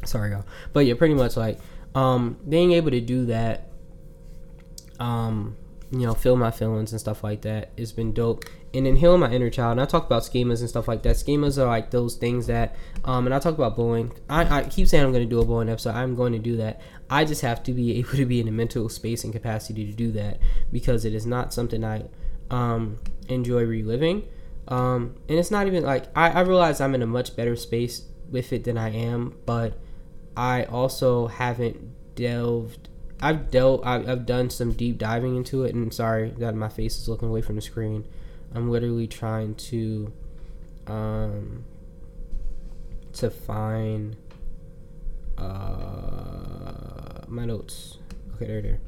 Sorry, 0.06 0.32
y'all. 0.32 0.46
But 0.74 0.86
yeah, 0.86 0.96
pretty 0.96 1.14
much 1.14 1.38
like 1.38 1.60
um 1.96 2.38
being 2.48 2.72
able 2.74 2.92
to 2.92 3.02
do 3.02 3.26
that. 3.28 3.68
Um, 5.00 5.58
you 5.94 6.08
know, 6.08 6.14
feel 6.16 6.36
my 6.36 6.50
feelings 6.50 6.92
and 6.92 7.00
stuff 7.00 7.24
like 7.24 7.42
that. 7.42 7.70
It's 7.78 7.92
been 7.92 8.14
dope. 8.14 8.46
And 8.74 8.88
then 8.88 8.96
healing 8.96 9.20
my 9.20 9.32
inner 9.32 9.52
child. 9.52 9.74
And 9.74 9.82
I 9.82 9.86
talk 9.86 10.08
about 10.08 10.24
schemas 10.24 10.62
and 10.62 10.70
stuff 10.70 10.88
like 10.88 11.04
that. 11.04 11.18
Schemas 11.18 11.62
are 11.62 11.68
like 11.68 11.92
those 11.92 12.16
things 12.16 12.48
that, 12.48 12.76
um, 13.06 13.28
and 13.28 13.36
I 13.36 13.38
talk 13.38 13.54
about 13.54 13.76
bullying. 13.76 14.12
I, 14.28 14.60
I 14.60 14.64
keep 14.64 14.88
saying 14.88 15.04
I'm 15.04 15.12
going 15.12 15.24
to 15.24 15.30
do 15.30 15.40
a 15.40 15.46
bullying 15.46 15.70
episode. 15.70 15.94
I'm 15.94 16.16
going 16.16 16.34
to 16.34 16.40
do 16.40 16.58
that. 16.58 16.82
I 17.12 17.26
just 17.26 17.42
have 17.42 17.62
to 17.64 17.74
be 17.74 17.98
able 18.00 18.10
to 18.14 18.26
be 18.26 18.40
in 18.40 18.48
a 18.48 18.52
mental 18.52 18.90
space 18.90 19.24
and 19.24 19.32
capacity 19.32 19.86
to 19.86 19.94
do 19.94 20.12
that 20.14 20.40
because 20.72 21.06
it 21.06 21.14
is 21.14 21.28
not 21.28 21.54
something 21.54 21.84
I 21.84 22.06
um, 22.50 22.98
enjoy 23.28 23.64
reliving. 23.64 24.28
Um, 24.68 25.16
and 25.28 25.38
it's 25.38 25.52
not 25.52 25.68
even 25.68 25.84
like 25.84 26.06
I, 26.16 26.30
I 26.30 26.42
realize 26.42 26.80
I'm 26.80 26.96
in 26.96 27.02
a 27.02 27.08
much 27.08 27.36
better 27.36 27.56
space 27.56 28.04
with 28.30 28.54
it 28.54 28.64
than 28.64 28.78
I 28.78 28.90
am, 28.90 29.38
but 29.46 29.74
I 30.36 30.64
also 30.64 31.28
haven't 31.28 32.16
delved 32.16 32.90
I've 33.22 33.50
dealt 33.52 33.86
I've, 33.86 34.08
I've 34.08 34.26
done 34.26 34.50
some 34.50 34.74
deep 34.74 34.98
diving 34.98 35.36
into 35.36 35.64
it 35.64 35.74
and 35.74 35.94
sorry 35.94 36.32
that 36.38 36.56
my 36.56 36.70
face 36.70 36.98
is 36.98 37.08
looking 37.08 37.30
away 37.30 37.42
from 37.42 37.56
the 37.56 37.62
screen 37.62 38.06
I'm 38.54 38.70
literally 38.70 39.08
trying 39.08 39.56
to 39.56 40.12
um 40.88 41.64
to 43.14 43.30
find 43.30 44.16
uh 45.38 47.22
my 47.28 47.46
notes. 47.46 47.98
Okay, 48.36 48.46
there, 48.46 48.62
there. 48.62 48.80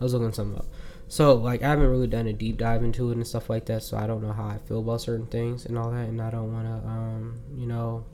I 0.00 0.04
was 0.04 0.12
looking 0.12 0.32
something 0.32 0.58
up. 0.58 0.66
So 1.14 1.34
like 1.34 1.62
I 1.62 1.68
haven't 1.68 1.86
really 1.86 2.08
done 2.08 2.26
a 2.26 2.32
deep 2.32 2.56
dive 2.56 2.82
into 2.82 3.12
it 3.12 3.14
and 3.14 3.24
stuff 3.24 3.48
like 3.48 3.66
that, 3.66 3.84
so 3.84 3.96
I 3.96 4.08
don't 4.08 4.20
know 4.20 4.32
how 4.32 4.48
I 4.48 4.58
feel 4.58 4.80
about 4.80 5.00
certain 5.00 5.26
things 5.26 5.64
and 5.64 5.78
all 5.78 5.92
that, 5.92 6.08
and 6.08 6.20
I 6.20 6.28
don't 6.28 6.52
want 6.52 6.66
to, 6.66 6.88
um, 6.88 7.40
you 7.54 7.68
know, 7.68 8.04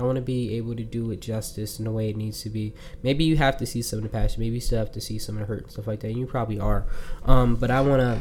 I 0.00 0.04
want 0.04 0.16
to 0.16 0.22
be 0.22 0.56
able 0.56 0.74
to 0.74 0.82
do 0.82 1.10
it 1.10 1.20
justice 1.20 1.78
in 1.78 1.84
the 1.84 1.90
way 1.90 2.08
it 2.08 2.16
needs 2.16 2.42
to 2.44 2.48
be. 2.48 2.72
Maybe 3.02 3.24
you 3.24 3.36
have 3.36 3.58
to 3.58 3.66
see 3.66 3.82
some 3.82 3.98
of 3.98 4.02
the 4.04 4.08
passion, 4.08 4.40
maybe 4.40 4.54
you 4.54 4.60
still 4.62 4.78
have 4.78 4.92
to 4.92 5.00
see 5.00 5.18
some 5.18 5.34
of 5.34 5.40
the 5.40 5.46
hurt 5.46 5.64
and 5.64 5.70
stuff 5.70 5.86
like 5.86 6.00
that. 6.00 6.08
And 6.08 6.16
you 6.16 6.24
probably 6.24 6.58
are, 6.58 6.86
um, 7.26 7.54
but 7.56 7.70
I 7.70 7.82
want 7.82 8.00
to. 8.00 8.18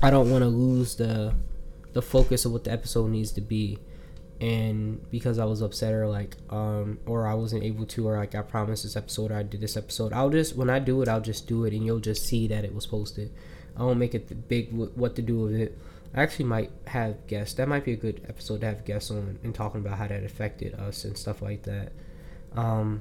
I 0.00 0.10
don't 0.10 0.30
want 0.30 0.42
to 0.42 0.48
lose 0.48 0.94
the 0.94 1.34
the 1.92 2.02
focus 2.02 2.44
of 2.44 2.52
what 2.52 2.62
the 2.62 2.70
episode 2.70 3.10
needs 3.10 3.32
to 3.32 3.40
be 3.40 3.80
and 4.40 5.08
because 5.10 5.38
I 5.38 5.46
was 5.46 5.62
upset 5.62 5.94
or 5.94 6.06
like 6.06 6.36
um 6.50 6.98
or 7.06 7.26
I 7.26 7.34
wasn't 7.34 7.64
able 7.64 7.86
to 7.86 8.08
or 8.08 8.18
like 8.18 8.34
I 8.34 8.42
promised 8.42 8.82
this 8.82 8.96
episode 8.96 9.32
I 9.32 9.42
did 9.42 9.60
this 9.60 9.76
episode 9.76 10.12
I'll 10.12 10.30
just 10.30 10.56
when 10.56 10.68
I 10.68 10.78
do 10.78 11.00
it 11.02 11.08
I'll 11.08 11.22
just 11.22 11.46
do 11.46 11.64
it 11.64 11.72
and 11.72 11.84
you'll 11.84 12.00
just 12.00 12.26
see 12.26 12.46
that 12.48 12.64
it 12.64 12.74
was 12.74 12.86
posted. 12.86 13.32
I 13.76 13.82
won't 13.82 13.98
make 13.98 14.14
it 14.14 14.48
big 14.48 14.72
what 14.72 15.16
to 15.16 15.22
do 15.22 15.40
with 15.40 15.54
it. 15.54 15.78
I 16.14 16.22
actually 16.22 16.46
might 16.46 16.70
have 16.86 17.26
guests 17.26 17.54
that 17.54 17.68
might 17.68 17.84
be 17.84 17.92
a 17.92 17.96
good 17.96 18.24
episode 18.28 18.60
to 18.60 18.66
have 18.66 18.84
guests 18.84 19.10
on 19.10 19.38
and 19.42 19.54
talking 19.54 19.80
about 19.80 19.98
how 19.98 20.06
that 20.06 20.24
affected 20.24 20.74
us 20.74 21.04
and 21.04 21.16
stuff 21.16 21.40
like 21.40 21.62
that. 21.62 21.92
Um 22.54 23.00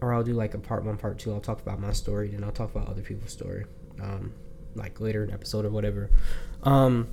or 0.00 0.12
I'll 0.14 0.22
do 0.22 0.34
like 0.34 0.54
a 0.54 0.58
part 0.58 0.84
one 0.84 0.98
part 0.98 1.18
two. 1.18 1.32
I'll 1.32 1.40
talk 1.40 1.60
about 1.60 1.80
my 1.80 1.92
story 1.92 2.28
then 2.28 2.44
I'll 2.44 2.52
talk 2.52 2.74
about 2.74 2.88
other 2.88 3.02
people's 3.02 3.32
story 3.32 3.64
um 4.00 4.34
like 4.76 5.00
later 5.00 5.24
in 5.24 5.32
episode 5.32 5.64
or 5.64 5.70
whatever. 5.70 6.10
Um 6.62 7.08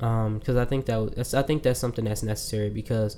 um 0.00 0.38
because 0.38 0.56
i 0.56 0.64
think 0.64 0.86
that 0.86 1.34
i 1.34 1.42
think 1.42 1.62
that's 1.62 1.78
something 1.78 2.04
that's 2.04 2.22
necessary 2.22 2.68
because 2.68 3.16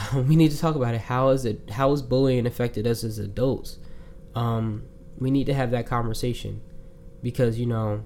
we 0.14 0.36
need 0.36 0.50
to 0.50 0.58
talk 0.58 0.74
about 0.74 0.94
it. 0.94 1.02
How 1.02 1.28
is 1.28 1.44
it 1.44 1.70
how 1.70 1.92
is 1.92 2.02
bullying 2.02 2.46
affected 2.46 2.86
us 2.86 3.04
as 3.04 3.18
adults? 3.18 3.78
Um 4.34 4.84
we 5.18 5.30
need 5.30 5.46
to 5.46 5.54
have 5.54 5.70
that 5.70 5.86
conversation 5.86 6.62
because 7.22 7.58
you 7.58 7.66
know 7.66 8.02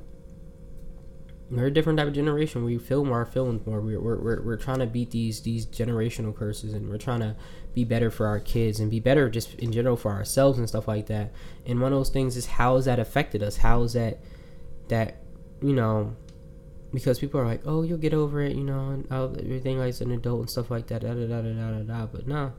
we're 1.49 1.67
a 1.67 1.71
different 1.71 1.99
type 1.99 2.09
of 2.09 2.13
generation. 2.13 2.65
We 2.65 2.77
feel 2.77 3.05
more 3.05 3.25
feelings 3.25 3.65
more. 3.65 3.81
We're, 3.81 4.01
we're, 4.01 4.21
we're, 4.21 4.43
we're 4.43 4.57
trying 4.57 4.81
to 4.81 4.87
beat 4.87 5.13
these 5.13 5.43
these 5.43 5.65
generational 5.65 6.35
curses 6.35 6.75
and 6.75 6.89
we're 6.91 6.99
trying 6.99 7.21
to 7.21 7.37
be 7.73 7.85
better 7.85 8.11
for 8.11 8.27
our 8.27 8.41
kids 8.41 8.81
and 8.81 8.91
be 8.91 8.99
better 8.99 9.31
just 9.31 9.55
in 9.55 9.71
general 9.71 9.97
for 9.97 10.11
ourselves 10.11 10.59
and 10.59 10.69
stuff 10.69 10.89
like 10.89 11.07
that. 11.07 11.33
And 11.65 11.81
one 11.81 11.93
of 11.93 11.99
those 11.99 12.11
things 12.11 12.37
is 12.37 12.47
how 12.47 12.75
has 12.77 12.87
that 12.87 12.99
affected 12.99 13.43
us? 13.45 13.59
How 13.59 13.83
is 13.83 13.93
that 13.93 14.19
that 14.89 15.19
you 15.63 15.73
know 15.73 16.17
because 16.93 17.19
people 17.19 17.41
are 17.41 17.47
like, 17.47 17.63
oh, 17.67 17.83
you'll 17.83 17.99
get 17.99 18.15
over 18.15 18.41
it, 18.41 18.57
you 18.57 18.65
know, 18.65 18.91
and 18.91 19.11
everything 19.11 19.79
like 19.79 20.01
an 20.01 20.13
adult 20.13 20.41
and 20.41 20.51
stuff 20.51 20.71
like 20.71 20.87
that, 20.89 21.03
da 21.03 21.15
da 21.15 21.27
da 21.27 21.43
da 21.43 21.71
da 21.71 21.83
da. 21.83 22.07
But 22.07 22.27
nah, 22.27 22.51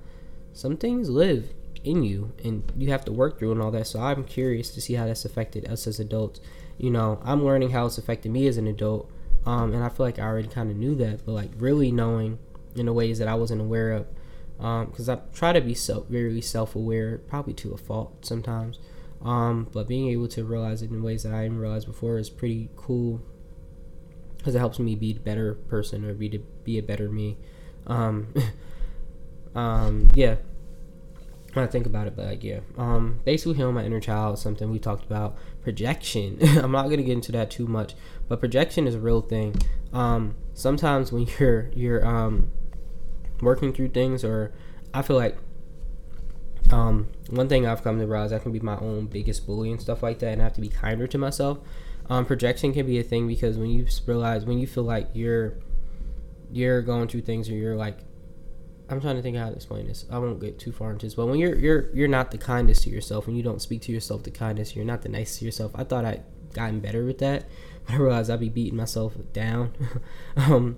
some 0.54 0.78
things 0.78 1.10
live 1.10 1.54
in 1.84 2.04
you, 2.04 2.34
and 2.44 2.72
you 2.78 2.90
have 2.92 3.06
to 3.06 3.12
work 3.12 3.40
through 3.40 3.52
and 3.52 3.62
all 3.62 3.72
that. 3.72 3.88
So 3.88 4.00
I'm 4.00 4.24
curious 4.24 4.70
to 4.72 4.82
see 4.82 4.94
how 4.94 5.06
that's 5.06 5.26
affected 5.26 5.66
us 5.68 5.88
as 5.88 6.00
adults. 6.00 6.40
You 6.78 6.92
know, 6.92 7.20
I'm 7.24 7.44
learning 7.44 7.72
how 7.72 7.86
it's 7.86 7.98
affected 7.98 8.32
me 8.32 8.48
as 8.48 8.58
an 8.58 8.68
adult, 8.68 9.10
um, 9.46 9.74
and 9.74 9.84
I 9.84 9.90
feel 9.90 10.06
like 10.06 10.20
I 10.20 10.24
already 10.24 10.50
kind 10.50 10.70
of 10.70 10.78
knew 10.78 10.96
that, 10.96 11.26
but 11.26 11.32
like 11.32 11.52
really 11.58 11.92
knowing 11.92 12.40
in 12.76 12.86
the 12.86 12.94
ways 12.94 13.20
that 13.20 13.28
I 13.28 13.36
wasn't 13.36 13.62
aware 13.62 13.92
of, 13.92 14.08
because 14.58 15.10
um, 15.10 15.18
I 15.18 15.36
try 15.36 15.54
to 15.54 15.62
be 15.62 15.74
self 15.74 16.08
very 16.08 16.42
self 16.42 16.76
aware, 16.76 17.18
probably 17.18 17.54
to 17.56 17.74
a 17.74 17.78
fault 17.78 18.26
sometimes. 18.26 18.80
Um, 19.22 19.68
but 19.74 19.88
being 19.88 20.10
able 20.10 20.28
to 20.28 20.44
realize 20.44 20.84
it 20.84 20.92
in 20.92 21.02
ways 21.02 21.24
that 21.24 21.34
I 21.34 21.44
didn't 21.44 21.58
realize 21.58 21.86
before 21.86 22.20
is 22.20 22.30
pretty 22.30 22.70
cool 22.76 23.22
because 24.48 24.56
it 24.56 24.60
helps 24.60 24.80
me 24.80 24.96
be 24.96 25.12
a 25.12 25.20
better 25.20 25.56
person 25.56 26.06
or 26.06 26.14
be 26.14 26.30
to 26.30 26.40
be 26.64 26.78
a 26.78 26.82
better 26.82 27.10
me. 27.10 27.36
Um, 27.86 28.34
um, 29.56 30.10
yeah. 30.16 30.36
When 31.52 31.66
I 31.66 31.68
think 31.68 31.86
about 31.86 32.08
it, 32.08 32.16
but 32.16 32.28
like 32.28 32.46
yeah, 32.46 32.62
um, 32.78 33.20
basically 33.26 33.56
healing 33.56 33.76
my 33.76 33.84
inner 33.84 34.00
child, 34.00 34.40
something 34.40 34.72
we 34.72 34.80
talked 34.80 35.04
about. 35.04 35.36
Projection. 35.64 36.38
I'm 36.42 36.72
not 36.72 36.84
gonna 36.84 37.04
get 37.04 37.12
into 37.12 37.34
that 37.34 37.52
too 37.52 37.68
much, 37.68 37.94
but 38.30 38.40
projection 38.40 38.88
is 38.88 38.96
a 38.96 39.00
real 39.00 39.20
thing. 39.20 39.54
Um, 39.92 40.36
sometimes 40.54 41.12
when 41.12 41.28
you're 41.40 41.70
you're 41.74 42.08
um, 42.08 42.50
working 43.42 43.74
through 43.74 43.90
things, 43.90 44.24
or 44.24 44.54
I 44.94 45.02
feel 45.02 45.18
like 45.18 45.36
um, 46.72 47.10
one 47.32 47.50
thing 47.50 47.68
I've 47.68 47.84
come 47.84 48.00
to 48.00 48.08
realize 48.08 48.32
I 48.32 48.40
can 48.40 48.54
be 48.54 48.62
my 48.62 48.78
own 48.78 49.08
biggest 49.08 49.46
bully 49.46 49.72
and 49.72 49.82
stuff 49.82 50.02
like 50.02 50.20
that, 50.20 50.32
and 50.32 50.42
I 50.42 50.46
have 50.46 50.54
to 50.54 50.62
be 50.62 50.70
kinder 50.70 51.06
to 51.06 51.18
myself 51.18 51.60
um, 52.10 52.26
projection 52.26 52.74
can 52.74 52.86
be 52.86 53.00
a 53.00 53.04
thing 53.04 53.28
because 53.28 53.58
when 53.58 53.70
you 53.70 53.86
realize 54.06 54.46
when 54.46 54.60
you 54.60 54.68
feel 54.68 54.84
like 54.84 55.10
you're 55.14 55.56
you're 56.52 56.82
going 56.82 57.08
through 57.08 57.22
things 57.22 57.50
or 57.50 57.54
you're 57.54 57.76
like 57.76 58.00
I'm 58.90 59.02
trying 59.02 59.18
to 59.18 59.22
think 59.22 59.36
how 59.36 59.50
to 59.50 59.56
explain 59.56 59.88
this. 59.88 60.06
I 60.10 60.18
won't 60.18 60.40
get 60.40 60.60
too 60.60 60.72
far 60.72 60.92
into 60.92 61.06
this, 61.06 61.16
but 61.16 61.26
when 61.26 61.40
you're 61.40 61.56
you're 61.56 61.94
you're 61.94 62.08
not 62.08 62.32
the 62.32 62.38
kindest 62.38 62.84
to 62.84 62.90
yourself, 62.90 63.28
when 63.28 63.36
you 63.36 63.44
don't 63.44 63.62
speak 63.62 63.82
to 63.84 63.92
yourself 63.92 64.24
the 64.24 64.32
kindest, 64.32 64.76
you're 64.76 64.86
not 64.86 65.02
the 65.02 65.10
nicest 65.10 65.40
to 65.40 65.46
yourself. 65.46 65.74
I 65.76 65.84
thought 65.84 66.06
I'd 66.06 66.24
gotten 66.54 66.80
better 66.80 67.04
with 67.04 67.18
that, 67.20 67.46
but 67.86 67.96
I 67.96 67.98
realized 67.98 68.32
I'd 68.32 68.40
be 68.40 68.50
beating 68.50 68.78
myself 68.78 69.14
down. 69.34 69.74
um, 70.38 70.78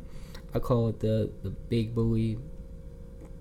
I 0.54 0.60
call 0.60 0.90
it 0.90 1.02
the 1.02 1.32
the 1.44 1.52
big 1.52 1.94
bully, 1.94 2.40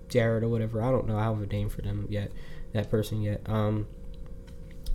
Jared 0.07 0.43
or 0.43 0.49
whatever. 0.49 0.83
I 0.83 0.91
don't 0.91 1.07
know. 1.07 1.17
I 1.17 1.23
have 1.23 1.41
a 1.41 1.47
name 1.47 1.69
for 1.69 1.81
them 1.81 2.05
yet. 2.09 2.31
That 2.73 2.91
person 2.91 3.23
yet. 3.23 3.41
Um, 3.47 3.87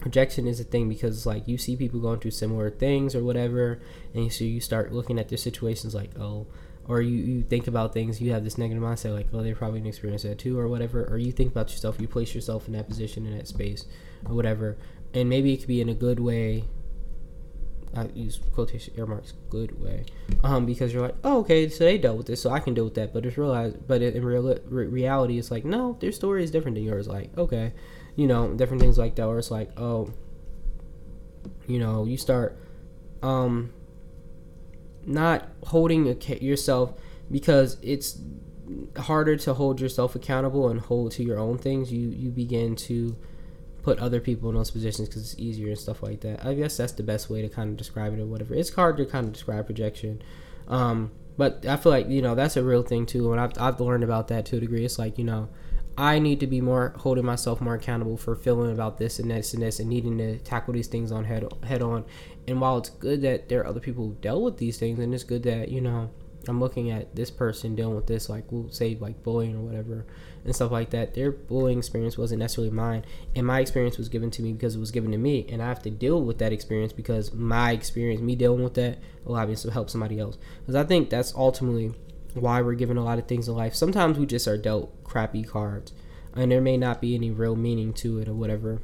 projection 0.01 0.47
is 0.47 0.61
a 0.61 0.65
thing 0.65 0.89
because 0.89 1.25
like 1.25 1.47
you 1.49 1.57
see 1.57 1.77
people 1.77 2.01
going 2.01 2.21
through 2.21 2.31
similar 2.31 2.71
things 2.71 3.15
or 3.15 3.23
whatever 3.25 3.81
and 4.13 4.33
so 4.33 4.45
you 4.45 4.61
start 4.61 4.93
looking 4.93 5.19
at 5.19 5.29
their 5.29 5.39
situations 5.39 5.95
like 5.95 6.11
oh 6.19 6.47
or 6.87 7.01
you, 7.01 7.17
you 7.17 7.43
think 7.43 7.67
about 7.67 7.95
things 7.95 8.21
you 8.21 8.33
have 8.33 8.45
this 8.45 8.59
negative 8.59 8.83
mindset 8.83 9.15
like 9.15 9.27
oh 9.33 9.43
they're 9.43 9.55
probably 9.55 9.79
didn't 9.79 9.89
experience 9.89 10.23
that 10.23 10.39
too 10.39 10.59
or 10.59 10.69
whatever 10.69 11.05
or 11.05 11.17
you 11.17 11.33
think 11.33 11.51
about 11.51 11.71
yourself 11.71 12.01
you 12.01 12.07
place 12.07 12.35
yourself 12.35 12.67
in 12.67 12.75
that 12.75 12.87
position 12.89 13.27
in 13.27 13.37
that 13.37 13.49
space 13.49 13.87
or 14.29 14.35
whatever. 14.35 14.77
And 15.13 15.29
maybe 15.29 15.53
it 15.53 15.59
could 15.59 15.69
be 15.69 15.81
in 15.81 15.89
a 15.89 15.95
good 15.95 16.21
way 16.21 16.65
I 17.97 18.07
use 18.13 18.41
quotation 18.53 18.93
air 18.99 19.07
marks 19.07 19.35
good 19.51 19.81
way 19.81 20.05
um 20.43 20.67
because 20.67 20.93
you're 20.93 21.03
like 21.03 21.15
oh 21.23 21.39
okay 21.41 21.69
so 21.69 21.85
they 21.85 21.97
dealt 21.97 22.17
with 22.17 22.27
this 22.27 22.43
so 22.43 22.51
I 22.51 22.59
can 22.59 22.75
deal 22.75 22.85
with 22.85 22.95
that. 22.95 23.13
But 23.13 23.25
it's 23.25 23.39
realized 23.39 23.87
but 23.87 24.03
in 24.03 24.25
real 24.25 24.59
reality 24.69 25.39
it's 25.39 25.51
like 25.51 25.65
no 25.65 25.97
their 26.01 26.13
story 26.13 26.43
is 26.43 26.51
different 26.51 26.75
than 26.75 26.85
yours. 26.85 27.07
Like 27.07 27.37
okay 27.39 27.73
you 28.17 28.27
know, 28.27 28.53
different 28.55 28.81
things 28.81 28.99
like 28.99 29.15
that, 29.17 29.27
where 29.27 29.39
it's 29.39 29.51
like, 29.51 29.71
oh, 29.79 30.13
you 31.67 31.79
know, 31.79 32.05
you 32.05 32.17
start 32.17 32.59
um, 33.23 33.73
not 35.07 35.49
holding 35.65 36.07
yourself 36.41 36.95
because 37.31 37.77
it's 37.83 38.19
harder 38.97 39.37
to 39.37 39.55
hold 39.55 39.81
yourself 39.81 40.15
accountable 40.15 40.69
and 40.69 40.81
hold 40.81 41.13
to 41.13 41.23
your 41.25 41.39
own 41.39 41.59
things. 41.59 41.93
You 41.93 42.09
you 42.09 42.31
begin 42.31 42.77
to 42.77 43.17
put 43.83 43.99
other 43.99 44.21
people 44.21 44.49
in 44.49 44.57
those 44.57 44.71
positions 44.71 45.09
because 45.09 45.33
it's 45.33 45.41
easier 45.41 45.69
and 45.69 45.79
stuff 45.79 46.03
like 46.03 46.21
that. 46.21 46.45
I 46.45 46.55
guess 46.55 46.77
that's 46.77 46.93
the 46.93 47.03
best 47.03 47.29
way 47.29 47.43
to 47.43 47.49
kind 47.49 47.71
of 47.71 47.77
describe 47.77 48.15
it 48.15 48.21
or 48.21 48.27
whatever. 48.27 48.55
It's 48.55 48.73
hard 48.73 48.97
to 48.97 49.05
kind 49.05 49.27
of 49.27 49.33
describe 49.33 49.67
projection. 49.67 50.23
Um, 50.69 51.13
but 51.37 51.67
I 51.67 51.77
feel 51.77 51.93
like 51.93 52.09
you 52.09 52.23
know 52.23 52.35
that's 52.35 52.57
a 52.57 52.63
real 52.63 52.83
thing 52.83 53.07
too, 53.07 53.33
and 53.33 53.41
I've 53.41 53.53
I've 53.59 53.81
learned 53.81 54.05
about 54.05 54.29
that 54.29 54.47
to 54.47 54.57
a 54.57 54.61
degree. 54.61 54.85
It's 54.85 54.99
like 54.99 55.19
you 55.19 55.25
know 55.25 55.49
I 55.97 56.19
need 56.19 56.41
to 56.41 56.47
be 56.47 56.61
more 56.61 56.95
holding 56.99 57.25
myself 57.25 57.61
more 57.61 57.75
accountable 57.75 58.17
for 58.17 58.35
feeling 58.35 58.73
about 58.73 58.99
this 58.99 59.19
and 59.19 59.31
this 59.31 59.55
and 59.55 59.63
this 59.63 59.79
and 59.79 59.89
needing 59.89 60.19
to 60.19 60.39
tackle 60.39 60.75
these 60.75 60.89
things 60.89 61.13
on 61.13 61.25
head 61.25 61.47
head 61.63 61.83
on. 61.83 62.05
And 62.49 62.61
while 62.61 62.79
it's 62.79 62.91
good 62.91 63.23
that 63.23 63.49
there 63.49 63.61
are 63.61 63.67
other 63.67 63.81
people 63.81 64.09
who 64.09 64.17
dealt 64.21 64.43
with 64.43 64.59
these 64.59 64.79
things, 64.79 64.99
and 64.99 65.15
it's 65.15 65.25
good 65.25 65.45
that 65.45 65.69
you 65.69 65.81
know 65.81 66.11
I'm 66.49 66.61
looking 66.61 66.91
at 66.91 67.15
this 67.15 67.31
person 67.31 67.75
dealing 67.75 67.95
with 67.95 68.07
this, 68.07 68.29
like 68.29 68.51
we'll 68.51 68.71
say 68.71 68.97
like 69.01 69.23
bullying 69.23 69.57
or 69.57 69.61
whatever 69.61 70.05
and 70.45 70.55
stuff 70.55 70.73
like 70.73 70.91
that. 70.91 71.15
Their 71.15 71.31
bullying 71.31 71.79
experience 71.79 72.19
wasn't 72.19 72.41
necessarily 72.41 72.75
mine, 72.75 73.05
and 73.37 73.47
my 73.47 73.61
experience 73.61 73.97
was 73.97 74.09
given 74.09 74.31
to 74.33 74.43
me 74.43 74.53
because 74.53 74.75
it 74.75 74.81
was 74.81 74.91
given 74.91 75.13
to 75.13 75.19
me, 75.19 75.47
and 75.49 75.63
I 75.63 75.69
have 75.69 75.83
to 75.83 75.91
deal 75.91 76.23
with 76.23 76.39
that 76.39 76.53
experience 76.53 76.93
because 76.93 77.33
my 77.33 77.71
experience, 77.71 78.21
me 78.21 78.35
dealing 78.35 78.65
with 78.65 78.75
that, 78.75 78.99
will 79.25 79.37
obviously 79.37 79.71
help 79.71 79.91
somebody 79.91 80.19
else. 80.19 80.39
Because 80.61 80.75
I 80.75 80.85
think 80.85 81.09
that's 81.09 81.35
ultimately 81.35 81.95
why 82.35 82.61
we're 82.61 82.75
given 82.75 82.97
a 82.97 83.05
lot 83.05 83.19
of 83.19 83.27
things 83.27 83.49
in 83.49 83.55
life. 83.55 83.75
Sometimes 83.75 84.19
we 84.19 84.27
just 84.27 84.47
are 84.47 84.59
dealt 84.59 85.03
crappy 85.05 85.43
cards, 85.43 85.93
and 86.35 86.51
there 86.51 86.61
may 86.61 86.77
not 86.77 87.01
be 87.01 87.15
any 87.15 87.31
real 87.31 87.57
meaning 87.57 87.93
to 87.95 88.19
it 88.19 88.29
or 88.29 88.35
whatever. 88.35 88.83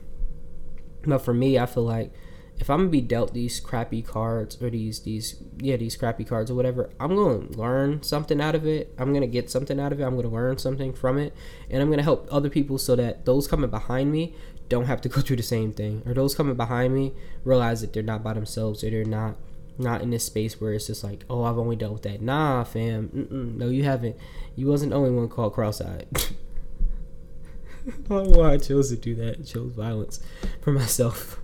But 1.04 1.18
for 1.18 1.34
me, 1.34 1.58
I 1.58 1.66
feel 1.66 1.84
like 1.84 2.12
if 2.60 2.68
I'm 2.68 2.80
gonna 2.80 2.90
be 2.90 3.00
dealt 3.00 3.32
these 3.32 3.58
crappy 3.58 4.02
cards 4.02 4.60
or 4.62 4.68
these 4.68 5.00
these 5.00 5.42
yeah 5.58 5.76
these 5.76 5.96
crappy 5.96 6.24
cards 6.24 6.50
or 6.50 6.54
whatever, 6.54 6.90
I'm 7.00 7.14
gonna 7.14 7.48
learn 7.56 8.02
something 8.02 8.40
out 8.40 8.54
of 8.54 8.66
it. 8.66 8.94
I'm 8.98 9.14
gonna 9.14 9.26
get 9.26 9.50
something 9.50 9.80
out 9.80 9.92
of 9.92 10.00
it. 10.00 10.04
I'm 10.04 10.14
gonna 10.14 10.28
learn 10.28 10.58
something 10.58 10.92
from 10.92 11.18
it, 11.18 11.34
and 11.70 11.82
I'm 11.82 11.90
gonna 11.90 12.02
help 12.02 12.28
other 12.30 12.50
people 12.50 12.78
so 12.78 12.94
that 12.96 13.24
those 13.24 13.48
coming 13.48 13.70
behind 13.70 14.12
me 14.12 14.34
don't 14.68 14.84
have 14.84 15.00
to 15.00 15.08
go 15.08 15.20
through 15.22 15.36
the 15.36 15.42
same 15.42 15.72
thing, 15.72 16.02
or 16.06 16.12
those 16.12 16.34
coming 16.34 16.54
behind 16.54 16.94
me 16.94 17.14
realize 17.44 17.80
that 17.80 17.94
they're 17.94 18.02
not 18.02 18.22
by 18.22 18.34
themselves 18.34 18.84
or 18.84 18.90
they're 18.90 19.04
not 19.04 19.36
not 19.80 20.02
in 20.02 20.10
this 20.10 20.24
space 20.24 20.60
where 20.60 20.72
it's 20.72 20.86
just 20.86 21.02
like, 21.02 21.24
oh, 21.28 21.42
I've 21.44 21.58
only 21.58 21.76
dealt 21.76 21.94
with 21.94 22.02
that. 22.02 22.20
Nah, 22.20 22.64
fam. 22.64 23.08
Mm-mm, 23.08 23.56
no, 23.56 23.68
you 23.68 23.84
haven't. 23.84 24.16
You 24.56 24.66
wasn't 24.66 24.90
the 24.90 24.96
only 24.96 25.10
one 25.10 25.28
called 25.28 25.54
cross-eyed. 25.54 26.06
Why 28.08 28.52
I 28.52 28.58
chose 28.58 28.90
to 28.90 28.96
do 28.96 29.14
that. 29.16 29.40
I 29.40 29.42
chose 29.42 29.72
violence 29.72 30.20
for 30.60 30.72
myself. 30.72 31.40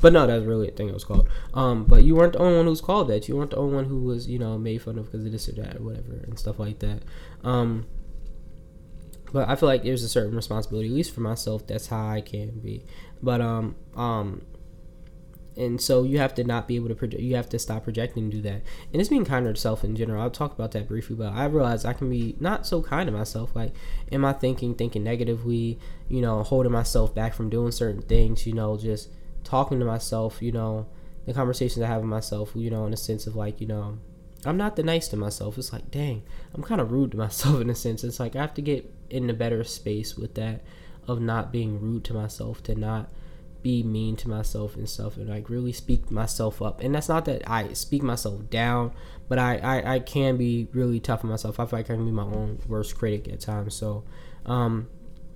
but 0.00 0.12
no, 0.12 0.26
that's 0.26 0.44
really 0.44 0.68
a 0.68 0.70
thing 0.70 0.88
it 0.88 0.94
was 0.94 1.04
called. 1.04 1.28
Um, 1.54 1.84
but 1.84 2.04
you 2.04 2.14
weren't 2.14 2.34
the 2.34 2.38
only 2.38 2.56
one 2.56 2.66
who's 2.66 2.80
called 2.80 3.08
that. 3.08 3.28
You 3.28 3.36
weren't 3.36 3.50
the 3.50 3.56
only 3.56 3.74
one 3.74 3.84
who 3.86 4.02
was, 4.02 4.28
you 4.28 4.38
know, 4.38 4.56
made 4.58 4.82
fun 4.82 4.98
of 4.98 5.06
because 5.06 5.26
of 5.26 5.32
this 5.32 5.48
or 5.48 5.52
that 5.52 5.76
or 5.76 5.82
whatever 5.82 6.20
and 6.24 6.38
stuff 6.38 6.58
like 6.58 6.78
that. 6.78 7.02
Um, 7.42 7.86
but 9.32 9.48
I 9.48 9.56
feel 9.56 9.68
like 9.68 9.82
there's 9.82 10.04
a 10.04 10.08
certain 10.08 10.36
responsibility, 10.36 10.88
at 10.88 10.94
least 10.94 11.14
for 11.14 11.22
myself. 11.22 11.66
That's 11.66 11.86
how 11.86 12.06
I 12.06 12.20
can 12.20 12.60
be. 12.60 12.84
But 13.22 13.40
um, 13.40 13.76
um, 13.96 14.42
and 15.56 15.80
so 15.80 16.02
you 16.02 16.18
have 16.18 16.34
to 16.34 16.44
not 16.44 16.66
be 16.66 16.76
able 16.76 16.88
to 16.88 16.94
project 16.94 17.22
you 17.22 17.36
have 17.36 17.48
to 17.48 17.58
stop 17.58 17.84
projecting 17.84 18.24
and 18.24 18.32
do 18.32 18.40
that. 18.42 18.62
And 18.92 19.00
it's 19.00 19.08
being 19.08 19.24
kinder 19.24 19.52
to 19.52 19.60
self 19.60 19.84
in 19.84 19.96
general. 19.96 20.22
I'll 20.22 20.30
talk 20.30 20.52
about 20.52 20.72
that 20.72 20.88
briefly 20.88 21.16
but 21.16 21.32
i 21.32 21.44
realize 21.44 21.84
i 21.84 21.92
can 21.92 22.08
be 22.10 22.36
not 22.40 22.66
so 22.66 22.82
kind 22.82 23.06
to 23.06 23.12
myself. 23.12 23.54
Like 23.54 23.74
am 24.10 24.24
i 24.24 24.32
thinking 24.32 24.74
thinking 24.74 25.04
negatively 25.04 25.78
you 26.08 26.20
know 26.20 26.42
holding 26.42 26.72
myself 26.72 27.14
back 27.14 27.34
from 27.34 27.50
doing 27.50 27.72
certain 27.72 28.02
things 28.02 28.46
you 28.46 28.52
know 28.52 28.76
just 28.76 29.10
talking 29.44 29.78
to 29.78 29.84
myself 29.84 30.40
you 30.40 30.52
know 30.52 30.86
the 31.26 31.34
conversations 31.34 31.82
i 31.82 31.86
have 31.86 32.00
with 32.00 32.10
myself 32.10 32.52
you 32.54 32.70
know 32.70 32.86
in 32.86 32.92
a 32.92 32.96
sense 32.96 33.26
of 33.26 33.34
like 33.36 33.60
you 33.60 33.66
know 33.66 33.98
i'm 34.44 34.56
not 34.56 34.76
the 34.76 34.82
nice 34.82 35.08
to 35.08 35.16
myself. 35.16 35.58
It's 35.58 35.72
like 35.72 35.90
dang 35.90 36.22
i'm 36.54 36.62
kind 36.62 36.80
of 36.80 36.92
rude 36.92 37.12
to 37.12 37.16
myself 37.26 37.60
in 37.60 37.70
a 37.70 37.74
sense. 37.74 38.04
It's 38.04 38.20
like 38.20 38.36
i 38.36 38.40
have 38.40 38.54
to 38.54 38.62
get 38.62 38.92
in 39.10 39.28
a 39.28 39.34
better 39.34 39.62
space 39.64 40.16
with 40.16 40.34
that 40.34 40.62
of 41.06 41.20
not 41.20 41.52
being 41.52 41.80
rude 41.80 42.04
to 42.04 42.14
myself 42.14 42.62
to 42.62 42.74
not 42.74 43.10
be 43.62 43.82
mean 43.82 44.16
to 44.16 44.28
myself 44.28 44.76
and 44.76 44.88
stuff 44.88 45.16
and 45.16 45.28
like 45.28 45.48
really 45.48 45.72
speak 45.72 46.10
myself 46.10 46.60
up. 46.60 46.80
And 46.80 46.94
that's 46.94 47.08
not 47.08 47.24
that 47.26 47.48
i 47.48 47.72
speak 47.72 48.02
myself 48.02 48.50
down 48.50 48.92
but 49.28 49.38
i 49.38 49.56
i, 49.58 49.94
I 49.94 49.98
can 50.00 50.36
be 50.36 50.68
really 50.72 51.00
tough 51.00 51.24
on 51.24 51.30
myself. 51.30 51.58
I 51.60 51.66
feel 51.66 51.78
like 51.78 51.90
i 51.90 51.94
can 51.94 52.04
be 52.04 52.12
my 52.12 52.24
own 52.24 52.60
worst 52.66 52.96
critic 52.96 53.28
at 53.28 53.40
times. 53.40 53.74
So 53.74 54.04
um 54.46 54.88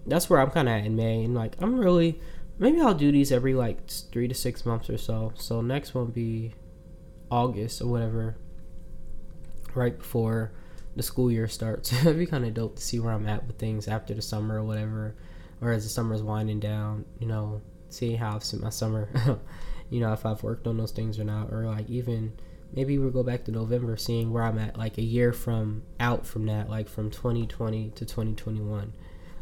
that's 0.06 0.30
where 0.30 0.40
i'm 0.40 0.50
kind 0.50 0.68
of 0.68 0.74
at 0.74 0.84
in 0.84 0.96
may. 0.96 1.24
And 1.24 1.34
like 1.34 1.56
i'm 1.60 1.78
really 1.78 2.20
maybe 2.58 2.80
i'll 2.80 2.94
do 2.94 3.12
these 3.12 3.32
every 3.32 3.54
like 3.54 3.88
three 3.88 4.28
to 4.28 4.34
six 4.34 4.66
months 4.66 4.90
or 4.90 4.98
so. 4.98 5.32
So 5.36 5.60
next 5.60 5.94
one 5.94 6.06
be 6.06 6.54
august 7.30 7.80
or 7.80 7.86
whatever 7.86 8.36
right 9.74 9.98
before 9.98 10.52
the 10.94 11.02
school 11.02 11.30
year 11.30 11.48
starts. 11.48 11.92
It'd 12.00 12.18
be 12.18 12.26
kind 12.26 12.44
of 12.46 12.54
dope 12.54 12.76
to 12.76 12.82
see 12.82 12.98
where 12.98 13.12
i'm 13.12 13.26
at 13.28 13.46
with 13.46 13.58
things 13.58 13.88
after 13.88 14.14
the 14.14 14.22
summer 14.22 14.58
or 14.58 14.64
whatever 14.64 15.14
or 15.60 15.72
as 15.72 15.84
the 15.84 15.90
summer's 15.90 16.22
winding 16.22 16.60
down 16.60 17.04
you 17.18 17.26
know 17.26 17.60
see 17.96 18.14
how 18.14 18.34
I've 18.34 18.44
spent 18.44 18.62
my 18.62 18.70
summer. 18.70 19.08
you 19.90 20.00
know, 20.00 20.12
if 20.12 20.26
I've 20.26 20.42
worked 20.42 20.66
on 20.66 20.76
those 20.76 20.92
things 20.92 21.18
or 21.18 21.24
not, 21.24 21.52
or 21.52 21.66
like 21.66 21.88
even 21.88 22.32
maybe 22.72 22.98
we'll 22.98 23.10
go 23.10 23.22
back 23.22 23.44
to 23.44 23.52
November, 23.52 23.96
seeing 23.96 24.32
where 24.32 24.42
I'm 24.42 24.58
at, 24.58 24.76
like 24.76 24.98
a 24.98 25.02
year 25.02 25.32
from 25.32 25.82
out 26.00 26.26
from 26.26 26.46
that, 26.46 26.68
like 26.68 26.88
from 26.88 27.10
2020 27.10 27.90
to 27.90 28.04
2021 28.04 28.92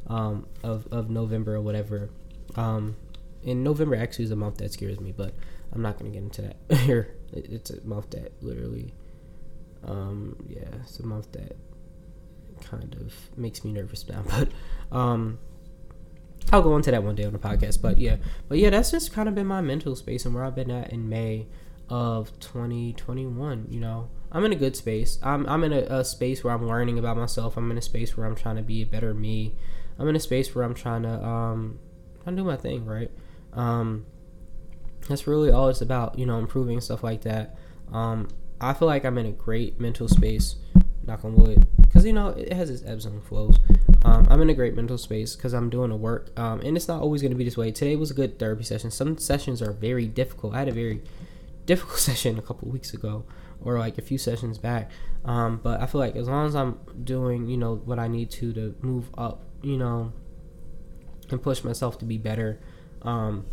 um, 0.07 0.47
of 0.63 0.87
of 0.93 1.11
November 1.11 1.55
or 1.57 1.61
whatever. 1.61 2.11
Um, 2.57 2.97
and 3.45 3.65
November 3.65 3.97
actually 3.97 4.27
is 4.27 4.31
a 4.31 4.37
month 4.37 4.59
that 4.59 4.73
scares 4.73 5.01
me, 5.01 5.13
but 5.13 5.35
I'm 5.73 5.83
not 5.83 5.99
gonna 5.99 6.11
get 6.11 6.23
into 6.23 6.43
that 6.43 6.57
here. 6.79 7.15
it's 7.33 7.71
a 7.71 7.85
month 7.87 8.11
that 8.11 8.33
literally, 8.43 8.95
um, 9.87 10.37
yeah, 10.49 10.69
it's 10.83 11.01
a 11.01 11.07
month 11.07 11.33
that 11.33 11.57
kind 12.63 12.95
of 13.01 13.13
makes 13.37 13.65
me 13.65 13.73
nervous 13.73 14.09
now. 14.09 14.23
But 14.31 14.49
um, 14.97 15.39
I'll 16.55 16.63
go 16.63 16.77
into 16.77 16.93
that 16.93 17.03
one 17.03 17.17
day 17.17 17.25
on 17.25 17.33
the 17.33 17.39
podcast. 17.41 17.83
But 17.83 17.99
yeah, 17.99 18.17
but 18.49 18.59
yeah, 18.59 18.71
that's 18.71 18.93
just 18.93 19.13
kind 19.13 19.29
of 19.29 19.35
been 19.35 19.49
my 19.49 19.61
mental 19.61 19.97
space 19.97 20.25
and 20.25 20.33
where 20.33 20.45
I've 20.45 20.55
been 20.55 20.71
at 20.71 20.93
in 20.93 21.09
May 21.09 21.49
of 21.89 22.31
2021. 22.39 23.67
You 23.69 23.81
know, 23.81 24.09
I'm 24.31 24.45
in 24.45 24.53
a 24.53 24.57
good 24.57 24.77
space. 24.77 25.19
I'm 25.21 25.49
I'm 25.49 25.65
in 25.65 25.73
a, 25.73 25.81
a, 25.81 26.05
space 26.05 26.45
where 26.45 26.55
I'm 26.55 26.69
learning 26.69 26.97
about 26.97 27.17
myself. 27.17 27.57
I'm 27.57 27.73
in 27.73 27.79
a 27.79 27.83
space 27.83 28.17
where 28.17 28.25
I'm 28.25 28.37
trying 28.37 28.55
to 28.55 28.63
be 28.63 28.83
a 28.83 28.87
better 28.87 29.13
me. 29.13 29.57
I'm 29.99 30.09
in 30.09 30.15
a 30.15 30.21
space 30.21 30.55
where 30.55 30.65
I'm 30.65 30.75
trying 30.75 31.03
to 31.03 31.25
um 31.25 31.81
trying 32.23 32.37
to 32.37 32.43
do 32.43 32.47
my 32.47 32.57
thing 32.57 32.87
right. 32.87 33.11
Um, 33.53 34.07
that's 35.09 35.27
really 35.27 35.51
all 35.51 35.69
it's 35.69 35.81
about. 35.81 36.21
You 36.21 36.27
know, 36.27 36.39
improving 36.39 36.81
stuff 36.81 37.03
like 37.03 37.23
that. 37.23 37.59
Um, 37.93 38.29
I 38.61 38.75
feel 38.75 38.87
like 38.87 39.05
I'm 39.05 39.19
in 39.19 39.27
a 39.27 39.33
great 39.33 39.81
mental 39.81 40.07
space. 40.07 40.55
Knock 41.05 41.25
on 41.25 41.35
wood, 41.35 41.67
because 41.95 42.05
you 42.05 42.13
know 42.13 42.31
it 42.31 42.53
has 42.53 42.71
its 42.71 42.83
ebbs 42.85 43.07
and 43.07 43.23
flows. 43.23 43.57
Um, 44.05 44.27
I'm 44.29 44.43
in 44.43 44.51
a 44.51 44.55
great 44.55 44.75
mental 44.75 44.99
space 44.99 45.37
because 45.37 45.55
I'm 45.55 45.71
doing 45.71 45.91
the 45.91 45.97
work, 45.97 46.37
um, 46.37 46.61
and 46.63 46.77
it's 46.77 46.89
not 46.89 47.01
always 47.01 47.23
going 47.23 47.31
to 47.31 47.37
be 47.37 47.45
this 47.45 47.57
way. 47.57 47.71
Today 47.71 47.95
was 47.95 48.11
a 48.11 48.15
good 48.15 48.37
therapy 48.37 48.65
session. 48.65 48.91
Some 48.91 49.17
sessions 49.17 49.63
are 49.63 49.71
very 49.73 50.07
difficult. 50.07 50.55
I 50.55 50.59
had 50.59 50.69
a 50.69 50.73
very 50.73 51.03
difficult 51.67 52.01
session 52.01 52.37
a 52.37 52.43
couple 52.43 52.69
weeks 52.69 52.95
ago, 52.95 53.25
or 53.63 53.79
like 53.79 53.97
a 53.97 54.03
few 54.03 54.19
sessions 54.19 54.59
back. 54.59 54.91
Um, 55.25 55.61
but 55.63 55.81
I 55.81 55.87
feel 55.87 56.01
like 56.01 56.17
as 56.17 56.27
long 56.27 56.49
as 56.49 56.57
I'm 56.57 56.81
doing, 57.05 57.47
you 57.47 57.57
know, 57.57 57.77
what 57.77 58.01
I 58.01 58.09
need 58.09 58.29
to 58.33 58.53
to 58.55 58.75
move 58.81 59.09
up, 59.17 59.45
you 59.63 59.77
know, 59.77 60.13
and 61.31 61.41
push 61.41 61.63
myself 61.63 61.99
to 62.01 62.05
be 62.05 62.19
better, 62.19 62.59
um, 63.03 63.47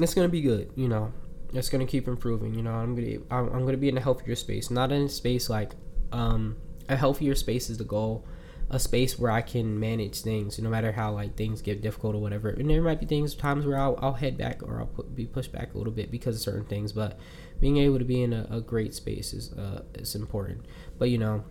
it's 0.00 0.14
gonna 0.14 0.30
be 0.30 0.40
good. 0.40 0.70
You 0.76 0.88
know, 0.88 1.12
it's 1.52 1.68
gonna 1.68 1.84
keep 1.84 2.08
improving. 2.08 2.54
You 2.54 2.62
know, 2.62 2.72
I'm 2.72 2.94
gonna 2.94 3.18
I'm, 3.30 3.54
I'm 3.54 3.66
gonna 3.66 3.76
be 3.76 3.90
in 3.90 3.98
a 3.98 4.00
healthier 4.00 4.34
space, 4.34 4.70
not 4.70 4.92
in 4.92 5.02
a 5.02 5.08
space 5.10 5.50
like 5.50 5.72
um, 6.10 6.56
a 6.88 6.96
healthier 6.96 7.34
space 7.34 7.70
is 7.70 7.78
the 7.78 7.84
goal 7.84 8.24
a 8.68 8.78
space 8.80 9.18
where 9.18 9.30
I 9.30 9.42
can 9.42 9.78
manage 9.78 10.22
things, 10.22 10.58
no 10.58 10.68
matter 10.68 10.90
how 10.90 11.12
like 11.12 11.36
things 11.36 11.62
get 11.62 11.82
difficult 11.82 12.16
or 12.16 12.18
whatever. 12.18 12.48
And 12.48 12.68
there 12.68 12.82
might 12.82 12.98
be 12.98 13.06
things 13.06 13.34
times 13.34 13.64
where 13.64 13.78
I'll, 13.78 13.96
I'll 14.02 14.14
head 14.14 14.36
back 14.36 14.62
or 14.62 14.80
I'll 14.80 14.86
put, 14.86 15.14
be 15.14 15.24
pushed 15.24 15.52
back 15.52 15.74
a 15.74 15.78
little 15.78 15.92
bit 15.92 16.10
because 16.10 16.34
of 16.34 16.42
certain 16.42 16.64
things. 16.64 16.92
But 16.92 17.18
being 17.60 17.76
able 17.76 17.98
to 17.98 18.04
be 18.04 18.22
in 18.22 18.32
a, 18.32 18.46
a 18.50 18.60
great 18.60 18.94
space 18.94 19.32
is 19.32 19.52
uh, 19.52 19.82
is 19.94 20.16
important. 20.16 20.64
But 20.98 21.10
you 21.10 21.18
know, 21.18 21.44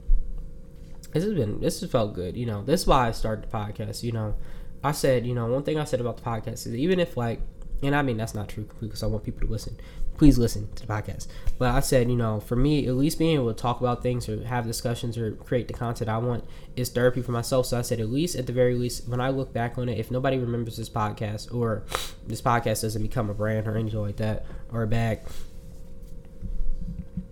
this 1.13 1.23
has 1.23 1.33
been 1.33 1.61
this 1.61 1.79
has 1.79 1.89
felt 1.89 2.13
good. 2.13 2.35
You 2.35 2.47
know, 2.47 2.63
this 2.63 2.81
is 2.81 2.87
why 2.87 3.07
I 3.07 3.11
started 3.11 3.49
the 3.49 3.55
podcast. 3.55 4.03
You 4.03 4.11
know, 4.11 4.35
I 4.83 4.91
said 4.91 5.25
you 5.25 5.33
know 5.33 5.45
one 5.45 5.63
thing 5.63 5.79
I 5.79 5.85
said 5.85 6.01
about 6.01 6.17
the 6.17 6.23
podcast 6.23 6.67
is 6.67 6.75
even 6.75 6.99
if 6.99 7.15
like 7.15 7.39
and 7.81 7.95
I 7.95 8.01
mean 8.01 8.17
that's 8.17 8.35
not 8.35 8.49
true 8.49 8.67
because 8.81 9.03
I 9.03 9.07
want 9.07 9.23
people 9.23 9.47
to 9.47 9.51
listen 9.51 9.77
please 10.17 10.37
listen 10.37 10.71
to 10.75 10.85
the 10.85 10.91
podcast. 10.91 11.27
But 11.57 11.73
I 11.73 11.79
said, 11.79 12.09
you 12.09 12.15
know, 12.15 12.39
for 12.39 12.55
me, 12.55 12.87
at 12.87 12.95
least 12.95 13.19
being 13.19 13.35
able 13.35 13.53
to 13.53 13.59
talk 13.59 13.79
about 13.79 14.03
things 14.03 14.27
or 14.27 14.43
have 14.45 14.65
discussions 14.65 15.17
or 15.17 15.31
create 15.31 15.67
the 15.67 15.73
content 15.73 16.09
I 16.09 16.17
want 16.17 16.43
is 16.75 16.89
therapy 16.89 17.21
for 17.21 17.31
myself. 17.31 17.67
So 17.67 17.77
I 17.77 17.81
said, 17.81 17.99
at 17.99 18.09
least, 18.09 18.35
at 18.35 18.47
the 18.47 18.53
very 18.53 18.75
least, 18.75 19.07
when 19.07 19.21
I 19.21 19.29
look 19.29 19.53
back 19.53 19.77
on 19.77 19.89
it, 19.89 19.97
if 19.97 20.11
nobody 20.11 20.37
remembers 20.37 20.77
this 20.77 20.89
podcast 20.89 21.53
or 21.53 21.83
this 22.25 22.41
podcast 22.41 22.81
doesn't 22.81 23.01
become 23.01 23.29
a 23.29 23.33
brand 23.33 23.67
or 23.67 23.77
anything 23.77 24.01
like 24.01 24.17
that 24.17 24.45
or 24.71 24.83
a 24.83 24.87
bag, 24.87 25.19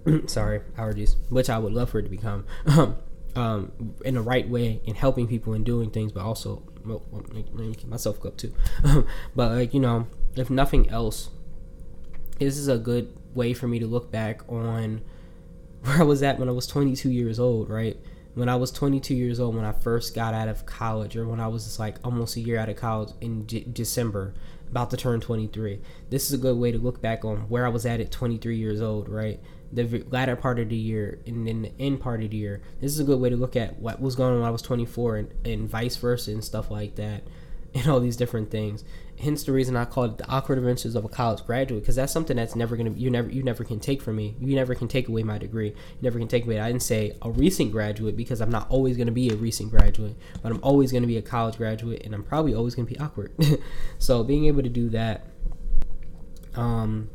sorry, 0.27 0.61
allergies, 0.77 1.15
which 1.29 1.49
I 1.49 1.57
would 1.57 1.73
love 1.73 1.89
for 1.89 1.99
it 1.99 2.03
to 2.03 2.09
become, 2.09 2.45
um, 3.36 3.95
in 4.05 4.15
the 4.15 4.21
right 4.21 4.47
way 4.47 4.81
in 4.86 4.95
helping 4.95 5.27
people 5.27 5.53
and 5.53 5.65
doing 5.65 5.89
things, 5.89 6.11
but 6.11 6.21
also, 6.23 6.63
well, 6.86 7.03
myself 7.88 8.25
up 8.25 8.38
too. 8.38 8.53
but 9.36 9.51
like, 9.51 9.73
you 9.73 9.79
know, 9.79 10.07
if 10.36 10.49
nothing 10.49 10.89
else, 10.89 11.29
this 12.43 12.57
is 12.57 12.67
a 12.67 12.77
good 12.77 13.15
way 13.33 13.53
for 13.53 13.67
me 13.67 13.79
to 13.79 13.87
look 13.87 14.11
back 14.11 14.41
on 14.49 15.01
where 15.81 15.99
I 15.99 16.03
was 16.03 16.23
at 16.23 16.39
when 16.39 16.49
I 16.49 16.53
was 16.53 16.67
22 16.67 17.09
years 17.09 17.39
old, 17.39 17.69
right? 17.69 17.97
When 18.35 18.49
I 18.49 18.55
was 18.55 18.71
22 18.71 19.13
years 19.13 19.39
old, 19.39 19.55
when 19.55 19.65
I 19.65 19.71
first 19.71 20.15
got 20.15 20.33
out 20.33 20.47
of 20.47 20.65
college, 20.65 21.15
or 21.15 21.27
when 21.27 21.39
I 21.39 21.47
was 21.47 21.79
like 21.79 21.97
almost 22.03 22.35
a 22.35 22.39
year 22.39 22.57
out 22.57 22.69
of 22.69 22.77
college 22.77 23.13
in 23.21 23.45
December, 23.45 24.33
about 24.69 24.89
to 24.89 24.97
turn 24.97 25.21
23. 25.21 25.79
This 26.09 26.25
is 26.25 26.33
a 26.33 26.37
good 26.37 26.57
way 26.57 26.71
to 26.71 26.79
look 26.79 26.99
back 26.99 27.23
on 27.23 27.41
where 27.49 27.65
I 27.65 27.69
was 27.69 27.85
at 27.85 27.99
at 27.99 28.11
23 28.11 28.55
years 28.55 28.81
old, 28.81 29.07
right? 29.07 29.39
The 29.71 30.03
latter 30.09 30.35
part 30.35 30.59
of 30.59 30.69
the 30.69 30.75
year 30.75 31.19
and 31.27 31.47
then 31.47 31.61
the 31.61 31.71
end 31.79 31.99
part 31.99 32.23
of 32.23 32.31
the 32.31 32.37
year. 32.37 32.61
This 32.81 32.91
is 32.91 32.99
a 32.99 33.03
good 33.03 33.19
way 33.19 33.29
to 33.29 33.35
look 33.37 33.55
at 33.55 33.77
what 33.79 34.01
was 34.01 34.15
going 34.15 34.33
on 34.33 34.39
when 34.39 34.47
I 34.47 34.51
was 34.51 34.63
24 34.63 35.17
and, 35.17 35.33
and 35.45 35.69
vice 35.69 35.95
versa 35.97 36.31
and 36.31 36.43
stuff 36.43 36.71
like 36.71 36.95
that 36.95 37.23
and 37.76 37.88
all 37.88 37.99
these 37.99 38.15
different 38.15 38.51
things. 38.51 38.84
Hence 39.19 39.43
the 39.43 39.51
reason 39.51 39.76
I 39.76 39.86
call 39.86 40.05
it 40.05 40.17
the 40.17 40.28
awkward 40.28 40.57
adventures 40.57 40.95
of 40.95 41.05
a 41.05 41.09
college 41.09 41.45
graduate 41.45 41.82
because 41.82 41.95
that's 41.95 42.11
something 42.11 42.35
that's 42.35 42.56
never 42.56 42.76
gonna 42.76 42.91
you 42.91 43.10
never 43.10 43.30
you 43.30 43.43
never 43.43 43.64
can 43.64 43.80
take 43.80 44.02
from 44.02 44.15
me. 44.15 44.35
You 44.39 44.56
never 44.56 44.76
can 44.76 44.88
take 44.88 45.07
away 45.07 45.23
my 45.23 45.38
degree. 45.38 45.69
You 45.69 46.02
never 46.02 46.19
can 46.19 46.27
take 46.27 46.45
away. 46.45 46.60
I 46.60 46.68
didn't 46.68 46.84
say 46.84 47.15
a 47.22 47.30
recent 47.30 47.72
graduate 47.72 48.18
because 48.18 48.41
I'm 48.41 48.52
not 48.52 48.69
always 48.69 48.97
gonna 48.97 49.11
be 49.11 49.30
a 49.30 49.35
recent 49.35 49.72
graduate, 49.72 50.15
but 50.41 50.52
I'm 50.52 50.60
always 50.64 50.91
gonna 50.91 51.07
be 51.07 51.18
a 51.18 51.22
college 51.22 51.57
graduate, 51.57 52.03
and 52.06 52.14
I'm 52.14 52.23
probably 52.23 52.53
always 52.53 52.76
gonna 52.76 52.88
be 52.88 52.99
awkward. 52.99 53.34
so 53.97 54.23
being 54.23 54.45
able 54.45 54.64
to 54.64 54.69
do 54.69 54.89
that, 54.89 55.27
um, 56.56 57.10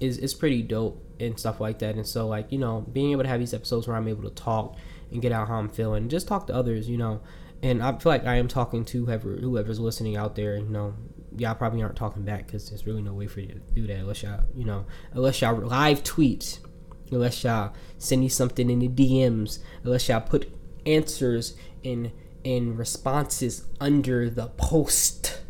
is 0.00 0.18
is 0.18 0.34
pretty 0.34 0.62
dope 0.62 1.04
and 1.20 1.38
stuff 1.38 1.60
like 1.60 1.80
that. 1.80 1.96
And 1.96 2.06
so 2.06 2.26
like 2.26 2.50
you 2.50 2.58
know 2.58 2.86
being 2.92 3.12
able 3.12 3.24
to 3.24 3.28
have 3.28 3.40
these 3.40 3.54
episodes 3.54 3.86
where 3.86 3.96
I'm 3.96 4.08
able 4.08 4.22
to 4.22 4.34
talk 4.34 4.76
and 5.10 5.20
get 5.20 5.32
out 5.32 5.48
how 5.48 5.56
I'm 5.56 5.68
feeling, 5.68 6.08
just 6.08 6.26
talk 6.28 6.46
to 6.46 6.54
others, 6.54 6.88
you 6.88 6.96
know 6.96 7.20
and 7.62 7.82
I 7.82 7.92
feel 7.98 8.12
like 8.12 8.26
I 8.26 8.36
am 8.36 8.48
talking 8.48 8.84
to 8.86 9.04
whoever 9.04 9.36
whoever's 9.36 9.80
listening 9.80 10.16
out 10.16 10.36
there. 10.36 10.56
You 10.56 10.68
know, 10.68 10.94
y'all 11.36 11.54
probably 11.54 11.82
aren't 11.82 11.96
talking 11.96 12.22
back 12.22 12.46
because 12.46 12.68
there's 12.68 12.86
really 12.86 13.02
no 13.02 13.12
way 13.12 13.26
for 13.26 13.40
you 13.40 13.48
to 13.48 13.60
do 13.74 13.86
that 13.86 13.96
unless 13.96 14.22
y'all, 14.22 14.44
you 14.54 14.64
know, 14.64 14.86
unless 15.12 15.40
y'all 15.40 15.56
live 15.56 16.02
tweet, 16.04 16.60
unless 17.10 17.42
y'all 17.44 17.72
send 17.98 18.20
me 18.20 18.28
something 18.28 18.70
in 18.70 18.78
the 18.78 18.88
DMs, 18.88 19.58
unless 19.82 20.08
y'all 20.08 20.20
put 20.20 20.52
answers 20.86 21.56
in 21.82 22.12
in 22.44 22.76
responses 22.76 23.64
under 23.80 24.30
the 24.30 24.46
post. 24.56 25.40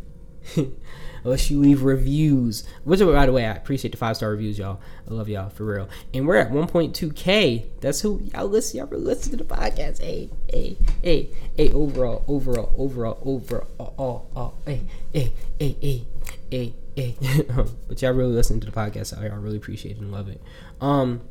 unless 1.24 1.50
you 1.50 1.58
leave 1.58 1.82
reviews. 1.82 2.64
Which, 2.84 3.00
by 3.00 3.26
the 3.26 3.32
way, 3.32 3.46
I 3.46 3.52
appreciate 3.52 3.90
the 3.90 3.96
five 3.96 4.16
star 4.16 4.30
reviews, 4.30 4.58
y'all. 4.58 4.80
I 5.08 5.14
love 5.14 5.28
y'all 5.28 5.50
for 5.50 5.64
real. 5.64 5.88
And 6.14 6.26
we're 6.26 6.36
at 6.36 6.50
1.2k. 6.50 7.80
That's 7.80 8.00
who 8.00 8.20
y'all 8.32 8.46
listen. 8.46 8.78
Y'all 8.78 8.86
really 8.88 9.04
listen 9.04 9.30
to 9.32 9.36
the 9.36 9.44
podcast. 9.44 10.00
Hey, 10.00 10.30
hey, 10.50 10.76
hey, 11.02 11.28
hey. 11.56 11.72
Overall, 11.72 12.24
overall, 12.28 12.72
overall, 12.76 13.18
overall. 13.24 13.66
Oh, 13.78 13.92
oh, 13.98 14.26
oh. 14.36 14.52
Hey, 14.64 14.82
hey, 15.12 15.32
hey, 15.58 15.76
hey. 15.80 16.04
hey, 16.50 16.74
hey. 16.96 17.16
but 17.88 18.02
y'all 18.02 18.12
really 18.12 18.34
listen 18.34 18.60
to 18.60 18.66
the 18.66 18.72
podcast. 18.72 19.18
I, 19.18 19.26
I 19.26 19.36
really 19.36 19.56
appreciate 19.56 19.96
it 19.96 20.00
and 20.00 20.12
love 20.12 20.28
it. 20.28 20.40
Um, 20.80 21.22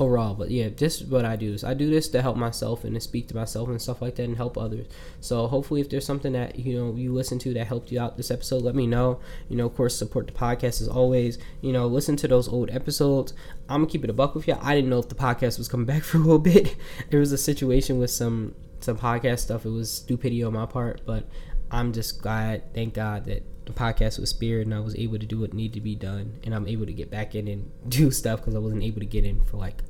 overall 0.00 0.34
but 0.34 0.50
yeah 0.50 0.68
just 0.68 1.06
what 1.08 1.24
i 1.24 1.36
do 1.36 1.52
is 1.52 1.64
i 1.64 1.74
do 1.74 1.90
this 1.90 2.08
to 2.08 2.22
help 2.22 2.36
myself 2.36 2.84
and 2.84 2.94
to 2.94 3.00
speak 3.00 3.28
to 3.28 3.36
myself 3.36 3.68
and 3.68 3.80
stuff 3.80 4.02
like 4.02 4.16
that 4.16 4.24
and 4.24 4.36
help 4.36 4.56
others. 4.56 4.86
So 5.20 5.46
hopefully 5.46 5.80
if 5.80 5.88
there's 5.88 6.04
something 6.04 6.32
that 6.32 6.58
you 6.58 6.76
know 6.76 6.94
you 6.94 7.12
listen 7.12 7.38
to 7.40 7.54
that 7.54 7.66
helped 7.66 7.90
you 7.92 8.00
out 8.00 8.16
this 8.16 8.30
episode 8.30 8.62
let 8.62 8.74
me 8.74 8.86
know. 8.86 9.20
You 9.48 9.56
know 9.56 9.66
of 9.66 9.76
course 9.76 9.96
support 9.96 10.26
the 10.26 10.32
podcast 10.32 10.80
as 10.80 10.88
always. 10.88 11.38
You 11.60 11.72
know 11.72 11.86
listen 11.86 12.16
to 12.16 12.28
those 12.28 12.48
old 12.48 12.70
episodes. 12.70 13.32
I'm 13.68 13.82
gonna 13.82 13.90
keep 13.90 14.04
it 14.04 14.10
a 14.10 14.12
buck 14.12 14.34
with 14.34 14.48
you 14.48 14.56
i 14.60 14.74
didn't 14.74 14.90
know 14.90 14.98
if 14.98 15.08
the 15.08 15.14
podcast 15.14 15.58
was 15.58 15.68
coming 15.68 15.86
back 15.92 16.02
for 16.02 16.18
a 16.18 16.20
little 16.20 16.38
bit. 16.38 16.76
There 17.10 17.20
was 17.20 17.32
a 17.32 17.38
situation 17.38 17.98
with 17.98 18.10
some 18.10 18.54
some 18.80 18.96
podcast 18.96 19.40
stuff. 19.40 19.66
It 19.66 19.70
was 19.70 19.90
stupidity 19.90 20.42
on 20.42 20.54
my 20.54 20.66
part 20.66 21.02
but 21.06 21.24
i'm 21.72 21.92
just 21.92 22.20
glad 22.20 22.74
thank 22.74 22.94
god 22.94 23.24
that 23.26 23.44
the 23.64 23.72
podcast 23.72 24.18
was 24.18 24.30
spared 24.30 24.66
and 24.66 24.74
I 24.74 24.80
was 24.80 24.96
able 24.96 25.18
to 25.18 25.26
do 25.26 25.38
what 25.38 25.54
needed 25.54 25.74
to 25.74 25.80
be 25.80 25.94
done 25.94 26.40
and 26.42 26.52
I'm 26.52 26.66
able 26.66 26.86
to 26.86 26.92
get 26.92 27.08
back 27.08 27.36
in 27.36 27.46
and 27.46 27.70
do 27.88 28.10
stuff 28.10 28.40
because 28.40 28.56
I 28.56 28.58
wasn't 28.58 28.82
able 28.82 28.98
to 28.98 29.06
get 29.06 29.24
in 29.24 29.44
for 29.44 29.58
like 29.58 29.82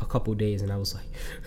a 0.00 0.06
couple 0.06 0.34
days 0.34 0.62
and 0.62 0.72
I 0.72 0.76
was 0.76 0.94
like 0.94 1.06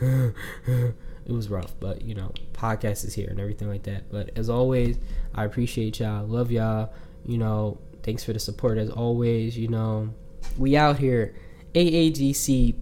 it 0.00 1.32
was 1.32 1.48
rough 1.48 1.74
but 1.80 2.02
you 2.02 2.14
know 2.14 2.32
podcast 2.52 3.04
is 3.04 3.14
here 3.14 3.28
and 3.28 3.40
everything 3.40 3.68
like 3.68 3.84
that. 3.84 4.10
But 4.10 4.30
as 4.36 4.48
always 4.50 4.98
I 5.34 5.44
appreciate 5.44 6.00
y'all. 6.00 6.26
Love 6.26 6.50
y'all. 6.50 6.92
You 7.24 7.38
know 7.38 7.78
thanks 8.02 8.24
for 8.24 8.32
the 8.32 8.40
support 8.40 8.78
as 8.78 8.90
always. 8.90 9.56
You 9.56 9.68
know 9.68 10.10
we 10.58 10.76
out 10.76 10.98
here. 10.98 11.34
AAGC 11.74 12.74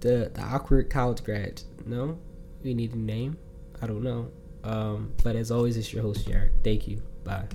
the 0.00 0.30
the 0.32 0.40
awkward 0.40 0.90
college 0.90 1.22
grads. 1.24 1.64
No? 1.84 2.18
We 2.62 2.74
need 2.74 2.94
a 2.94 2.98
name? 2.98 3.38
I 3.80 3.86
don't 3.86 4.02
know. 4.02 4.30
Um, 4.64 5.12
but 5.22 5.36
as 5.36 5.50
always 5.50 5.76
it's 5.76 5.92
your 5.92 6.02
host 6.02 6.26
Jared. 6.26 6.52
Thank 6.64 6.88
you. 6.88 7.02
Bye 7.24 7.46